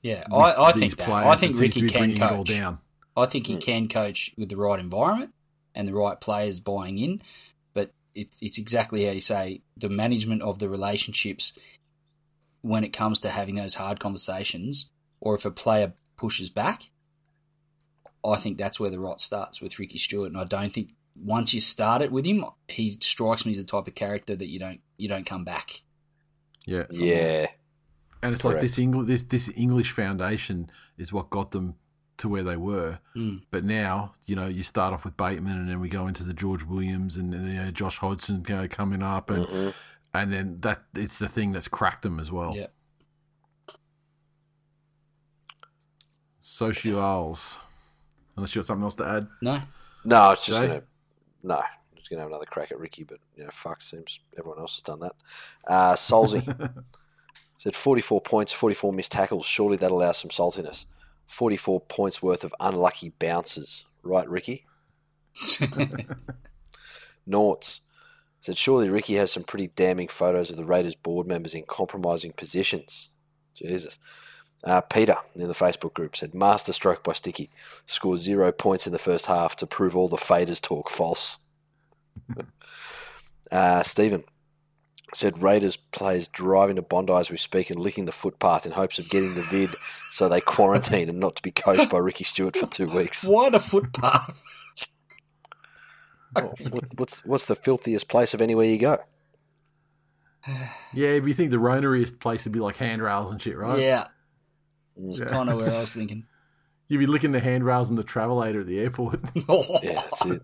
Yeah, 0.02 0.24
I, 0.32 0.66
I 0.66 0.72
think 0.72 0.96
that. 0.96 1.08
I 1.08 1.36
think 1.36 1.52
that 1.52 1.58
seems 1.58 1.74
to 1.74 1.80
Ricky 1.84 1.88
can 1.88 2.00
bringing 2.00 2.16
it 2.16 2.22
all 2.22 2.36
coach. 2.38 2.48
down. 2.48 2.78
I 3.16 3.26
think 3.26 3.46
he 3.46 3.56
can 3.56 3.88
coach 3.88 4.32
with 4.36 4.50
the 4.50 4.56
right 4.56 4.78
environment 4.78 5.32
and 5.74 5.88
the 5.88 5.94
right 5.94 6.20
players 6.20 6.60
buying 6.60 6.98
in. 6.98 7.22
But 7.72 7.92
it's 8.14 8.38
it's 8.42 8.58
exactly 8.58 9.06
how 9.06 9.12
you 9.12 9.20
say 9.20 9.62
the 9.76 9.88
management 9.88 10.42
of 10.42 10.58
the 10.58 10.68
relationships 10.68 11.52
when 12.60 12.84
it 12.84 12.92
comes 12.92 13.20
to 13.20 13.30
having 13.30 13.54
those 13.54 13.76
hard 13.76 14.00
conversations, 14.00 14.90
or 15.20 15.34
if 15.34 15.44
a 15.44 15.50
player 15.50 15.94
pushes 16.16 16.50
back. 16.50 16.90
I 18.24 18.36
think 18.36 18.58
that's 18.58 18.80
where 18.80 18.90
the 18.90 18.98
rot 18.98 19.20
starts 19.20 19.62
with 19.62 19.78
Ricky 19.78 19.98
Stuart, 19.98 20.26
and 20.26 20.36
I 20.36 20.44
don't 20.44 20.72
think 20.72 20.90
once 21.14 21.54
you 21.54 21.60
start 21.60 22.02
it 22.02 22.12
with 22.12 22.26
him, 22.26 22.44
he 22.68 22.90
strikes 23.00 23.46
me 23.46 23.52
as 23.52 23.58
the 23.58 23.64
type 23.64 23.86
of 23.86 23.94
character 23.94 24.34
that 24.36 24.48
you 24.48 24.58
don't 24.58 24.80
you 24.98 25.08
don't 25.08 25.26
come 25.26 25.44
back. 25.44 25.82
Yeah, 26.66 26.84
Yeah, 26.90 27.46
and 28.22 28.34
it's 28.34 28.44
like 28.44 28.60
this 28.60 28.78
English 28.78 29.06
this 29.06 29.22
this 29.22 29.50
English 29.56 29.92
foundation 29.92 30.68
is 30.98 31.12
what 31.12 31.30
got 31.30 31.52
them 31.52 31.76
to 32.18 32.28
where 32.28 32.42
they 32.42 32.56
were. 32.56 32.98
Mm. 33.14 33.42
But 33.50 33.62
now, 33.64 34.12
you 34.26 34.34
know, 34.36 34.46
you 34.48 34.62
start 34.62 34.92
off 34.92 35.04
with 35.04 35.16
Bateman, 35.16 35.56
and 35.58 35.68
then 35.68 35.80
we 35.80 35.88
go 35.88 36.06
into 36.08 36.24
the 36.24 36.34
George 36.34 36.64
Williams, 36.64 37.16
and, 37.16 37.32
and 37.32 37.46
you 37.46 37.54
know, 37.54 37.70
Josh 37.70 37.98
Hodgson 37.98 38.44
you 38.48 38.54
know, 38.54 38.66
coming 38.68 39.02
up, 39.02 39.30
and 39.30 39.46
Mhm. 39.46 39.74
and 40.12 40.32
then 40.32 40.60
that 40.60 40.82
it's 40.94 41.18
the 41.18 41.28
thing 41.28 41.52
that's 41.52 41.68
cracked 41.68 42.02
them 42.02 42.18
as 42.18 42.32
well. 42.32 42.52
Yeah. 42.54 42.66
Socials. 46.38 47.58
Unless 48.36 48.54
you 48.54 48.60
got 48.60 48.66
something 48.66 48.84
else 48.84 48.94
to 48.96 49.06
add. 49.06 49.28
No, 49.42 49.62
no, 50.04 50.30
it's 50.32 50.46
just 50.46 50.60
Jay? 50.60 50.66
gonna 50.66 50.82
no, 51.42 51.62
was 52.06 52.08
going 52.08 52.18
to 52.18 52.22
have 52.22 52.30
another 52.30 52.46
crack 52.46 52.70
at 52.70 52.78
Ricky, 52.78 53.02
but 53.04 53.18
you 53.36 53.44
know, 53.44 53.50
fuck, 53.50 53.82
seems 53.82 54.20
everyone 54.38 54.60
else 54.60 54.76
has 54.76 54.82
done 54.82 55.00
that. 55.00 55.14
Uh, 55.66 55.94
Solzy 55.94 56.44
said 57.56 57.74
44 57.74 58.20
points, 58.20 58.52
44 58.52 58.92
missed 58.92 59.12
tackles. 59.12 59.46
Surely 59.46 59.76
that 59.78 59.90
allows 59.90 60.18
some 60.18 60.30
saltiness. 60.30 60.86
44 61.26 61.80
points 61.80 62.22
worth 62.22 62.44
of 62.44 62.54
unlucky 62.60 63.12
bounces, 63.18 63.84
right, 64.02 64.28
Ricky? 64.28 64.66
Noughts 67.26 67.80
said 68.40 68.56
surely 68.56 68.88
Ricky 68.88 69.14
has 69.14 69.32
some 69.32 69.42
pretty 69.42 69.66
damning 69.66 70.06
photos 70.06 70.50
of 70.50 70.56
the 70.56 70.64
Raiders 70.64 70.94
board 70.94 71.26
members 71.26 71.52
in 71.52 71.64
compromising 71.66 72.32
positions. 72.32 73.08
Jesus. 73.54 73.98
Uh, 74.62 74.80
Peter 74.80 75.16
in 75.34 75.48
the 75.48 75.54
Facebook 75.54 75.92
group 75.92 76.16
said 76.16 76.34
masterstroke 76.34 77.02
by 77.02 77.12
Sticky 77.12 77.50
scored 77.84 78.20
zero 78.20 78.52
points 78.52 78.86
in 78.86 78.92
the 78.92 78.98
first 78.98 79.26
half 79.26 79.56
to 79.56 79.66
prove 79.66 79.96
all 79.96 80.08
the 80.08 80.16
faders 80.16 80.62
talk 80.62 80.88
false. 80.88 81.40
Uh, 83.50 83.82
Stephen 83.82 84.24
said 85.14 85.38
Raiders 85.42 85.76
players 85.76 86.28
driving 86.28 86.76
to 86.76 86.82
Bondi 86.82 87.12
as 87.12 87.30
we 87.30 87.36
speak 87.36 87.70
and 87.70 87.78
licking 87.78 88.06
the 88.06 88.12
footpath 88.12 88.66
in 88.66 88.72
hopes 88.72 88.98
of 88.98 89.08
getting 89.08 89.34
the 89.34 89.40
vid 89.40 89.70
so 90.10 90.28
they 90.28 90.40
quarantine 90.40 91.08
and 91.08 91.20
not 91.20 91.36
to 91.36 91.42
be 91.42 91.50
coached 91.52 91.90
by 91.90 91.98
Ricky 91.98 92.24
Stuart 92.24 92.56
for 92.56 92.66
two 92.66 92.88
weeks. 92.88 93.24
Why 93.28 93.48
the 93.50 93.60
footpath! 93.60 94.42
What, 96.32 96.84
what's 96.96 97.24
what's 97.24 97.46
the 97.46 97.54
filthiest 97.54 98.08
place 98.08 98.34
of 98.34 98.42
anywhere 98.42 98.66
you 98.66 98.78
go? 98.78 98.98
Yeah, 100.92 101.18
but 101.18 101.26
you 101.26 101.34
think 101.34 101.50
the 101.50 101.56
roneriest 101.56 102.20
place 102.20 102.44
would 102.44 102.52
be 102.52 102.60
like 102.60 102.76
handrails 102.76 103.32
and 103.32 103.40
shit, 103.40 103.56
right? 103.56 103.78
Yeah, 103.78 104.08
that's 104.96 105.20
kind 105.20 105.48
of 105.50 105.60
where 105.60 105.72
I 105.72 105.80
was 105.80 105.92
thinking. 105.94 106.24
You'd 106.88 106.98
be 106.98 107.06
licking 107.06 107.32
the 107.32 107.40
handrails 107.40 107.90
in 107.90 107.96
the 107.96 108.04
travelator 108.04 108.60
at 108.60 108.66
the 108.66 108.78
airport. 108.78 109.20
Yeah, 109.82 110.00
that's 110.02 110.24
it. 110.26 110.42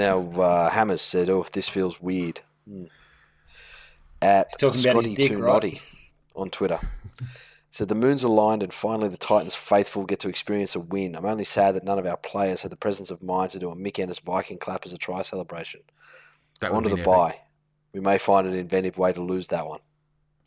Now, 0.00 0.20
uh, 0.40 0.70
Hammers 0.70 1.02
said, 1.02 1.28
"Oh, 1.28 1.44
this 1.52 1.68
feels 1.68 2.00
weird." 2.00 2.40
Hmm. 2.66 2.84
At 4.22 4.48
He's 4.58 4.82
talking 4.82 4.90
about 4.90 5.16
Too 5.16 5.42
right? 5.42 5.82
On 6.34 6.48
Twitter 6.48 6.78
said 7.70 7.88
the 7.88 7.94
moons 7.94 8.22
aligned 8.22 8.62
and 8.62 8.72
finally 8.72 9.08
the 9.08 9.18
Titans 9.18 9.54
faithful 9.54 10.04
get 10.06 10.20
to 10.20 10.28
experience 10.30 10.74
a 10.74 10.80
win. 10.80 11.14
I'm 11.14 11.26
only 11.26 11.44
sad 11.44 11.74
that 11.74 11.84
none 11.84 11.98
of 11.98 12.06
our 12.06 12.16
players 12.16 12.62
had 12.62 12.72
the 12.72 12.76
presence 12.76 13.10
of 13.10 13.22
mind 13.22 13.50
to 13.50 13.58
do 13.58 13.70
a 13.70 13.76
Mick 13.76 13.98
Ennis 13.98 14.20
Viking 14.20 14.56
clap 14.56 14.86
as 14.86 14.94
a 14.94 14.98
try 14.98 15.20
celebration. 15.20 15.80
That 16.60 16.72
On 16.72 16.82
to 16.82 16.88
would 16.88 16.92
the 16.92 16.96
be 16.96 17.02
epic. 17.02 17.12
bye. 17.12 17.40
We 17.92 18.00
may 18.00 18.16
find 18.16 18.46
an 18.46 18.54
inventive 18.54 18.96
way 18.96 19.12
to 19.12 19.20
lose 19.20 19.48
that 19.48 19.66
one. 19.66 19.80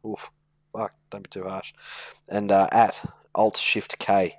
Oof. 0.04 0.32
Fuck, 0.76 0.94
don't 1.12 1.24
be 1.24 1.30
too 1.30 1.44
harsh. 1.44 1.74
And 2.28 2.52
uh, 2.52 2.70
at 2.72 3.06
Alt 3.36 3.58
Shift 3.58 4.00
K 4.00 4.38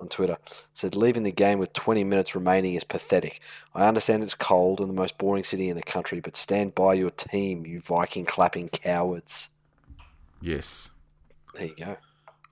on 0.00 0.08
Twitter 0.08 0.36
said 0.72 0.94
leaving 0.94 1.22
the 1.22 1.32
game 1.32 1.58
with 1.58 1.72
20 1.72 2.04
minutes 2.04 2.34
remaining 2.34 2.74
is 2.74 2.84
pathetic. 2.84 3.40
I 3.74 3.86
understand 3.86 4.22
it's 4.22 4.34
cold 4.34 4.80
and 4.80 4.88
the 4.90 4.94
most 4.94 5.18
boring 5.18 5.44
city 5.44 5.68
in 5.68 5.76
the 5.76 5.82
country, 5.82 6.20
but 6.20 6.36
stand 6.36 6.74
by 6.74 6.94
your 6.94 7.10
team, 7.10 7.66
you 7.66 7.80
Viking 7.80 8.24
clapping 8.24 8.68
cowards. 8.68 9.48
Yes. 10.40 10.90
There 11.54 11.66
you 11.66 11.74
go. 11.76 11.96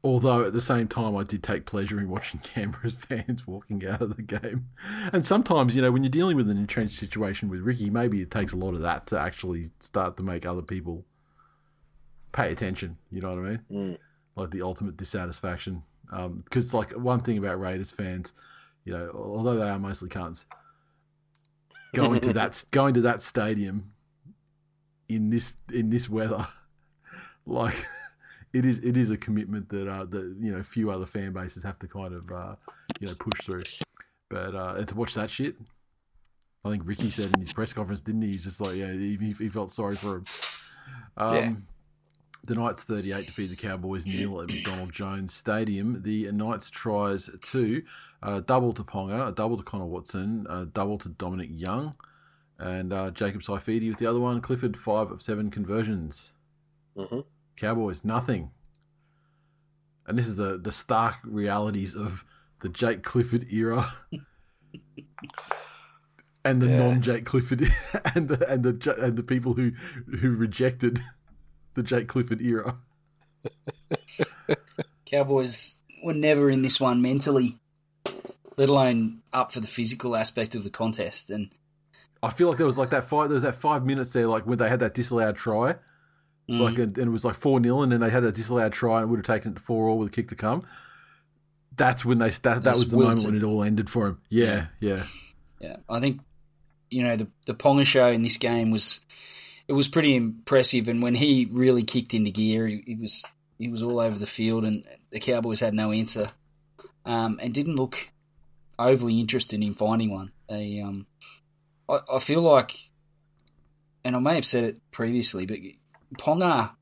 Although 0.02 0.44
at 0.44 0.52
the 0.52 0.60
same 0.60 0.86
time, 0.86 1.16
I 1.16 1.22
did 1.22 1.42
take 1.42 1.64
pleasure 1.64 1.98
in 1.98 2.10
watching 2.10 2.40
Canberra's 2.42 3.04
fans 3.04 3.46
walking 3.46 3.86
out 3.86 4.02
of 4.02 4.16
the 4.16 4.22
game. 4.22 4.68
And 5.12 5.24
sometimes, 5.24 5.74
you 5.74 5.82
know, 5.82 5.90
when 5.90 6.04
you're 6.04 6.10
dealing 6.10 6.36
with 6.36 6.50
an 6.50 6.58
entrenched 6.58 6.98
situation 6.98 7.48
with 7.48 7.60
Ricky, 7.60 7.88
maybe 7.88 8.20
it 8.20 8.30
takes 8.30 8.52
a 8.52 8.56
lot 8.56 8.74
of 8.74 8.82
that 8.82 9.06
to 9.08 9.18
actually 9.18 9.70
start 9.80 10.18
to 10.18 10.22
make 10.22 10.44
other 10.44 10.60
people 10.60 11.06
pay 12.32 12.52
attention. 12.52 12.98
You 13.10 13.22
know 13.22 13.34
what 13.34 13.38
I 13.38 13.48
mean? 13.48 13.60
Mm. 13.70 13.98
Like 14.36 14.50
the 14.50 14.60
ultimate 14.60 14.98
dissatisfaction. 14.98 15.84
Because, 16.10 16.72
like, 16.74 16.92
one 16.92 17.20
thing 17.20 17.38
about 17.38 17.60
Raiders 17.60 17.90
fans, 17.90 18.32
you 18.84 18.92
know, 18.92 19.10
although 19.14 19.56
they 19.56 19.68
are 19.68 19.78
mostly 19.78 20.08
cunts, 20.08 20.44
going 21.94 22.20
to 22.20 22.32
that 22.32 22.64
going 22.70 22.94
to 22.94 23.00
that 23.02 23.22
stadium 23.22 23.92
in 25.08 25.30
this 25.30 25.56
in 25.72 25.90
this 25.90 26.08
weather, 26.08 26.46
like 27.46 27.84
it 28.52 28.64
is 28.64 28.78
it 28.80 28.96
is 28.96 29.10
a 29.10 29.16
commitment 29.16 29.68
that 29.70 29.88
uh 29.88 30.04
that 30.04 30.36
you 30.40 30.52
know 30.52 30.62
few 30.62 30.90
other 30.90 31.06
fan 31.06 31.32
bases 31.32 31.62
have 31.62 31.78
to 31.78 31.88
kind 31.88 32.14
of 32.14 32.30
uh 32.30 32.56
you 33.00 33.06
know 33.06 33.14
push 33.14 33.40
through. 33.44 33.62
But 34.28 34.54
uh 34.54 34.74
and 34.78 34.88
to 34.88 34.94
watch 34.94 35.14
that 35.14 35.30
shit, 35.30 35.56
I 36.64 36.70
think 36.70 36.82
Ricky 36.86 37.10
said 37.10 37.32
in 37.34 37.40
his 37.40 37.52
press 37.52 37.72
conference, 37.72 38.00
didn't 38.00 38.22
he? 38.22 38.32
He's 38.32 38.44
just 38.44 38.60
like 38.60 38.76
yeah, 38.76 38.92
he, 38.92 39.16
he 39.38 39.48
felt 39.48 39.70
sorry 39.70 39.96
for 39.96 40.16
him. 40.16 40.24
Um, 41.16 41.34
Yeah. 41.34 41.52
The 42.46 42.54
Knights 42.54 42.84
38 42.84 43.24
defeat 43.26 43.46
the 43.46 43.56
Cowboys 43.56 44.04
nil 44.06 44.42
at 44.42 44.50
McDonald 44.52 44.92
Jones 44.92 45.32
Stadium. 45.32 46.02
The 46.02 46.30
Knights 46.30 46.68
tries 46.68 47.30
two, 47.40 47.82
uh, 48.22 48.40
double 48.40 48.74
to 48.74 48.84
Ponga, 48.84 49.28
a 49.28 49.32
double 49.32 49.56
to 49.56 49.62
Connor 49.62 49.86
Watson, 49.86 50.46
a 50.50 50.66
double 50.66 50.98
to 50.98 51.08
Dominic 51.08 51.48
Young, 51.50 51.96
and 52.58 52.92
uh, 52.92 53.10
Jacob 53.12 53.40
Saifiti 53.40 53.88
with 53.88 53.96
the 53.98 54.06
other 54.06 54.20
one. 54.20 54.42
Clifford 54.42 54.76
five 54.76 55.10
of 55.10 55.22
seven 55.22 55.50
conversions. 55.50 56.32
hmm 56.96 57.20
Cowboys 57.56 58.04
nothing. 58.04 58.50
And 60.06 60.18
this 60.18 60.26
is 60.26 60.36
the 60.36 60.58
the 60.58 60.72
stark 60.72 61.16
realities 61.24 61.94
of 61.94 62.26
the 62.60 62.68
Jake 62.68 63.02
Clifford 63.02 63.50
era. 63.52 63.92
And 66.46 66.60
the 66.60 66.68
Yeah. 66.68 66.76
non-Jake 66.76 67.24
Clifford, 67.24 67.62
and 68.14 68.28
the 68.28 68.46
and 68.46 68.62
the 68.62 68.96
and 69.02 69.16
the 69.16 69.22
people 69.22 69.54
who 69.54 69.70
who 70.20 70.36
rejected 70.36 71.00
the 71.74 71.82
Jake 71.82 72.08
Clifford 72.08 72.40
era. 72.40 72.76
Cowboys 75.04 75.78
were 76.02 76.14
never 76.14 76.50
in 76.50 76.62
this 76.62 76.80
one 76.80 77.02
mentally, 77.02 77.56
let 78.56 78.68
alone 78.68 79.22
up 79.32 79.52
for 79.52 79.60
the 79.60 79.66
physical 79.66 80.16
aspect 80.16 80.54
of 80.54 80.64
the 80.64 80.70
contest. 80.70 81.30
And 81.30 81.50
I 82.22 82.30
feel 82.30 82.48
like 82.48 82.58
there 82.58 82.66
was 82.66 82.78
like 82.78 82.90
that 82.90 83.04
five. 83.04 83.28
There 83.28 83.34
was 83.34 83.42
that 83.42 83.56
five 83.56 83.84
minutes 83.84 84.12
there, 84.12 84.26
like 84.26 84.46
when 84.46 84.58
they 84.58 84.68
had 84.68 84.80
that 84.80 84.94
disallowed 84.94 85.36
try, 85.36 85.76
mm, 86.48 86.60
like 86.60 86.78
and, 86.78 86.96
and 86.96 87.08
it 87.08 87.12
was 87.12 87.24
like 87.24 87.34
four 87.34 87.62
0 87.62 87.82
and 87.82 87.92
then 87.92 88.00
they 88.00 88.10
had 88.10 88.22
that 88.22 88.34
disallowed 88.34 88.72
try, 88.72 89.00
and 89.00 89.08
it 89.08 89.10
would 89.10 89.18
have 89.18 89.36
taken 89.36 89.52
it 89.52 89.56
to 89.56 89.62
four 89.62 89.88
all 89.88 89.98
with 89.98 90.08
a 90.08 90.12
kick 90.12 90.28
to 90.28 90.34
come. 90.34 90.64
That's 91.76 92.04
when 92.04 92.18
they 92.18 92.30
that, 92.30 92.62
that 92.62 92.74
was 92.76 92.90
the 92.90 92.96
moment 92.96 93.24
when 93.24 93.36
it 93.36 93.42
all 93.42 93.62
ended 93.62 93.90
for 93.90 94.06
him. 94.06 94.20
Yeah, 94.28 94.66
yeah, 94.80 95.04
yeah, 95.60 95.76
I 95.88 96.00
think 96.00 96.20
you 96.90 97.02
know 97.02 97.16
the 97.16 97.28
the 97.46 97.54
Ponga 97.54 97.84
show 97.84 98.08
in 98.08 98.22
this 98.22 98.36
game 98.36 98.70
was 98.70 99.00
it 99.68 99.72
was 99.72 99.88
pretty 99.88 100.14
impressive. 100.14 100.88
And 100.88 101.02
when 101.02 101.14
he 101.14 101.48
really 101.50 101.82
kicked 101.82 102.14
into 102.14 102.30
gear, 102.30 102.66
he, 102.66 102.82
he 102.86 102.94
was 102.96 103.24
he 103.58 103.68
was 103.68 103.82
all 103.82 104.00
over 104.00 104.18
the 104.18 104.26
field, 104.26 104.64
and 104.64 104.84
the 105.10 105.20
Cowboys 105.20 105.60
had 105.60 105.74
no 105.74 105.92
answer, 105.92 106.30
um, 107.04 107.38
and 107.42 107.54
didn't 107.54 107.76
look 107.76 108.10
overly 108.78 109.20
interested 109.20 109.62
in 109.62 109.74
finding 109.74 110.10
one. 110.10 110.32
They, 110.48 110.80
um, 110.80 111.06
I, 111.88 112.00
I 112.14 112.18
feel 112.18 112.42
like, 112.42 112.76
and 114.02 114.16
I 114.16 114.18
may 114.18 114.34
have 114.34 114.44
said 114.44 114.64
it 114.64 114.90
previously, 114.90 115.46
but 115.46 115.58
Ponga 116.18 116.72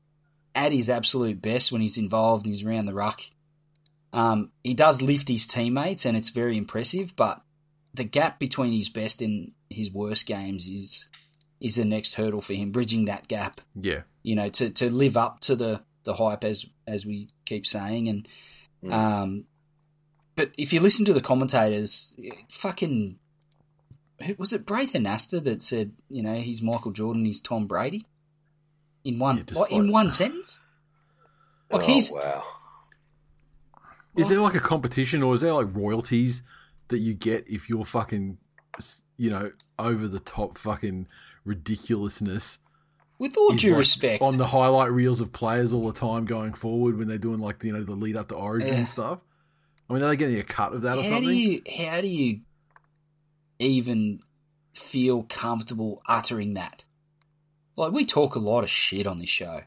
at 0.55 0.71
his 0.71 0.89
absolute 0.89 1.41
best 1.41 1.71
when 1.71 1.81
he's 1.81 1.97
involved 1.97 2.45
and 2.45 2.53
he's 2.53 2.65
around 2.65 2.85
the 2.85 2.93
ruck. 2.93 3.21
Um, 4.11 4.51
he 4.63 4.73
does 4.73 5.01
lift 5.01 5.27
his 5.27 5.47
teammates, 5.47 6.05
and 6.05 6.17
it's 6.17 6.29
very 6.29 6.57
impressive. 6.57 7.15
But 7.15 7.41
the 7.93 8.03
gap 8.03 8.39
between 8.39 8.73
his 8.73 8.89
best 8.89 9.21
and 9.21 9.51
his 9.69 9.91
worst 9.91 10.25
games 10.25 10.67
is 10.67 11.07
is 11.63 11.77
the 11.77 11.85
next 11.85 12.13
hurdle 12.13 12.41
for 12.41 12.53
him. 12.53 12.71
Bridging 12.71 13.05
that 13.05 13.27
gap, 13.27 13.61
yeah. 13.73 14.01
you 14.21 14.35
know, 14.35 14.49
to, 14.49 14.69
to 14.69 14.91
live 14.91 15.17
up 15.17 15.39
to 15.39 15.55
the, 15.55 15.81
the 16.03 16.13
hype 16.13 16.43
as 16.43 16.67
as 16.85 17.05
we 17.05 17.29
keep 17.45 17.65
saying. 17.65 18.07
And 18.07 18.27
Mm. 18.83 18.91
um, 18.91 19.45
but 20.35 20.51
if 20.57 20.73
you 20.73 20.79
listen 20.79 21.05
to 21.05 21.13
the 21.13 21.21
commentators, 21.21 22.15
fucking, 22.49 23.17
was 24.37 24.51
it 24.51 24.65
Braith 24.65 24.93
Anasta 24.93 25.43
that 25.43 25.61
said, 25.61 25.93
you 26.09 26.21
know, 26.21 26.35
he's 26.35 26.61
Michael 26.61 26.91
Jordan, 26.91 27.23
he's 27.23 27.39
Tom 27.39 27.65
Brady, 27.65 28.05
in 29.03 29.19
one 29.19 29.37
Yeah, 29.37 29.43
just 29.43 29.59
what, 29.59 29.71
in 29.71 29.91
one 29.91 30.09
sentence? 30.11 30.59
Like 31.71 31.83
oh, 31.83 31.85
he's 31.85 32.11
wow. 32.11 32.43
Is 34.17 34.29
there 34.29 34.39
like 34.39 34.55
a 34.55 34.59
competition 34.59 35.23
or 35.23 35.33
is 35.33 35.41
there 35.41 35.53
like 35.53 35.73
royalties 35.73 36.43
that 36.89 36.99
you 36.99 37.13
get 37.13 37.47
if 37.47 37.69
you're 37.69 37.85
fucking, 37.85 38.37
you 39.17 39.29
know, 39.29 39.51
over 39.79 40.07
the 40.07 40.19
top 40.19 40.57
fucking 40.57 41.07
ridiculousness? 41.45 42.59
with 43.19 43.37
all 43.37 43.51
due 43.53 43.69
like, 43.69 43.77
respect, 43.79 44.21
on 44.23 44.37
the 44.37 44.47
highlight 44.47 44.91
reels 44.91 45.21
of 45.21 45.31
players 45.31 45.71
all 45.71 45.85
the 45.87 45.93
time 45.97 46.25
going 46.25 46.51
forward 46.51 46.97
when 46.97 47.07
they're 47.07 47.17
doing 47.17 47.39
like 47.39 47.63
you 47.63 47.71
know 47.71 47.83
the 47.83 47.93
lead 47.93 48.17
up 48.17 48.27
to 48.27 48.35
Origin 48.35 48.67
Yeah. 48.69 48.73
and 48.79 48.89
stuff. 48.89 49.19
I 49.89 49.93
mean, 49.93 50.03
are 50.03 50.09
they 50.09 50.15
getting 50.17 50.39
a 50.39 50.43
cut 50.43 50.73
of 50.73 50.81
that 50.81 50.97
or 50.97 51.03
how 51.03 51.09
something? 51.09 51.29
do 51.29 51.35
you 51.37 51.61
how 51.87 52.01
do 52.01 52.07
you 52.07 52.41
even 53.59 54.19
feel 54.73 55.23
comfortable 55.23 56.01
uttering 56.07 56.55
that? 56.55 56.85
Like 57.77 57.93
we 57.93 58.03
talk 58.03 58.35
a 58.35 58.39
lot 58.39 58.63
of 58.63 58.69
shit 58.69 59.07
on 59.07 59.17
this 59.17 59.29
show, 59.29 59.61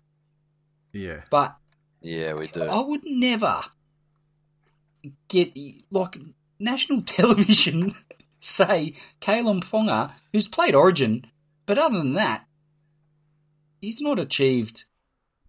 yeah, 0.93 1.23
but 1.31 1.57
Yeah, 2.03 2.35
we 2.35 2.49
do. 2.49 2.63
I 2.65 2.81
would 2.85 3.03
never 3.05 3.63
get 5.29 5.57
like 5.91 6.19
national 6.59 7.03
television 7.07 7.95
say 8.39 8.93
Kalyn 9.21 9.63
Ponga, 9.63 10.13
who's 10.33 10.49
played 10.49 10.75
Origin, 10.75 11.27
but 11.67 11.79
other 11.79 11.99
than 11.99 12.15
that, 12.15 12.47
he's 13.81 14.01
not 14.01 14.19
achieved 14.19 14.85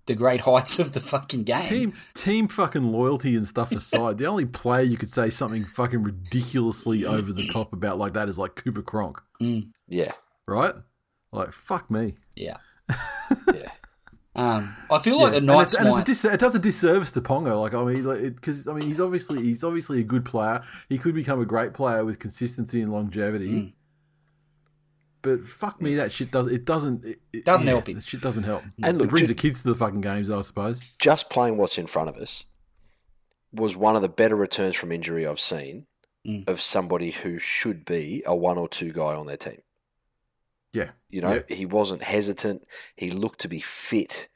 the 0.05 0.15
great 0.15 0.41
heights 0.41 0.79
of 0.79 0.93
the 0.93 0.99
fucking 0.99 1.43
game. 1.43 1.61
Team 1.69 1.93
team 2.13 2.47
fucking 2.47 2.91
loyalty 2.91 3.35
and 3.35 3.47
stuff 3.47 3.71
aside, 3.71 4.17
the 4.17 4.25
only 4.25 4.45
player 4.45 4.81
you 4.83 4.97
could 4.97 5.09
say 5.11 5.29
something 5.29 5.65
fucking 5.65 6.01
ridiculously 6.03 7.05
over 7.05 7.31
the 7.33 7.47
top 7.47 7.73
about 7.73 7.97
like 7.97 8.13
that 8.13 8.29
is 8.29 8.37
like 8.39 8.55
Cooper 8.55 8.81
Cronk, 8.81 9.21
Yeah, 9.87 10.13
right? 10.47 10.73
Like 11.31 11.51
fuck 11.51 11.91
me. 11.91 12.15
Yeah. 12.35 12.57
yeah. 13.53 13.69
Um, 14.33 14.75
I 14.89 14.99
feel 14.99 15.19
like 15.19 15.33
Yeah, 15.33 15.39
the 15.39 15.45
Knights 15.45 15.75
and, 15.75 15.89
might. 15.89 16.05
dis- 16.05 16.23
it 16.23 16.39
does 16.39 16.53
a 16.55 16.59
disservice 16.59 17.11
to 17.13 17.21
Pongo. 17.21 17.59
Like 17.59 17.73
I 17.73 17.83
mean, 17.83 18.33
because 18.33 18.67
I 18.67 18.73
mean, 18.73 18.87
he's 18.87 19.01
obviously 19.01 19.41
he's 19.43 19.63
obviously 19.63 19.99
a 19.99 20.03
good 20.03 20.23
player. 20.25 20.61
He 20.87 20.97
could 20.97 21.15
become 21.15 21.41
a 21.41 21.45
great 21.45 21.73
player 21.73 22.05
with 22.05 22.19
consistency 22.19 22.81
and 22.81 22.93
longevity. 22.93 23.49
Mm. 23.49 23.73
But 25.27 25.45
fuck 25.47 25.81
me, 25.81 25.95
that 25.95 26.11
shit 26.11 26.31
does 26.31 26.47
it 26.47 26.65
doesn't 26.65 27.03
it, 27.05 27.19
it- 27.33 27.45
Doesn't 27.45 27.67
help 27.67 27.87
him. 27.87 27.95
That 27.95 28.05
shit 28.05 28.21
doesn't 28.21 28.43
help. 28.43 28.63
And 28.83 28.97
look, 28.97 29.07
it 29.07 29.09
brings 29.09 29.27
ju- 29.27 29.33
the 29.33 29.39
kids 29.41 29.61
to 29.61 29.69
the 29.69 29.75
fucking 29.75 30.01
games, 30.01 30.29
I 30.31 30.41
suppose. 30.41 30.81
Just 30.99 31.29
playing 31.29 31.57
what's 31.57 31.77
in 31.77 31.87
front 31.87 32.09
of 32.09 32.15
us 32.17 32.45
was 33.51 33.75
one 33.75 33.95
of 33.95 34.01
the 34.01 34.09
better 34.09 34.35
returns 34.35 34.75
from 34.75 34.91
injury 34.91 35.25
I've 35.25 35.39
seen 35.39 35.85
Mm. 36.25 36.47
of 36.49 36.59
somebody 36.59 37.11
who 37.11 37.39
should 37.39 37.85
be 37.85 38.21
a 38.25 38.35
one 38.35 38.57
or 38.57 38.67
two 38.67 38.91
guy 38.91 39.13
on 39.15 39.27
their 39.27 39.37
team. 39.37 39.61
Yeah, 40.73 40.91
You 41.09 41.21
know, 41.21 41.41
Yeah. 41.49 41.55
he 41.55 41.65
wasn't 41.65 42.03
hesitant. 42.03 42.67
He 42.95 43.09
looked 43.09 43.39
to 43.39 43.47
be 43.47 43.61
fit. 43.61 44.27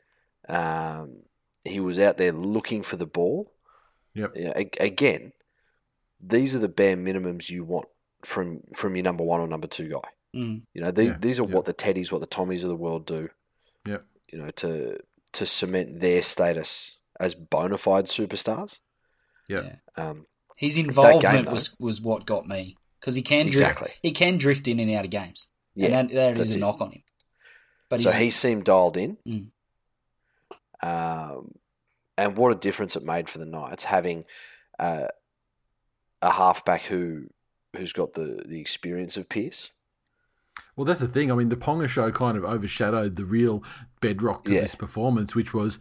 Um, 0.48 1.24
he 1.66 1.80
was 1.82 2.00
out 2.00 2.18
there 2.18 2.32
looking 2.32 2.82
for 2.82 2.96
the 2.96 3.06
ball. 3.06 3.54
Yep. 4.14 4.32
Yeah, 4.36 4.54
a- 4.56 4.84
again, 4.86 5.34
these 6.20 6.56
are 6.56 6.60
the 6.60 6.70
bare 6.70 6.96
minimums 6.98 7.50
you 7.50 7.64
want 7.66 7.88
from 8.24 8.62
from 8.76 8.96
your 8.96 9.04
number 9.04 9.24
one 9.24 9.40
or 9.42 9.48
number 9.48 9.68
two 9.68 9.90
guy. 9.90 10.10
Mm, 10.36 10.62
You 10.74 10.82
know, 10.82 10.92
these, 10.92 11.10
Yeah, 11.10 11.18
these 11.20 11.40
are 11.40 11.48
yeah. 11.48 11.56
what 11.56 11.66
the 11.66 11.74
Teddies, 11.74 12.12
what 12.12 12.22
the 12.22 12.28
Tommies 12.28 12.64
of 12.64 12.70
the 12.70 12.76
world 12.76 13.06
do. 13.06 13.30
Yep. 13.86 14.06
You 14.32 14.40
know, 14.40 14.50
to 14.52 14.98
to 15.34 15.46
cement 15.46 16.00
their 16.02 16.22
status 16.22 16.98
as 17.20 17.36
bona 17.36 17.78
fide 17.78 18.06
superstars. 18.06 18.80
Yeah. 19.48 19.76
Um, 19.96 20.26
His 20.58 20.78
involvement 20.78 21.46
though. 21.46 21.54
was, 21.54 21.76
was 21.80 22.02
what 22.02 22.26
got 22.26 22.48
me 22.48 22.78
because 23.00 23.16
he 23.16 23.22
can 23.22 23.46
drift. 23.46 23.58
Exactly. 23.58 23.92
He 24.02 24.12
can 24.12 24.38
drift 24.38 24.68
in 24.68 24.80
and 24.80 24.92
out 24.92 25.06
of 25.06 25.12
games. 25.12 25.48
yeah, 25.76 26.00
and 26.00 26.10
that, 26.10 26.16
that 26.16 26.36
that's 26.36 26.54
a 26.54 26.58
it. 26.58 26.60
knock 26.60 26.82
on 26.82 26.92
him. 26.92 27.04
But 27.90 28.02
so 28.02 28.12
he 28.12 28.30
seemed 28.30 28.64
dialed 28.66 28.96
in. 28.98 29.18
Mm. 29.28 29.48
Um, 30.84 31.52
and 32.18 32.38
what 32.38 32.52
a 32.52 32.56
difference 32.60 32.96
it 32.96 33.04
made 33.04 33.30
for 33.30 33.38
the 33.38 33.46
Knights 33.46 33.84
having 33.86 34.26
uh, 34.80 35.08
a 36.22 36.32
halfback 36.32 36.84
who 36.84 37.28
who's 37.76 37.94
got 37.94 38.14
the, 38.14 38.44
the 38.46 38.60
experience 38.60 39.16
of 39.18 39.30
Pearce. 39.30 39.72
Well, 40.76 40.86
that's 40.86 41.00
the 41.02 41.08
thing. 41.08 41.32
I 41.32 41.36
mean, 41.36 41.50
the 41.50 41.56
Ponga 41.58 41.88
show 41.88 42.12
kind 42.12 42.38
of 42.38 42.44
overshadowed 42.46 43.16
the 43.16 43.26
real 43.26 43.64
bedrock 44.00 44.44
to 44.46 44.54
Yeah. 44.54 44.62
this 44.62 44.76
performance, 44.76 45.36
which 45.36 45.54
was 45.54 45.80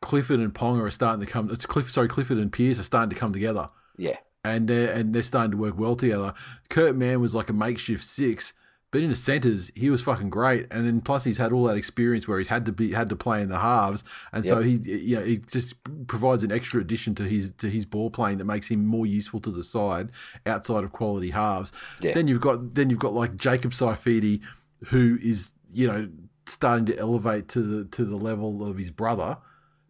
Clifford 0.00 0.40
and 0.40 0.54
Ponga 0.54 0.82
are 0.82 0.90
starting 0.90 1.24
to 1.24 1.30
come. 1.30 1.50
It's 1.50 1.66
Cliff, 1.66 1.90
sorry, 1.90 2.08
Clifford 2.08 2.38
and 2.38 2.52
Pearce 2.52 2.78
are 2.78 2.84
starting 2.84 3.10
to 3.10 3.16
come 3.16 3.32
together, 3.32 3.66
Yeah, 3.96 4.16
and 4.44 4.68
they're 4.68 4.92
and 4.92 5.12
they're 5.14 5.22
starting 5.22 5.52
to 5.52 5.56
work 5.56 5.78
well 5.78 5.96
together. 5.96 6.34
Kurt 6.68 6.94
Mann 6.94 7.20
was 7.20 7.34
like 7.34 7.48
a 7.50 7.52
makeshift 7.54 8.04
six, 8.04 8.52
but 8.90 9.02
in 9.02 9.10
the 9.10 9.16
centres 9.16 9.70
he 9.74 9.90
was 9.90 10.00
fucking 10.02 10.30
great, 10.30 10.66
and 10.70 10.86
then 10.86 11.00
plus 11.00 11.24
he's 11.24 11.38
had 11.38 11.52
all 11.52 11.64
that 11.64 11.76
experience 11.76 12.26
where 12.26 12.38
he's 12.38 12.48
had 12.48 12.64
to 12.66 12.72
be 12.72 12.92
had 12.92 13.08
to 13.08 13.16
play 13.16 13.42
in 13.42 13.48
the 13.48 13.58
halves, 13.58 14.02
and 14.32 14.44
so 14.44 14.62
he 14.62 14.72
you 14.76 15.16
know 15.16 15.22
he 15.22 15.38
just 15.38 15.74
provides 16.06 16.42
an 16.42 16.50
extra 16.52 16.80
addition 16.80 17.14
to 17.14 17.24
his 17.24 17.52
to 17.52 17.68
his 17.68 17.84
ball 17.86 18.10
playing 18.10 18.38
that 18.38 18.44
makes 18.44 18.68
him 18.68 18.86
more 18.86 19.06
useful 19.06 19.40
to 19.40 19.50
the 19.50 19.62
side 19.62 20.10
outside 20.46 20.84
of 20.84 20.92
quality 20.92 21.30
halves. 21.30 21.72
Yeah. 22.00 22.14
Then 22.14 22.28
you've 22.28 22.40
got 22.40 22.74
then 22.74 22.90
you've 22.90 22.98
got 22.98 23.12
like 23.12 23.36
Jacob 23.36 23.72
Saifiti, 23.72 24.40
who 24.86 25.18
is 25.20 25.52
you 25.72 25.86
know 25.86 26.08
starting 26.46 26.86
to 26.86 26.96
elevate 26.98 27.48
to 27.48 27.60
the 27.60 27.84
to 27.84 28.04
the 28.04 28.16
level 28.16 28.66
of 28.66 28.78
his 28.78 28.90
brother, 28.90 29.36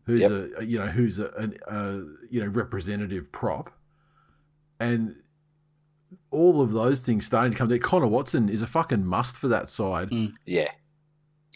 who's 0.07 0.23
Yep. 0.23 0.31
a 0.59 0.65
you 0.65 0.79
know 0.79 0.89
who's 0.89 1.19
a, 1.21 1.29
an, 1.37 1.55
a 1.69 1.99
you 2.31 2.41
know 2.41 2.47
representative 2.49 3.31
prop, 3.31 3.71
and 4.81 5.23
all 6.31 6.61
of 6.61 6.73
those 6.73 7.01
things 7.01 7.25
starting 7.27 7.53
to 7.53 7.59
come 7.59 7.69
together. 7.69 7.87
Connor 7.87 8.07
Watson 8.07 8.49
is 8.49 8.63
a 8.63 8.67
fucking 8.67 9.05
must 9.07 9.37
for 9.37 9.49
that 9.49 9.69
side. 9.69 10.11
Mm. 10.11 10.35
yeah, 10.47 10.69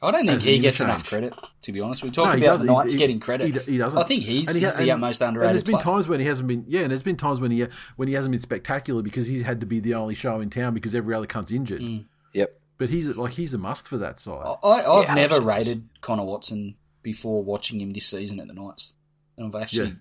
I 0.02 0.10
don't 0.10 0.22
think 0.26 0.36
as 0.36 0.42
he 0.44 0.58
gets 0.58 0.80
interchange. 0.80 0.88
enough 0.88 1.08
credit. 1.08 1.34
To 1.62 1.72
be 1.72 1.80
honest, 1.80 2.02
we 2.02 2.10
talk 2.10 2.24
No, 2.26 2.32
about 2.32 2.40
doesn't. 2.40 2.66
the 2.66 2.72
Knights 2.72 2.92
He- 2.94 2.98
getting 2.98 3.20
credit. 3.20 3.46
he- 3.54 3.72
he 3.72 3.78
doesn't. 3.78 4.00
I 4.00 4.04
think 4.04 4.22
he's, 4.24 4.48
And 4.48 4.56
he 4.56 4.64
he's 4.64 4.74
ha- 4.76 4.82
the 4.82 4.90
and- 4.90 5.00
most 5.00 5.20
And 5.20 5.28
underrated. 5.28 5.54
there's 5.54 5.62
been 5.62 5.76
player. 5.78 5.94
times 5.94 6.08
when 6.08 6.20
he 6.20 6.26
hasn't 6.26 6.48
been, 6.48 6.64
yeah, 6.66 6.80
and 6.80 6.90
there's 6.90 7.02
been 7.02 7.16
times 7.16 7.40
when 7.40 7.50
he 7.50 7.66
when 7.96 8.08
he 8.08 8.14
hasn't 8.14 8.32
been 8.32 8.40
spectacular 8.40 9.02
because 9.02 9.26
he's 9.28 9.42
had 9.42 9.60
to 9.60 9.66
be 9.66 9.78
the 9.80 9.94
only 9.94 10.14
show 10.14 10.40
in 10.40 10.50
town 10.50 10.74
because 10.74 10.94
every 10.94 11.14
other 11.14 11.26
cunt's 11.26 11.50
injured. 11.52 11.80
Mm. 11.82 12.06
yep. 12.32 12.58
But 12.78 12.88
he's 12.90 13.08
like 13.16 13.34
he's 13.34 13.54
a 13.54 13.58
must 13.58 13.86
for 13.86 13.98
that 13.98 14.18
side. 14.18 14.42
I, 14.64 14.68
I've 14.82 15.04
Yeah, 15.08 15.14
never 15.14 15.36
100%. 15.40 15.44
rated 15.46 15.88
Connor 16.00 16.24
Watson 16.24 16.74
before 17.02 17.44
watching 17.44 17.80
him 17.80 17.90
this 17.90 18.06
season 18.06 18.40
at 18.40 18.48
the 18.48 18.54
Knights, 18.54 18.94
and 19.36 19.46
I've 19.54 19.62
actually 19.62 19.88
Yeah. 19.88 19.94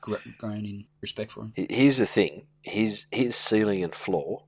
Gr- 0.00 0.16
grown 0.38 0.64
in 0.64 0.86
respect 1.00 1.32
for 1.32 1.42
him. 1.44 1.52
Here's 1.56 1.96
the 1.98 2.06
thing: 2.06 2.46
his 2.62 3.06
his 3.10 3.34
ceiling 3.36 3.82
and 3.84 3.94
floor 3.94 4.44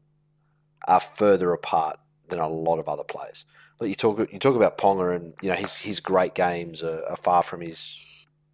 are 0.88 1.00
further 1.00 1.52
apart 1.52 1.98
than 2.28 2.38
a 2.38 2.48
lot 2.48 2.78
of 2.78 2.88
other 2.88 3.04
players. 3.04 3.44
Like 3.80 3.88
you 3.88 3.94
talk, 3.94 4.18
you 4.32 4.38
talk 4.38 4.56
about 4.56 4.76
Ponga, 4.78 5.14
and 5.16 5.34
you 5.42 5.48
know 5.48 5.54
his 5.56 5.72
his 5.72 6.00
great 6.00 6.34
games 6.34 6.82
are, 6.82 7.02
are 7.08 7.16
far 7.16 7.42
from 7.42 7.60
his 7.60 7.98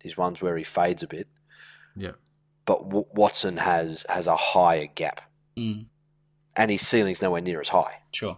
his 0.03 0.16
ones 0.16 0.40
where 0.42 0.57
he 0.57 0.64
fades 0.64 1.03
a 1.03 1.09
bit. 1.09 1.28
Yeah. 1.97 2.12
But 2.64 2.84
w- 2.88 3.07
Watson 3.12 3.57
has 3.59 4.05
has 4.09 4.26
a 4.26 4.36
higher 4.36 4.86
gap, 4.86 5.20
Mm, 5.57 5.86
and 6.57 6.70
his 6.70 6.86
ceiling's 6.86 7.22
nowhere 7.22 7.40
near 7.40 7.61
as 7.61 7.68
high. 7.70 8.03
sure. 8.12 8.36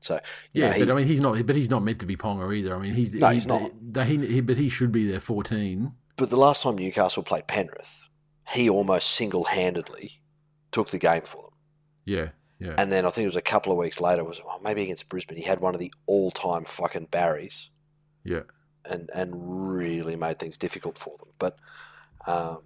So 0.00 0.18
Yeah, 0.52 0.68
know, 0.68 0.72
he- 0.72 0.84
but 0.84 0.92
I 0.92 0.94
mean, 0.96 1.06
he's 1.06 1.20
not. 1.20 1.46
But 1.46 1.54
he's 1.56 1.70
not 1.70 1.82
meant 1.82 2.00
to 2.00 2.06
be 2.06 2.16
Ponga 2.16 2.52
either. 2.56 2.74
I 2.74 2.78
mean, 2.80 2.94
he's 2.94 3.14
No, 3.14 3.28
he- 3.28 3.34
he's 3.34 3.46
not. 3.46 3.70
He, 4.06 4.16
he- 4.26 4.40
but 4.40 4.56
he 4.56 4.68
should 4.68 4.90
be 4.92 5.06
there 5.06 5.20
fourteen. 5.20 5.92
But 6.22 6.30
the 6.30 6.36
last 6.36 6.62
time 6.62 6.76
Newcastle 6.76 7.24
played 7.24 7.48
Penrith, 7.48 8.08
he 8.50 8.70
almost 8.70 9.08
single 9.08 9.42
handedly 9.42 10.20
took 10.70 10.90
the 10.90 10.98
game 10.98 11.22
for 11.22 11.42
them. 11.42 11.58
Yeah, 12.04 12.28
yeah, 12.60 12.76
And 12.78 12.92
then 12.92 13.04
I 13.04 13.10
think 13.10 13.24
it 13.24 13.26
was 13.26 13.34
a 13.34 13.42
couple 13.42 13.72
of 13.72 13.78
weeks 13.78 14.00
later, 14.00 14.22
was 14.22 14.40
well, 14.46 14.60
maybe 14.62 14.84
against 14.84 15.08
Brisbane, 15.08 15.36
he 15.36 15.42
had 15.42 15.58
one 15.58 15.74
of 15.74 15.80
the 15.80 15.92
all 16.06 16.30
time 16.30 16.62
fucking 16.62 17.08
Barrys 17.10 17.70
yeah. 18.22 18.42
and, 18.88 19.10
and 19.12 19.32
really 19.34 20.14
made 20.14 20.38
things 20.38 20.56
difficult 20.56 20.96
for 20.96 21.16
them. 21.18 21.30
But 21.40 21.56
um, 22.28 22.60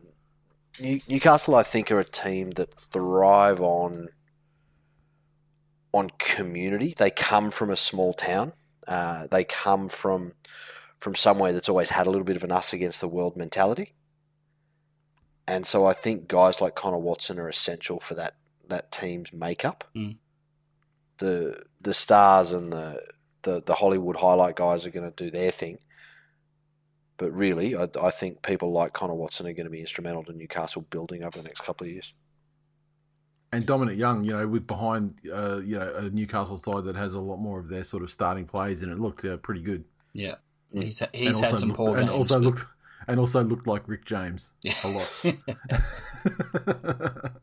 New, 0.78 1.00
Newcastle, 1.08 1.54
I 1.54 1.62
think, 1.62 1.90
are 1.90 1.98
a 1.98 2.04
team 2.04 2.50
that 2.56 2.78
thrive 2.78 3.62
on 3.62 4.10
on 5.94 6.10
community. 6.18 6.92
They 6.94 7.08
come 7.08 7.50
from 7.50 7.70
a 7.70 7.76
small 7.76 8.12
town. 8.12 8.52
Uh, 8.86 9.28
they 9.28 9.44
come 9.44 9.88
from 9.88 10.34
from 10.98 11.14
somewhere 11.14 11.52
that's 11.52 11.68
always 11.68 11.90
had 11.90 12.06
a 12.06 12.10
little 12.10 12.24
bit 12.24 12.36
of 12.36 12.44
an 12.44 12.52
us 12.52 12.72
against 12.72 13.00
the 13.00 13.08
world 13.08 13.36
mentality. 13.36 13.92
And 15.48 15.66
so 15.66 15.86
I 15.86 15.92
think 15.92 16.28
guys 16.28 16.60
like 16.60 16.74
Connor 16.74 16.98
Watson 16.98 17.38
are 17.38 17.48
essential 17.48 18.00
for 18.00 18.14
that 18.14 18.34
that 18.68 18.90
team's 18.90 19.32
makeup. 19.32 19.84
Mm. 19.94 20.18
The 21.18 21.62
the 21.80 21.94
stars 21.94 22.52
and 22.52 22.72
the, 22.72 23.00
the 23.42 23.62
the 23.64 23.74
Hollywood 23.74 24.16
highlight 24.16 24.56
guys 24.56 24.84
are 24.86 24.90
going 24.90 25.10
to 25.10 25.24
do 25.24 25.30
their 25.30 25.50
thing. 25.50 25.78
But 27.16 27.30
really, 27.30 27.76
I, 27.76 27.88
I 28.02 28.10
think 28.10 28.42
people 28.42 28.72
like 28.72 28.92
Connor 28.92 29.14
Watson 29.14 29.46
are 29.46 29.52
going 29.52 29.64
to 29.64 29.70
be 29.70 29.80
instrumental 29.80 30.24
to 30.24 30.32
Newcastle 30.32 30.82
building 30.82 31.22
over 31.22 31.38
the 31.38 31.44
next 31.44 31.60
couple 31.60 31.86
of 31.86 31.92
years. 31.92 32.12
And 33.52 33.64
Dominic 33.64 33.96
Young, 33.96 34.24
you 34.24 34.32
know, 34.32 34.46
with 34.46 34.66
behind, 34.66 35.20
uh, 35.32 35.58
you 35.58 35.78
know, 35.78 35.90
a 35.96 36.10
Newcastle 36.10 36.58
side 36.58 36.84
that 36.84 36.96
has 36.96 37.14
a 37.14 37.20
lot 37.20 37.38
more 37.38 37.58
of 37.58 37.68
their 37.68 37.84
sort 37.84 38.02
of 38.02 38.10
starting 38.10 38.44
plays, 38.44 38.82
and 38.82 38.92
it 38.92 38.98
looked 38.98 39.24
uh, 39.24 39.36
pretty 39.38 39.62
good. 39.62 39.84
Yeah. 40.12 40.34
He's 40.72 41.00
And 41.02 41.10
he's 41.14 41.40
had 41.40 41.58
some 41.58 41.68
looked- 41.70 41.76
poor 41.78 41.96
and 41.96 42.08
games. 42.08 42.10
also 42.18 42.34
but- 42.38 42.44
looked 42.44 42.64
and 43.08 43.20
also 43.20 43.42
looked 43.44 43.66
like 43.66 43.86
Rick 43.86 44.04
James 44.04 44.52
yeah. 44.62 44.74
a 44.82 44.88
lot. 44.88 45.24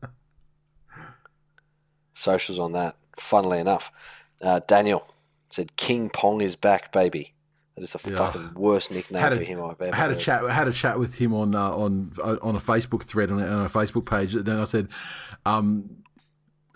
Socials 2.12 2.58
on 2.58 2.72
that. 2.72 2.96
Funnily 3.16 3.58
enough, 3.58 3.92
uh, 4.42 4.60
Daniel 4.66 5.06
said 5.50 5.76
King 5.76 6.10
Pong 6.10 6.40
is 6.40 6.56
back, 6.56 6.92
baby. 6.92 7.32
That 7.76 7.82
is 7.82 7.92
the 7.92 8.10
Yeah. 8.10 8.16
fucking 8.18 8.54
worst 8.54 8.90
nickname 8.92 9.20
Had 9.20 9.32
a- 9.32 9.36
for 9.36 9.42
him 9.42 9.62
I've 9.62 9.80
ever 9.80 9.92
I 9.92 9.96
had 9.96 10.10
a 10.10 10.14
heard. 10.14 10.22
chat. 10.22 10.44
Had 10.50 10.68
a 10.68 10.72
chat 10.72 10.98
with 10.98 11.16
him 11.16 11.34
on 11.34 11.54
uh, 11.54 11.70
on 11.70 12.12
uh, 12.22 12.36
on 12.42 12.54
a 12.56 12.60
Facebook 12.60 13.02
thread 13.04 13.30
on, 13.32 13.40
a- 13.40 13.46
on 13.46 13.62
a 13.66 13.68
Facebook 13.68 14.04
page. 14.06 14.34
Then 14.34 14.58
I 14.60 14.64
said, 14.64 14.88
um, 15.44 16.02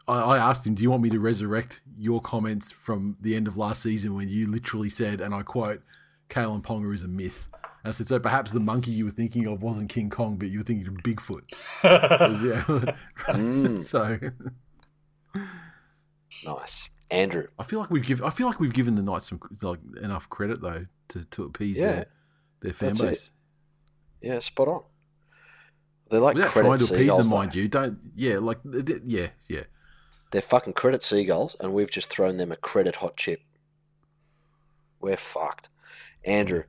I, 0.08 0.20
I 0.20 0.38
asked 0.38 0.66
him, 0.66 0.74
"Do 0.74 0.82
you 0.82 0.90
want 0.90 1.02
me 1.02 1.10
to 1.10 1.20
resurrect 1.20 1.82
your 1.96 2.20
comments 2.20 2.72
from 2.72 3.16
the 3.20 3.36
end 3.36 3.46
of 3.46 3.56
last 3.56 3.82
season 3.82 4.14
when 4.16 4.28
you 4.28 4.46
literally 4.48 4.88
said, 4.90 5.20
and 5.20 5.32
I 5.34 5.42
quote, 5.42 5.80
Kalyn 6.28 6.62
Ponga 6.62 6.92
is 6.94 7.04
a 7.04 7.08
myth." 7.08 7.48
I 7.84 7.90
said, 7.92 8.06
"So 8.06 8.18
perhaps 8.18 8.52
the 8.52 8.60
monkey 8.60 8.90
you 8.90 9.04
were 9.06 9.10
thinking 9.10 9.46
of 9.46 9.62
wasn't 9.62 9.88
King 9.88 10.10
Kong, 10.10 10.36
but 10.36 10.48
you 10.48 10.58
were 10.58 10.64
thinking 10.64 10.86
of 10.88 10.94
Bigfoot. 10.94 11.42
yeah. 11.84 12.94
Mm. 13.34 13.82
so 13.84 14.18
Nice. 16.44 16.90
Andrew. 17.10 17.46
I 17.58 17.62
feel 17.62 17.78
like 17.80 17.90
we've 17.90 18.04
given. 18.04 18.26
I 18.26 18.30
feel 18.30 18.46
like 18.46 18.60
we've 18.60 18.72
given 18.72 18.94
the 18.94 19.02
Knights 19.02 19.28
some 19.28 19.40
like 19.62 19.78
enough 20.02 20.28
credit 20.28 20.60
though 20.60 20.86
to, 21.08 21.24
to 21.24 21.44
appease 21.44 21.78
Yeah. 21.78 21.86
their 21.92 22.06
their 22.60 22.72
fan 22.72 22.88
That's 22.90 23.00
it. 23.00 23.06
base. 23.06 23.30
Yeah, 24.20 24.38
spot 24.40 24.68
on. 24.68 24.82
They're 26.10 26.20
like 26.20 26.34
Without 26.34 26.50
credit 26.50 26.66
trying 26.68 26.78
to 26.78 26.84
appease 26.84 26.98
seagulls. 26.98 27.18
them, 27.20 27.30
though. 27.30 27.36
mind 27.36 27.54
you. 27.54 27.68
Don't. 27.68 27.98
Yeah, 28.14 28.38
like 28.38 28.62
th- 28.62 28.84
th- 28.84 29.02
yeah, 29.04 29.28
yeah. 29.48 29.62
They're 30.30 30.42
fucking 30.42 30.74
credit 30.74 31.02
seagulls, 31.02 31.56
and 31.60 31.72
we've 31.72 31.90
just 31.90 32.10
thrown 32.10 32.36
them 32.36 32.52
a 32.52 32.56
credit 32.56 32.96
hot 32.96 33.16
chip. 33.16 33.40
We're 35.00 35.16
fucked. 35.16 35.70
Andrew, 36.28 36.64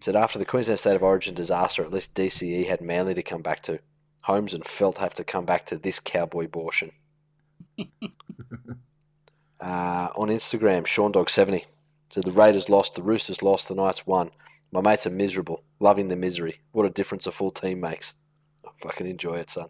Said 0.00 0.16
after 0.16 0.38
the 0.38 0.44
Queensland 0.44 0.78
State 0.78 0.96
of 0.96 1.02
Origin 1.02 1.34
disaster, 1.34 1.82
at 1.82 1.92
least 1.92 2.14
DCE 2.14 2.66
had 2.66 2.80
Manly 2.80 3.14
to 3.14 3.22
come 3.22 3.42
back 3.42 3.60
to. 3.62 3.80
Holmes 4.22 4.54
and 4.54 4.64
Feldt 4.64 4.98
have 4.98 5.14
to 5.14 5.24
come 5.24 5.44
back 5.44 5.64
to 5.66 5.76
this 5.76 6.00
cowboy 6.00 6.44
abortion. 6.44 6.90
uh, 7.78 7.82
on 9.60 10.28
Instagram, 10.28 10.86
Sean 10.86 11.12
Dog 11.12 11.30
seventy 11.30 11.64
said 12.10 12.24
the 12.24 12.30
Raiders 12.30 12.68
lost, 12.68 12.94
the 12.94 13.02
Roosters 13.02 13.42
lost, 13.42 13.68
the 13.68 13.74
Knights 13.74 14.06
won. 14.06 14.30
My 14.72 14.80
mates 14.80 15.06
are 15.06 15.10
miserable, 15.10 15.62
loving 15.80 16.08
the 16.08 16.16
misery. 16.16 16.60
What 16.72 16.86
a 16.86 16.90
difference 16.90 17.26
a 17.26 17.32
full 17.32 17.50
team 17.50 17.80
makes. 17.80 18.14
I 18.66 18.70
fucking 18.82 19.06
enjoy 19.06 19.36
it, 19.36 19.50
son. 19.50 19.68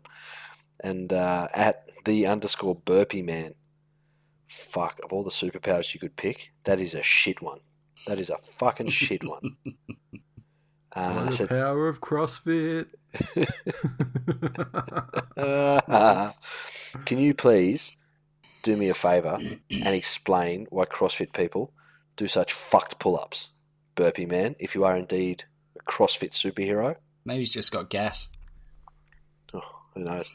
And 0.82 1.12
uh, 1.12 1.48
at 1.54 1.88
the 2.04 2.26
underscore 2.26 2.74
burpee 2.74 3.22
man, 3.22 3.54
fuck 4.48 5.00
of 5.04 5.12
all 5.12 5.22
the 5.22 5.30
superpowers 5.30 5.94
you 5.94 6.00
could 6.00 6.16
pick, 6.16 6.52
that 6.64 6.80
is 6.80 6.94
a 6.94 7.02
shit 7.02 7.40
one. 7.42 7.60
That 8.08 8.18
is 8.18 8.30
a 8.30 8.38
fucking 8.38 8.88
shit 8.88 9.22
one. 9.22 9.56
Uh, 10.96 11.14
By 11.14 11.20
I 11.20 11.24
the 11.26 11.32
said, 11.32 11.48
power 11.50 11.86
of 11.86 12.00
CrossFit. 12.00 12.86
Can 17.04 17.18
you 17.18 17.34
please 17.34 17.92
do 18.62 18.74
me 18.76 18.88
a 18.88 18.94
favour 18.94 19.38
and 19.38 19.94
explain 19.94 20.66
why 20.70 20.86
CrossFit 20.86 21.34
people 21.34 21.72
do 22.16 22.26
such 22.26 22.52
fucked 22.54 22.98
pull 22.98 23.18
ups? 23.20 23.50
Burpee 23.94 24.24
man, 24.26 24.56
if 24.58 24.74
you 24.74 24.82
are 24.84 24.96
indeed 24.96 25.44
a 25.78 25.82
CrossFit 25.84 26.30
superhero, 26.30 26.96
Maybe 27.24 27.40
he's 27.40 27.52
just 27.52 27.70
got 27.70 27.90
gas. 27.90 28.30
oh, 29.52 29.60
who 29.94 30.04
knows? 30.04 30.30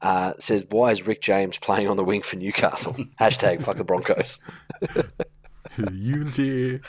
Uh, 0.00 0.34
says, 0.38 0.66
why 0.70 0.92
is 0.92 1.04
Rick 1.04 1.20
James 1.20 1.58
playing 1.58 1.88
on 1.88 1.96
the 1.96 2.04
wing 2.04 2.22
for 2.22 2.36
Newcastle? 2.36 2.92
Hashtag 3.20 3.60
fuck 3.60 3.76
the 3.76 3.84
Broncos. 3.84 4.38
Unity. 5.92 6.80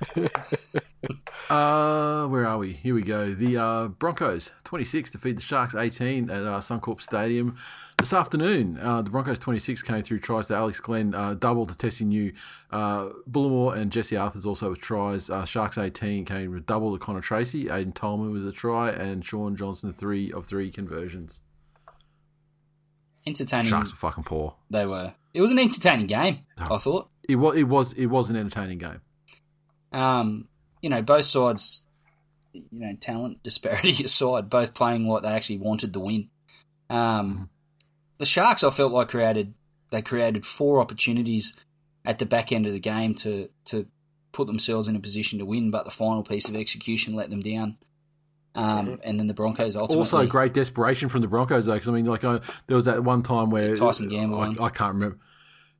uh, 1.50 2.26
where 2.26 2.46
are 2.46 2.58
we? 2.58 2.72
Here 2.72 2.94
we 2.94 3.02
go. 3.02 3.34
The 3.34 3.56
uh, 3.56 3.88
Broncos 3.88 4.52
26 4.64 5.10
defeat 5.10 5.36
the 5.36 5.42
Sharks 5.42 5.74
18 5.74 6.30
at 6.30 6.42
uh, 6.42 6.60
Suncorp 6.60 7.00
Stadium 7.00 7.56
this 7.98 8.12
afternoon. 8.12 8.78
Uh, 8.80 9.02
the 9.02 9.10
Broncos 9.10 9.38
26 9.38 9.82
came 9.82 10.02
through 10.02 10.20
tries 10.20 10.48
to 10.48 10.56
Alex 10.56 10.80
Glenn, 10.80 11.14
uh, 11.14 11.34
double 11.34 11.66
to 11.66 11.74
Tesi 11.74 12.06
Niu, 12.06 12.32
uh, 12.70 13.10
Bullimore 13.28 13.76
and 13.76 13.92
Jesse 13.92 14.16
Arthars 14.16 14.46
also 14.46 14.70
with 14.70 14.80
tries. 14.80 15.28
Uh, 15.28 15.44
Sharks 15.44 15.76
18 15.76 16.24
came 16.24 16.52
with 16.52 16.66
double 16.66 16.92
to 16.92 16.98
Connor 16.98 17.20
Tracey, 17.20 17.66
Aiden 17.66 17.94
Tolman 17.94 18.32
with 18.32 18.46
a 18.46 18.52
try, 18.52 18.90
and 18.90 19.24
Shaun 19.24 19.56
Johnson 19.56 19.92
three 19.92 20.32
of 20.32 20.46
three 20.46 20.72
conversions. 20.72 21.40
Entertaining. 23.26 23.66
Sharks 23.66 23.90
were 23.90 23.98
fucking 23.98 24.24
poor. 24.24 24.56
They 24.70 24.86
were. 24.86 25.14
It 25.34 25.42
was 25.42 25.52
an 25.52 25.58
entertaining 25.58 26.06
game. 26.06 26.38
I 26.58 26.78
thought. 26.78 27.10
It 27.28 27.36
was 27.36 27.56
it 27.56 27.64
was 27.64 27.92
it 27.92 28.06
was 28.06 28.30
an 28.30 28.36
entertaining 28.36 28.78
game. 28.78 29.02
Um, 29.92 30.48
you 30.80 30.88
know, 30.88 31.02
both 31.02 31.24
sides, 31.24 31.84
you 32.52 32.62
know, 32.72 32.94
talent 33.00 33.42
disparity 33.42 34.04
aside, 34.04 34.50
both 34.50 34.74
playing 34.74 35.06
like 35.06 35.22
they 35.22 35.30
actually 35.30 35.58
wanted 35.58 35.92
the 35.92 36.00
win. 36.00 36.28
Um, 36.88 37.50
the 38.18 38.26
Sharks, 38.26 38.64
I 38.64 38.70
felt 38.70 38.92
like 38.92 39.08
created 39.08 39.54
they 39.90 40.02
created 40.02 40.46
four 40.46 40.80
opportunities 40.80 41.56
at 42.04 42.18
the 42.18 42.26
back 42.26 42.52
end 42.52 42.66
of 42.66 42.72
the 42.72 42.80
game 42.80 43.14
to 43.14 43.48
to 43.66 43.86
put 44.32 44.46
themselves 44.46 44.88
in 44.88 44.96
a 44.96 45.00
position 45.00 45.38
to 45.38 45.44
win, 45.44 45.70
but 45.70 45.84
the 45.84 45.90
final 45.90 46.22
piece 46.22 46.48
of 46.48 46.54
execution 46.54 47.14
let 47.14 47.30
them 47.30 47.40
down. 47.40 47.76
Um, 48.54 48.98
and 49.04 49.18
then 49.18 49.26
the 49.28 49.34
Broncos 49.34 49.76
ultimately 49.76 49.98
Also, 50.00 50.26
great 50.26 50.54
desperation 50.54 51.08
from 51.08 51.20
the 51.20 51.28
Broncos, 51.28 51.66
though, 51.66 51.74
because 51.74 51.88
I 51.88 51.92
mean, 51.92 52.06
like, 52.06 52.24
I, 52.24 52.40
there 52.66 52.76
was 52.76 52.86
that 52.86 53.04
one 53.04 53.22
time 53.22 53.50
where 53.50 53.76
Tyson 53.76 54.08
Gamble 54.08 54.40
I. 54.40 54.64
I 54.64 54.70
can't 54.70 54.94
remember. 54.94 55.18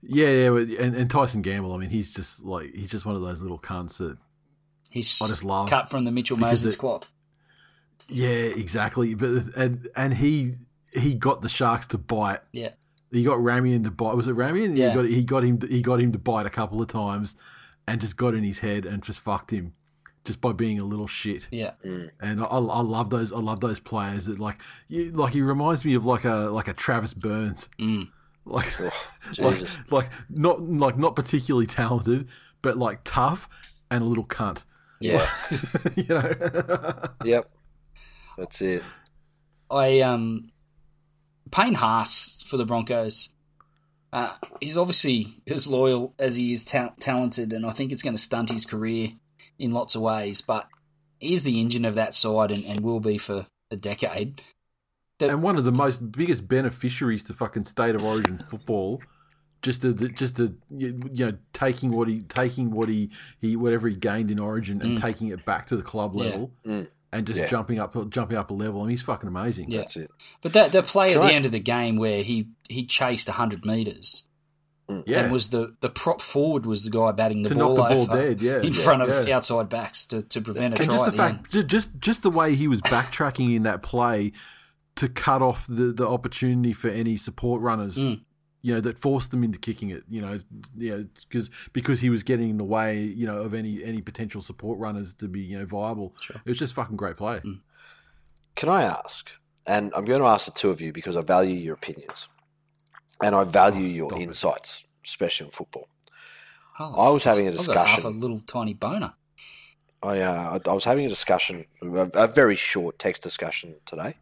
Yeah, 0.03 0.29
yeah, 0.31 0.57
and, 0.81 0.95
and 0.95 1.11
Tyson 1.11 1.43
Gamble. 1.43 1.73
I 1.75 1.77
mean, 1.77 1.91
he's 1.91 2.15
just 2.15 2.43
like 2.45 2.75
he's 2.75 2.91
just 2.91 3.05
one 3.07 3.17
of 3.17 3.23
those 3.23 3.43
little 3.43 3.59
cunts 3.59 3.99
that. 3.99 4.17
he's 4.91 5.21
I 5.23 5.27
just 5.27 5.45
laugh 5.45 5.69
cut 5.69 5.89
from 5.91 6.05
the 6.05 6.11
Mitchell 6.11 6.37
Moses 6.39 6.75
it- 6.75 6.79
cloth. 6.79 7.13
Yeah, 8.09 8.29
exactly. 8.29 9.15
But 9.15 9.45
and 9.57 9.89
and 9.95 10.15
he 10.15 10.55
he 10.93 11.15
got 11.15 11.43
the 11.43 11.49
Sharks 11.49 11.87
to 11.89 11.99
bite. 11.99 12.41
Yeah, 12.53 12.71
He 13.13 13.23
got 13.25 13.39
Ramien 13.39 13.85
to 13.85 13.91
bite. 13.91 14.17
Was 14.17 14.27
it 14.27 14.35
Ramien? 14.37 14.77
Yeah. 14.77 14.89
He 14.91 14.95
got 14.95 15.05
he 15.05 15.23
got 15.25 15.45
him 15.45 15.61
he 15.69 15.83
got 15.83 16.01
him 16.01 16.13
to 16.13 16.19
bite 16.19 16.47
a 16.47 16.51
couple 16.51 16.81
of 16.83 16.89
times, 16.89 17.37
and 17.87 18.01
just 18.01 18.17
got 18.17 18.35
in 18.35 18.43
his 18.43 18.61
head 18.61 18.85
and 18.87 19.03
just 19.03 19.21
fucked 19.21 19.53
him, 19.53 19.75
just 20.25 20.41
by 20.41 20.53
being 20.53 20.79
a 20.81 20.85
little 20.85 21.07
shit. 21.07 21.47
yeah, 21.53 21.73
And 22.21 22.41
I, 22.43 22.47
I 22.47 22.81
love 22.81 23.11
those. 23.11 23.33
I 23.33 23.39
love 23.39 23.61
those 23.61 23.79
players 23.79 24.27
that 24.27 24.41
like, 24.41 24.59
you, 24.89 25.13
like 25.13 25.33
he 25.35 25.43
reminds 25.43 25.85
me 25.85 25.95
of 25.95 26.05
like 26.05 26.25
a 26.25 26.49
like 26.51 26.67
a 26.69 26.73
Travis 26.73 27.15
Burns, 27.15 27.69
Mm. 27.79 28.09
like, 28.53 28.67
Jesus. 29.33 29.79
like 29.91 29.93
like 29.93 30.11
not 30.31 30.61
like 30.61 30.99
not 30.99 31.15
particularly 31.15 31.67
talented, 31.67 32.29
but 32.63 32.77
like 32.77 33.01
tough 33.05 33.49
and 33.91 34.03
a 34.03 34.07
little 34.07 34.27
cunt. 34.27 34.65
Yeah. 35.01 35.27
you 35.97 36.05
know, 36.09 36.33
yep. 37.25 37.51
That's 38.37 38.61
it. 38.61 38.83
I 39.71 40.01
um 40.01 40.51
Payne 41.53 41.75
Haas 41.75 42.43
for 42.47 42.57
the 42.57 42.67
Broncos. 42.67 43.31
Uh, 44.13 44.35
he's 44.61 44.77
obviously 44.77 45.29
as 45.47 45.69
loyal 45.69 46.13
as 46.19 46.35
he 46.35 46.53
is 46.53 46.65
ta- 46.65 46.95
talented, 46.99 47.53
and 47.53 47.65
I 47.65 47.71
think 47.71 47.93
it's 47.93 48.03
going 48.03 48.17
to 48.17 48.23
stunt 48.23 48.51
his 48.51 48.67
career 48.67 49.11
in 49.59 49.71
lots 49.71 49.95
of 49.95 50.03
ways. 50.03 50.41
But 50.41 50.67
he's 51.21 51.45
the 51.45 51.61
engine 51.61 51.85
of 51.85 51.95
that 51.95 52.15
side, 52.15 52.51
and, 52.51 52.65
and 52.65 52.81
will 52.81 52.99
be 52.99 53.19
for 53.19 53.47
a 53.71 53.77
decade. 53.77 54.43
And 55.21 55.43
one 55.43 55.57
of 55.57 55.65
the 55.65 55.73
most 55.73 56.13
biggest 56.13 56.49
beneficiaries 56.49 57.23
to 57.25 57.35
fucking 57.35 57.65
state 57.65 57.95
of 57.95 58.05
origin 58.05 58.39
football. 58.49 59.01
Just 59.63 59.83
to, 59.83 59.93
just 59.93 60.37
to, 60.37 60.57
you 60.71 60.95
know, 61.13 61.37
taking 61.53 61.91
what 61.91 62.09
he, 62.09 62.23
taking 62.23 62.71
what 62.71 62.89
he, 62.89 63.11
he, 63.43 63.57
whatever 63.57 63.89
he 63.89 63.95
gained 63.95 64.31
in 64.31 64.39
Origin, 64.39 64.81
and 64.81 64.97
mm. 64.97 65.01
taking 65.03 65.29
it 65.29 65.45
back 65.45 65.67
to 65.67 65.77
the 65.77 65.83
club 65.83 66.13
Yeah. 66.15 66.23
level, 66.25 66.53
and 66.65 67.27
just 67.27 67.41
Yeah. 67.41 67.47
jumping 67.47 67.79
up, 67.79 67.95
jumping 68.09 68.39
up 68.39 68.51
a 68.51 68.55
level. 68.55 68.81
I 68.81 68.85
mean, 68.85 68.91
he's 68.93 69.03
fucking 69.03 69.29
amazing. 69.29 69.71
Yeah. 69.71 69.81
That's 69.81 69.97
it. 69.99 70.11
But 70.41 70.55
that 70.55 70.73
the 70.73 70.83
play 70.83 71.13
Can 71.13 71.21
at 71.21 71.27
the 71.29 71.35
end 71.35 71.45
of 71.45 71.53
the 71.53 71.59
game 71.61 71.97
where 71.97 72.23
he 72.23 72.49
he 72.71 72.87
chased 72.87 73.29
hundred 73.29 73.67
meters 73.67 74.27
mm. 74.89 75.05
yeah. 75.07 75.21
and 75.25 75.31
was 75.31 75.51
the 75.51 75.75
the 75.81 75.91
prop 75.91 76.23
forward 76.23 76.65
was 76.65 76.85
the 76.85 76.91
guy 76.91 77.13
batting 77.13 77.43
the 77.43 77.51
To 77.51 77.55
ball 77.55 77.77
knock 77.77 77.89
the 77.91 77.95
ball 77.97 78.03
over 78.05 78.17
dead, 78.29 78.41
yeah. 78.41 78.61
in 78.63 78.73
Yeah, 78.73 78.83
front 78.83 79.03
of 79.03 79.29
yeah. 79.29 79.37
outside 79.37 79.69
backs 79.69 80.07
to, 80.07 80.23
to 80.23 80.41
prevent 80.41 80.73
a 80.73 80.77
and 80.79 80.87
try 80.87 80.95
just 80.95 81.05
the 81.05 81.11
at 81.11 81.17
the 81.19 81.23
end. 81.23 81.37
fact, 81.41 81.53
ju- 81.53 81.63
just 81.65 81.99
just 81.99 82.23
the 82.23 82.31
way 82.31 82.55
he 82.55 82.67
was 82.67 82.81
backtracking 82.81 83.55
in 83.55 83.65
that 83.65 83.83
play 83.83 84.33
to 84.97 85.09
cut 85.09 85.43
off 85.43 85.67
the, 85.67 85.93
the 85.93 86.07
opportunity 86.09 86.73
for 86.73 86.89
any 86.89 87.17
support 87.17 87.63
runners, 87.63 87.97
Mm. 87.97 88.23
you 88.63 88.75
know, 88.75 88.81
that 88.81 88.99
forced 88.99 89.31
them 89.31 89.43
into 89.45 89.59
kicking 89.59 89.91
it. 89.91 90.05
You 90.09 90.21
know, 90.21 90.41
you 90.77 90.91
know, 90.91 91.07
because 91.29 91.51
because 91.73 92.01
he 92.01 92.11
was 92.11 92.23
getting 92.23 92.51
in 92.51 92.59
the 92.59 92.65
way, 92.65 92.99
you 92.99 93.27
know, 93.27 93.39
of 93.39 93.55
any 93.55 93.83
any 93.85 94.03
potential 94.03 94.43
support 94.43 94.79
runners 94.79 95.15
to 95.15 95.29
be 95.29 95.41
you 95.41 95.59
know 95.59 95.65
viable. 95.67 96.15
It 96.45 96.49
was 96.49 96.59
just 96.59 96.75
fucking 96.75 96.97
great 96.97 97.17
play. 97.17 97.41
Mm. 97.41 97.61
Can 98.57 98.69
I 98.69 98.83
ask? 98.83 99.31
And 99.67 99.93
I'm 99.95 100.05
going 100.05 100.21
to 100.21 100.27
ask 100.27 100.47
the 100.47 100.53
two 100.53 100.71
of 100.71 100.81
you 100.81 100.93
because 100.93 101.17
I 101.17 101.21
value 101.23 101.55
your 101.55 101.75
opinions 101.75 102.29
and 103.23 103.35
I 103.35 103.45
value 103.45 103.85
your 103.87 104.13
it. 104.13 104.19
insights, 104.21 104.85
especially 105.05 105.47
in 105.47 105.51
football. 105.53 105.89
Oh, 106.79 107.09
I 107.09 107.11
was 107.11 107.25
having 107.25 107.47
a 107.47 107.51
I've 107.51 107.67
got 107.67 107.77
half 107.87 107.99
a 107.99 108.03
discussion. 108.03 108.21
little 108.21 108.41
tiny 108.47 108.75
boner. 108.75 109.13
I, 110.03 110.21
uh, 110.21 110.59
I 110.67 110.71
I 110.71 110.73
was 110.73 110.85
having 110.85 111.05
a 111.05 111.11
discussion, 111.11 111.67
a, 111.83 111.87
a 112.15 112.27
very 112.27 112.57
short 112.57 112.99
text 112.99 113.23
discussion 113.23 113.77
today 113.85 114.17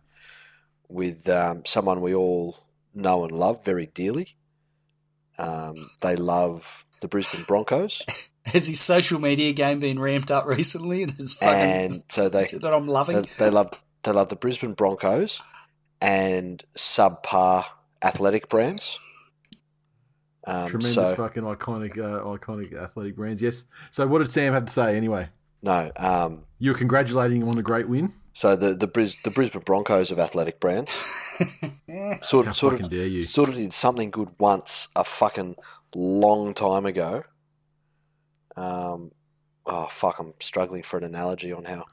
with 0.88 1.28
um, 1.28 1.62
someone 1.66 2.00
we 2.00 2.14
all 2.14 2.56
know 2.94 3.24
and 3.24 3.32
love 3.32 3.64
very 3.64 3.86
dearly. 3.86 4.36
Um, 5.38 5.90
they 6.00 6.16
love 6.16 6.84
the 7.00 7.08
Brisbane 7.08 7.44
Broncos, 7.46 8.02
Has 8.52 8.66
his 8.66 8.80
social 8.80 9.20
media 9.20 9.52
game 9.52 9.78
been 9.78 9.98
ramped 9.98 10.30
up 10.30 10.46
recently? 10.46 11.04
That's 11.06 11.34
fucking 11.34 11.58
and 11.58 12.02
so 12.08 12.28
they 12.28 12.46
that 12.52 12.72
I'm 12.72 12.88
loving. 12.88 13.22
they, 13.22 13.28
they 13.38 13.50
love 13.50 13.72
they 14.04 14.12
love 14.12 14.30
the 14.30 14.36
Brisbane 14.36 14.72
Broncos 14.72 15.42
and 16.00 16.62
subpar 16.76 17.64
athletic 18.02 18.48
brands. 18.48 18.98
Um, 20.46 20.68
Tremendous 20.68 20.94
so 20.94 21.14
fucking 21.14 21.42
iconic 21.42 21.98
uh, 21.98 22.24
iconic 22.24 22.74
athletic 22.74 23.16
brands. 23.16 23.42
Yes. 23.42 23.66
So 23.90 24.06
what 24.06 24.20
did 24.20 24.28
Sam 24.28 24.54
have 24.54 24.64
to 24.64 24.72
say 24.72 24.96
anyway? 24.96 25.28
no, 25.60 25.90
um, 25.96 26.44
You 26.58 26.70
were 26.72 26.78
congratulating 26.78 27.42
him 27.42 27.48
on 27.48 27.58
a 27.58 27.62
great 27.62 27.88
win. 27.88 28.14
So 28.38 28.54
the 28.54 28.72
the, 28.72 28.86
Bris, 28.86 29.20
the 29.22 29.32
Brisbane 29.32 29.62
Broncos 29.62 30.12
of 30.12 30.20
athletic 30.20 30.60
brands 30.60 30.92
sort 32.20 32.46
of 32.46 32.54
sort 32.54 32.80
of 32.80 32.88
dare 32.88 33.04
you? 33.04 33.24
sort 33.24 33.48
of 33.48 33.56
did 33.56 33.72
something 33.72 34.12
good 34.12 34.28
once 34.38 34.86
a 34.94 35.02
fucking 35.02 35.56
long 35.92 36.54
time 36.54 36.86
ago. 36.86 37.24
Um, 38.56 39.10
oh 39.66 39.88
fuck, 39.90 40.20
I'm 40.20 40.34
struggling 40.38 40.84
for 40.84 40.98
an 40.98 41.02
analogy 41.02 41.52
on 41.52 41.64
how 41.64 41.86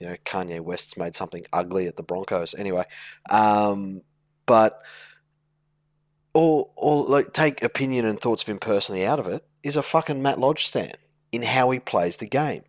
you 0.00 0.08
know 0.08 0.16
Kanye 0.24 0.60
West's 0.60 0.96
made 0.96 1.14
something 1.14 1.44
ugly 1.52 1.86
at 1.86 1.96
the 1.96 2.02
Broncos. 2.02 2.52
Anyway, 2.58 2.82
um, 3.30 4.00
but 4.44 4.80
or 6.34 6.68
or 6.74 7.04
like 7.04 7.32
take 7.32 7.62
opinion 7.62 8.06
and 8.06 8.18
thoughts 8.18 8.42
of 8.42 8.48
him 8.48 8.58
personally 8.58 9.06
out 9.06 9.20
of 9.20 9.28
it 9.28 9.44
is 9.62 9.76
a 9.76 9.82
fucking 9.82 10.20
Matt 10.20 10.40
Lodge 10.40 10.64
stand 10.64 10.98
in 11.30 11.42
how 11.42 11.70
he 11.70 11.78
plays 11.78 12.16
the 12.16 12.26
game. 12.26 12.64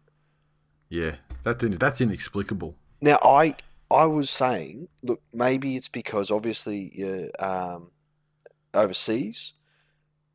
Yeah, 0.87 1.15
that 1.43 1.59
that's 1.79 2.01
inexplicable. 2.01 2.75
Now, 3.01 3.19
I 3.23 3.55
I 3.91 4.05
was 4.05 4.29
saying, 4.29 4.89
look, 5.01 5.21
maybe 5.33 5.75
it's 5.75 5.87
because 5.87 6.29
obviously 6.29 6.91
you're 6.93 7.29
um, 7.39 7.91
overseas, 8.73 9.53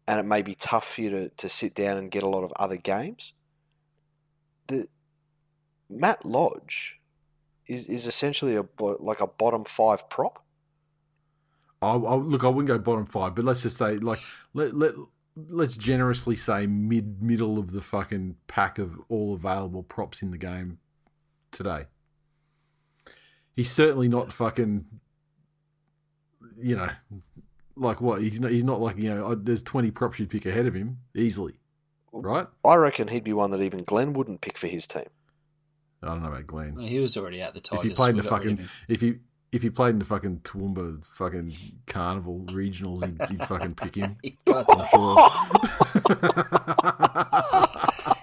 and 0.09 0.19
it 0.19 0.25
may 0.25 0.43
be 0.43 0.55
tough 0.55 0.95
for 0.95 1.03
you 1.03 1.11
to, 1.11 1.29
to 1.29 1.49
sit 1.49 1.75
down 1.75 1.97
and 1.97 2.11
get 2.11 2.23
a 2.23 2.29
lot 2.29 2.43
of 2.43 2.53
other 2.57 2.77
games. 2.77 3.33
The 4.67 4.89
Matt 5.89 6.25
Lodge 6.25 7.01
is, 7.67 7.87
is 7.87 8.07
essentially 8.07 8.57
a 8.57 8.65
like 8.99 9.21
a 9.21 9.27
bottom 9.27 9.65
five 9.65 10.09
prop. 10.09 10.43
I, 11.81 11.93
I, 11.93 12.15
look, 12.15 12.45
I 12.45 12.49
wouldn't 12.49 12.69
go 12.69 12.79
bottom 12.79 13.07
five, 13.07 13.35
but 13.35 13.45
let's 13.45 13.63
just 13.63 13.77
say 13.77 13.99
like 13.99 14.21
let 14.53 14.75
let 14.75 14.95
let's 15.37 15.77
generously 15.77 16.35
say 16.35 16.67
mid 16.67 17.23
middle 17.23 17.59
of 17.59 17.73
the 17.73 17.81
fucking 17.81 18.37
pack 18.47 18.79
of 18.79 18.99
all 19.09 19.35
available 19.35 19.83
props 19.83 20.23
in 20.23 20.31
the 20.31 20.39
game 20.39 20.79
today. 21.55 21.85
He's 23.57 23.71
certainly 23.71 24.09
not 24.09 24.33
fucking, 24.33 24.85
you 26.59 26.77
know, 26.77 26.91
like 27.77 28.01
what? 28.01 28.21
He's 28.21 28.39
not. 28.41 28.51
He's 28.51 28.65
not 28.65 28.81
like 28.81 28.97
you 28.99 29.09
know. 29.15 29.27
uh, 29.27 29.37
There's 29.39 29.63
20 29.63 29.91
props 29.93 30.19
you'd 30.19 30.29
pick 30.31 30.45
ahead 30.45 30.67
of 30.67 30.75
him 30.75 30.99
easily, 31.15 31.55
right? 32.13 32.47
I 32.65 32.75
reckon 32.75 33.09
he'd 33.09 33.25
be 33.25 33.33
one 33.33 33.51
that 33.53 33.61
even 33.63 33.85
Glenn 33.85 34.13
wouldn't 34.13 34.41
pick 34.43 34.59
for 34.59 34.67
his 34.67 34.87
team. 34.87 35.07
I 36.03 36.09
don't 36.09 36.23
know 36.23 36.29
about 36.29 36.47
Glenn. 36.47 36.77
He 36.79 36.99
was 37.01 37.17
already 37.17 37.41
out 37.43 37.55
the 37.55 37.59
if 37.61 37.65
Tigers. 37.65 37.85
he 37.85 37.91
played 37.91 38.11
in 38.11 38.17
the 38.19 38.23
got 38.25 38.43
rid 38.45 38.53
of 38.53 38.59
fucking 38.61 38.69
if 38.89 39.01
he 39.01 39.15
if 39.53 39.63
he 39.63 39.71
played 39.71 39.91
in 39.91 39.99
the 40.01 40.05
fucking 40.05 40.41
Toowoomba 40.41 41.07
fucking 41.07 41.53
carnival 41.87 42.41
regionals, 42.49 43.05
he'd, 43.07 43.23
he'd 43.31 43.47
fucking 43.47 43.75
pick 43.77 43.95
him. 43.95 44.17
God, 44.45 44.65
I'm 44.69 44.87
sure. 44.89 45.31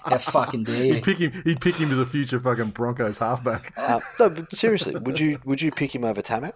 how 0.03 0.09
fucking 0.23 0.63
dare 0.65 0.85
you? 0.85 0.93
he'd 0.95 1.03
pick 1.03 1.17
him. 1.17 1.31
He'd 1.43 1.61
pick 1.61 1.75
him 1.75 1.91
as 1.91 1.99
a 1.99 2.05
future 2.05 2.39
fucking 2.39 2.69
Broncos 2.71 3.17
halfback. 3.17 3.73
Uh, 3.77 3.99
no, 4.19 4.29
but 4.29 4.51
seriously, 4.55 4.95
would 4.99 5.19
you 5.19 5.39
would 5.45 5.61
you 5.61 5.71
pick 5.71 5.93
him 5.95 6.03
over 6.03 6.21
Tamou? 6.21 6.51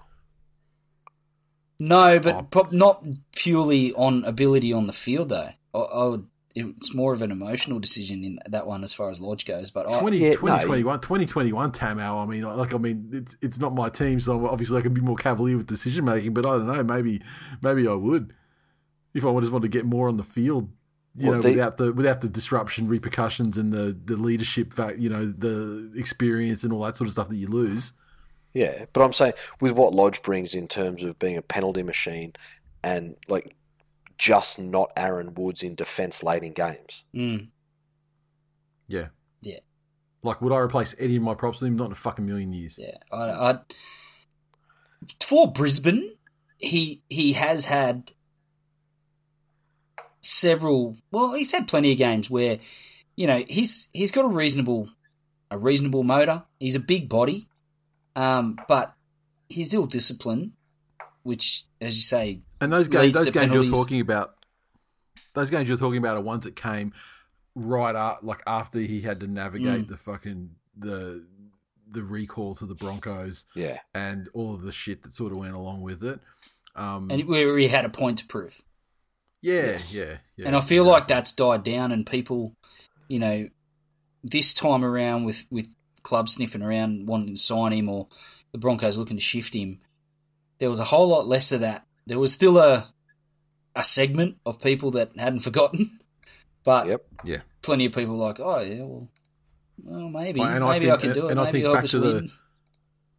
No, 1.79 2.19
but 2.19 2.47
Oh. 2.55 2.67
not 2.71 3.03
purely 3.35 3.93
on 3.93 4.23
ability 4.23 4.71
on 4.71 4.87
the 4.87 4.93
field, 4.93 5.29
though. 5.29 5.49
I, 5.73 5.77
I 5.77 6.05
would, 6.05 6.27
it's 6.55 6.93
more 6.95 7.11
of 7.11 7.21
an 7.21 7.31
emotional 7.31 7.79
decision 7.79 8.23
in 8.23 8.39
that 8.47 8.65
one 8.65 8.83
as 8.85 8.93
far 8.93 9.09
as 9.09 9.19
Lodge 9.19 9.45
goes. 9.45 9.71
But 9.71 9.89
I, 9.89 9.99
20, 9.99 10.17
yeah, 10.17 10.29
no, 10.29 10.35
2021, 10.35 11.01
2021 11.01 11.71
Tamou. 11.73 12.23
I 12.23 12.25
mean, 12.25 12.43
like, 12.43 12.73
I 12.73 12.77
mean, 12.77 13.09
it's 13.11 13.35
it's 13.41 13.59
not 13.59 13.73
my 13.75 13.89
team, 13.89 14.21
so 14.21 14.47
obviously 14.47 14.77
I 14.77 14.81
can 14.81 14.93
be 14.93 15.01
more 15.01 15.17
cavalier 15.17 15.57
with 15.57 15.67
decision 15.67 16.05
making. 16.05 16.33
But 16.33 16.45
I 16.45 16.57
don't 16.57 16.67
know, 16.67 16.81
maybe 16.83 17.21
maybe 17.61 17.87
I 17.87 17.93
would 17.93 18.33
if 19.13 19.25
I 19.25 19.37
just 19.39 19.51
wanted 19.51 19.63
to 19.71 19.77
get 19.77 19.85
more 19.85 20.07
on 20.07 20.15
the 20.17 20.23
field. 20.23 20.69
You 21.17 21.29
Well, 21.29 21.35
know, 21.37 21.41
they- 21.43 21.51
without 21.51 21.77
the 21.77 21.93
without 21.93 22.21
the 22.21 22.27
disruption, 22.29 22.87
repercussions, 22.89 23.57
and 23.57 23.71
the 23.71 23.97
the 24.05 24.17
leadership, 24.17 24.73
fact, 24.73 24.97
you 24.97 25.09
know, 25.09 25.25
the 25.25 25.91
experience 25.95 26.63
and 26.63 26.73
all 26.73 26.83
that 26.83 26.97
sort 26.97 27.07
of 27.07 27.13
stuff 27.13 27.29
that 27.29 27.37
you 27.37 27.47
lose. 27.47 27.93
Yeah, 28.53 28.85
but 28.93 29.01
I'm 29.03 29.13
saying 29.13 29.33
with 29.61 29.73
what 29.73 29.93
Lodge 29.93 30.21
brings 30.21 30.53
in 30.55 30.67
terms 30.67 31.03
of 31.03 31.17
being 31.19 31.37
a 31.37 31.41
penalty 31.41 31.83
machine 31.83 32.33
and 32.83 33.15
like 33.27 33.55
just 34.17 34.57
not 34.59 34.91
Aaron 34.95 35.33
Woods 35.35 35.61
in 35.63 35.75
defence 35.75 36.23
late 36.23 36.43
in 36.43 36.53
games. 36.53 37.03
Mm, 37.13 37.49
Yeah, 38.87 39.07
Yeah. 39.41 39.59
Like, 40.23 40.41
would 40.41 40.53
I 40.53 40.57
replace 40.59 40.95
Eddie 40.99 41.17
in 41.17 41.21
my 41.23 41.35
props 41.35 41.59
team? 41.59 41.75
Not 41.75 41.85
in 41.87 41.91
a 41.91 41.95
fucking 41.95 42.25
million 42.25 42.51
years. 42.53 42.77
yeah, 42.77 42.97
I, 43.11 43.51
I 43.51 43.59
for 45.23 45.51
Brisbane, 45.51 46.15
he 46.57 47.03
he 47.09 47.33
has 47.33 47.65
had 47.65 48.11
several. 50.25 50.97
Well, 51.11 51.33
he's 51.33 51.51
had 51.51 51.67
plenty 51.67 51.91
of 51.91 51.97
games 51.97 52.29
where 52.29 52.59
you 53.15 53.27
know 53.27 53.43
he's 53.47 53.89
he's 53.93 54.11
got 54.11 54.25
a 54.25 54.29
reasonable 54.29 54.89
a 55.51 55.57
reasonable 55.57 56.03
motor. 56.03 56.43
He's 56.59 56.75
a 56.75 56.79
big 56.79 57.07
body, 57.09 57.47
um, 58.15 58.57
but 58.67 58.93
he's 59.49 59.73
ill 59.73 59.85
disciplined, 59.85 60.53
which, 61.23 61.65
as 61.79 61.95
you 61.95 62.01
say, 62.01 62.41
And 62.59 62.71
those 62.71 62.87
games, 62.87 63.13
those 63.13 63.29
games 63.31 63.47
penalties. 63.47 63.69
you're 63.69 63.77
talking 63.77 64.01
about, 64.01 64.35
those 65.33 65.49
games 65.51 65.67
you're 65.69 65.77
talking 65.77 65.97
about 65.99 66.17
are 66.17 66.21
ones 66.21 66.43
that 66.45 66.55
came 66.55 66.93
right 67.53 67.95
up, 67.95 68.19
like 68.23 68.41
after 68.47 68.79
he 68.79 69.01
had 69.01 69.19
to 69.21 69.27
navigate 69.27 69.85
Mm. 69.85 69.87
the 69.87 69.97
fucking 69.97 70.55
the 70.77 71.25
the 71.89 72.03
recall 72.03 72.55
to 72.55 72.65
the 72.65 72.73
Broncos 72.75 73.45
Yeah. 73.55 73.79
and 73.93 74.27
all 74.33 74.53
of 74.55 74.63
the 74.63 74.71
shit 74.73 75.03
that 75.03 75.13
sort 75.13 75.31
of 75.31 75.37
went 75.37 75.53
along 75.53 75.81
with 75.81 76.03
it. 76.03 76.19
Um, 76.75 77.09
and 77.11 77.23
where 77.25 77.57
he 77.57 77.67
had 77.69 77.85
a 77.85 77.89
point 77.89 78.17
to 78.19 78.25
prove. 78.25 78.61
Yeah, 79.53 79.61
Yes. 79.71 79.93
yeah, 79.93 80.17
yeah. 80.37 80.47
and 80.47 80.55
I 80.55 80.61
feel 80.61 80.85
yeah. 80.85 80.91
like 80.91 81.07
that's 81.07 81.31
died 81.31 81.63
down, 81.63 81.91
and 81.91 82.05
people, 82.05 82.53
you 83.07 83.19
know, 83.19 83.47
this 84.23 84.53
time 84.53 84.83
around 84.83 85.25
with 85.25 85.45
with 85.51 85.67
clubs 86.03 86.33
sniffing 86.33 86.61
around 86.61 87.07
wanting 87.07 87.35
to 87.35 87.41
sign 87.41 87.71
him, 87.73 87.89
or 87.89 88.07
the 88.51 88.57
Broncos 88.57 88.97
looking 88.97 89.17
to 89.17 89.23
shift 89.23 89.53
him, 89.53 89.79
there 90.59 90.69
was 90.69 90.79
a 90.79 90.83
whole 90.85 91.07
lot 91.07 91.27
less 91.27 91.51
of 91.51 91.61
that. 91.61 91.85
There 92.07 92.19
was 92.19 92.33
still 92.33 92.57
a 92.57 92.91
a 93.75 93.83
segment 93.83 94.37
of 94.45 94.61
people 94.61 94.91
that 94.91 95.11
hadn't 95.17 95.39
forgotten, 95.49 95.99
but 96.63 96.87
Yep. 96.87 97.05
yeah. 97.25 97.41
plenty 97.61 97.85
of 97.85 97.91
people 97.93 98.15
like, 98.15 98.39
oh 98.39 98.59
yeah, 98.61 98.83
well, 98.83 99.09
well 99.83 100.09
maybe 100.09 100.41
and 100.41 100.63
I 100.63 100.79
maybe 100.79 100.89
I, 100.91 100.97
think- 100.97 101.13
can 101.13 101.21
do 101.21 101.27
it. 101.27 101.31
and 101.31 101.39
I 101.39 101.43
maybe 101.45 101.51
think 101.51 101.63
help 101.65 101.75
back 101.81 101.85
to 101.91 101.99
the- 101.99 102.13
win. 102.15 102.29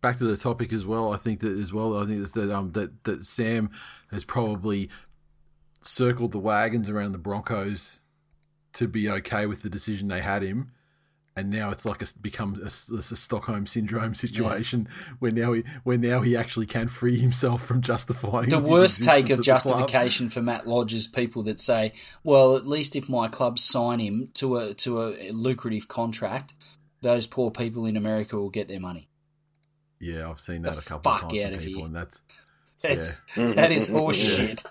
back 0.00 0.16
to 0.18 0.24
the 0.24 0.36
topic 0.36 0.72
as 0.72 0.86
well. 0.86 1.12
I 1.12 1.18
think 1.18 1.40
that 1.40 1.58
as 1.58 1.72
well. 1.72 1.96
I 2.02 2.06
think 2.06 2.22
that 2.22 2.32
that, 2.40 2.54
um, 2.56 2.72
that 2.72 3.04
that 3.04 3.24
Sam 3.26 3.70
has 4.10 4.24
probably 4.24 4.88
circled 5.82 6.32
the 6.32 6.38
wagons 6.38 6.88
around 6.88 7.12
the 7.12 7.18
Broncos 7.18 8.00
to 8.74 8.86
be 8.88 9.08
okay 9.08 9.46
with 9.46 9.62
the 9.62 9.70
decision 9.70 10.08
they 10.08 10.20
had 10.20 10.42
him, 10.42 10.72
and 11.34 11.50
now 11.50 11.70
it's 11.70 11.84
like 11.84 12.02
a 12.02 12.06
become 12.20 12.56
a, 12.62 12.66
a 12.66 13.02
Stockholm 13.02 13.66
syndrome 13.66 14.14
situation 14.26 14.88
where 15.18 15.32
now 15.32 15.52
he 15.52 15.62
where 15.84 15.98
now 15.98 16.20
he 16.20 16.36
actually 16.36 16.66
can 16.66 16.88
free 16.88 17.18
himself 17.18 17.64
from 17.64 17.80
justifying 17.82 18.48
the 18.48 18.58
worst 18.58 19.02
take 19.04 19.30
of 19.30 19.38
existence 19.38 19.48
at 19.48 19.62
the 19.62 19.74
club. 19.74 19.92
justification 19.92 20.28
for 20.28 20.42
Matt 20.42 20.66
Lodge 20.66 20.94
is 20.94 21.06
people 21.06 21.42
that 21.44 21.60
say, 21.60 21.92
"Well, 22.24 22.56
at 22.56 22.66
least 22.66 22.96
if 22.96 23.08
my 23.08 23.28
club 23.28 23.58
sign 23.58 23.98
him 23.98 24.30
to 24.34 24.56
a 24.56 24.74
to 24.74 25.02
a 25.02 25.30
lucrative 25.30 25.88
contract, 25.88 26.54
those 27.02 27.26
poor 27.26 27.50
people 27.50 27.86
in 27.86 27.96
America 27.96 28.36
will 28.36 28.50
get 28.50 28.68
their 28.68 28.80
money." 28.80 29.08
Yeah, 30.00 30.28
I've 30.30 30.40
seen 30.40 30.62
The 30.62 30.70
that 30.70 30.78
a 30.78 30.84
couple 30.84 31.10
of 31.10 31.20
times 31.20 31.32
out 31.40 31.46
from 31.46 31.54
of 31.54 31.60
people, 31.60 31.78
here. 31.80 31.86
and 31.86 31.96
that's 31.96 32.22
That's 32.82 33.20
that 33.34 33.72
is 33.72 33.88
horse 33.92 34.62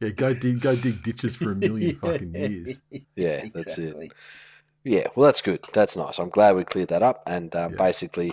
Yeah. 0.00 0.08
Go 0.10 0.34
dig 0.34 0.60
go 0.60 0.74
dig 0.74 1.02
ditches 1.02 1.36
for 1.36 1.52
a 1.52 1.54
million 1.54 1.94
fucking 2.02 2.34
years. 2.34 2.80
Yeah, 3.14 3.46
that's 3.54 3.78
it. 3.78 4.12
Yeah, 4.82 5.08
well, 5.14 5.26
that's 5.26 5.42
good. 5.42 5.60
That's 5.74 5.96
nice. 5.96 6.18
I'm 6.18 6.30
glad 6.30 6.56
we 6.56 6.64
cleared 6.64 6.88
that 6.88 7.02
up. 7.02 7.22
And 7.26 7.54
um, 7.54 7.72
Yeah. 7.72 7.76
basically, 7.78 8.32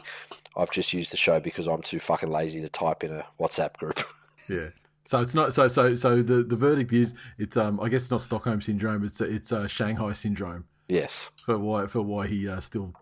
I've 0.56 0.72
just 0.72 0.94
used 0.94 1.12
the 1.12 1.18
show 1.18 1.40
because 1.42 1.68
I'm 1.68 1.82
too 1.82 2.00
fucking 2.00 2.30
lazy 2.30 2.62
to 2.62 2.70
type 2.70 3.04
in 3.04 3.12
a 3.12 3.26
WhatsApp 3.40 3.78
group. 3.78 4.00
Yeah. 4.50 4.70
So 5.04 5.20
it's 5.20 5.34
not 5.34 5.54
so 5.54 5.68
so 5.68 5.94
so 5.96 6.22
the, 6.22 6.44
the 6.44 6.56
verdict 6.56 6.94
is 6.94 7.14
it's 7.38 7.58
um 7.58 7.82
I 7.82 7.90
guess 7.90 8.04
it's 8.04 8.12
not 8.12 8.22
Stockholm 8.22 8.62
syndrome 8.62 9.04
it's 9.04 9.20
it's 9.20 9.52
uh, 9.52 9.68
Shanghai 9.68 10.14
syndrome 10.14 10.66
yes. 10.88 11.32
for 11.44 11.58
why 11.58 11.86
for 11.88 12.02
why 12.02 12.28
he 12.28 12.48
uh, 12.48 12.62
still 12.62 12.94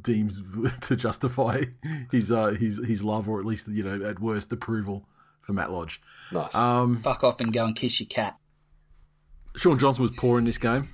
deems 0.00 0.40
to 0.82 0.96
justify 0.96 1.64
his 2.10 2.32
uh 2.32 2.48
his 2.52 2.78
his 2.86 3.02
love 3.04 3.28
or 3.28 3.38
at 3.40 3.44
least 3.44 3.68
you 3.68 3.82
know 3.82 4.06
at 4.06 4.20
worst 4.20 4.50
approval 4.52 5.06
for 5.46 5.52
Matt 5.52 5.70
Lodge. 5.70 6.00
Nice. 6.32 6.54
Um, 6.54 7.00
Fuck 7.02 7.22
off 7.24 7.40
and 7.40 7.52
go 7.52 7.64
and 7.64 7.74
kiss 7.76 8.00
your 8.00 8.08
cat. 8.08 8.36
Shaun 9.56 9.78
Johnson 9.78 10.02
was 10.02 10.16
poor 10.16 10.38
in 10.38 10.44
this 10.44 10.58
game. 10.58 10.88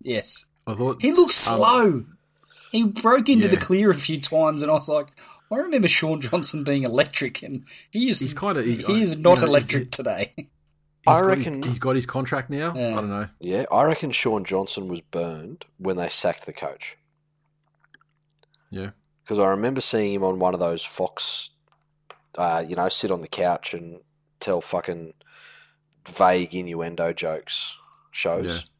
Yes, 0.00 0.46
I 0.66 0.74
thought 0.74 1.02
he 1.02 1.12
looks 1.12 1.48
Um, 1.50 1.56
slow. 1.58 2.04
He 2.72 2.82
broke 2.84 3.28
into 3.28 3.48
the 3.48 3.56
clear 3.56 3.90
a 3.90 3.94
few 3.94 4.20
times, 4.20 4.62
and 4.62 4.70
I 4.70 4.74
was 4.74 4.88
like, 4.88 5.08
I 5.50 5.56
remember 5.56 5.88
Shaun 5.88 6.20
Johnson 6.20 6.64
being 6.64 6.82
electric, 6.84 7.42
and 7.42 7.64
he 7.90 8.08
is 8.10 8.18
He's 8.20 8.34
kinda- 8.34 8.62
he's- 8.62 8.86
he 8.86 9.02
is 9.02 9.14
you 9.16 9.20
not 9.22 9.38
know, 9.40 9.46
electric 9.46 9.90
today. 9.90 10.32
he's 10.36 10.46
I 11.06 11.20
got 11.20 11.26
reckon- 11.26 11.56
his, 11.62 11.66
he's 11.66 11.78
got 11.78 11.94
his 11.96 12.04
contract 12.06 12.50
now. 12.50 12.74
Yeah. 12.74 12.88
I 12.88 12.94
don't 12.94 13.08
know. 13.10 13.28
yeah, 13.40 13.64
I 13.70 13.84
reckon 13.84 14.10
Sean 14.12 14.44
Johnson 14.44 14.88
was 14.88 15.00
burned 15.00 15.64
when 15.78 15.96
they 15.96 16.08
sacked 16.08 16.44
the 16.46 16.52
coach. 16.52 16.96
Yeah. 18.70 18.90
Because 19.22 19.38
I 19.38 19.48
remember 19.48 19.80
seeing 19.80 20.14
him 20.14 20.24
on 20.24 20.38
one 20.38 20.54
of 20.54 20.60
those 20.60 20.84
Fox, 20.84 21.50
uh, 22.38 22.64
you 22.66 22.76
know, 22.76 22.88
sit 22.88 23.10
on 23.10 23.20
the 23.20 23.28
couch 23.28 23.74
and 23.74 24.00
tell 24.40 24.60
fucking 24.60 25.12
vague 26.06 26.54
innuendo 26.54 27.12
jokes 27.12 27.76
shows. 28.10 28.70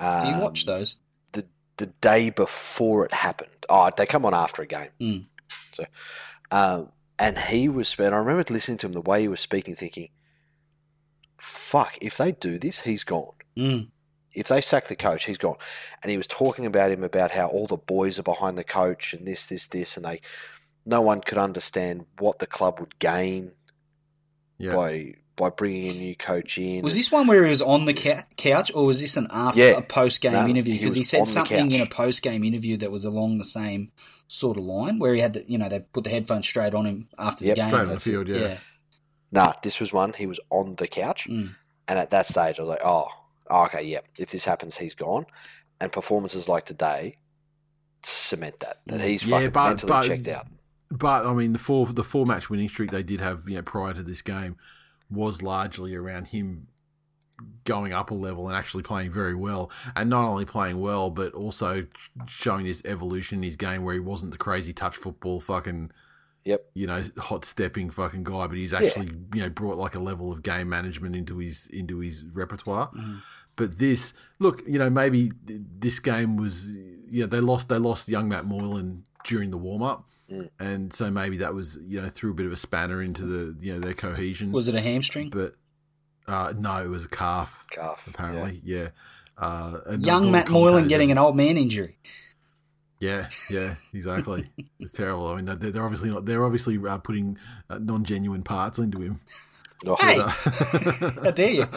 Do 0.00 0.04
you 0.28 0.34
Um, 0.34 0.40
watch 0.40 0.64
those? 0.64 0.96
the 1.32 1.46
the 1.76 1.86
day 1.86 2.30
before 2.30 3.04
it 3.04 3.12
happened. 3.12 3.66
Oh, 3.68 3.90
they 3.96 4.06
come 4.06 4.24
on 4.24 4.32
after 4.34 4.62
a 4.62 4.66
game. 4.66 4.88
Mm. 5.00 5.26
So, 5.72 5.84
um, 6.50 6.90
and 7.18 7.38
he 7.38 7.68
was. 7.68 7.94
And 7.98 8.14
I 8.14 8.18
remember 8.18 8.44
listening 8.52 8.78
to 8.78 8.86
him 8.86 8.92
the 8.94 9.00
way 9.00 9.20
he 9.22 9.28
was 9.28 9.40
speaking, 9.40 9.74
thinking, 9.74 10.08
"Fuck! 11.38 11.98
If 12.00 12.16
they 12.16 12.32
do 12.32 12.58
this, 12.58 12.80
he's 12.80 13.04
gone. 13.04 13.34
Mm. 13.56 13.88
If 14.32 14.48
they 14.48 14.60
sack 14.60 14.84
the 14.86 14.96
coach, 14.96 15.24
he's 15.26 15.38
gone." 15.38 15.56
And 16.02 16.10
he 16.10 16.16
was 16.16 16.26
talking 16.26 16.66
about 16.66 16.90
him 16.90 17.04
about 17.04 17.32
how 17.32 17.48
all 17.48 17.66
the 17.66 17.76
boys 17.76 18.18
are 18.18 18.22
behind 18.24 18.56
the 18.56 18.64
coach 18.64 19.12
and 19.12 19.26
this, 19.26 19.46
this, 19.46 19.66
this, 19.68 19.96
and 19.96 20.06
they. 20.06 20.20
No 20.84 21.00
one 21.00 21.20
could 21.20 21.38
understand 21.38 22.06
what 22.18 22.38
the 22.38 22.46
club 22.46 22.80
would 22.80 22.98
gain 22.98 23.52
Yeah. 24.58 24.72
by 24.74 25.14
by 25.34 25.48
bringing 25.48 25.90
a 25.90 25.94
new 25.98 26.14
coach 26.14 26.58
in. 26.58 26.82
Was 26.82 26.94
this 26.94 27.10
one 27.10 27.26
where 27.26 27.42
he 27.42 27.48
was 27.48 27.62
on 27.62 27.86
the 27.86 27.94
couch, 28.36 28.70
or 28.74 28.84
was 28.84 29.00
this 29.00 29.16
an 29.16 29.26
after 29.30 29.60
Yeah. 29.60 29.78
a 29.78 29.82
post 29.82 30.20
game 30.20 30.32
No, 30.32 30.46
interview? 30.46 30.74
Because 30.78 30.94
he, 30.94 31.00
was 31.00 31.08
said 31.08 31.26
something 31.26 31.72
in 31.72 31.80
a 31.80 31.86
post 31.86 32.20
game 32.22 32.44
interview 32.44 32.76
that 32.76 32.90
was 32.92 33.06
along 33.06 33.38
the 33.38 33.44
same 33.44 33.92
sort 34.28 34.58
of 34.58 34.64
line, 34.64 34.98
where 34.98 35.14
he 35.14 35.20
had, 35.20 35.32
to, 35.34 35.50
you 35.50 35.56
know, 35.56 35.70
they 35.70 35.80
put 35.80 36.04
the 36.04 36.10
headphones 36.10 36.46
straight 36.46 36.74
on 36.74 36.84
him 36.84 37.08
after 37.18 37.46
Yep, 37.46 37.54
the 37.56 37.60
game. 37.62 37.68
straight 37.70 37.78
on 37.80 37.84
the 37.86 37.92
That's 37.92 38.06
it. 38.06 38.10
field, 38.10 38.28
yeah. 38.28 38.58
Nah, 39.30 39.54
this 39.62 39.80
was 39.80 39.90
one. 39.92 40.12
He 40.12 40.26
was 40.26 40.38
on 40.50 40.74
the 40.76 40.86
couch, 40.86 41.26
Mm. 41.28 41.54
and 41.88 41.98
at 41.98 42.10
that 42.10 42.26
stage, 42.28 42.58
I 42.58 42.62
was 42.62 42.68
like, 42.68 42.84
"Oh, 42.84 43.08
oh, 43.48 43.64
okay, 43.64 43.82
yeah. 43.82 44.00
If 44.18 44.30
this 44.30 44.44
happens, 44.44 44.76
he's 44.76 44.94
gone." 44.94 45.24
And 45.80 45.90
performances 45.90 46.46
like 46.46 46.64
today, 46.64 47.16
cement 48.02 48.60
that 48.60 48.80
that 48.86 49.00
he's 49.00 49.24
Yeah, 49.24 49.30
fucking 49.38 49.50
but- 49.50 49.68
mentally 49.68 49.90
but- 49.92 50.06
checked 50.06 50.28
out. 50.28 50.46
But 50.92 51.24
I 51.24 51.32
mean, 51.32 51.54
the 51.54 51.58
four 51.58 51.86
the 51.86 52.04
four 52.04 52.26
match 52.26 52.50
winning 52.50 52.68
streak 52.68 52.90
they 52.90 53.02
did 53.02 53.20
have, 53.20 53.48
you 53.48 53.56
know, 53.56 53.62
prior 53.62 53.94
to 53.94 54.02
this 54.02 54.20
game, 54.20 54.56
was 55.10 55.42
largely 55.42 55.94
around 55.94 56.28
him 56.28 56.66
going 57.64 57.92
up 57.92 58.10
a 58.10 58.14
level 58.14 58.46
and 58.46 58.56
actually 58.56 58.82
playing 58.82 59.10
very 59.10 59.34
well, 59.34 59.70
and 59.96 60.10
not 60.10 60.26
only 60.28 60.44
playing 60.44 60.80
well, 60.80 61.10
but 61.10 61.32
also 61.32 61.86
showing 62.26 62.66
this 62.66 62.82
evolution 62.84 63.38
in 63.38 63.44
his 63.44 63.56
game 63.56 63.84
where 63.84 63.94
he 63.94 64.00
wasn't 64.00 64.32
the 64.32 64.38
crazy 64.38 64.72
touch 64.72 64.96
football 64.96 65.40
fucking 65.40 65.90
Yep. 66.44 66.70
you 66.74 66.88
know 66.88 67.04
hot 67.18 67.44
stepping 67.44 67.88
fucking 67.90 68.24
guy, 68.24 68.48
but 68.48 68.56
he's 68.56 68.74
actually 68.74 69.12
you 69.32 69.42
know 69.42 69.48
brought 69.48 69.78
like 69.78 69.94
a 69.94 70.00
level 70.00 70.32
of 70.32 70.42
game 70.42 70.68
management 70.68 71.14
into 71.14 71.38
his 71.38 71.68
into 71.68 72.00
his 72.00 72.24
repertoire. 72.24 72.88
Mm-hmm. 72.90 73.18
But 73.54 73.78
this 73.78 74.12
look, 74.40 74.60
you 74.66 74.78
know, 74.78 74.90
maybe 74.90 75.30
th- 75.46 75.60
this 75.78 76.00
game 76.00 76.36
was 76.36 76.74
you 77.08 77.20
know 77.20 77.26
they 77.26 77.38
lost 77.38 77.68
they 77.68 77.78
lost 77.78 78.08
young 78.08 78.28
Matt 78.28 78.44
Moylan 78.44 79.04
during 79.24 79.50
the 79.50 79.58
warm 79.58 79.82
up, 79.82 80.06
Mm. 80.30 80.48
and 80.58 80.92
so 80.92 81.10
maybe 81.10 81.38
that 81.38 81.54
was 81.54 81.78
you 81.86 82.00
know 82.00 82.08
threw 82.08 82.30
a 82.30 82.34
bit 82.34 82.46
of 82.46 82.52
a 82.52 82.56
spanner 82.56 83.02
into 83.02 83.24
the 83.26 83.56
you 83.64 83.74
know 83.74 83.80
their 83.80 83.94
cohesion. 83.94 84.52
Was 84.52 84.68
it 84.68 84.74
a 84.74 84.80
hamstring? 84.80 85.30
but 85.30 85.54
uh, 86.28 86.52
no, 86.56 86.82
it 86.84 86.88
was 86.88 87.04
a 87.04 87.08
calf 87.08 87.66
Calf. 87.70 88.06
apparently. 88.06 88.60
Yeah. 88.64 88.88
Uh, 89.36 89.78
Young 89.98 90.30
Matt 90.30 90.50
Moylan 90.50 90.86
getting 90.88 91.10
an 91.10 91.18
old 91.18 91.36
man 91.36 91.56
injury. 91.58 91.98
yeah, 93.00 93.28
yeah, 93.50 93.74
exactly. 93.92 94.50
it's 94.78 94.92
terrible. 94.92 95.26
I 95.28 95.36
mean, 95.36 95.44
they're, 95.46 95.56
they're 95.56 95.82
obviously 95.82 96.10
not. 96.10 96.24
They're 96.26 96.44
obviously 96.44 96.78
uh, 96.78 96.98
putting 96.98 97.36
uh, 97.68 97.78
non-genuine 97.78 98.42
parts 98.42 98.78
into 98.78 99.00
him. 99.00 99.20
Oh, 99.86 99.96
Hey! 100.00 100.18
But, 100.18 101.14
How 101.24 101.30
dare 101.30 101.50
you? 101.50 101.66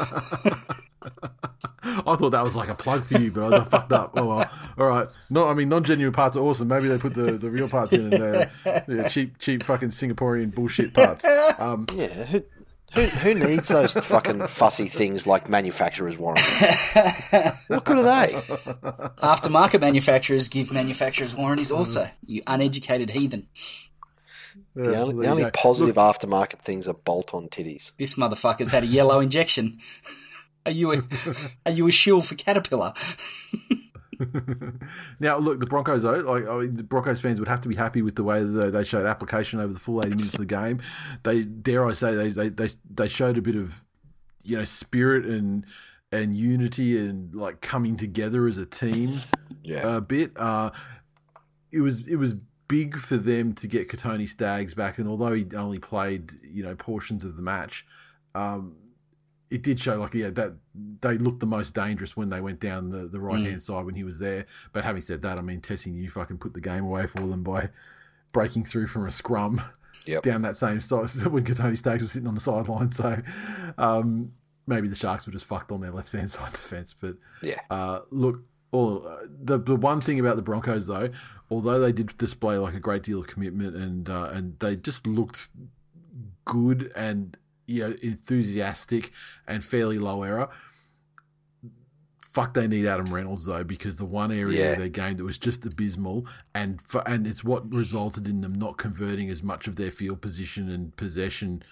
I 2.07 2.15
thought 2.15 2.31
that 2.31 2.43
was 2.43 2.55
like 2.55 2.69
a 2.69 2.75
plug 2.75 3.05
for 3.05 3.19
you, 3.19 3.31
but 3.31 3.53
I 3.53 3.63
fucked 3.63 3.93
up. 3.93 4.13
Oh 4.17 4.25
well. 4.27 4.49
All 4.77 4.87
right. 4.87 5.07
No, 5.29 5.47
I 5.47 5.53
mean 5.53 5.69
non-genuine 5.69 6.13
parts 6.13 6.35
are 6.35 6.41
awesome. 6.41 6.67
Maybe 6.67 6.87
they 6.87 6.97
put 6.97 7.13
the, 7.13 7.33
the 7.33 7.49
real 7.49 7.69
parts 7.69 7.93
in 7.93 8.01
and 8.01 8.13
they're, 8.13 8.51
they're 8.87 9.09
cheap, 9.09 9.37
cheap 9.37 9.63
fucking 9.63 9.89
Singaporean 9.89 10.53
bullshit 10.53 10.93
parts. 10.93 11.25
Um, 11.59 11.85
Yeah. 11.95 12.07
Who, 12.07 12.43
who, 12.93 13.01
who 13.01 13.33
needs 13.33 13.67
those 13.67 13.93
fucking 13.93 14.47
fussy 14.47 14.87
things 14.87 15.27
like 15.27 15.49
manufacturer's 15.49 16.17
warranties? 16.17 16.93
what 17.67 17.83
good 17.83 17.97
are 17.97 18.03
they? 18.03 18.33
Aftermarket 19.21 19.81
manufacturers 19.81 20.47
give 20.47 20.71
manufacturers 20.71 21.35
warranties 21.35 21.71
also. 21.71 22.09
You 22.25 22.41
uneducated 22.47 23.09
heathen. 23.09 23.47
The 24.75 24.97
only, 24.99 25.25
the 25.25 25.31
only 25.31 25.43
go. 25.43 25.51
positive 25.51 25.95
aftermarket 25.95 26.59
things 26.59 26.87
are 26.87 26.93
bolt-on 26.93 27.47
titties. 27.49 27.91
This 27.97 28.15
motherfucker's 28.15 28.71
had 28.71 28.83
a 28.83 28.87
yellow 28.87 29.19
injection. 29.19 29.79
Are 30.65 30.71
you 30.71 30.93
a 30.93 31.01
are 31.67 31.71
you 31.71 31.87
a 31.87 31.91
shill 31.91 32.21
for 32.23 32.33
Caterpillar? 32.33 32.93
Now, 35.19 35.37
look, 35.37 35.59
the 35.59 35.65
Broncos 35.65 36.03
though, 36.03 36.13
like 36.13 36.47
I 36.47 36.57
mean, 36.59 36.75
the 36.77 36.83
Broncos 36.83 37.19
fans 37.21 37.39
would 37.39 37.49
have 37.49 37.61
to 37.61 37.67
be 37.67 37.75
happy 37.75 38.01
with 38.01 38.15
the 38.15 38.23
way 38.23 38.43
that 38.43 38.71
they 38.71 38.83
showed 38.85 39.05
application 39.05 39.59
over 39.59 39.73
the 39.73 39.79
full 39.79 40.01
eighty 40.01 40.15
minutes 40.15 40.35
of 40.35 40.39
the 40.39 40.45
game. 40.45 40.81
They 41.23 41.43
dare 41.43 41.85
I 41.85 41.91
say 41.91 42.15
they 42.15 42.29
they 42.29 42.49
they, 42.49 42.67
they 42.89 43.07
showed 43.09 43.37
a 43.37 43.41
bit 43.41 43.55
of 43.55 43.83
you 44.43 44.57
know 44.57 44.63
spirit 44.63 45.25
and 45.25 45.65
and 46.11 46.35
unity 46.35 46.97
and 46.97 47.35
like 47.35 47.59
coming 47.61 47.97
together 47.97 48.47
as 48.47 48.57
a 48.57 48.65
team 48.65 49.19
Yeah. 49.63 49.97
a 49.97 50.01
bit. 50.01 50.31
Uh, 50.37 50.71
it 51.71 51.81
was 51.81 52.07
it 52.07 52.15
was 52.15 52.35
big 52.67 52.97
for 52.97 53.17
them 53.17 53.53
to 53.53 53.67
get 53.67 53.87
Kotoni 53.89 54.27
Staggs 54.27 54.73
back, 54.73 54.97
and 54.97 55.07
although 55.07 55.33
he 55.33 55.45
only 55.55 55.79
played 55.79 56.29
you 56.43 56.63
know 56.63 56.75
portions 56.75 57.23
of 57.23 57.35
the 57.35 57.41
match, 57.41 57.85
um, 58.33 58.75
it 59.49 59.61
did 59.61 59.79
show 59.79 59.99
like 59.99 60.13
yeah 60.13 60.29
that 60.31 60.53
they 61.01 61.17
looked 61.17 61.39
the 61.39 61.45
most 61.45 61.73
dangerous 61.73 62.17
when 62.17 62.29
they 62.29 62.41
went 62.41 62.59
down 62.59 62.89
the, 62.89 63.07
the 63.07 63.19
right 63.19 63.41
hand 63.45 63.61
side 63.63 63.85
when 63.85 63.95
he 63.95 64.03
was 64.03 64.19
there. 64.19 64.45
But 64.73 64.83
having 64.83 65.01
said 65.01 65.21
that, 65.21 65.37
I 65.37 65.41
mean 65.41 65.61
Tesi 65.61 65.91
Niu 65.93 66.09
fucking 66.09 66.37
put 66.39 66.53
the 66.53 66.61
game 66.61 66.83
away 66.83 67.07
for 67.07 67.21
them 67.21 67.43
by 67.43 67.69
breaking 68.33 68.65
through 68.65 68.87
from 68.87 69.05
a 69.07 69.11
scrum 69.11 69.61
Yep. 70.07 70.23
down 70.23 70.41
that 70.43 70.57
same 70.57 70.81
side 70.81 71.09
when 71.31 71.43
Kotoni 71.45 71.77
Staggs 71.77 72.03
was 72.03 72.11
sitting 72.11 72.27
on 72.27 72.35
the 72.35 72.41
sideline. 72.41 72.91
So 72.91 73.21
um, 73.77 74.33
maybe 74.67 74.87
the 74.87 74.95
Sharks 74.95 75.25
were 75.25 75.31
just 75.31 75.45
fucked 75.45 75.71
on 75.71 75.81
their 75.81 75.91
left 75.91 76.11
hand 76.11 76.29
side 76.29 76.53
defense, 76.53 76.93
but. 76.93 77.15
Yeah. 77.41 77.59
Uh, 77.71 78.01
look, 78.11 78.41
uh, 78.75 79.25
the 79.27 79.57
the 79.57 79.75
one 79.75 80.01
thing 80.01 80.19
about 80.19 80.35
the 80.35 80.41
Broncos 80.41 80.87
though, 80.87 81.09
although 81.49 81.79
they 81.79 81.91
did 81.91 82.17
display 82.17 82.57
like 82.57 82.73
a 82.73 82.79
great 82.79 83.03
deal 83.03 83.19
of 83.21 83.27
commitment 83.27 83.75
and 83.75 84.09
uh, 84.09 84.29
and 84.31 84.59
they 84.59 84.75
just 84.75 85.05
looked 85.07 85.49
good 86.45 86.91
and 86.95 87.37
you 87.67 87.81
know 87.81 87.95
enthusiastic 88.03 89.11
and 89.47 89.63
fairly 89.63 89.97
low 89.99 90.23
error. 90.23 90.49
Fuck, 92.19 92.53
they 92.53 92.67
need 92.67 92.85
Adam 92.85 93.13
Reynolds 93.13 93.45
though 93.45 93.63
because 93.63 93.95
the 93.95 94.05
one 94.05 94.29
area 94.31 94.59
Yeah. 94.65 94.71
of 94.73 94.77
their 94.79 94.89
game 94.89 95.15
that 95.17 95.23
was 95.23 95.37
just 95.37 95.65
abysmal 95.65 96.27
and 96.53 96.81
for, 96.81 97.01
and 97.07 97.25
it's 97.25 97.45
what 97.45 97.71
resulted 97.73 98.27
in 98.27 98.41
them 98.41 98.53
not 98.53 98.77
converting 98.77 99.29
as 99.29 99.41
much 99.41 99.67
of 99.67 99.77
their 99.77 99.89
field 99.91 100.21
position 100.21 100.69
and 100.69 100.93
possession 100.97 101.63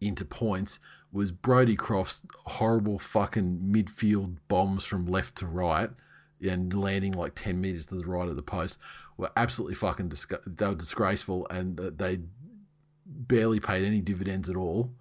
into 0.00 0.24
points 0.24 0.80
was 1.12 1.32
Brodie 1.32 1.76
Croft's 1.76 2.22
horrible 2.46 2.98
fucking 2.98 3.58
midfield 3.70 4.36
bombs 4.48 4.84
from 4.86 5.04
left 5.06 5.36
to 5.36 5.46
right 5.46 5.90
and 6.42 6.72
landing 6.72 7.12
like 7.12 7.34
10 7.34 7.60
meters 7.60 7.86
to 7.86 7.96
the 7.96 8.06
right 8.06 8.28
of 8.28 8.36
the 8.36 8.42
post 8.42 8.78
were 9.16 9.30
absolutely 9.36 9.74
fucking 9.74 10.08
disgu- 10.08 10.40
they 10.46 10.66
were 10.66 10.74
disgraceful 10.74 11.46
and 11.50 11.76
they 11.76 12.20
barely 13.06 13.60
paid 13.60 13.84
any 13.84 14.00
dividends 14.00 14.48
at 14.48 14.56
all 14.56 14.92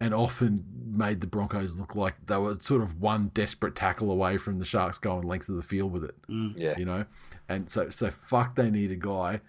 and 0.00 0.14
often 0.14 0.64
made 0.90 1.20
the 1.20 1.26
Broncos 1.26 1.76
look 1.76 1.94
like 1.94 2.14
they 2.26 2.36
were 2.36 2.54
sort 2.60 2.82
of 2.82 3.00
one 3.00 3.28
desperate 3.34 3.74
tackle 3.74 4.10
away 4.10 4.36
from 4.36 4.58
the 4.58 4.64
Sharks 4.64 4.98
going 4.98 5.26
length 5.26 5.48
of 5.48 5.56
the 5.56 5.62
field 5.62 5.92
with 5.92 6.04
it 6.04 6.14
mm. 6.28 6.52
Yeah. 6.56 6.74
you 6.78 6.84
know 6.84 7.04
and 7.48 7.68
so 7.68 7.88
so 7.90 8.10
fuck 8.10 8.54
they 8.54 8.70
need 8.70 8.90
a 8.90 8.96
guy 8.96 9.40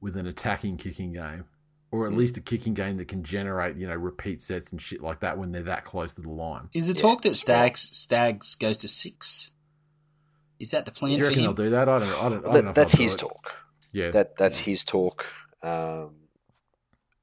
with 0.00 0.16
an 0.16 0.26
attacking 0.26 0.76
kicking 0.76 1.12
game 1.12 1.46
or 1.90 2.06
at 2.06 2.12
mm. 2.12 2.16
least 2.16 2.36
a 2.36 2.40
kicking 2.40 2.74
game 2.74 2.98
that 2.98 3.08
can 3.08 3.24
generate 3.24 3.76
you 3.76 3.86
know 3.86 3.94
repeat 3.94 4.42
sets 4.42 4.70
and 4.70 4.80
shit 4.80 5.00
like 5.00 5.20
that 5.20 5.38
when 5.38 5.52
they're 5.52 5.62
that 5.62 5.84
close 5.84 6.12
to 6.14 6.20
the 6.20 6.30
line 6.30 6.68
Is 6.72 6.88
the 6.88 6.94
Yeah. 6.94 7.00
talk 7.02 7.22
that 7.22 7.34
Staggs 7.36 7.80
Staggs 7.80 8.54
goes 8.54 8.76
to 8.78 8.88
six? 8.88 9.52
Is 10.58 10.70
that 10.70 10.84
the 10.86 10.90
plan 10.92 11.12
you 11.12 11.18
for 11.18 11.24
reckon 11.24 11.42
they'll 11.42 11.50
him? 11.50 11.56
do 11.56 11.70
that 11.70 11.88
i 11.88 11.98
don't 11.98 12.08
i 12.08 12.28
don't, 12.28 12.46
I 12.46 12.52
don't 12.52 12.52
That, 12.52 12.64
if 12.70 12.74
that's 12.74 12.92
his 12.92 13.14
it. 13.14 13.18
talk. 13.18 13.54
yeah 13.92 14.10
That 14.10 14.36
that's 14.36 14.58
his 14.58 14.84
talk. 14.84 15.26
Um, 15.62 16.16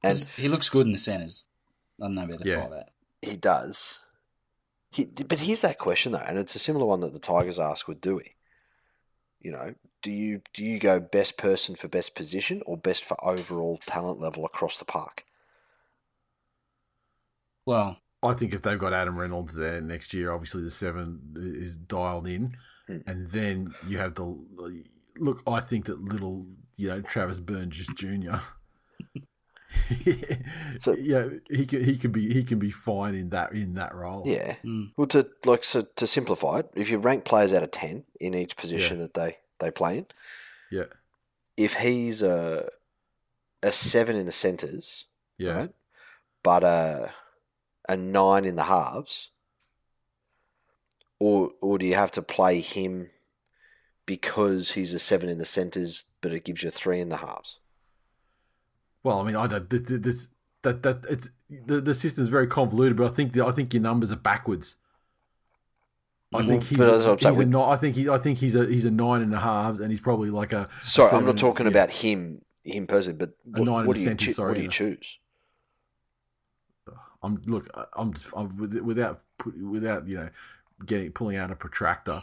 and 0.02 0.12
'Cause 0.12 0.28
he 0.36 0.48
looks 0.48 0.68
good 0.68 0.86
in 0.86 0.92
the 0.92 0.98
centres. 0.98 1.44
I 2.00 2.04
don't 2.06 2.14
know 2.14 2.24
about 2.24 2.40
the 2.40 2.48
Yeah. 2.48 2.62
five 2.64 2.72
out. 2.72 2.88
he 3.22 3.36
does. 3.36 4.00
He, 4.90 5.06
but 5.06 5.40
here's 5.40 5.62
that 5.62 5.78
question 5.78 6.12
though, 6.12 6.18
and 6.26 6.38
it's 6.38 6.54
a 6.54 6.58
similar 6.58 6.84
one 6.86 7.00
that 7.00 7.12
the 7.12 7.18
Tigers 7.18 7.58
ask 7.58 7.88
with 7.88 8.00
Doueihi. 8.00 8.34
You 9.40 9.52
know, 9.52 9.74
do 10.02 10.10
you 10.12 10.42
do 10.52 10.64
you 10.64 10.78
go 10.78 11.00
best 11.00 11.36
person 11.38 11.74
for 11.74 11.88
best 11.88 12.14
position 12.14 12.62
or 12.66 12.76
best 12.76 13.02
for 13.04 13.16
overall 13.24 13.78
talent 13.86 14.20
level 14.20 14.44
across 14.44 14.78
the 14.78 14.84
park? 14.84 15.24
Well, 17.66 17.98
I 18.22 18.32
think 18.34 18.52
if 18.54 18.62
they've 18.62 18.78
got 18.78 18.92
Adam 18.92 19.18
Reynolds 19.18 19.54
there 19.54 19.80
next 19.80 20.12
year, 20.14 20.32
obviously 20.32 20.62
the 20.62 20.70
seven 20.70 21.32
is 21.36 21.76
dialed 21.76 22.26
in, 22.26 22.56
Hmm. 22.86 22.98
and 23.06 23.30
then 23.30 23.74
you 23.86 23.98
have 23.98 24.14
the 24.14 24.38
look. 25.18 25.42
I 25.46 25.60
think 25.60 25.86
that 25.86 26.02
little, 26.02 26.46
you 26.76 26.88
know, 26.88 27.00
Travis 27.00 27.40
Burns 27.40 27.76
just 27.76 27.96
Junior. 27.96 28.40
So- 30.76 30.92
yeah, 30.92 31.28
he 31.50 31.66
can 31.66 31.84
he 31.84 31.96
can 31.96 32.12
be 32.12 32.32
he 32.32 32.44
can 32.44 32.58
be 32.58 32.70
fine 32.70 33.14
in 33.14 33.30
that 33.30 33.52
in 33.52 33.74
that 33.74 33.94
role. 33.94 34.22
Yeah. 34.24 34.54
Mm. 34.64 34.92
Well, 34.96 35.06
to 35.08 35.28
like 35.44 35.64
so 35.64 35.82
to 35.96 36.06
simplify 36.06 36.60
it, 36.60 36.70
if 36.74 36.90
you 36.90 36.98
rank 36.98 37.24
players 37.24 37.52
out 37.52 37.62
of 37.62 37.70
ten 37.70 38.04
in 38.20 38.34
each 38.34 38.56
position 38.56 38.98
that 38.98 39.14
they 39.14 39.38
they 39.58 39.70
play 39.70 39.98
in, 39.98 40.06
yeah, 40.70 40.84
if 41.56 41.74
he's 41.74 42.22
a 42.22 42.68
a 43.62 43.72
seven 43.72 44.16
in 44.16 44.26
the 44.26 44.32
centres, 44.32 45.06
yeah. 45.38 45.52
right, 45.56 45.70
but 46.42 46.62
a 46.64 47.10
a 47.88 47.96
nine 47.96 48.44
in 48.44 48.56
the 48.56 48.64
halves, 48.64 49.30
or 51.18 51.50
or 51.60 51.78
do 51.78 51.86
you 51.86 51.94
have 51.94 52.10
to 52.12 52.22
play 52.22 52.60
him 52.60 53.10
because 54.06 54.72
he's 54.72 54.92
a 54.92 54.98
seven 54.98 55.28
in 55.28 55.38
the 55.38 55.44
centres, 55.44 56.06
but 56.20 56.32
it 56.32 56.44
gives 56.44 56.62
you 56.62 56.68
a 56.68 56.72
three 56.72 57.00
in 57.00 57.08
the 57.08 57.18
halves? 57.18 57.58
Well, 59.02 59.20
I 59.20 59.24
mean, 59.24 59.36
I 59.36 59.46
don't. 59.46 59.68
th- 59.68 59.86
th- 59.86 60.00
This 60.02 60.28
that 60.62 60.82
that 60.82 61.04
it's 61.08 61.30
the 61.48 61.80
the 61.80 61.94
system's 61.94 62.28
very 62.28 62.46
convoluted, 62.46 62.96
but 62.96 63.10
I 63.10 63.14
think 63.14 63.32
the, 63.32 63.44
I 63.46 63.52
think 63.52 63.72
your 63.74 63.82
numbers 63.82 64.10
are 64.12 64.16
backwards. 64.16 64.76
I 66.34 66.42
Mhm. 66.42 66.46
think 66.48 66.62
he's, 66.64 66.80
a, 66.80 66.92
I'm 66.94 67.00
saying, 67.00 67.18
he's 67.18 67.26
a 67.26 67.32
we- 67.34 67.44
nine, 67.44 67.68
I 67.70 67.76
think 67.76 67.94
he 67.96 68.08
I 68.08 68.18
think 68.18 68.38
he's 68.38 68.54
a 68.56 68.66
he's 68.66 68.84
a 68.84 68.90
nine 68.90 69.22
and 69.22 69.32
a 69.34 69.38
halves, 69.40 69.78
and 69.80 69.90
he's 69.90 70.00
probably 70.00 70.30
like 70.30 70.52
a. 70.52 70.66
Sorry, 70.84 71.08
seven 71.10 71.18
I'm 71.18 71.24
not 71.24 71.30
and- 71.30 71.38
talking 71.38 71.66
yeah. 71.66 71.70
about 71.70 71.90
him 71.90 72.40
him 72.64 72.86
personally, 72.86 73.18
but 73.18 73.34
what, 73.44 73.64
nine 73.66 73.80
in 73.82 73.86
what 73.86 73.96
do 73.96 74.02
you 74.02 74.14
choo- 74.14 74.32
sorry, 74.32 74.48
what 74.50 74.56
do 74.56 74.62
you 74.64 74.68
choose? 74.70 75.18
I'm 77.22 77.40
look. 77.46 77.68
I'm, 77.94 78.12
I'm 78.34 78.56
without 78.84 79.22
without 79.62 80.06
you 80.08 80.16
know 80.16 80.28
getting 80.84 81.12
pulling 81.12 81.36
out 81.36 81.50
a 81.50 81.56
protractor. 81.56 82.20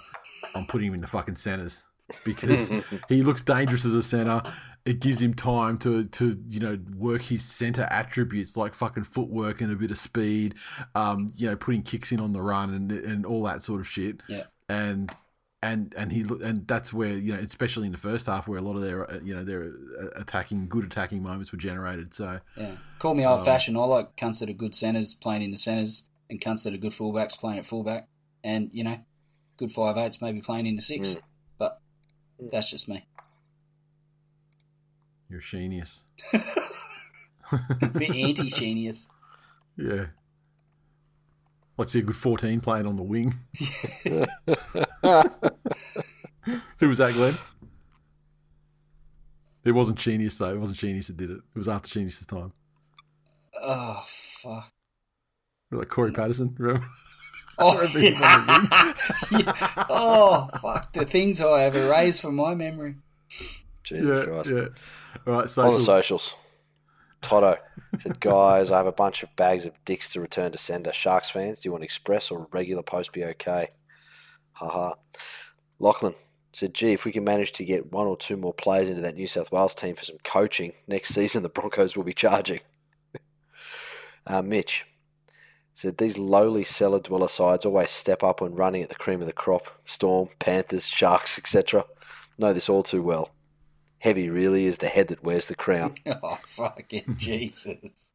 I'm 0.56 0.66
putting 0.66 0.88
him 0.88 0.96
in 0.96 1.02
the 1.02 1.08
fucking 1.08 1.36
centers 1.36 1.86
because 2.26 2.70
he 3.10 3.22
looks 3.24 3.42
dangerous 3.42 3.86
as 3.86 3.94
a 3.94 4.04
center. 4.04 4.42
It 4.84 5.00
gives 5.00 5.22
him 5.22 5.36
time 5.36 5.78
to 5.80 6.06
to 6.06 6.44
you 6.48 6.60
know 6.60 6.80
work 6.98 7.22
his 7.22 7.44
center 7.46 7.84
attributes 7.92 8.58
like 8.58 8.74
fucking 8.74 9.04
footwork 9.04 9.62
and 9.62 9.72
a 9.72 9.76
bit 9.76 9.92
of 9.92 9.98
speed. 10.00 10.56
Um, 10.96 11.30
you 11.36 11.48
know, 11.50 11.56
putting 11.56 11.84
kicks 11.84 12.12
in 12.12 12.20
on 12.20 12.34
the 12.34 12.42
run 12.42 12.74
and 12.74 12.92
and 12.92 13.26
all 13.26 13.44
that 13.44 13.62
sort 13.62 13.80
of 13.80 13.88
shit. 13.88 14.22
Yeah. 14.28 14.44
And 14.70 15.12
and 15.62 15.94
and 15.96 16.12
he 16.12 16.24
look- 16.24 16.44
and 16.44 16.68
that's 16.68 16.92
where 16.92 17.12
you 17.16 17.34
know, 17.34 17.40
especially 17.40 17.86
in 17.86 17.92
the 17.92 17.98
first 18.00 18.26
half, 18.26 18.48
where 18.48 18.58
a 18.58 18.62
lot 18.64 18.76
of 18.76 18.82
their 18.82 19.08
uh, 19.10 19.20
you 19.24 19.36
know 19.36 19.44
their 19.44 19.72
uh, 20.02 20.08
attacking, 20.16 20.68
good 20.68 20.84
attacking 20.84 21.22
moments 21.22 21.52
were 21.52 21.60
generated. 21.60 22.16
So 22.16 22.40
Yeah. 22.58 22.72
Call 22.98 23.14
me 23.14 23.24
old 23.24 23.46
fashioned. 23.46 23.78
I 23.78 23.82
like 23.82 24.16
cunts 24.16 24.40
that 24.40 24.50
are 24.50 24.54
good 24.54 24.74
centres 24.74 25.14
playing 25.14 25.44
in 25.44 25.52
the 25.52 25.58
centres 25.60 26.08
and 26.28 26.42
cunts 26.42 26.64
that 26.64 26.74
are 26.74 26.78
good 26.78 26.92
fullbacks 26.94 27.38
playing 27.38 27.60
at 27.60 27.66
fullback. 27.68 28.08
And, 28.44 28.70
you 28.74 28.84
know, 28.84 29.00
good 29.58 29.72
five 29.72 29.98
eights 29.98 30.22
maybe 30.22 30.42
playing 30.42 30.66
into 30.66 30.78
the 30.78 30.84
six. 30.84 31.16
Mm. 31.16 31.22
But 31.58 31.82
mm. 32.42 32.50
that's 32.50 32.72
just 32.72 32.90
me. 32.90 33.06
you're 35.30 35.40
genius. 35.40 36.04
The 37.52 38.24
anti 38.24 38.50
genius. 38.50 39.10
Yeah. 39.76 40.06
Let's 41.78 41.92
see 41.92 42.00
a 42.00 42.04
good 42.04 42.16
14 42.16 42.62
playing 42.62 42.86
on 42.86 42.96
the 42.96 43.04
wing. 43.04 43.34
Who 46.78 46.88
was 46.88 47.00
that, 47.00 47.14
Glenn? 47.14 47.36
It 49.64 49.72
wasn't 49.72 49.98
Genius, 49.98 50.38
though. 50.38 50.52
It 50.52 50.60
wasn't 50.60 50.80
Genius 50.80 51.08
that 51.08 51.18
did 51.18 51.32
it. 51.32 51.38
It 51.38 51.58
was 51.58 51.68
after 51.68 51.90
Genius's 51.90 52.26
time. 52.28 52.54
Oh, 53.62 54.02
fuck. 54.06 54.72
Like 55.72 55.90
Corey 55.90 56.12
mm. 56.12 56.16
Patterson, 56.16 56.56
remember? 56.58 56.86
Oh, 57.60 57.76
Remember 57.78 58.00
the 58.00 58.10
yeah. 59.32 59.86
oh, 59.90 60.48
fuck. 60.62 60.94
The 60.94 61.06
things 61.06 61.40
I 61.42 61.62
have 61.62 61.76
erased 61.76 62.22
from 62.22 62.36
my 62.36 62.56
memory. 62.56 62.96
Jesus 63.84 64.20
yeah, 64.20 64.26
Christ. 64.26 64.52
yeah. 64.52 64.68
All 65.28 65.34
right, 65.34 65.58
On 65.58 65.74
the 65.74 65.80
socials. 65.80 65.86
socials. 65.86 66.36
Toto 67.22 67.58
said, 68.00 68.20
Guys, 68.20 68.72
I 68.72 68.78
have 68.78 68.88
a 68.88 68.92
bunch 68.92 69.22
of 69.22 69.36
bags 69.36 69.66
of 69.66 69.74
dicks 69.86 70.12
to 70.14 70.22
return 70.22 70.52
to 70.54 70.58
sender. 70.58 70.92
Sharks 70.92 71.30
fans, 71.30 71.60
do 71.60 71.68
you 71.68 71.72
want 71.72 71.84
express 71.84 72.32
or 72.32 72.48
regular 72.52 72.82
post 72.82 73.14
be 73.14 73.24
okay? 73.24 73.68
Haha. 74.54 74.94
Lachlan 75.78 76.16
said, 76.54 76.74
Gee, 76.74 76.94
if 76.94 77.06
we 77.06 77.12
can 77.12 77.24
manage 77.24 77.52
to 77.54 77.66
get 77.66 77.92
one 77.92 78.08
or 78.08 78.18
two 78.18 78.38
more 78.38 78.54
players 78.54 78.90
into 78.90 79.02
that 79.02 79.16
New 79.16 79.28
South 79.28 79.52
Wales 79.52 79.76
team 79.76 79.96
for 79.96 80.04
some 80.04 80.18
coaching, 80.24 80.74
next 80.88 81.10
season 81.10 81.44
the 81.44 81.50
Broncos 81.50 81.96
will 81.96 82.04
be 82.04 82.14
charging. 82.14 82.62
uh, 84.26 84.42
Mitch 84.42 84.86
said, 85.74 85.98
These 85.98 86.18
lowly 86.18 86.64
cellar 86.64 87.00
dweller 87.00 87.28
sides 87.28 87.66
always 87.66 87.92
step 87.92 88.24
up 88.24 88.42
when 88.42 88.56
running 88.56 88.84
at 88.84 88.90
the 88.90 88.96
cream 88.96 89.22
of 89.22 89.28
the 89.28 89.34
crop. 89.34 89.64
Storm, 89.84 90.30
Panthers, 90.40 90.88
Sharks, 90.88 91.38
etc. 91.38 91.86
Know 92.38 92.54
this 92.54 92.70
all 92.70 92.84
too 92.84 93.02
well. 93.02 93.30
Heavy 94.00 94.30
really 94.30 94.66
is 94.66 94.80
the 94.80 94.88
head 94.88 95.10
that 95.10 95.24
wears 95.24 95.48
the 95.48 95.56
crown. 95.56 95.96
Oh, 96.24 96.40
fucking 96.44 97.14
Jesus. 97.18 98.12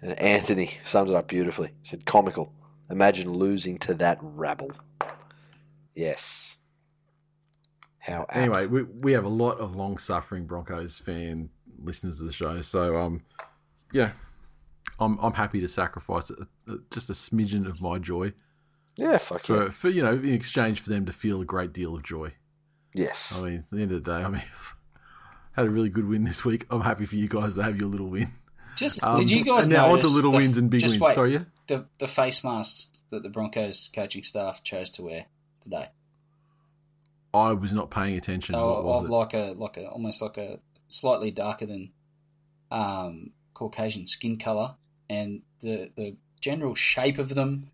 And 0.00 0.18
Anthony 0.18 0.70
summed 0.84 1.10
it 1.10 1.16
up 1.16 1.28
beautifully. 1.28 1.70
Said, 1.82 2.04
comical. 2.04 2.52
Imagine 2.90 3.32
losing 3.32 3.78
to 3.78 3.94
that 3.94 4.18
rabble. 4.20 4.72
Yes. 5.94 6.56
How 7.98 8.26
apt. 8.28 8.36
Anyway, 8.36 8.66
we, 8.66 8.82
we 8.82 9.12
have 9.12 9.24
a 9.24 9.28
lot 9.28 9.58
of 9.58 9.76
long 9.76 9.98
suffering 9.98 10.46
Broncos 10.46 10.98
fan 10.98 11.50
listeners 11.82 12.18
to 12.18 12.24
the 12.24 12.32
show. 12.32 12.60
So, 12.60 12.96
um, 12.96 13.22
yeah, 13.92 14.12
I'm, 14.98 15.18
I'm 15.18 15.32
happy 15.34 15.60
to 15.60 15.68
sacrifice 15.68 16.30
a, 16.30 16.46
a, 16.70 16.78
just 16.90 17.10
a 17.10 17.14
smidgen 17.14 17.66
of 17.66 17.82
my 17.82 17.98
joy 17.98 18.32
yeah, 18.96 19.18
fuck 19.18 19.40
for, 19.40 19.64
yeah. 19.64 19.70
for, 19.70 19.88
you 19.88 20.02
know, 20.02 20.12
in 20.12 20.32
exchange 20.34 20.80
for 20.80 20.90
them 20.90 21.06
to 21.06 21.12
feel 21.12 21.40
a 21.40 21.44
great 21.44 21.72
deal 21.72 21.94
of 21.96 22.02
joy. 22.02 22.32
Yes. 22.94 23.40
I 23.40 23.46
mean, 23.46 23.58
at 23.60 23.70
the 23.70 23.82
end 23.82 23.92
of 23.92 24.04
the 24.04 24.10
day, 24.10 24.24
I 24.24 24.28
mean, 24.28 24.42
had 25.52 25.66
a 25.66 25.70
really 25.70 25.88
good 25.88 26.06
win 26.06 26.24
this 26.24 26.44
week. 26.44 26.66
I'm 26.70 26.82
happy 26.82 27.06
for 27.06 27.16
you 27.16 27.28
guys 27.28 27.54
to 27.54 27.62
have 27.62 27.78
your 27.78 27.88
little 27.88 28.08
win. 28.08 28.28
Just, 28.76 29.02
Um, 29.02 29.18
did 29.18 29.30
you 29.30 29.44
guys 29.44 29.64
and 29.64 29.72
now 29.74 29.92
on 29.92 30.00
to 30.00 30.08
little 30.08 30.30
the- 30.30 30.36
wins 30.38 30.56
and 30.56 30.70
big 30.70 30.80
just 30.80 30.94
wins. 30.94 31.02
Wait, 31.02 31.14
Sorry, 31.14 31.32
yeah? 31.34 31.44
the 31.68 31.86
the 31.98 32.08
face 32.08 32.42
masks 32.42 33.02
that 33.10 33.22
the 33.22 33.28
Broncos 33.28 33.88
coaching 33.94 34.22
staff 34.22 34.62
chose 34.62 34.90
to 34.90 35.02
wear 35.02 35.26
today. 35.60 35.88
I 37.34 37.52
was 37.52 37.72
not 37.72 37.90
paying 37.90 38.16
attention. 38.16 38.54
They 38.54 38.60
were 38.60 38.82
what 38.82 38.84
was 38.84 39.04
of 39.04 39.08
it? 39.08 39.12
like 39.12 39.34
a 39.34 39.52
like 39.56 39.76
a 39.76 39.86
almost 39.88 40.20
like 40.20 40.36
a 40.38 40.58
slightly 40.88 41.30
darker 41.30 41.66
than 41.66 41.92
um, 42.70 43.30
Caucasian 43.54 44.06
skin 44.06 44.36
color, 44.38 44.76
and 45.10 45.42
the 45.60 45.90
the 45.96 46.16
general 46.40 46.74
shape 46.74 47.18
of 47.18 47.34
them 47.34 47.68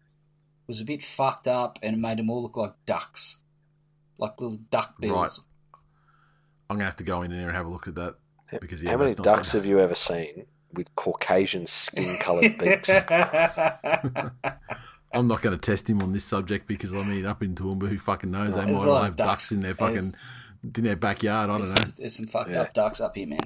was 0.67 0.81
a 0.81 0.85
bit 0.85 1.03
fucked 1.03 1.47
up, 1.49 1.79
and 1.83 1.97
it 1.97 1.99
made 1.99 2.19
them 2.19 2.31
all 2.31 2.43
look 2.43 2.57
like 2.57 2.75
ducks, 2.87 3.41
like 4.19 4.41
little 4.41 4.59
duck 4.71 4.95
bills. 5.01 5.45
I'm 6.71 6.77
gonna 6.77 6.85
have 6.85 6.97
to 6.97 7.05
go 7.05 7.23
in 7.23 7.31
there 7.31 7.49
and 7.49 7.57
have 7.57 7.67
a 7.67 7.71
look 7.71 7.89
at 7.89 7.95
that 7.95 8.17
because 8.61 8.83
yeah, 8.83 8.91
How 8.91 8.99
many 8.99 9.15
ducks 9.15 9.49
so- 9.49 9.59
have 9.59 9.67
you 9.67 9.81
ever 9.81 9.95
seen 9.95 10.45
with 10.75 10.95
Caucasian 10.97 11.67
skin 11.67 12.17
coloured 12.19 12.53
beaks? 12.61 12.91
I'm 15.15 15.27
not 15.27 15.41
going 15.41 15.59
to 15.59 15.61
test 15.61 15.89
him 15.89 16.03
on 16.03 16.13
this 16.13 16.25
subject 16.25 16.69
because 16.69 16.93
I 16.95 17.03
mean, 17.03 17.25
up 17.25 17.43
in 17.43 17.55
Toowoomba, 17.55 17.89
who 17.89 17.97
fucking 17.99 18.31
knows? 18.31 18.55
They 18.55 18.61
might 18.67 18.71
a 18.71 18.75
lot 18.75 18.89
all 18.89 18.97
of 18.97 19.05
have 19.05 19.17
ducks, 19.17 19.29
ducks. 19.49 19.53
in 19.53 19.61
their 19.61 19.73
fucking 19.73 19.95
There's- 19.95 20.17
in 20.77 20.85
their 20.85 20.97
backyard. 20.97 21.49
I 21.49 21.53
don't 21.59 21.63
know. 21.67 21.75
There's, 21.75 21.93
there's 21.95 22.17
some 22.17 22.27
fucked 22.27 22.51
Yeah. 22.51 22.61
up 22.63 22.75
ducks 22.75 23.01
up 23.01 23.17
here, 23.17 23.27
man. 23.27 23.41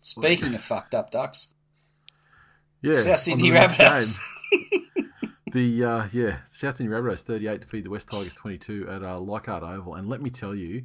Speaking 0.00 0.54
of 0.54 0.62
fucked 0.62 0.94
up 0.94 1.10
ducks, 1.10 1.52
Yeah, 2.82 2.92
South 2.94 3.18
Sydney 3.18 3.50
the 3.50 3.56
Rabbitohs. 3.56 4.18
The 5.52 5.84
uh, 5.84 6.08
yeah, 6.12 6.36
South 6.52 6.76
Sydney 6.76 6.92
Rabbitohs 6.92 7.22
38 7.22 7.60
defeat 7.60 7.82
the 7.82 7.90
West 7.90 8.08
Tigers 8.08 8.34
22 8.34 8.86
at 8.88 9.02
uh, 9.02 9.18
Leichhardt 9.18 9.64
Oval, 9.64 9.96
and 9.96 10.08
let 10.08 10.22
me 10.22 10.30
tell 10.30 10.54
you, 10.54 10.84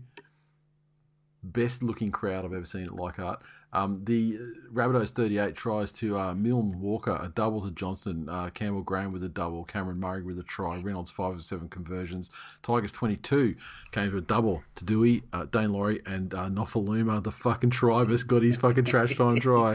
best 1.44 1.84
looking 1.84 2.12
crowd 2.12 2.46
I've 2.46 2.54
ever 2.54 2.66
seen 2.66 2.86
at 2.86 2.96
Leichhardt. 2.96 3.44
Um, 3.76 4.06
the 4.06 4.40
Rabbitohs 4.74 5.12
38 5.12 5.54
tries 5.54 5.92
to 5.94 6.18
uh, 6.18 6.34
Milne 6.34 6.80
Walker 6.80 7.20
a 7.22 7.28
double 7.28 7.62
to 7.62 7.72
Johnston, 7.72 8.30
uh, 8.30 8.50
Campbell 8.52 8.84
Graham 8.84 9.10
with 9.10 9.22
a 9.22 9.28
double, 9.28 9.66
Cameron 9.66 10.00
Murray 10.00 10.22
with 10.22 10.40
a 10.40 10.44
try, 10.44 10.78
Reynolds 10.78 11.12
five 11.12 11.34
of 11.34 11.44
seven 11.44 11.68
conversions. 11.68 12.30
Tigers 12.62 12.94
22 12.94 13.56
came 13.92 14.12
to 14.12 14.18
a 14.18 14.22
double 14.22 14.64
to 14.76 14.86
Doueihi, 14.86 15.24
uh, 15.34 15.46
Daine 15.46 15.72
Laurie, 15.72 16.00
and 16.06 16.34
uh, 16.34 16.48
Nofoaluma, 16.48 17.22
the 17.22 17.34
fucking 17.34 17.72
tribus, 17.72 18.24
got 18.24 18.44
his 18.44 18.56
fucking 18.56 18.86
trash 18.86 19.18
time 19.18 19.40
try. 19.42 19.72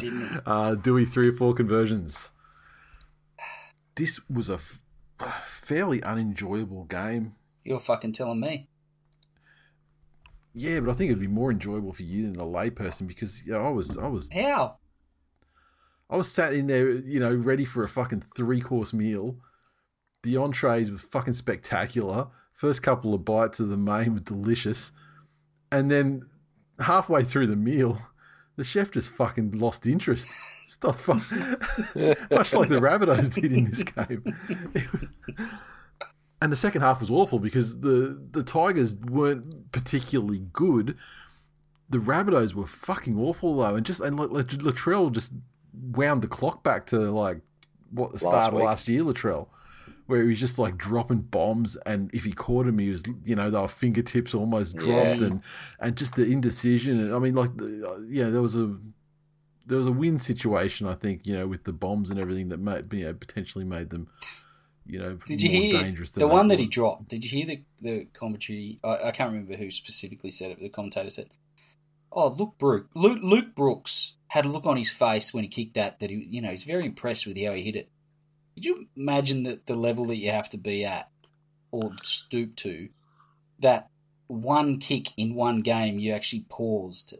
Uh, 0.46 0.76
Doueihi 0.76 1.06
three 1.06 1.28
or 1.28 1.32
four 1.32 1.52
conversions. 1.52 2.30
This 3.96 4.18
was 4.30 4.48
a 4.48 4.54
f- 4.54 4.80
fairly 5.42 6.02
unenjoyable 6.02 6.84
game. 6.84 7.34
You're 7.64 7.80
fucking 7.80 8.12
telling 8.12 8.40
me. 8.40 8.69
Yeah, 10.52 10.80
but 10.80 10.90
I 10.90 10.94
think 10.94 11.10
it'd 11.10 11.20
be 11.20 11.28
more 11.28 11.50
enjoyable 11.50 11.92
for 11.92 12.02
you 12.02 12.26
than 12.26 12.40
a 12.40 12.44
layperson 12.44 13.06
because 13.06 13.46
you 13.46 13.52
know, 13.52 13.60
I 13.60 13.70
was 13.70 13.96
I 13.96 14.08
was 14.08 14.28
How? 14.32 14.78
I 16.08 16.16
was 16.16 16.30
sat 16.30 16.52
in 16.52 16.66
there, 16.66 16.90
you 16.90 17.20
know, 17.20 17.32
ready 17.34 17.64
for 17.64 17.84
a 17.84 17.88
fucking 17.88 18.24
three 18.34 18.60
course 18.60 18.92
meal. 18.92 19.36
The 20.22 20.36
entrees 20.36 20.90
were 20.90 20.98
fucking 20.98 21.34
spectacular. 21.34 22.28
First 22.52 22.82
couple 22.82 23.14
of 23.14 23.24
bites 23.24 23.60
of 23.60 23.68
the 23.68 23.76
main 23.76 24.14
were 24.14 24.20
delicious, 24.20 24.90
and 25.70 25.90
then 25.90 26.28
halfway 26.80 27.22
through 27.22 27.46
the 27.46 27.56
meal, 27.56 28.02
the 28.56 28.64
chef 28.64 28.90
just 28.90 29.10
fucking 29.10 29.52
lost 29.52 29.86
interest. 29.86 30.28
Stopped 30.66 31.00
fucking, 31.00 31.38
much 32.30 32.52
like 32.52 32.68
the 32.68 32.80
Rabbitohs 32.80 33.32
did 33.32 33.52
in 33.52 33.64
this 33.64 33.84
game. 33.84 34.24
And 36.42 36.50
the 36.50 36.56
second 36.56 36.80
half 36.80 37.00
was 37.00 37.10
awful 37.10 37.38
because 37.38 37.80
the 37.80 38.18
the 38.32 38.42
Tigers 38.42 38.96
weren't 38.96 39.70
particularly 39.72 40.40
good. 40.52 40.96
The 41.90 41.98
Rabbitohs 41.98 42.54
were 42.54 42.66
fucking 42.66 43.18
awful 43.18 43.56
though, 43.56 43.74
and 43.74 43.84
just 43.84 44.00
and 44.00 44.18
Latrell 44.18 45.12
just 45.12 45.32
wound 45.74 46.22
the 46.22 46.28
clock 46.28 46.62
back 46.62 46.86
to 46.86 46.98
like 46.98 47.40
what 47.90 48.12
the 48.12 48.18
start 48.18 48.54
of 48.54 48.60
last 48.60 48.88
year, 48.88 49.02
Latrell, 49.02 49.48
where 50.06 50.22
he 50.22 50.28
was 50.28 50.40
just 50.40 50.58
like 50.58 50.78
dropping 50.78 51.18
bombs, 51.22 51.76
and 51.84 52.10
if 52.14 52.24
he 52.24 52.32
caught 52.32 52.66
him, 52.66 52.78
he 52.78 52.88
was 52.88 53.02
you 53.24 53.34
know 53.36 53.50
they 53.50 53.58
were 53.60 53.68
fingertips 53.68 54.34
almost 54.34 54.76
dropped, 54.76 55.20
Yeah. 55.20 55.26
and 55.26 55.42
and 55.78 55.96
just 55.96 56.14
the 56.14 56.24
indecision. 56.24 57.12
I 57.12 57.18
mean, 57.18 57.34
like 57.34 57.56
the- 57.58 57.86
uh, 57.86 58.00
yeah, 58.08 58.30
there 58.30 58.40
was 58.42 58.56
a 58.56 58.76
there 59.66 59.76
was 59.78 59.86
a 59.86 59.92
win 59.92 60.18
situation, 60.18 60.86
I 60.88 60.94
think, 60.94 61.26
you 61.26 61.34
know, 61.34 61.46
with 61.46 61.62
the 61.64 61.72
bombs 61.72 62.10
and 62.10 62.18
everything 62.18 62.48
that 62.48 62.58
made 62.58 62.92
you 62.92 63.04
know 63.04 63.12
potentially 63.12 63.64
made 63.64 63.90
them, 63.90 64.08
you 64.90 64.98
know, 64.98 65.18
Did 65.26 65.42
you 65.42 65.50
hear 65.50 65.80
dangerous. 65.80 66.10
The 66.10 66.26
one 66.26 66.48
that 66.48 66.58
he 66.58 66.66
dropped? 66.66 67.08
Did 67.08 67.24
you 67.24 67.30
hear 67.30 67.46
the 67.46 67.62
the 67.80 68.04
commentary? 68.12 68.78
I, 68.84 69.08
I 69.08 69.10
can't 69.10 69.32
remember 69.32 69.56
who 69.56 69.70
specifically 69.70 70.30
said 70.30 70.50
it. 70.50 70.58
But 70.58 70.62
the 70.64 70.68
commentator 70.68 71.10
said, 71.10 71.30
"Oh, 72.12 72.28
look, 72.28 72.58
Brooke, 72.58 72.88
Luke, 72.94 73.20
Luke 73.22 73.54
Brooks 73.54 74.14
had 74.28 74.44
a 74.44 74.48
look 74.48 74.66
on 74.66 74.76
his 74.76 74.90
face 74.90 75.32
when 75.34 75.44
he 75.44 75.48
kicked 75.48 75.74
that. 75.74 76.00
That 76.00 76.10
he, 76.10 76.26
you 76.28 76.42
know, 76.42 76.50
he's 76.50 76.64
very 76.64 76.86
impressed 76.86 77.26
with 77.26 77.36
how 77.42 77.52
he 77.52 77.62
hit 77.62 77.76
it. 77.76 77.88
Could 78.54 78.64
you 78.64 78.88
imagine 78.96 79.44
that 79.44 79.66
the 79.66 79.76
level 79.76 80.06
that 80.06 80.16
you 80.16 80.30
have 80.30 80.50
to 80.50 80.58
be 80.58 80.84
at 80.84 81.10
or 81.70 81.92
stoop 82.02 82.56
to? 82.56 82.88
That 83.58 83.88
one 84.26 84.78
kick 84.78 85.08
in 85.16 85.34
one 85.34 85.60
game, 85.60 85.98
you 85.98 86.12
actually 86.12 86.46
paused, 86.48 87.14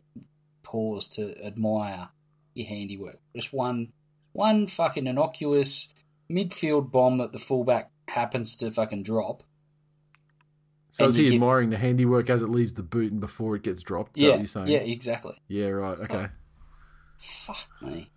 pause 0.62 1.09
to 1.09 1.34
admire 1.44 2.09
your 2.55 2.68
handiwork. 2.68 3.18
Just 3.34 3.52
one, 3.52 3.92
one 4.32 4.66
fucking 4.66 5.06
innocuous 5.06 5.92
midfield 6.31 6.90
bomb 6.90 7.19
that 7.19 7.32
the 7.32 7.39
fullback 7.39 7.90
happens 8.09 8.55
to 8.57 8.70
fucking 8.70 9.02
drop. 9.02 9.43
So 10.90 11.07
is 11.07 11.15
he 11.15 11.24
get- 11.24 11.35
admiring 11.35 11.70
the 11.70 11.78
handiwork 11.78 12.28
as 12.31 12.43
it 12.43 12.48
leaves 12.48 12.73
the 12.73 12.82
boot 12.82 13.12
and 13.12 13.20
before 13.20 13.55
it 13.57 13.62
gets 13.62 13.82
dropped? 13.82 14.16
Is 14.16 14.23
that 14.23 14.27
yeah, 14.27 14.31
what 14.32 14.39
you're 14.40 14.47
saying? 14.47 14.66
yeah, 14.69 14.78
exactly. 14.78 15.36
Yeah, 15.48 15.69
right. 15.69 15.93
It's 15.93 16.05
Okay. 16.05 16.23
like- 16.23 16.31
Fuck 17.16 17.69
me. 17.82 18.11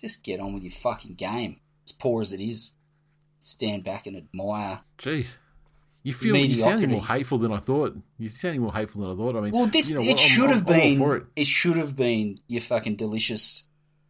Just 0.00 0.22
get 0.22 0.40
on 0.40 0.52
with 0.52 0.62
your 0.62 0.72
fucking 0.72 1.14
game. 1.14 1.56
As 1.86 1.92
poor 1.92 2.22
as 2.22 2.32
it 2.32 2.40
is, 2.40 2.72
stand 3.38 3.82
back 3.84 4.06
and 4.06 4.16
admire. 4.16 4.82
Jeez. 4.98 5.38
You 6.04 6.12
feel 6.12 6.34
you're 6.36 6.56
sounding 6.56 6.90
more 6.90 7.06
hateful 7.06 7.38
than 7.38 7.52
I 7.52 7.58
thought. 7.58 7.96
You're 8.18 8.30
sounding 8.30 8.60
more 8.62 8.72
hateful 8.72 9.02
than 9.02 9.10
I 9.12 9.14
thought. 9.16 9.36
I 9.36 9.40
mean, 9.40 9.52
Well, 9.52 9.66
this 9.66 9.90
you 9.90 9.96
know 9.96 10.02
it 10.02 10.08
I'm- 10.08 10.16
should 10.16 10.50
I'm- 10.50 10.58
have 10.58 10.68
I'm 10.68 10.72
been. 10.80 10.98
for 10.98 11.16
It. 11.16 11.26
it. 11.36 11.46
should 11.46 11.76
have 11.76 11.94
been 11.96 12.38
your 12.48 12.60
fucking 12.60 12.96
delicious, 12.96 13.64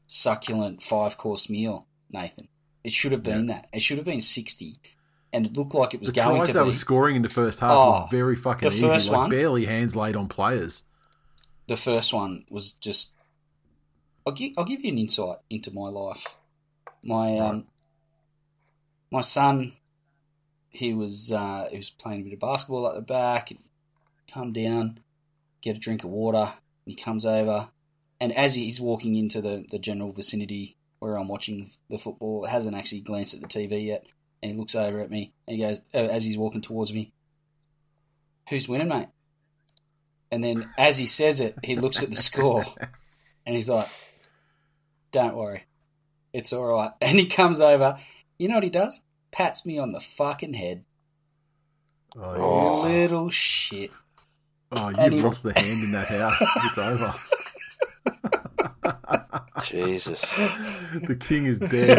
succulent 0.07 0.83
five 0.83 1.17
course 1.19 1.49
meal, 1.51 1.87
Nathan. 2.11 2.49
It 2.85 2.93
should 2.93 3.13
have 3.13 3.23
been 3.23 3.47
that. 3.47 3.69
It 3.73 3.81
should 3.83 3.99
have 3.99 4.07
been 4.07 4.21
sixty, 4.21 4.75
and 5.33 5.47
it 5.47 5.53
looked 5.57 5.75
like 5.75 5.95
it 5.95 6.01
was 6.01 6.09
The 6.09 6.15
going 6.15 6.37
tries 6.37 6.49
to 6.49 6.55
they 6.55 6.61
be. 6.61 6.67
were 6.67 6.73
scoring 6.73 7.17
in 7.17 7.23
the 7.23 7.29
first 7.29 7.61
half 7.61 7.71
Oh, 7.73 8.01
were 8.03 8.07
very 8.11 8.37
fucking 8.37 8.69
the 8.69 8.75
easy. 8.75 8.87
first 8.89 9.09
like 9.11 9.19
one- 9.19 9.31
barely 9.31 9.67
hands 9.67 9.95
laid 9.97 10.17
on 10.17 10.29
players. 10.29 10.85
the 11.69 11.77
first 11.77 12.13
one 12.13 12.45
was 12.51 12.73
just. 12.73 13.13
I'll 14.27 14.33
give, 14.33 14.53
I'll 14.57 14.65
give 14.65 14.85
you 14.85 14.93
an 14.93 14.99
insight 14.99 15.39
into 15.51 15.73
my 15.73 15.89
life. 15.89 16.37
My 17.05 17.39
um, 17.39 17.67
my 19.11 19.21
son, 19.21 19.73
he 20.71 20.95
was 20.95 21.33
uh, 21.33 21.69
he 21.71 21.77
was 21.79 21.91
playing 21.91 22.21
a 22.21 22.25
bit 22.25 22.33
of 22.35 22.39
basketball 22.41 22.87
at 22.89 22.95
the 22.95 23.03
back. 23.03 23.51
And 23.51 23.61
come 24.33 24.53
down, 24.53 25.01
get 25.61 25.77
a 25.77 25.81
drink 25.81 26.05
of 26.05 26.11
water. 26.11 26.53
And 26.85 26.87
he 26.87 26.95
comes 26.95 27.25
over, 27.27 27.69
and 28.21 28.33
as 28.33 28.55
he's 28.55 28.81
walking 28.81 29.15
into 29.17 29.41
the 29.41 29.65
the 29.71 29.79
general 29.79 30.13
vicinity 30.13 30.77
where 31.03 31.17
I'm 31.17 31.27
watching 31.27 31.69
the 31.91 31.99
football, 31.99 32.45
hasn't 32.47 32.77
actually 32.77 33.01
glanced 33.01 33.35
at 33.35 33.41
the 33.41 33.49
TV 33.49 33.85
yet, 33.87 34.07
and 34.41 34.53
he 34.53 34.57
looks 34.57 34.77
over 34.77 35.01
at 35.01 35.11
me 35.11 35.33
and 35.49 35.57
he 35.57 35.63
goes, 35.65 35.81
uh, 35.93 35.99
as 35.99 36.25
he's 36.25 36.39
walking 36.39 36.61
towards 36.61 36.93
me, 36.95 37.13
"Who's 38.49 38.69
winning, 38.69 38.87
mate?" 38.89 39.09
And 40.31 40.45
then 40.45 40.69
as 40.79 40.99
he 40.99 41.07
says 41.07 41.41
it, 41.41 41.57
he 41.65 41.75
looks 41.75 42.01
at 42.05 42.11
the 42.11 42.15
score 42.17 42.65
and 43.47 43.57
he's 43.57 43.69
like, 43.69 43.89
Don't 45.11 45.35
worry. 45.37 45.65
It's 46.33 46.53
all 46.53 46.65
right. 46.67 46.93
And 47.03 47.19
he 47.19 47.27
comes 47.27 47.61
over. 47.61 47.97
You 48.39 48.47
know 48.47 48.55
what 48.55 48.63
he 48.65 48.71
does? 48.71 49.01
Pats 49.33 49.67
me 49.67 49.79
on 49.81 49.91
the 49.93 49.99
fucking 50.01 50.55
head. 50.55 50.85
Oh, 52.17 52.23
Oh. 52.37 52.83
Little 52.83 53.29
shit. 53.31 53.91
oh 54.71 54.89
you've 54.91 55.13
he- 55.15 55.21
lost 55.23 55.43
the 55.43 55.53
hand 55.59 55.83
in 55.83 55.91
that 55.93 56.07
house. 56.07 56.41
It's 56.67 56.79
over. 56.79 58.42
Jesus. 59.65 60.21
the 61.07 61.17
king 61.17 61.47
is 61.47 61.59
dead. 61.59 61.99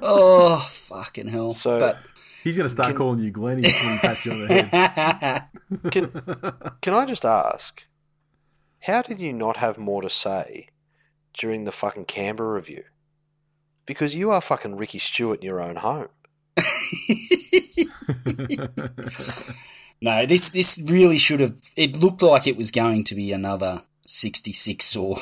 oh, 0.02 0.58
fucking 0.70 1.28
hell. 1.28 1.54
So- 1.54 1.80
but 1.80 1.98
He's 2.44 2.58
going 2.58 2.66
to 2.66 2.70
start 2.70 2.96
calling 2.96 3.18
you 3.24 3.32
Glennie 3.32 3.64
when 3.64 3.72
he 3.72 3.98
pats 4.04 4.24
you 4.24 4.32
on 4.34 4.48
the 4.48 4.64
head. 4.64 5.46
Can, 5.92 6.12
can 6.80 6.94
I 6.94 7.08
just 7.08 7.26
ask, 7.26 7.84
how 8.82 9.02
did 9.02 9.20
you 9.20 9.34
not 9.34 9.58
have 9.58 9.80
more 9.80 10.04
to 10.04 10.12
say 10.12 10.70
during 11.34 11.64
the 11.66 11.72
fucking 11.72 12.06
Canberra 12.06 12.54
review? 12.54 12.84
Because 13.88 14.16
you 14.16 14.30
are 14.30 14.42
fucking 14.42 14.76
Ricky 14.78 15.00
Stuart 15.00 15.40
in 15.40 15.46
your 15.48 15.60
own 15.60 15.78
home. 15.78 16.10
no, 20.02 20.26
this 20.28 20.50
this 20.50 20.80
really 20.86 21.18
should 21.18 21.40
have. 21.40 21.56
It 21.76 21.98
looked 21.98 22.22
like 22.22 22.46
it 22.46 22.58
was 22.58 22.70
going 22.70 23.04
to 23.06 23.16
be 23.16 23.32
another 23.32 23.82
sixty-six 24.06 24.96
or 24.96 25.18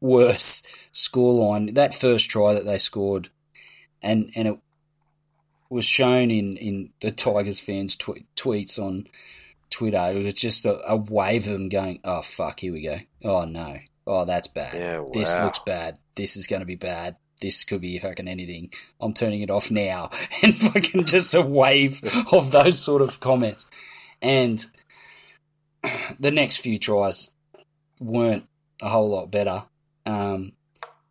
worse 0.00 0.62
scoreline. 0.92 1.74
That 1.74 1.94
first 1.94 2.30
try 2.30 2.54
that 2.54 2.64
they 2.64 2.78
scored, 2.78 3.28
and 4.02 4.30
and 4.34 4.48
it 4.48 4.58
was 5.70 5.84
shown 5.84 6.30
in 6.30 6.56
in 6.56 6.90
the 7.00 7.10
Tigers 7.10 7.60
fans' 7.60 7.96
tw- 7.96 8.24
tweets 8.36 8.78
on 8.78 9.06
Twitter. 9.70 10.12
It 10.12 10.24
was 10.24 10.34
just 10.34 10.64
a, 10.64 10.80
a 10.90 10.96
wave 10.96 11.46
of 11.46 11.52
them 11.52 11.68
going, 11.68 12.00
"Oh 12.04 12.22
fuck, 12.22 12.60
here 12.60 12.72
we 12.72 12.82
go. 12.82 12.98
Oh 13.24 13.44
no, 13.44 13.76
oh 14.06 14.24
that's 14.24 14.48
bad. 14.48 14.74
Yeah, 14.74 15.04
This 15.12 15.34
looks 15.38 15.60
bad. 15.60 15.98
This 16.16 16.36
is 16.36 16.46
going 16.46 16.60
to 16.60 16.66
be 16.66 16.76
bad." 16.76 17.16
This 17.40 17.64
could 17.64 17.80
be 17.80 18.00
fucking 18.00 18.26
anything. 18.26 18.72
I'm 19.00 19.14
turning 19.14 19.42
it 19.42 19.50
off 19.50 19.70
now. 19.70 20.10
And 20.42 20.56
fucking 20.56 21.04
just 21.04 21.34
a 21.36 21.40
wave 21.40 22.00
of 22.32 22.50
those 22.50 22.80
sort 22.80 23.00
of 23.00 23.20
comments. 23.20 23.68
And 24.20 24.64
the 26.18 26.32
next 26.32 26.56
few 26.56 26.78
tries 26.78 27.30
weren't 28.00 28.48
a 28.82 28.88
whole 28.88 29.10
lot 29.10 29.30
better. 29.30 29.64
Um, 30.08 30.52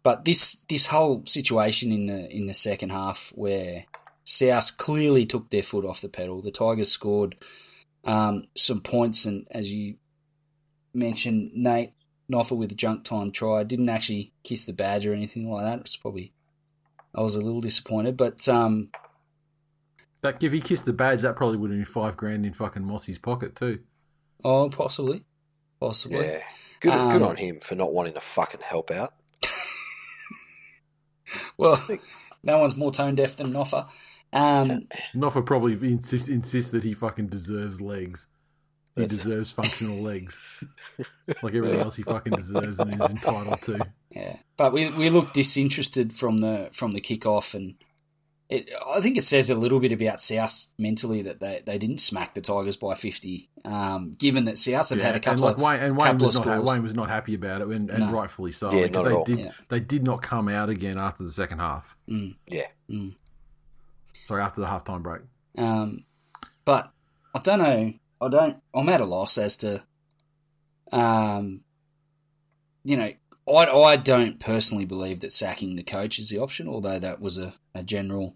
but 0.01 0.25
this 0.25 0.63
this 0.69 0.87
whole 0.87 1.23
situation 1.25 1.91
in 1.91 2.07
the 2.07 2.29
in 2.29 2.45
the 2.47 2.53
second 2.53 2.91
half 2.91 3.31
where 3.35 3.85
South 4.25 4.77
clearly 4.77 5.25
took 5.25 5.49
their 5.49 5.63
foot 5.63 5.85
off 5.85 6.01
the 6.01 6.09
pedal. 6.09 6.41
The 6.41 6.51
Tigers 6.51 6.91
scored 6.91 7.35
um, 8.03 8.47
some 8.55 8.81
points, 8.81 9.25
and 9.25 9.47
as 9.51 9.71
you 9.71 9.95
mentioned, 10.93 11.51
Nate 11.53 11.91
Noffa 12.31 12.57
with 12.57 12.69
the 12.69 12.75
junk 12.75 13.03
time 13.03 13.31
try 13.31 13.63
didn't 13.63 13.89
actually 13.89 14.33
kiss 14.43 14.65
the 14.65 14.73
badge 14.73 15.05
or 15.05 15.13
anything 15.13 15.49
like 15.49 15.63
that. 15.63 15.81
It's 15.81 15.97
probably 15.97 16.33
I 17.13 17.21
was 17.21 17.35
a 17.35 17.41
little 17.41 17.61
disappointed, 17.61 18.17
but 18.17 18.47
um, 18.47 18.89
That 20.21 20.41
if 20.43 20.51
he 20.51 20.61
kissed 20.61 20.85
the 20.85 20.93
badge, 20.93 21.21
that 21.21 21.35
probably 21.35 21.57
would 21.57 21.69
have 21.69 21.77
been 21.77 21.85
five 21.85 22.17
grand 22.17 22.45
in 22.45 22.53
fucking 22.53 22.83
Mossy's 22.83 23.19
pocket 23.19 23.55
too. 23.55 23.79
oh, 24.43 24.69
possibly, 24.69 25.23
possibly. 25.79 26.25
Yeah. 26.25 26.41
Good, 26.79 26.91
good 26.91 27.21
Um, 27.21 27.23
on 27.23 27.35
him 27.37 27.59
for 27.59 27.75
not 27.75 27.93
wanting 27.93 28.13
to 28.13 28.19
fucking 28.21 28.61
help 28.61 28.91
out. 28.91 29.13
Well, 31.57 31.81
no 32.43 32.59
one's 32.59 32.75
more 32.77 32.91
tone 32.91 33.15
deaf 33.15 33.35
than 33.35 33.51
Noffa. 33.51 33.89
Um, 34.31 34.87
Noffa 35.15 35.45
probably 35.45 35.73
insists 35.73 36.29
insists 36.29 36.71
that 36.71 36.83
he 36.83 36.93
fucking 36.93 37.27
deserves 37.27 37.81
legs. 37.81 38.27
He 38.95 39.01
That's- 39.01 39.17
deserves 39.23 39.51
functional 39.51 39.97
legs, 40.01 40.39
like 41.43 41.53
everything 41.53 41.79
else 41.81 41.95
he 41.95 42.03
fucking 42.03 42.33
deserves 42.33 42.79
and 42.79 42.93
is 42.93 43.09
entitled 43.09 43.61
to. 43.63 43.87
Yeah, 44.11 44.37
but 44.55 44.71
we 44.73 44.89
we 44.91 45.09
looked 45.09 45.33
disinterested 45.33 46.13
from 46.13 46.37
the 46.37 46.69
from 46.71 46.91
the 46.91 47.01
kickoff, 47.01 47.53
and 47.53 47.75
it 48.49 48.69
I 48.95 49.01
think 49.01 49.17
it 49.17 49.23
says 49.23 49.49
a 49.49 49.55
little 49.55 49.79
bit 49.79 49.91
about 49.91 50.21
South 50.21 50.69
mentally 50.77 51.21
that 51.23 51.39
they, 51.39 51.61
they 51.65 51.77
didn't 51.77 51.97
smack 51.99 52.33
the 52.33 52.41
Tigers 52.41 52.75
by 52.77 52.93
fifty. 52.95 53.49
Um, 53.65 54.15
given 54.17 54.45
that 54.45 54.57
South 54.57 54.89
have 54.89 54.97
Yeah, 54.99 55.03
had 55.05 55.11
a 55.13 55.15
and 55.15 55.23
couple 55.25 55.43
like 55.43 55.55
of 55.57 55.61
Wayne, 55.61 55.79
and 55.81 55.97
Wayne 55.97 56.11
couple 56.13 56.27
was 56.27 56.35
of 56.37 56.45
not 56.45 56.53
scores. 56.55 56.69
Wayne 56.69 56.83
was 56.83 56.95
not 56.95 57.09
happy 57.09 57.33
about 57.35 57.61
it, 57.61 57.67
and, 57.67 57.89
and 57.89 58.05
No. 58.05 58.11
rightfully 58.11 58.53
so. 58.53 58.71
Yeah, 58.71 58.87
because 58.87 59.03
not 59.03 59.11
at 59.11 59.17
all. 59.17 59.23
they 59.25 59.35
did 59.35 59.45
Yeah. 59.45 59.51
they 59.69 59.79
did 59.81 60.03
not 60.03 60.21
come 60.21 60.47
out 60.47 60.69
again 60.69 60.97
after 60.97 61.23
the 61.23 61.31
second 61.31 61.59
half. 61.59 61.97
Yeah. 62.07 62.67
Sorry, 64.25 64.41
after 64.41 64.61
the 64.61 64.67
halftime 64.67 65.03
break. 65.03 65.21
Um, 65.57 66.05
but 66.65 66.91
I 67.35 67.39
don't 67.39 67.59
know. 67.59 67.93
I 68.21 68.27
don't. 68.29 68.57
I'm 68.73 68.89
at 68.89 69.01
a 69.01 69.05
loss 69.05 69.37
as 69.37 69.57
to, 69.57 69.83
um, 70.91 71.61
you 72.83 72.97
know, 72.97 73.11
I 73.49 73.65
I 73.65 73.95
don't 73.95 74.39
personally 74.39 74.85
believe 74.85 75.21
that 75.21 75.31
sacking 75.31 75.75
the 75.75 75.83
coach 75.83 76.19
is 76.19 76.29
the 76.29 76.39
option. 76.39 76.67
Although 76.67 76.99
that 76.99 77.21
was 77.21 77.37
a, 77.37 77.53
a 77.73 77.83
general 77.83 78.35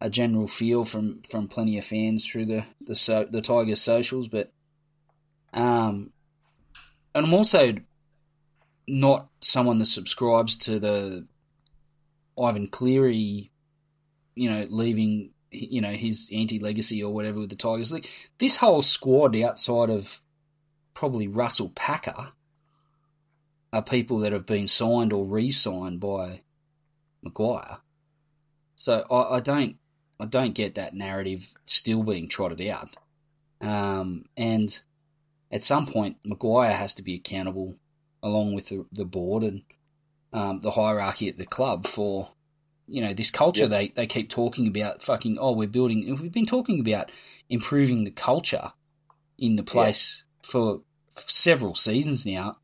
a 0.00 0.08
general 0.08 0.46
feel 0.46 0.84
from, 0.84 1.22
from 1.28 1.48
plenty 1.48 1.76
of 1.76 1.84
fans 1.84 2.26
through 2.26 2.46
the 2.46 2.64
the 2.80 2.94
so, 2.94 3.24
the 3.24 3.42
Tigers 3.42 3.80
socials. 3.80 4.28
But 4.28 4.52
um, 5.52 6.12
and 7.14 7.26
I'm 7.26 7.34
also 7.34 7.74
not 8.86 9.28
someone 9.40 9.78
that 9.78 9.86
subscribes 9.86 10.56
to 10.58 10.78
the 10.78 11.26
Ivan 12.38 12.68
Cleary 12.68 13.50
you 14.38 14.48
know, 14.48 14.64
leaving, 14.70 15.30
you 15.50 15.80
know, 15.80 15.92
his 15.92 16.30
anti-legacy 16.32 17.02
or 17.02 17.12
whatever 17.12 17.40
with 17.40 17.50
the 17.50 17.56
Tigers. 17.56 17.92
Like 17.92 18.08
this 18.38 18.58
whole 18.58 18.82
squad 18.82 19.34
outside 19.36 19.90
of 19.90 20.22
probably 20.94 21.26
Russell 21.26 21.72
Packer 21.74 22.28
are 23.72 23.82
people 23.82 24.18
that 24.18 24.32
have 24.32 24.46
been 24.46 24.68
signed 24.68 25.12
or 25.12 25.24
re-signed 25.24 26.00
by 26.00 26.42
Maguire. 27.22 27.78
So 28.76 29.04
I, 29.10 29.36
I 29.36 29.40
don't, 29.40 29.76
I 30.20 30.26
don't 30.26 30.54
get 30.54 30.74
that 30.76 30.94
narrative 30.94 31.52
still 31.64 32.02
being 32.02 32.28
trotted 32.28 32.60
out. 32.66 32.96
Um, 33.60 34.24
and 34.36 34.80
at 35.50 35.62
some 35.62 35.86
point, 35.86 36.16
Maguire 36.24 36.72
has 36.72 36.94
to 36.94 37.02
be 37.02 37.14
accountable 37.14 37.76
along 38.22 38.54
with 38.54 38.68
the, 38.68 38.86
the 38.92 39.04
board 39.04 39.42
and 39.42 39.62
um, 40.32 40.60
the 40.60 40.72
hierarchy 40.72 41.28
at 41.28 41.36
the 41.36 41.46
club 41.46 41.86
for 41.86 42.30
you 42.86 43.02
know 43.02 43.12
this 43.12 43.30
culture 43.30 43.62
Yep. 43.62 43.70
they 43.70 43.88
they 43.88 44.06
keep 44.06 44.30
talking 44.30 44.66
about 44.66 45.02
fucking 45.02 45.38
oh 45.38 45.52
we're 45.52 45.68
building 45.68 46.16
we've 46.20 46.32
been 46.32 46.46
talking 46.46 46.80
about 46.80 47.10
improving 47.48 48.04
the 48.04 48.10
culture 48.10 48.72
in 49.38 49.56
the 49.56 49.62
place 49.62 50.24
for 50.42 50.80
several 51.10 51.74
seasons 51.74 52.24
now 52.24 52.56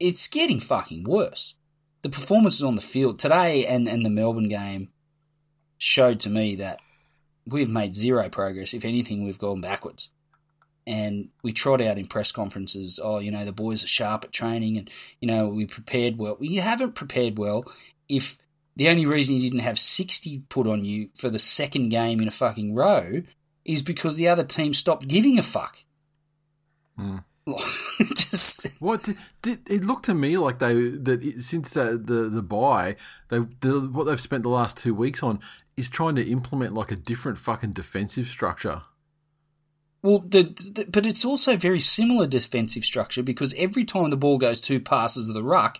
it's 0.00 0.28
getting 0.28 0.60
fucking 0.60 1.04
worse 1.04 1.54
the 2.02 2.08
performances 2.08 2.62
on 2.62 2.74
the 2.74 2.80
field 2.80 3.18
today 3.18 3.66
and 3.66 3.88
and 3.88 4.04
the 4.04 4.10
Melbourne 4.10 4.48
game 4.48 4.88
showed 5.78 6.20
to 6.20 6.30
me 6.30 6.54
that 6.56 6.80
we've 7.46 7.70
made 7.70 7.94
zero 7.94 8.28
progress 8.28 8.74
if 8.74 8.84
anything 8.84 9.24
we've 9.24 9.38
gone 9.38 9.60
backwards 9.60 10.10
and 10.86 11.28
we 11.42 11.52
trot 11.52 11.80
out 11.80 11.98
in 11.98 12.06
press 12.06 12.32
conferences 12.32 12.98
oh 13.02 13.18
you 13.18 13.30
know 13.30 13.44
the 13.44 13.52
boys 13.52 13.84
are 13.84 13.88
sharp 13.88 14.24
at 14.24 14.32
training 14.32 14.76
and 14.76 14.90
you 15.20 15.28
know 15.28 15.48
we 15.48 15.66
prepared 15.66 16.18
well 16.18 16.36
you 16.40 16.60
haven't 16.60 16.94
prepared 16.94 17.38
well 17.38 17.64
if 18.08 18.38
the 18.78 18.88
only 18.88 19.06
reason 19.06 19.34
you 19.34 19.42
didn't 19.42 19.58
have 19.58 19.76
60 19.76 20.44
put 20.48 20.68
on 20.68 20.84
you 20.84 21.10
for 21.16 21.28
the 21.28 21.40
second 21.40 21.88
game 21.88 22.20
in 22.20 22.28
a 22.28 22.30
fucking 22.30 22.76
row 22.76 23.22
is 23.64 23.82
because 23.82 24.16
the 24.16 24.28
other 24.28 24.44
team 24.44 24.72
stopped 24.72 25.08
giving 25.08 25.36
a 25.36 25.42
fuck. 25.42 25.84
Hmm. 26.96 27.18
Just 28.14 28.66
What 28.80 29.02
did, 29.04 29.16
did 29.42 29.60
it 29.70 29.84
looked 29.84 30.04
to 30.06 30.14
me 30.14 30.36
like 30.38 30.58
they 30.58 30.74
that 30.74 31.22
it, 31.22 31.42
since 31.42 31.70
the 31.72 31.98
the 32.02 32.28
the 32.28 32.42
buy 32.42 32.96
they 33.28 33.38
the, 33.60 33.88
what 33.92 34.04
they've 34.04 34.20
spent 34.20 34.42
the 34.42 34.48
last 34.48 34.76
two 34.76 34.94
weeks 34.94 35.22
on 35.22 35.40
is 35.76 35.88
trying 35.88 36.16
to 36.16 36.28
implement 36.28 36.74
like 36.74 36.90
a 36.90 36.96
different 36.96 37.38
fucking 37.38 37.70
defensive 37.70 38.26
structure. 38.26 38.82
well, 40.02 40.20
the, 40.20 40.42
the 40.42 40.86
but 40.90 41.06
it's 41.06 41.24
also 41.24 41.56
very 41.56 41.80
similar 41.80 42.26
defensive 42.26 42.84
structure 42.84 43.22
because 43.22 43.54
every 43.54 43.84
time 43.84 44.10
the 44.10 44.16
ball 44.16 44.38
goes 44.38 44.60
two 44.60 44.80
passes 44.80 45.28
of 45.28 45.34
the 45.34 45.42
ruck, 45.44 45.78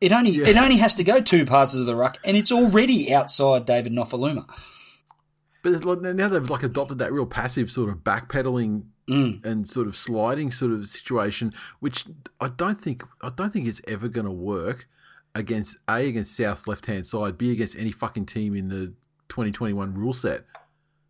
it 0.00 0.12
only 0.12 0.30
Yeah. 0.32 0.48
it 0.48 0.56
only 0.56 0.76
has 0.78 0.94
to 0.96 1.04
go 1.04 1.20
two 1.20 1.44
passes 1.44 1.80
of 1.80 1.86
the 1.86 1.96
ruck, 1.96 2.18
and 2.24 2.36
it's 2.36 2.52
already 2.52 3.12
outside 3.14 3.64
David 3.66 3.92
Nofoaluma. 3.92 4.46
But 5.62 5.72
it's 5.74 5.84
like, 5.84 6.00
now 6.00 6.28
they've 6.28 6.48
like 6.48 6.62
adopted 6.62 6.98
that 6.98 7.12
real 7.12 7.26
passive 7.26 7.70
sort 7.70 7.90
of 7.90 7.98
backpedaling 7.98 8.84
Mm. 9.10 9.44
and 9.44 9.68
sort 9.68 9.88
of 9.88 9.96
sliding 9.96 10.50
sort 10.52 10.70
of 10.72 10.86
situation, 10.86 11.52
which 11.80 12.04
I 12.40 12.48
don't 12.48 12.80
think 12.80 13.02
I 13.20 13.30
don't 13.34 13.52
think 13.52 13.66
it's 13.66 13.80
ever 13.88 14.06
going 14.08 14.26
to 14.26 14.30
work 14.32 14.88
against 15.34 15.76
a 15.88 16.06
against 16.08 16.36
South's 16.36 16.68
left 16.68 16.86
hand 16.86 17.06
side, 17.06 17.36
b 17.36 17.50
against 17.50 17.76
any 17.76 17.90
fucking 17.92 18.26
team 18.26 18.54
in 18.54 18.68
the 18.68 18.94
2021 19.28 19.94
rule 19.94 20.12
set. 20.12 20.44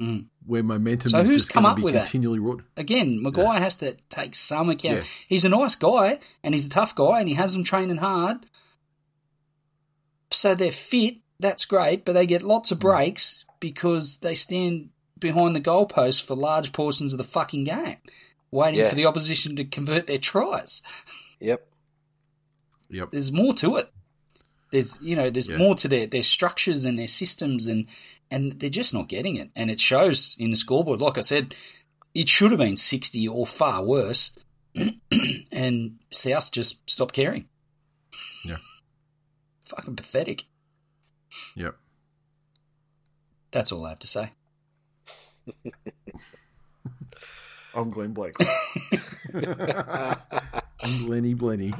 Mm. 0.00 0.26
Where 0.46 0.62
momentum 0.62 1.10
So 1.10 1.18
is 1.18 1.26
who's 1.28 1.42
just 1.42 1.52
come 1.52 1.66
up 1.66 1.76
be 1.76 1.82
with 1.82 1.92
that? 1.92 2.04
continually 2.04 2.38
wrought. 2.38 2.62
Again, 2.76 3.22
Maguire 3.22 3.60
has 3.60 3.76
to 3.76 3.96
take 4.08 4.34
some 4.34 4.70
account. 4.70 4.96
Yeah. 4.98 5.04
He's 5.28 5.44
a 5.44 5.50
nice 5.50 5.74
guy 5.74 6.18
and 6.42 6.54
he's 6.54 6.64
a 6.66 6.70
tough 6.70 6.94
guy 6.94 7.20
and 7.20 7.28
he 7.28 7.34
has 7.34 7.52
them 7.52 7.64
training 7.64 7.98
hard. 7.98 8.46
So 10.32 10.54
they're 10.54 10.70
fit, 10.72 11.16
that's 11.38 11.64
great, 11.64 12.04
but 12.04 12.12
they 12.14 12.26
get 12.26 12.42
lots 12.42 12.70
of 12.70 12.78
Mm. 12.78 12.82
breaks 12.82 13.44
because 13.58 14.16
they 14.18 14.34
stand 14.34 14.90
behind 15.20 15.54
the 15.54 15.60
goalpost 15.60 16.24
for 16.24 16.34
large 16.34 16.72
portions 16.72 17.12
of 17.12 17.18
the 17.18 17.24
fucking 17.24 17.64
game, 17.64 17.96
waiting 18.50 18.80
Yeah. 18.80 18.88
for 18.88 18.94
the 18.96 19.06
opposition 19.06 19.56
to 19.56 19.64
convert 19.64 20.06
their 20.06 20.18
tries. 20.18 20.82
Yep. 21.40 21.66
Yep. 22.90 23.10
There's 23.10 23.30
more 23.32 23.54
to 23.54 23.76
it. 23.76 23.92
There's 24.72 24.98
you 25.00 25.16
know, 25.16 25.30
there's 25.30 25.48
Yeah. 25.48 25.56
more 25.58 25.74
to 25.76 25.88
their, 25.88 26.06
their 26.06 26.22
structures 26.22 26.84
and 26.84 26.98
their 26.98 27.08
systems 27.08 27.66
and 27.66 27.86
and 28.30 28.52
they're 28.52 28.70
just 28.70 28.94
not 28.94 29.08
getting 29.08 29.36
it. 29.36 29.50
And 29.56 29.70
it 29.70 29.80
shows 29.80 30.36
in 30.38 30.50
the 30.50 30.56
scoreboard. 30.56 31.00
Like 31.00 31.18
I 31.18 31.22
said, 31.22 31.54
it 32.14 32.28
should 32.28 32.50
have 32.52 32.58
been 32.60 32.76
sixty 32.76 33.26
or 33.26 33.46
far 33.46 33.82
worse. 33.84 34.30
and 35.52 36.00
South 36.12 36.52
just 36.52 36.88
stopped 36.88 37.14
caring. 37.14 37.48
Yeah. 38.44 38.58
Fucking 39.66 39.96
pathetic. 39.96 40.44
Yep. 41.56 41.76
That's 43.50 43.72
all 43.72 43.84
I 43.84 43.88
have 43.90 43.98
to 44.00 44.06
say. 44.06 44.32
I'm 47.74 47.90
Glenn 47.90 48.12
Blake. 48.12 48.34
I'm 49.34 51.04
Glenny 51.06 51.34
Blenny. 51.34 51.72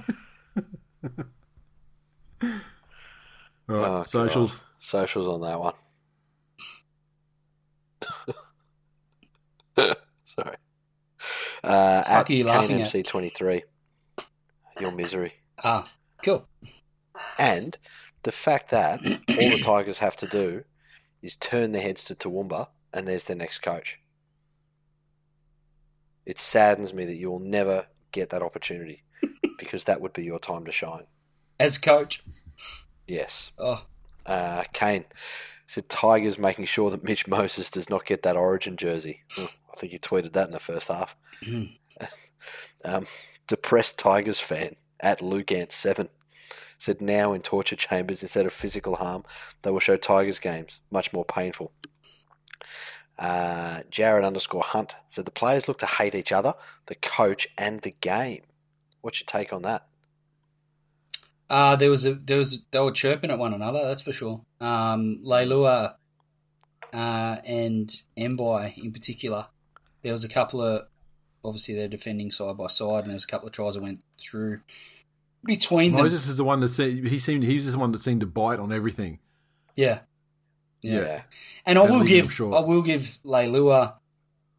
All 2.42 3.76
right, 3.76 3.88
Oh, 3.88 4.02
socials. 4.04 4.58
God. 4.58 4.66
Socials 4.78 5.28
on 5.28 5.40
that 5.42 5.60
one. 5.60 5.74
Sorry. 10.24 10.56
Uh, 11.62 12.02
Fuck 12.02 12.06
at 12.06 12.30
are 12.30 12.32
you 12.32 12.44
laughing 12.44 12.80
at? 12.80 12.88
KNMC23. 12.88 13.62
Your 14.80 14.92
misery. 14.92 15.34
Ah, 15.62 15.86
cool. 16.24 16.46
And 17.38 17.76
the 18.22 18.32
fact 18.32 18.70
that 18.70 19.00
all 19.04 19.50
the 19.50 19.60
Tigers 19.62 19.98
have 19.98 20.16
to 20.16 20.26
do 20.26 20.64
is 21.22 21.36
turn 21.36 21.72
their 21.72 21.82
heads 21.82 22.04
to 22.04 22.14
Toowoomba 22.14 22.68
and 22.92 23.06
there's 23.06 23.24
their 23.24 23.36
next 23.36 23.58
coach. 23.58 23.98
It 26.26 26.38
saddens 26.38 26.92
me 26.94 27.04
that 27.06 27.16
you 27.16 27.30
will 27.30 27.40
never 27.40 27.86
get 28.12 28.30
that 28.30 28.42
opportunity 28.42 29.02
because 29.58 29.84
that 29.84 30.00
would 30.00 30.12
be 30.12 30.24
your 30.24 30.38
time 30.38 30.64
to 30.64 30.72
shine. 30.72 31.06
As 31.58 31.78
coach. 31.78 32.22
Yes. 33.06 33.52
Oh, 33.58 33.84
Uh, 34.26 34.64
Kane 34.72 35.04
said 35.66 35.88
Tigers 35.88 36.38
making 36.38 36.66
sure 36.66 36.90
that 36.90 37.04
Mitch 37.04 37.26
Moses 37.26 37.70
does 37.70 37.88
not 37.90 38.04
get 38.04 38.22
that 38.22 38.36
Origin 38.36 38.76
jersey. 38.76 39.22
I 39.38 39.76
think 39.76 39.92
you 39.92 39.98
tweeted 39.98 40.32
that 40.32 40.46
in 40.46 40.52
the 40.52 40.60
first 40.60 40.88
half. 40.88 41.16
um, 42.84 43.06
depressed 43.46 43.98
Tigers 43.98 44.40
fan 44.40 44.76
at 45.00 45.20
Lugant7 45.20 46.08
said 46.78 47.00
now 47.00 47.32
in 47.34 47.42
torture 47.42 47.76
chambers 47.76 48.22
instead 48.22 48.46
of 48.46 48.52
physical 48.52 48.96
harm, 48.96 49.22
they 49.62 49.70
will 49.70 49.80
show 49.80 49.96
Tigers 49.96 50.38
games, 50.38 50.80
much 50.90 51.12
more 51.12 51.24
painful. 51.26 51.72
Uh, 53.20 53.82
Jared 53.90 54.24
underscore 54.24 54.62
Hunt 54.62 54.96
said 55.06 55.26
the 55.26 55.30
players 55.30 55.68
look 55.68 55.78
to 55.80 55.86
hate 55.86 56.14
each 56.14 56.32
other, 56.32 56.54
the 56.86 56.94
coach, 56.94 57.46
and 57.58 57.82
the 57.82 57.90
game. 58.00 58.42
What's 59.02 59.20
your 59.20 59.26
take 59.26 59.52
on 59.52 59.60
that? 59.62 59.86
Uh, 61.50 61.76
there 61.76 61.90
was 61.90 62.06
a 62.06 62.14
there 62.14 62.38
was 62.38 62.64
they 62.70 62.78
were 62.78 62.92
chirping 62.92 63.30
at 63.30 63.38
one 63.38 63.52
another. 63.52 63.84
That's 63.84 64.00
for 64.00 64.12
sure. 64.12 64.42
Um, 64.60 65.20
Leilua 65.22 65.96
uh, 66.94 67.36
and 67.46 67.94
Mbai 68.16 68.78
in 68.78 68.92
particular. 68.92 69.48
There 70.02 70.12
was 70.12 70.24
a 70.24 70.28
couple 70.28 70.62
of 70.62 70.86
obviously 71.44 71.74
they're 71.74 71.88
defending 71.88 72.30
side 72.30 72.56
by 72.56 72.68
side, 72.68 73.00
and 73.00 73.08
there 73.08 73.14
was 73.14 73.24
a 73.24 73.26
couple 73.26 73.48
of 73.48 73.52
tries 73.52 73.74
that 73.74 73.82
went 73.82 74.02
through 74.18 74.60
between 75.44 75.92
them. 75.92 76.02
Moses 76.02 76.26
is 76.26 76.36
the 76.36 76.44
one 76.44 76.60
that 76.60 76.68
se- 76.68 77.08
he 77.08 77.18
seemed 77.18 77.42
he 77.42 77.56
was 77.56 77.70
the 77.70 77.78
one 77.78 77.92
that 77.92 77.98
seemed 77.98 78.20
to 78.20 78.26
bite 78.26 78.58
on 78.58 78.72
everything. 78.72 79.18
Yeah, 79.76 80.00
yeah. 80.82 81.00
Yeah. 81.00 81.22
And 81.66 81.78
I 81.78 81.82
And 81.84 81.90
will 81.90 82.04
give. 82.04 82.40
I 82.40 82.60
will 82.60 82.82
give 82.82 83.00
Leilua. 83.24 83.94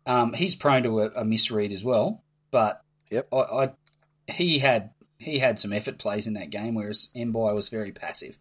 Um, 0.06 0.34
he's 0.34 0.56
prone 0.56 0.84
to 0.84 1.00
a, 1.02 1.08
a 1.22 1.26
misread 1.26 1.72
as 1.72 1.84
well, 1.84 2.24
but 2.50 2.82
Yep. 3.12 3.28
I, 3.34 3.38
I 3.38 3.70
he 4.32 4.60
had 4.60 4.92
he 5.20 5.38
had 5.40 5.60
some 5.60 5.74
effort 5.74 6.00
plays 6.00 6.26
in 6.28 6.34
that 6.34 6.50
game, 6.50 6.74
whereas 6.76 7.10
Mbai 7.16 7.54
was 7.54 7.70
very 7.70 7.92
passive. 7.92 8.40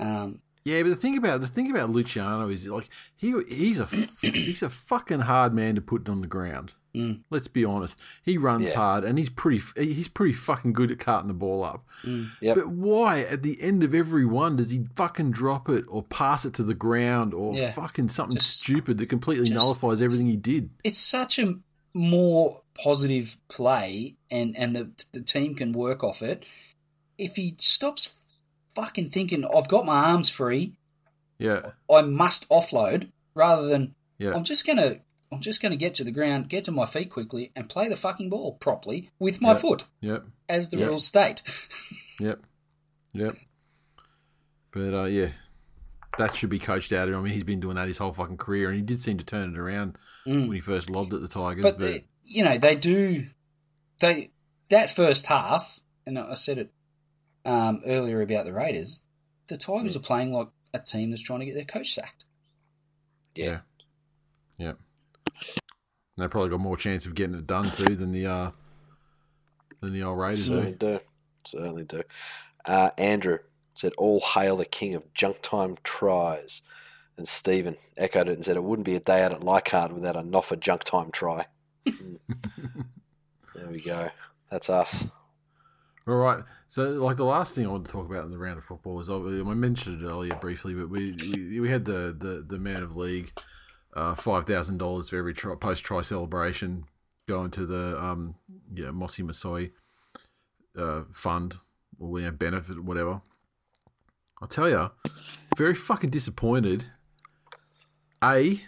Um, 0.00 0.40
Yeah, 0.64 0.82
but 0.82 0.88
the 0.88 0.96
thing 0.96 1.16
about 1.16 1.40
the 1.40 1.46
thing 1.46 1.70
about 1.70 1.90
Luciano 1.90 2.48
is 2.48 2.66
like 2.66 2.88
he 3.14 3.34
he's 3.48 3.78
a 3.80 3.86
he's 4.22 4.62
a 4.62 4.70
fucking 4.70 5.20
hard 5.20 5.54
man 5.54 5.74
to 5.76 5.80
put 5.80 6.08
on 6.08 6.20
the 6.20 6.26
ground. 6.26 6.74
Mm. 6.94 7.20
Let's 7.30 7.48
be 7.48 7.64
honest. 7.64 7.98
He 8.22 8.38
runs 8.38 8.70
Yeah. 8.70 8.76
hard 8.76 9.04
and 9.04 9.18
he's 9.18 9.28
pretty 9.28 9.60
he's 9.76 10.08
pretty 10.08 10.32
fucking 10.32 10.72
good 10.72 10.90
at 10.90 10.98
carting 10.98 11.28
the 11.28 11.34
ball 11.34 11.62
up. 11.62 11.86
Yep. 12.40 12.54
But 12.56 12.68
why 12.70 13.20
at 13.20 13.42
the 13.42 13.60
end 13.62 13.84
of 13.84 13.94
every 13.94 14.24
one 14.24 14.56
does 14.56 14.70
he 14.70 14.86
fucking 14.94 15.30
drop 15.32 15.68
it 15.68 15.84
or 15.88 16.02
pass 16.02 16.44
it 16.44 16.54
to 16.54 16.62
the 16.62 16.74
ground 16.74 17.34
or 17.34 17.54
Yeah. 17.54 17.72
fucking 17.72 18.08
something 18.08 18.36
Just- 18.36 18.56
stupid 18.58 18.98
that 18.98 19.06
completely 19.10 19.44
just- 19.46 19.54
nullifies 19.56 20.00
everything 20.02 20.26
he 20.28 20.36
did? 20.38 20.70
it's 20.82 20.98
such 20.98 21.38
a 21.38 21.58
more 21.94 22.62
positive 22.82 23.36
play, 23.48 24.16
and 24.30 24.56
and 24.56 24.74
the 24.76 24.90
the 25.12 25.22
team 25.22 25.54
can 25.54 25.72
work 25.72 26.02
off 26.04 26.22
it. 26.22 26.44
If 27.18 27.36
he 27.36 27.54
stops 27.58 28.14
fucking 28.74 29.10
thinking, 29.10 29.44
I've 29.44 29.68
got 29.68 29.84
my 29.86 30.04
arms 30.10 30.28
free, 30.28 30.74
Yeah, 31.38 31.70
I 31.92 32.02
must 32.02 32.48
offload, 32.50 33.10
rather 33.34 33.66
than 33.66 33.94
yeah, 34.18 34.34
I'm 34.34 34.44
just 34.44 34.66
gonna 34.66 35.00
I'm 35.30 35.40
just 35.40 35.60
gonna 35.60 35.76
get 35.76 35.94
to 35.94 36.04
the 36.04 36.10
ground, 36.10 36.48
get 36.48 36.64
to 36.64 36.72
my 36.72 36.86
feet 36.86 37.10
quickly, 37.10 37.52
and 37.54 37.68
play 37.68 37.88
the 37.88 37.96
fucking 37.96 38.30
ball 38.30 38.52
properly 38.54 39.10
with 39.18 39.40
my 39.40 39.52
Yeah. 39.52 39.58
foot, 39.58 39.84
yep, 40.00 40.24
as 40.48 40.68
the 40.70 40.78
Yeah. 40.78 40.86
rules 40.86 41.06
state. 41.06 41.42
yep, 42.20 42.40
yep. 43.12 43.36
But 44.70 44.94
uh, 44.94 45.04
yeah, 45.04 45.32
that 46.18 46.34
should 46.36 46.50
be 46.50 46.58
coached 46.58 46.92
out 46.92 47.08
of 47.08 47.14
him. 47.14 47.20
I 47.20 47.22
mean, 47.24 47.32
he's 47.34 47.44
been 47.44 47.60
doing 47.60 47.76
that 47.76 47.88
his 47.88 47.98
whole 47.98 48.12
fucking 48.12 48.36
career, 48.38 48.68
and 48.68 48.76
he 48.76 48.82
did 48.82 49.00
seem 49.00 49.18
to 49.18 49.24
turn 49.24 49.54
it 49.54 49.58
around 49.58 49.96
when 50.24 50.52
he 50.52 50.60
first 50.60 50.88
lobbed 50.90 51.14
at 51.14 51.20
the 51.20 51.28
Tigers. 51.28 51.62
but 51.62 51.78
But, 51.78 51.80
they, 51.86 52.04
you 52.24 52.44
know 52.44 52.58
they 52.58 52.74
do 52.74 53.28
they 54.00 54.30
that 54.68 54.90
first 54.90 55.26
half, 55.26 55.80
and 56.06 56.18
I 56.18 56.34
said 56.34 56.58
it 56.58 56.72
um, 57.44 57.80
earlier 57.86 58.20
about 58.22 58.44
the 58.44 58.52
Raiders. 58.52 59.02
The 59.48 59.56
Tigers 59.56 59.96
are 59.96 60.00
playing 60.00 60.32
like 60.32 60.48
a 60.74 60.78
team 60.78 61.10
that's 61.10 61.22
trying 61.22 61.40
to 61.40 61.46
get 61.46 61.54
their 61.54 61.64
coach 61.64 61.92
sacked. 61.94 62.24
yeah, 63.34 63.60
yeah, 64.58 64.72
and 65.40 66.24
they 66.24 66.28
probably 66.28 66.50
got 66.50 66.60
more 66.60 66.76
chance 66.76 67.06
of 67.06 67.14
getting 67.14 67.36
it 67.36 67.46
done 67.46 67.70
too 67.70 67.96
than 67.96 68.12
the 68.12 68.26
uh, 68.26 68.50
than 69.80 69.92
the 69.92 70.02
old 70.02 70.20
Raiders 70.20 70.46
Certainly 70.46 70.72
do. 70.72 70.98
do. 70.98 71.00
Certainly 71.46 71.84
do. 71.84 72.02
Uh, 72.64 72.90
Andrew 72.98 73.38
said, 73.74 73.92
All 73.96 74.20
hail 74.20 74.56
the 74.56 74.64
king 74.64 74.94
of 74.94 75.12
junk 75.14 75.38
time 75.42 75.76
tries. 75.82 76.62
And 77.16 77.26
Stephen 77.26 77.76
echoed 77.96 78.28
it 78.28 78.34
and 78.34 78.44
said, 78.44 78.56
It 78.56 78.64
wouldn't 78.64 78.86
be 78.86 78.94
a 78.94 79.00
day 79.00 79.22
out 79.22 79.32
at 79.32 79.42
Leichhardt 79.42 79.92
without 79.92 80.16
a 80.16 80.22
Noffa 80.22 80.58
junk 80.58 80.84
time 80.84 81.10
try. 81.10 81.46
Mm. 81.86 82.18
there 83.54 83.70
we 83.70 83.80
go. 83.80 84.08
That's 84.50 84.70
us. 84.70 85.06
All 86.06 86.16
right. 86.16 86.42
So, 86.68 86.84
like 86.90 87.16
the 87.16 87.24
last 87.24 87.54
thing 87.54 87.66
I 87.66 87.70
wanted 87.70 87.86
to 87.86 87.92
talk 87.92 88.08
about 88.08 88.24
in 88.24 88.30
the 88.30 88.38
round 88.38 88.58
of 88.58 88.64
football 88.64 88.98
is 89.00 89.10
I 89.10 89.18
mentioned 89.18 90.02
it 90.02 90.06
earlier 90.06 90.34
briefly, 90.36 90.74
but 90.74 90.88
we 90.88 91.12
we, 91.12 91.60
we 91.60 91.68
had 91.68 91.84
the, 91.84 92.16
the 92.18 92.44
the 92.46 92.58
man 92.58 92.82
of 92.82 92.96
league, 92.96 93.32
uh, 93.98 94.14
five 94.14 94.44
thousand 94.44 94.78
dollars 94.78 95.10
for 95.10 95.16
every 95.16 95.34
tri- 95.34 95.56
post 95.56 95.82
try 95.84 96.02
celebration 96.02 96.84
going 97.26 97.50
to 97.50 97.66
the 97.66 98.02
um 98.02 98.36
yeah 98.72 98.90
Mossy 98.90 99.22
Masoe 99.22 99.70
uh, 100.78 101.02
fund 101.12 101.56
or 101.98 102.20
you 102.20 102.26
know, 102.26 102.30
benefit 102.30 102.82
whatever. 102.82 103.20
I'll 104.40 104.48
tell 104.48 104.68
you, 104.68 104.90
very 105.56 105.74
fucking 105.74 106.10
disappointed. 106.10 106.86
A 108.22 108.62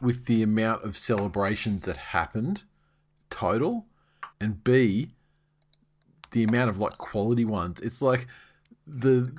with 0.00 0.26
the 0.26 0.42
amount 0.42 0.84
of 0.84 0.98
celebrations 0.98 1.84
that 1.86 1.96
happened 1.96 2.64
total, 3.30 3.86
and 4.38 4.62
B, 4.62 5.12
the 6.32 6.44
amount 6.44 6.68
of 6.68 6.78
like 6.78 6.98
quality 6.98 7.46
ones. 7.46 7.80
It's 7.80 8.02
like 8.02 8.26
the 8.86 9.32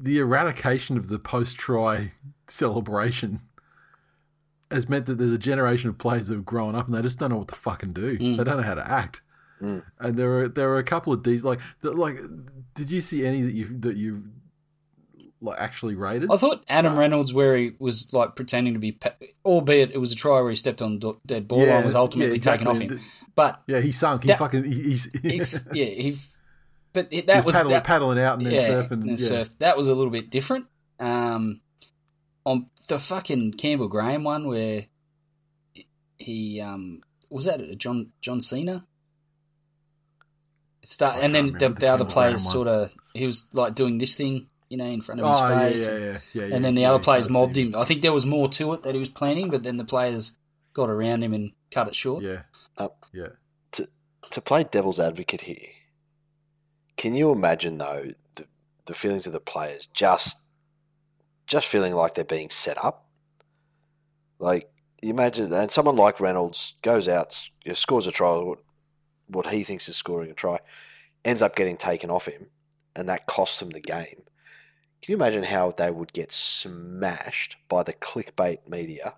the 0.00 0.18
eradication 0.18 0.96
of 0.96 1.08
the 1.08 1.18
post 1.18 1.56
try 1.56 2.12
celebration 2.46 3.40
has 4.74 4.88
meant 4.88 5.06
that 5.06 5.18
there's 5.18 5.32
a 5.32 5.38
generation 5.38 5.88
of 5.88 5.98
players 5.98 6.28
that 6.28 6.34
have 6.34 6.44
grown 6.44 6.74
up 6.74 6.86
and 6.86 6.94
they 6.94 7.02
just 7.02 7.18
don't 7.18 7.30
know 7.30 7.38
what 7.38 7.48
to 7.48 7.54
fucking 7.54 7.92
do. 7.92 8.18
Mm. 8.18 8.36
They 8.36 8.44
don't 8.44 8.56
know 8.58 8.62
how 8.62 8.74
to 8.74 8.90
act. 8.90 9.22
Mm. 9.60 9.84
And 10.00 10.16
there 10.16 10.40
are 10.40 10.48
there 10.48 10.70
are 10.70 10.78
a 10.78 10.84
couple 10.84 11.12
of 11.12 11.22
these 11.22 11.44
like 11.44 11.60
like 11.82 12.18
did 12.74 12.90
you 12.90 13.00
see 13.00 13.24
any 13.24 13.42
that 13.42 13.54
you 13.54 13.78
that 13.80 13.96
you 13.96 14.24
like 15.40 15.60
actually 15.60 15.94
rated? 15.94 16.30
I 16.32 16.36
thought 16.36 16.64
Adam 16.68 16.98
Reynolds, 16.98 17.32
where 17.32 17.56
he 17.56 17.72
was 17.78 18.12
like 18.12 18.34
pretending 18.34 18.74
to 18.74 18.80
be, 18.80 18.98
albeit 19.44 19.92
it 19.92 19.98
was 19.98 20.12
a 20.12 20.16
try 20.16 20.40
where 20.40 20.50
he 20.50 20.56
stepped 20.56 20.82
on 20.82 21.00
dead 21.26 21.46
ball 21.46 21.66
line, 21.66 21.84
was 21.84 21.94
ultimately 21.94 22.36
yeah, 22.36 22.42
taken 22.42 22.66
off 22.66 22.78
him. 22.78 23.00
But 23.34 23.62
Yeah, 23.66 23.80
he 23.80 23.92
sunk. 23.92 24.22
He 24.22 24.28
That- 24.28 24.38
fucking 24.38 24.64
he, 24.64 24.82
he's 24.82 25.08
it's 25.22 25.64
yeah, 25.72 25.86
he. 25.86 26.16
But 26.92 27.08
it, 27.10 27.26
that 27.26 27.44
was 27.44 27.56
paddling, 27.56 27.74
that, 27.74 27.84
paddling 27.84 28.20
out 28.20 28.38
and 28.38 28.46
then 28.46 28.54
yeah, 28.54 28.68
surfing. 28.68 28.90
and 28.92 29.02
then 29.02 29.08
yeah. 29.10 29.16
surf. 29.16 29.58
That 29.58 29.76
was 29.76 29.88
a 29.88 29.94
little 29.94 30.12
bit 30.12 30.30
different. 30.30 30.66
Um, 31.00 31.60
on 32.44 32.66
the 32.88 32.98
fucking 32.98 33.52
Campbell 33.54 33.88
Graham 33.88 34.24
one 34.24 34.46
where 34.46 34.86
he 36.18 36.60
um 36.60 37.02
was 37.30 37.46
that 37.46 37.60
a 37.60 37.74
John 37.76 38.12
John 38.20 38.40
Cena. 38.40 38.86
Start 40.82 41.16
and 41.22 41.34
then 41.34 41.52
the, 41.52 41.68
the 41.70 41.74
the 41.74 41.86
other 41.88 42.04
Campbell 42.04 42.12
players 42.12 42.50
sort 42.50 42.68
of 42.68 42.92
he 43.14 43.24
was 43.24 43.46
like 43.52 43.74
doing 43.74 43.96
this 43.98 44.16
thing, 44.16 44.48
you 44.68 44.76
know, 44.76 44.84
in 44.84 45.00
front 45.00 45.20
of 45.20 45.26
his 45.28 45.38
Oh 45.38 45.48
yeah, 45.48 45.60
face, 45.60 45.88
yeah, 45.88 45.94
yeah, 45.94 46.18
yeah, 46.34 46.44
yeah. 46.46 46.54
and 46.56 46.64
then 46.64 46.74
the 46.74 46.82
yeah, 46.82 46.90
other 46.92 47.02
players 47.02 47.30
mobbed 47.30 47.56
him. 47.56 47.74
I 47.74 47.84
think 47.84 48.02
there 48.02 48.12
was 48.12 48.26
more 48.26 48.48
to 48.50 48.74
it 48.74 48.82
that 48.82 48.92
he 48.94 49.00
was 49.00 49.08
planning, 49.08 49.48
but 49.50 49.62
then 49.62 49.78
the 49.78 49.84
players 49.84 50.32
got 50.74 50.90
around 50.90 51.22
him 51.24 51.32
and 51.32 51.52
cut 51.70 51.88
it 51.88 51.94
short. 51.94 52.22
it. 52.22 52.26
Yeah, 52.28 52.42
Uh, 52.76 52.88
yeah. 53.14 53.28
to 54.30 54.40
play 54.42 54.64
devil's 54.64 55.00
advocate 55.00 55.42
here, 55.42 55.68
can 56.98 57.14
you 57.14 57.30
imagine 57.32 57.78
though 57.78 58.08
the, 58.34 58.46
the 58.84 58.94
feelings 58.94 59.26
of 59.26 59.32
the 59.32 59.40
players 59.40 59.86
just 59.86 60.36
just 61.46 61.66
feeling 61.68 61.94
like 61.94 62.14
they're 62.14 62.24
being 62.24 62.50
set 62.50 62.82
up? 62.82 63.06
Like 64.38 64.70
you 65.02 65.10
imagine, 65.10 65.52
and 65.52 65.70
someone 65.70 65.96
like 65.96 66.20
Reynolds 66.20 66.74
goes 66.82 67.08
out, 67.08 67.26
s- 67.26 67.50
you 67.64 67.70
know, 67.70 67.74
scores 67.74 68.06
a 68.06 68.12
try, 68.12 68.34
what, 68.36 68.58
what 69.28 69.46
he 69.48 69.62
thinks 69.62 69.88
is 69.88 69.96
scoring 69.96 70.30
a 70.30 70.34
try, 70.34 70.58
ends 71.24 71.42
up 71.42 71.56
getting 71.56 71.76
taken 71.76 72.10
off 72.10 72.26
him, 72.26 72.48
and 72.96 73.08
that 73.08 73.26
costs 73.26 73.60
them 73.60 73.70
the 73.70 73.80
game. 73.80 74.22
Can 75.02 75.12
you 75.12 75.16
imagine 75.16 75.44
how 75.44 75.70
they 75.70 75.90
would 75.90 76.12
get 76.14 76.32
smashed 76.32 77.56
by 77.68 77.82
the 77.82 77.92
clickbait 77.92 78.68
media 78.68 79.14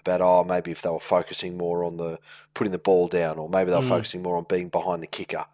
about 0.00 0.20
oh 0.20 0.44
maybe 0.44 0.70
if 0.72 0.82
they 0.82 0.90
were 0.90 0.98
focusing 1.00 1.56
more 1.56 1.84
on 1.84 1.96
the 1.96 2.18
putting 2.54 2.72
the 2.72 2.78
ball 2.78 3.06
down, 3.08 3.38
or 3.38 3.48
maybe 3.48 3.70
they're 3.70 3.80
Mm. 3.80 3.88
focusing 3.88 4.22
more 4.22 4.36
on 4.36 4.46
being 4.48 4.68
behind 4.68 5.02
the 5.02 5.06
kicker 5.06 5.44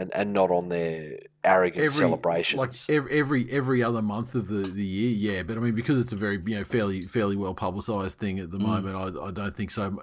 and, 0.00 0.10
and 0.14 0.32
not 0.32 0.50
on 0.50 0.68
their 0.68 1.18
arrogant 1.44 1.90
celebrations. 1.90 2.58
like 2.58 2.72
every, 2.96 3.18
every 3.18 3.50
every 3.50 3.82
other 3.82 4.02
month 4.02 4.34
of 4.34 4.48
the, 4.48 4.62
the 4.62 4.84
year, 4.84 5.34
yeah. 5.36 5.42
But 5.42 5.56
I 5.56 5.60
mean, 5.60 5.74
because 5.74 5.98
it's 5.98 6.12
a 6.12 6.16
very 6.16 6.40
you 6.46 6.56
know 6.56 6.64
fairly 6.64 7.02
fairly 7.02 7.36
well 7.36 7.54
publicised 7.54 8.18
thing 8.18 8.38
at 8.40 8.50
the 8.50 8.58
Mm. 8.58 8.62
moment, 8.66 8.96
I, 8.96 9.26
I 9.28 9.30
don't 9.30 9.54
think 9.56 9.70
so. 9.70 9.98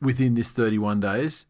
Within 0.00 0.34
this 0.34 0.50
thirty 0.50 0.78
one 0.78 1.00
days, 1.00 1.46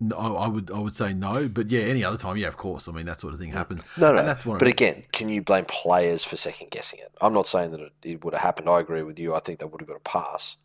no, 0.00 0.16
I 0.36 0.46
would 0.48 0.70
I 0.70 0.78
would 0.78 0.94
say 0.94 1.12
no. 1.12 1.48
But 1.48 1.70
yeah, 1.70 1.80
any 1.80 2.04
other 2.04 2.16
time, 2.18 2.36
yeah, 2.36 2.46
of 2.48 2.56
course. 2.56 2.88
I 2.88 2.92
mean, 2.92 3.06
that 3.06 3.20
sort 3.20 3.32
of 3.32 3.40
thing 3.40 3.50
happens. 3.52 3.84
no, 3.96 4.12
no. 4.12 4.18
And 4.18 4.28
that's 4.28 4.44
of 4.44 4.52
but 4.52 4.60
the- 4.60 4.66
again, 4.66 5.04
can 5.12 5.28
you 5.28 5.42
blame 5.42 5.64
players 5.64 6.22
for 6.22 6.36
second 6.36 6.70
guessing 6.70 7.00
it? 7.00 7.08
I'm 7.20 7.32
not 7.32 7.46
saying 7.46 7.72
that 7.72 7.80
it, 7.80 7.92
it 8.04 8.24
would 8.24 8.34
have 8.34 8.42
happened. 8.42 8.68
I 8.68 8.80
agree 8.80 9.02
with 9.02 9.18
you. 9.18 9.34
I 9.34 9.40
think 9.40 9.58
they 9.60 9.66
would 9.66 9.80
have 9.80 9.88
got 9.88 9.96
a 9.96 10.00
pass. 10.00 10.56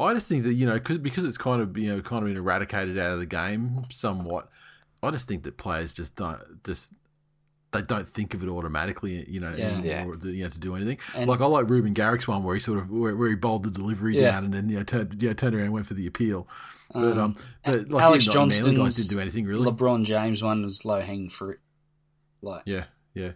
I 0.00 0.12
just 0.14 0.28
think 0.28 0.42
that 0.44 0.52
you 0.54 0.66
know 0.66 0.78
cause, 0.80 0.98
because 0.98 1.24
it's 1.24 1.38
kind 1.38 1.62
of 1.62 1.76
you 1.78 1.94
know 1.94 2.00
kind 2.02 2.22
of 2.22 2.28
been 2.28 2.36
eradicated 2.42 2.98
out 2.98 3.12
of 3.12 3.18
the 3.18 3.26
game 3.26 3.82
somewhat. 3.90 4.48
I 5.02 5.10
just 5.10 5.28
think 5.28 5.44
that 5.44 5.56
players 5.56 5.92
just 5.92 6.16
don't 6.16 6.62
just 6.64 6.92
they 7.72 7.82
don't 7.82 8.08
think 8.08 8.32
of 8.32 8.42
it 8.42 8.48
automatically, 8.48 9.28
you 9.28 9.40
know, 9.40 9.54
Yeah. 9.54 9.66
anymore, 9.78 10.16
you 10.22 10.44
know, 10.44 10.48
to 10.48 10.58
do 10.58 10.74
anything. 10.76 10.98
And- 11.14 11.28
like 11.28 11.40
I 11.40 11.46
like 11.46 11.68
Reuben 11.68 11.92
Garrick's 11.92 12.26
one 12.26 12.42
where 12.44 12.54
he 12.54 12.60
sort 12.60 12.78
of 12.78 12.88
where, 12.90 13.14
where 13.16 13.28
he 13.28 13.34
bowled 13.34 13.64
the 13.64 13.70
delivery 13.70 14.16
Yeah. 14.16 14.30
down 14.30 14.44
and 14.44 14.54
then 14.54 14.68
you 14.70 14.78
know 14.78 14.84
turned 14.84 15.20
you 15.22 15.28
know, 15.28 15.34
turned 15.34 15.54
around 15.54 15.64
and 15.64 15.72
went 15.74 15.86
for 15.86 15.94
the 15.94 16.06
appeal. 16.06 16.48
But 16.94 17.12
Um, 17.12 17.18
um, 17.18 17.36
but 17.64 17.74
like 17.74 17.74
Alex 17.74 17.90
yeah, 17.92 17.94
like, 17.94 18.02
Manly 18.02 18.18
guys 18.18 18.34
Johnston's 18.34 18.96
didn't 18.96 19.10
do 19.16 19.20
anything 19.20 19.44
really. 19.46 19.70
LeBron 19.70 20.04
James 20.04 20.42
one 20.42 20.62
was 20.64 20.84
low 20.84 21.00
hanging 21.00 21.28
fruit. 21.28 21.58
Like 22.40 22.62
yeah, 22.66 22.84
yeah. 23.14 23.32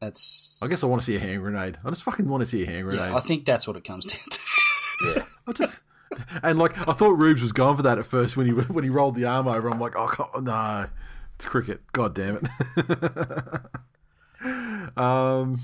that's 0.00 0.58
I 0.62 0.66
guess 0.68 0.84
I 0.84 0.86
want 0.86 1.02
to 1.02 1.06
see 1.06 1.16
a 1.16 1.20
hand 1.20 1.40
grenade. 1.42 1.78
I 1.84 1.90
just 1.90 2.02
fucking 2.02 2.28
want 2.28 2.42
to 2.42 2.46
see 2.46 2.62
a 2.62 2.66
hand 2.66 2.84
grenade. 2.84 3.00
yeah, 3.10 3.16
I 3.16 3.20
think 3.20 3.44
that's 3.44 3.66
what 3.66 3.76
it 3.76 3.84
comes 3.84 4.04
down 4.06 4.20
to. 4.30 4.38
Yeah. 5.06 5.22
I 5.48 5.52
just 5.52 5.80
and 6.42 6.58
like 6.58 6.76
I 6.88 6.92
thought 6.92 7.18
Rubes 7.18 7.42
was 7.42 7.52
going 7.52 7.76
for 7.76 7.82
that 7.82 7.98
at 7.98 8.06
first 8.06 8.36
when 8.36 8.46
he 8.46 8.52
when 8.72 8.84
he 8.84 8.90
rolled 8.90 9.14
the 9.14 9.24
arm 9.24 9.48
over. 9.48 9.68
I'm 9.68 9.80
like, 9.80 9.94
oh 9.96 10.40
no, 10.40 10.86
it's 11.36 11.44
cricket. 11.44 11.80
God 11.92 12.14
damn 12.14 12.38
it. 12.38 12.44
um, 14.98 15.60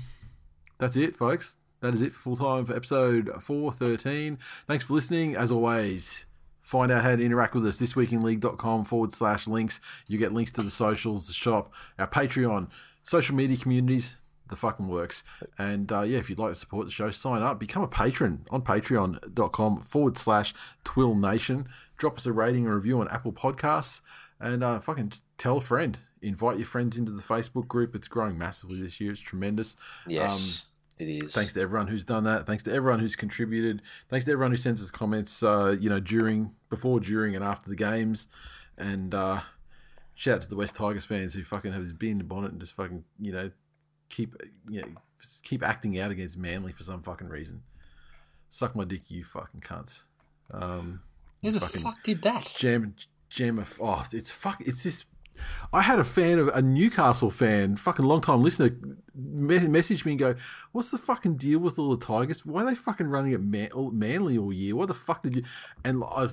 that's 0.77 0.97
it, 0.97 1.15
folks. 1.15 1.57
That 1.81 1.93
is 1.93 2.01
it 2.01 2.13
full 2.13 2.35
time 2.35 2.65
for 2.65 2.75
episode 2.75 3.31
four 3.41 3.71
thirteen. 3.71 4.37
Thanks 4.67 4.83
for 4.83 4.93
listening. 4.93 5.35
As 5.35 5.51
always, 5.51 6.25
find 6.61 6.91
out 6.91 7.03
how 7.03 7.15
to 7.15 7.23
interact 7.23 7.55
with 7.55 7.65
us. 7.65 7.79
Thisweekinleague.com 7.79 8.85
forward 8.85 9.13
slash 9.13 9.47
links. 9.47 9.81
You 10.07 10.17
get 10.17 10.31
links 10.31 10.51
to 10.51 10.63
the 10.63 10.69
socials, 10.69 11.27
the 11.27 11.33
shop, 11.33 11.73
our 11.97 12.07
Patreon, 12.07 12.69
social 13.03 13.35
media 13.35 13.57
communities. 13.57 14.15
The 14.51 14.57
fucking 14.57 14.89
works. 14.89 15.23
And 15.57 15.91
uh, 15.91 16.01
yeah, 16.01 16.19
if 16.19 16.29
you'd 16.29 16.37
like 16.37 16.51
to 16.51 16.55
support 16.55 16.85
the 16.85 16.91
show, 16.91 17.09
sign 17.09 17.41
up, 17.41 17.59
become 17.59 17.81
a 17.81 17.87
patron 17.87 18.45
on 18.51 18.61
patreon.com 18.61 19.79
forward 19.79 20.17
slash 20.17 20.53
Twill 20.83 21.15
Nation. 21.15 21.67
Drop 21.97 22.17
us 22.17 22.25
a 22.25 22.33
rating 22.33 22.67
or 22.67 22.75
review 22.75 22.99
on 22.99 23.07
Apple 23.07 23.31
Podcasts 23.31 24.01
and 24.41 24.63
uh, 24.63 24.79
fucking 24.79 25.13
tell 25.37 25.57
a 25.57 25.61
friend. 25.61 25.99
Invite 26.21 26.57
your 26.57 26.65
friends 26.65 26.97
into 26.97 27.11
the 27.11 27.23
Facebook 27.23 27.67
group. 27.67 27.95
It's 27.95 28.07
growing 28.07 28.37
massively 28.37 28.81
this 28.81 28.99
year. 28.99 29.11
It's 29.11 29.21
tremendous. 29.21 29.75
Yes, 30.05 30.65
it 30.97 31.07
is. 31.07 31.33
Thanks 31.33 31.53
to 31.53 31.61
everyone 31.61 31.87
who's 31.87 32.03
done 32.03 32.25
that. 32.25 32.45
Thanks 32.45 32.63
to 32.63 32.73
everyone 32.73 32.99
who's 32.99 33.15
contributed. 33.15 33.81
Thanks 34.09 34.25
to 34.25 34.31
everyone 34.31 34.51
who 34.51 34.57
sends 34.57 34.83
us 34.83 34.91
comments, 34.91 35.41
uh, 35.41 35.75
you 35.79 35.89
know, 35.89 35.99
during, 35.99 36.53
before, 36.69 36.99
during, 36.99 37.35
and 37.35 37.43
after 37.43 37.69
the 37.69 37.75
games. 37.75 38.27
And 38.77 39.15
uh, 39.15 39.41
shout 40.13 40.35
out 40.35 40.41
to 40.41 40.49
the 40.49 40.55
West 40.55 40.75
Tigers 40.75 41.05
fans 41.05 41.33
who 41.33 41.43
fucking 41.43 41.71
have 41.71 41.83
this 41.83 41.93
bee 41.93 42.11
in 42.11 42.17
the 42.17 42.23
bonnet 42.23 42.51
and 42.51 42.59
just 42.59 42.75
fucking, 42.75 43.03
you 43.19 43.31
know, 43.31 43.51
keep, 44.11 44.35
you 44.69 44.81
know, 44.81 44.87
keep 45.43 45.63
acting 45.63 45.97
out 45.99 46.11
against 46.11 46.37
Manly 46.37 46.71
for 46.71 46.83
some 46.83 47.01
fucking 47.01 47.29
reason. 47.29 47.63
Suck 48.49 48.75
my 48.75 48.83
dick, 48.83 49.09
you 49.09 49.23
fucking 49.23 49.61
cunts. 49.61 50.03
Um, 50.51 51.01
Who 51.41 51.51
the 51.51 51.61
fuck 51.61 52.03
did 52.03 52.21
that? 52.23 52.53
Jam, 52.57 52.95
jam 53.29 53.57
of, 53.57 53.79
oh, 53.81 54.03
it's 54.11 54.29
fuck, 54.29 54.61
it's 54.61 54.83
this. 54.83 55.05
I 55.71 55.81
had 55.81 55.97
a 55.97 56.03
fan 56.03 56.37
of 56.37 56.49
a 56.49 56.61
Newcastle 56.61 57.31
fan, 57.31 57.77
fucking 57.77 58.05
long 58.05 58.19
time 58.21 58.43
listener, 58.43 58.77
me- 59.15 59.67
message 59.67 60.03
me 60.05 60.11
and 60.11 60.19
go, 60.19 60.35
"What's 60.73 60.91
the 60.91 60.97
fucking 60.97 61.37
deal 61.37 61.59
with 61.59 61.79
all 61.79 61.95
the 61.95 62.05
Tigers? 62.05 62.45
Why 62.45 62.63
are 62.63 62.65
they 62.65 62.75
fucking 62.75 63.07
running 63.07 63.33
at 63.33 63.41
Man- 63.41 63.71
Manly 63.93 64.37
all 64.37 64.51
year? 64.51 64.75
What 64.75 64.89
the 64.89 64.93
fuck 64.93 65.23
did 65.23 65.37
you?" 65.37 65.43
And 65.85 66.03
I, 66.03 66.27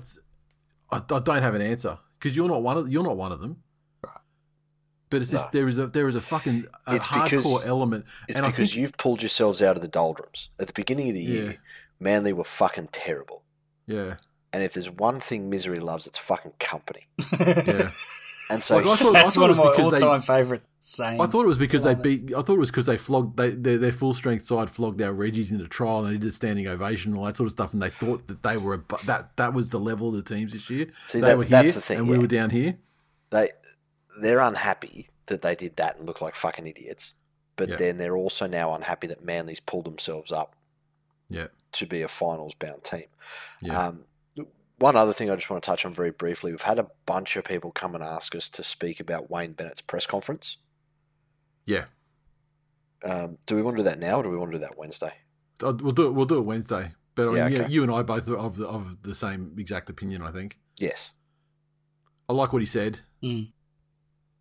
I, 0.91 0.97
I 0.97 1.19
don't 1.19 1.41
have 1.41 1.55
an 1.55 1.61
answer 1.61 1.97
because 2.13 2.35
you're 2.35 2.49
not 2.49 2.61
one 2.61 2.77
of 2.77 2.89
you're 2.89 3.03
not 3.03 3.17
one 3.17 3.31
of 3.31 3.39
them. 3.39 3.63
But 5.09 5.21
it's 5.21 5.31
just 5.31 5.45
No. 5.53 5.59
there 5.59 5.67
is 5.67 5.77
a 5.79 5.87
there 5.87 6.07
is 6.07 6.15
a 6.15 6.21
fucking 6.21 6.65
a 6.87 6.95
It's 6.95 7.07
because- 7.07 7.43
hardcore 7.45 7.65
element. 7.65 8.05
It's 8.27 8.37
and 8.39 8.45
because 8.45 8.69
think- 8.71 8.81
you've 8.81 8.97
pulled 8.97 9.21
yourselves 9.21 9.61
out 9.61 9.75
of 9.75 9.81
the 9.81 9.87
doldrums. 9.87 10.49
At 10.59 10.67
the 10.67 10.73
beginning 10.73 11.09
of 11.09 11.15
the 11.15 11.21
year, 11.23 11.45
Yeah. 11.51 11.57
Manly 11.99 12.31
were 12.33 12.43
fucking 12.43 12.89
terrible. 12.91 13.43
yeah 13.87 14.15
And 14.53 14.63
if 14.63 14.73
there's 14.73 14.89
one 14.89 15.19
thing 15.19 15.49
misery 15.49 15.79
loves, 15.79 16.05
it's 16.07 16.17
fucking 16.19 16.53
company. 16.59 17.07
yeah. 17.39 17.91
And 18.51 18.63
so 18.63 18.77
Like, 18.77 18.85
I 18.87 18.95
thought- 18.95 19.15
I 19.15 19.21
That's 19.23 19.35
thought 19.35 19.41
one 19.41 19.49
of 19.51 19.57
my 19.57 19.63
was 19.65 19.77
because 19.77 19.91
they- 19.99 20.05
all-time 20.07 20.21
favorite 20.21 20.63
sayings. 20.79 21.21
I 21.21 21.27
thought 21.27 21.43
it 21.43 21.47
was 21.47 21.57
because 21.59 21.83
they 21.83 21.89
Love 21.89 21.99
it. 22.05 22.25
beat. 22.27 22.35
I 22.35 22.41
thought 22.41 22.53
it 22.55 22.59
was 22.59 22.71
because 22.71 22.85
they 22.87 22.97
flogged 22.97 23.37
they, 23.37 23.49
their, 23.51 23.77
their 23.77 23.91
full 23.91 24.11
strength 24.13 24.45
side 24.45 24.69
flogged 24.71 25.01
our 25.03 25.13
Reggies 25.13 25.51
in 25.51 25.57
the 25.59 25.67
trial 25.67 26.05
and 26.05 26.15
they 26.15 26.17
did 26.19 26.29
a 26.29 26.31
standing 26.31 26.67
ovation 26.67 27.11
and 27.11 27.19
all 27.19 27.25
that 27.25 27.35
sort 27.37 27.45
of 27.47 27.51
stuff. 27.51 27.73
And 27.73 27.81
they 27.81 27.89
thought 27.91 28.27
that 28.27 28.41
they 28.43 28.57
were 28.57 28.73
a, 28.75 28.77
bu- 28.79 28.97
that 29.05 29.35
that 29.37 29.53
was 29.53 29.69
the 29.69 29.79
level 29.79 30.09
of 30.09 30.15
the 30.15 30.23
teams 30.35 30.53
this 30.53 30.67
year. 30.69 30.87
See, 31.07 31.19
they 31.19 31.27
that- 31.27 31.37
were 31.37 31.43
here 31.43 31.49
that's 31.51 31.75
the 31.75 31.81
thing, 31.81 31.99
and 31.99 32.07
we 32.09 32.17
were 32.17 32.25
down 32.27 32.49
here. 32.51 32.77
they 33.29 33.49
they're 34.19 34.39
unhappy 34.39 35.07
that 35.27 35.41
they 35.41 35.55
did 35.55 35.75
that 35.77 35.97
and 35.97 36.05
look 36.05 36.21
like 36.21 36.33
fucking 36.35 36.65
idiots. 36.67 37.13
But 37.55 37.69
Yeah. 37.69 37.75
then 37.75 37.97
they're 37.97 38.15
also 38.17 38.47
now 38.47 38.73
unhappy 38.73 39.07
that 39.07 39.23
Manly's 39.23 39.59
pulled 39.59 39.85
themselves 39.85 40.31
up 40.31 40.55
Yeah, 41.27 41.47
to 41.73 41.85
be 41.85 42.01
a 42.01 42.07
finals 42.07 42.55
bound 42.55 42.83
team. 42.83 43.05
yeah, 43.61 43.87
Um, 43.87 44.05
one 44.77 44.95
other 44.95 45.11
thing 45.13 45.29
I 45.29 45.35
just 45.35 45.49
want 45.49 45.61
to 45.61 45.67
touch 45.69 45.85
on 45.85 45.91
very 45.93 46.11
briefly: 46.11 46.51
we've 46.51 46.61
had 46.61 46.79
a 46.79 46.89
bunch 47.05 47.35
of 47.35 47.43
people 47.43 47.71
come 47.71 47.95
and 47.95 48.03
ask 48.03 48.33
us 48.33 48.47
to 48.49 48.63
speak 48.63 48.99
about 49.01 49.29
Wayne 49.29 49.51
Bennett's 49.53 49.81
press 49.81 50.05
conference. 50.05 50.57
yeah. 51.65 51.85
Um, 53.03 53.37
do 53.45 53.55
we 53.55 53.61
want 53.61 53.77
to 53.77 53.83
do 53.83 53.89
that 53.89 53.99
now, 53.99 54.17
or 54.19 54.23
do 54.23 54.29
we 54.29 54.37
want 54.37 54.51
to 54.51 54.57
do 54.57 54.61
that 54.61 54.77
Wednesday? 54.77 55.13
Uh, 55.63 55.73
We'll 55.79 55.93
do 55.93 56.07
it. 56.07 56.11
We'll 56.13 56.25
do 56.25 56.37
it 56.37 56.41
Wednesday. 56.45 56.93
But 57.15 57.23
I 57.23 57.25
mean, 57.27 57.35
Yeah, 57.37 57.47
yeah, 57.61 57.67
you 57.67 57.83
and 57.83 57.91
I 57.91 58.01
both 58.03 58.27
are 58.29 58.37
of 58.37 58.55
the, 58.57 58.67
of 58.67 59.03
the 59.03 59.13
same 59.15 59.55
exact 59.57 59.89
opinion. 59.89 60.21
I 60.21 60.31
think 60.31 60.57
Yes. 60.77 61.13
I 62.27 62.33
like 62.33 62.51
what 62.53 62.61
he 62.61 62.65
said, 62.65 63.01
Mm. 63.23 63.51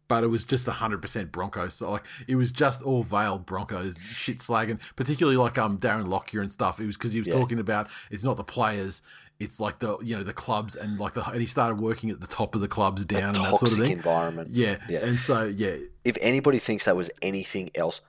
But 0.09 0.25
it 0.25 0.29
was 0.29 0.45
just 0.45 0.67
hundred 0.67 1.01
percent 1.03 1.31
Broncos. 1.31 1.75
So 1.75 1.91
like 1.93 2.05
it 2.27 2.37
was 2.37 2.51
just 2.53 2.83
all 2.83 3.03
veiled 3.03 3.47
Broncos 3.47 3.99
shit 4.01 4.39
slagging, 4.39 4.81
particularly 4.97 5.37
like 5.37 5.59
um 5.59 5.79
Darren 5.79 6.07
Lockyer 6.07 6.41
and 6.41 6.51
stuff. 6.51 6.81
It 6.81 6.87
was 6.87 6.97
because 6.97 7.13
he 7.13 7.21
was 7.21 7.29
Yeah. 7.29 7.35
talking 7.35 7.59
about 7.59 7.89
it's 8.11 8.25
not 8.25 8.37
the 8.37 8.45
players, 8.45 9.03
it's 9.39 9.61
like 9.61 9.79
the 9.79 9.99
you 9.99 10.17
know 10.17 10.23
the 10.23 10.33
clubs 10.33 10.75
and 10.77 10.99
like 10.99 11.13
the 11.15 11.25
and 11.29 11.41
he 11.41 11.47
started 11.47 11.81
working 11.81 12.11
at 12.11 12.21
the 12.21 12.27
top 12.27 12.55
of 12.55 12.61
the 12.61 12.69
clubs 12.69 13.05
down 13.05 13.23
and 13.25 13.37
that 13.37 13.51
sort 13.51 13.63
of 13.63 13.69
thing. 13.79 13.93
environment. 13.93 14.51
Yeah. 14.51 14.79
Yeah. 14.89 15.01
and 15.05 15.17
so 15.19 15.45
yeah, 15.45 15.77
If 16.05 16.17
anybody 16.21 16.59
thinks 16.59 16.87
that 16.87 16.97
was 16.97 17.11
anything 17.23 17.71
else 17.75 18.01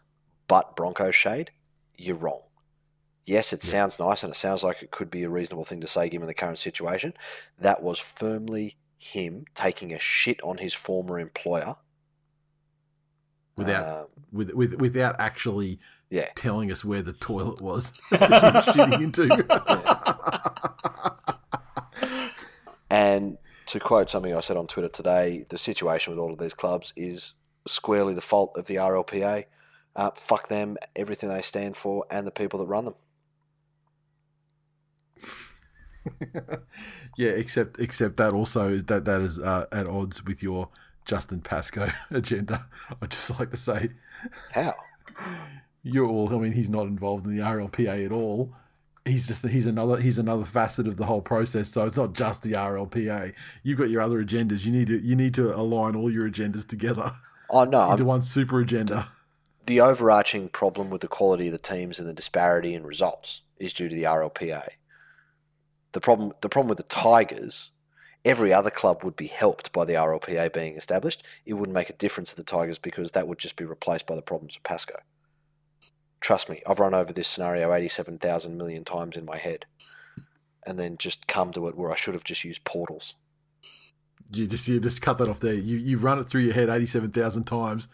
but 0.47 0.75
Bronco 0.75 1.11
shade, 1.11 1.51
you're 1.97 2.15
wrong. 2.15 2.41
Yes, 3.25 3.53
it 3.53 3.61
sounds 3.61 3.99
nice 3.99 4.23
and 4.23 4.31
it 4.33 4.35
sounds 4.37 4.63
like 4.63 4.81
it 4.81 4.89
could 4.89 5.11
be 5.11 5.23
a 5.23 5.29
reasonable 5.29 5.63
thing 5.65 5.81
to 5.81 5.87
say 5.87 6.09
given 6.09 6.27
the 6.27 6.33
current 6.33 6.57
situation. 6.57 7.13
That 7.59 7.83
was 7.83 7.99
firmly 7.99 8.77
him 8.97 9.45
taking 9.53 9.93
a 9.93 9.99
shit 9.99 10.41
on 10.41 10.57
his 10.57 10.73
former 10.73 11.19
employer. 11.19 11.75
Without 13.59 14.01
Um, 14.01 14.05
with, 14.31 14.51
with 14.53 14.75
without 14.75 15.15
actually 15.19 15.79
yeah. 16.09 16.27
telling 16.35 16.71
us 16.71 16.85
where 16.85 17.01
the 17.01 17.13
toilet 17.13 17.61
was 17.61 17.91
shitting 18.11 19.01
into. 19.01 19.27
And 22.89 23.37
to 23.67 23.79
quote 23.79 24.09
something 24.09 24.33
I 24.35 24.39
said 24.39 24.57
on 24.57 24.67
Twitter 24.67 24.89
today, 24.89 25.45
the 25.49 25.57
situation 25.57 26.11
with 26.11 26.19
all 26.19 26.33
of 26.33 26.39
these 26.39 26.53
clubs 26.53 26.91
is 26.95 27.33
squarely 27.67 28.13
the 28.13 28.21
fault 28.21 28.57
of 28.57 28.65
the 28.65 28.75
RLPA. 28.75 29.45
Uh, 29.95 30.11
fuck 30.15 30.47
them, 30.47 30.77
everything 30.95 31.29
they 31.29 31.41
stand 31.41 31.75
for, 31.77 32.05
and 32.09 32.25
the 32.25 32.31
people 32.31 32.59
that 32.59 32.65
run 32.65 32.85
them. 32.85 32.93
yeah, 37.17 37.31
except 37.31 37.79
except 37.79 38.17
that 38.17 38.33
also 38.33 38.69
is 38.69 38.85
that 38.85 39.05
that 39.05 39.21
is 39.21 39.37
uh, 39.39 39.65
at 39.71 39.87
odds 39.87 40.25
with 40.25 40.41
your 40.41 40.69
Justin 41.09 41.41
Pascoe 41.41 41.89
agenda. 42.11 42.67
I'd 43.01 43.09
just 43.09 43.37
like 43.39 43.49
to 43.49 43.57
say 43.57 43.89
How? 44.51 44.75
you're 45.81 46.05
all. 46.07 46.33
I 46.33 46.37
mean, 46.37 46.51
he's 46.51 46.69
not 46.69 46.85
involved 46.85 47.25
in 47.25 47.35
the 47.35 47.41
RLPA 47.41 48.05
at 48.05 48.11
all. 48.11 48.53
He's 49.05 49.25
just 49.25 49.43
he's 49.47 49.65
another 49.65 49.97
he's 49.99 50.19
another 50.19 50.45
facet 50.45 50.87
of 50.87 50.97
the 50.97 51.07
whole 51.07 51.21
process. 51.23 51.69
So 51.69 51.83
it's 51.87 51.97
not 51.97 52.13
just 52.13 52.43
the 52.43 52.51
RLPA. 52.51 53.33
You've 53.63 53.79
got 53.79 53.89
your 53.89 54.01
other 54.03 54.23
agendas. 54.23 54.65
You 54.65 54.71
need 54.71 54.87
to 54.87 54.99
you 54.99 55.15
need 55.15 55.33
to 55.33 55.55
align 55.57 55.95
all 55.95 56.11
your 56.11 56.29
agendas 56.29 56.67
together 56.67 57.13
Oh 57.49 57.63
no, 57.63 57.89
into 57.91 58.03
I'm, 58.03 58.07
one 58.07 58.21
super 58.21 58.59
agenda. 58.59 59.07
the 59.65 59.81
overarching 59.81 60.49
problem 60.49 60.91
with 60.91 61.01
the 61.01 61.07
quality 61.07 61.47
of 61.47 61.53
the 61.53 61.57
teams 61.57 61.99
and 61.99 62.07
the 62.07 62.13
disparity 62.13 62.75
in 62.75 62.85
results 62.85 63.41
is 63.57 63.73
due 63.73 63.89
to 63.89 63.95
the 63.95 64.03
RLPA. 64.03 64.67
The 65.93 66.01
problem, 66.01 66.33
the 66.41 66.49
problem 66.49 66.69
with 66.69 66.77
the 66.77 66.83
Tigers, 66.83 67.71
every 68.25 68.53
other 68.53 68.69
club 68.69 69.03
would 69.03 69.15
be 69.15 69.27
helped 69.27 69.71
by 69.71 69.85
the 69.85 69.93
RLPA 69.93 70.53
being 70.53 70.75
established. 70.75 71.25
It 71.45 71.53
wouldn't 71.53 71.75
make 71.75 71.89
a 71.89 71.93
difference 71.93 72.31
to 72.31 72.35
the 72.35 72.43
Tigers 72.43 72.79
because 72.79 73.11
that 73.11 73.27
would 73.27 73.39
just 73.39 73.55
be 73.55 73.65
replaced 73.65 74.07
by 74.07 74.15
the 74.15 74.21
problems 74.21 74.55
of 74.55 74.63
Pascoe. 74.63 75.01
Trust 76.19 76.49
me, 76.49 76.61
I've 76.67 76.79
run 76.79 76.93
over 76.93 77.13
this 77.13 77.27
scenario 77.27 77.73
87,000 77.73 78.57
million 78.57 78.83
times 78.83 79.15
in 79.15 79.25
my 79.25 79.37
head 79.37 79.65
and 80.65 80.77
then 80.77 80.97
just 80.97 81.27
come 81.27 81.51
to 81.53 81.67
it 81.67 81.77
where 81.77 81.91
I 81.91 81.95
should 81.95 82.13
have 82.13 82.23
just 82.23 82.43
used 82.43 82.65
portals. 82.65 83.15
You 84.31 84.45
just 84.45 84.67
you 84.67 84.79
just 84.79 85.01
cut 85.01 85.17
that 85.17 85.27
off 85.27 85.39
there. 85.39 85.53
You 85.53 85.77
you 85.77 85.97
run 85.97 86.19
it 86.19 86.25
through 86.25 86.41
your 86.41 86.53
head 86.53 86.69
eighty 86.69 86.85
seven 86.85 87.09
thousand 87.09 87.45
times, 87.45 87.87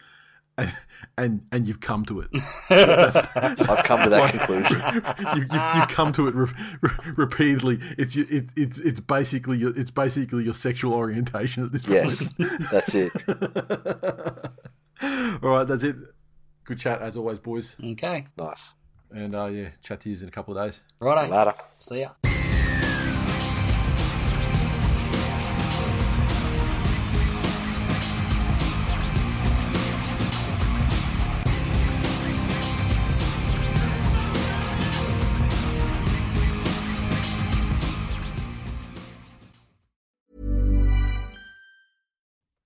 and 0.58 0.72
and 1.18 1.42
and 1.52 1.68
you've 1.68 1.80
come 1.80 2.04
to 2.06 2.20
it. 2.20 2.28
I've 2.70 3.84
come 3.84 4.02
to 4.04 4.10
that 4.10 4.30
conclusion. 4.32 4.80
you, 5.36 5.42
you, 5.52 5.60
you've 5.80 5.88
come 5.88 6.12
to 6.12 6.26
it 6.28 6.34
re- 6.34 6.48
re- 6.80 6.90
repeatedly. 7.16 7.78
It's 7.98 8.16
your- 8.16 8.26
it, 8.30 8.46
it's 8.56 8.78
it's 8.78 9.00
basically 9.00 9.58
your, 9.58 9.78
it's 9.78 9.90
basically 9.90 10.44
your 10.44 10.54
sexual 10.54 10.94
orientation 10.94 11.62
at 11.62 11.72
this 11.72 11.84
point. 11.84 11.96
Yes, 11.96 12.32
that's 12.70 12.94
it. 12.94 13.12
All 15.42 15.50
right, 15.50 15.64
that's 15.66 15.84
it. 15.84 15.96
Good 16.64 16.78
chat 16.78 17.00
as 17.02 17.16
always, 17.16 17.38
boys. 17.38 17.76
Okay. 17.82 18.26
Nice. 18.36 18.74
And 19.10 19.34
uh, 19.34 19.46
yeah, 19.46 19.68
chat 19.82 20.00
to 20.00 20.10
you 20.10 20.16
in 20.20 20.28
a 20.28 20.32
couple 20.32 20.56
of 20.56 20.64
days. 20.66 20.82
Righto. 20.98 21.30
Ladder. 21.30 21.54
See 21.78 22.00
ya. 22.00 22.08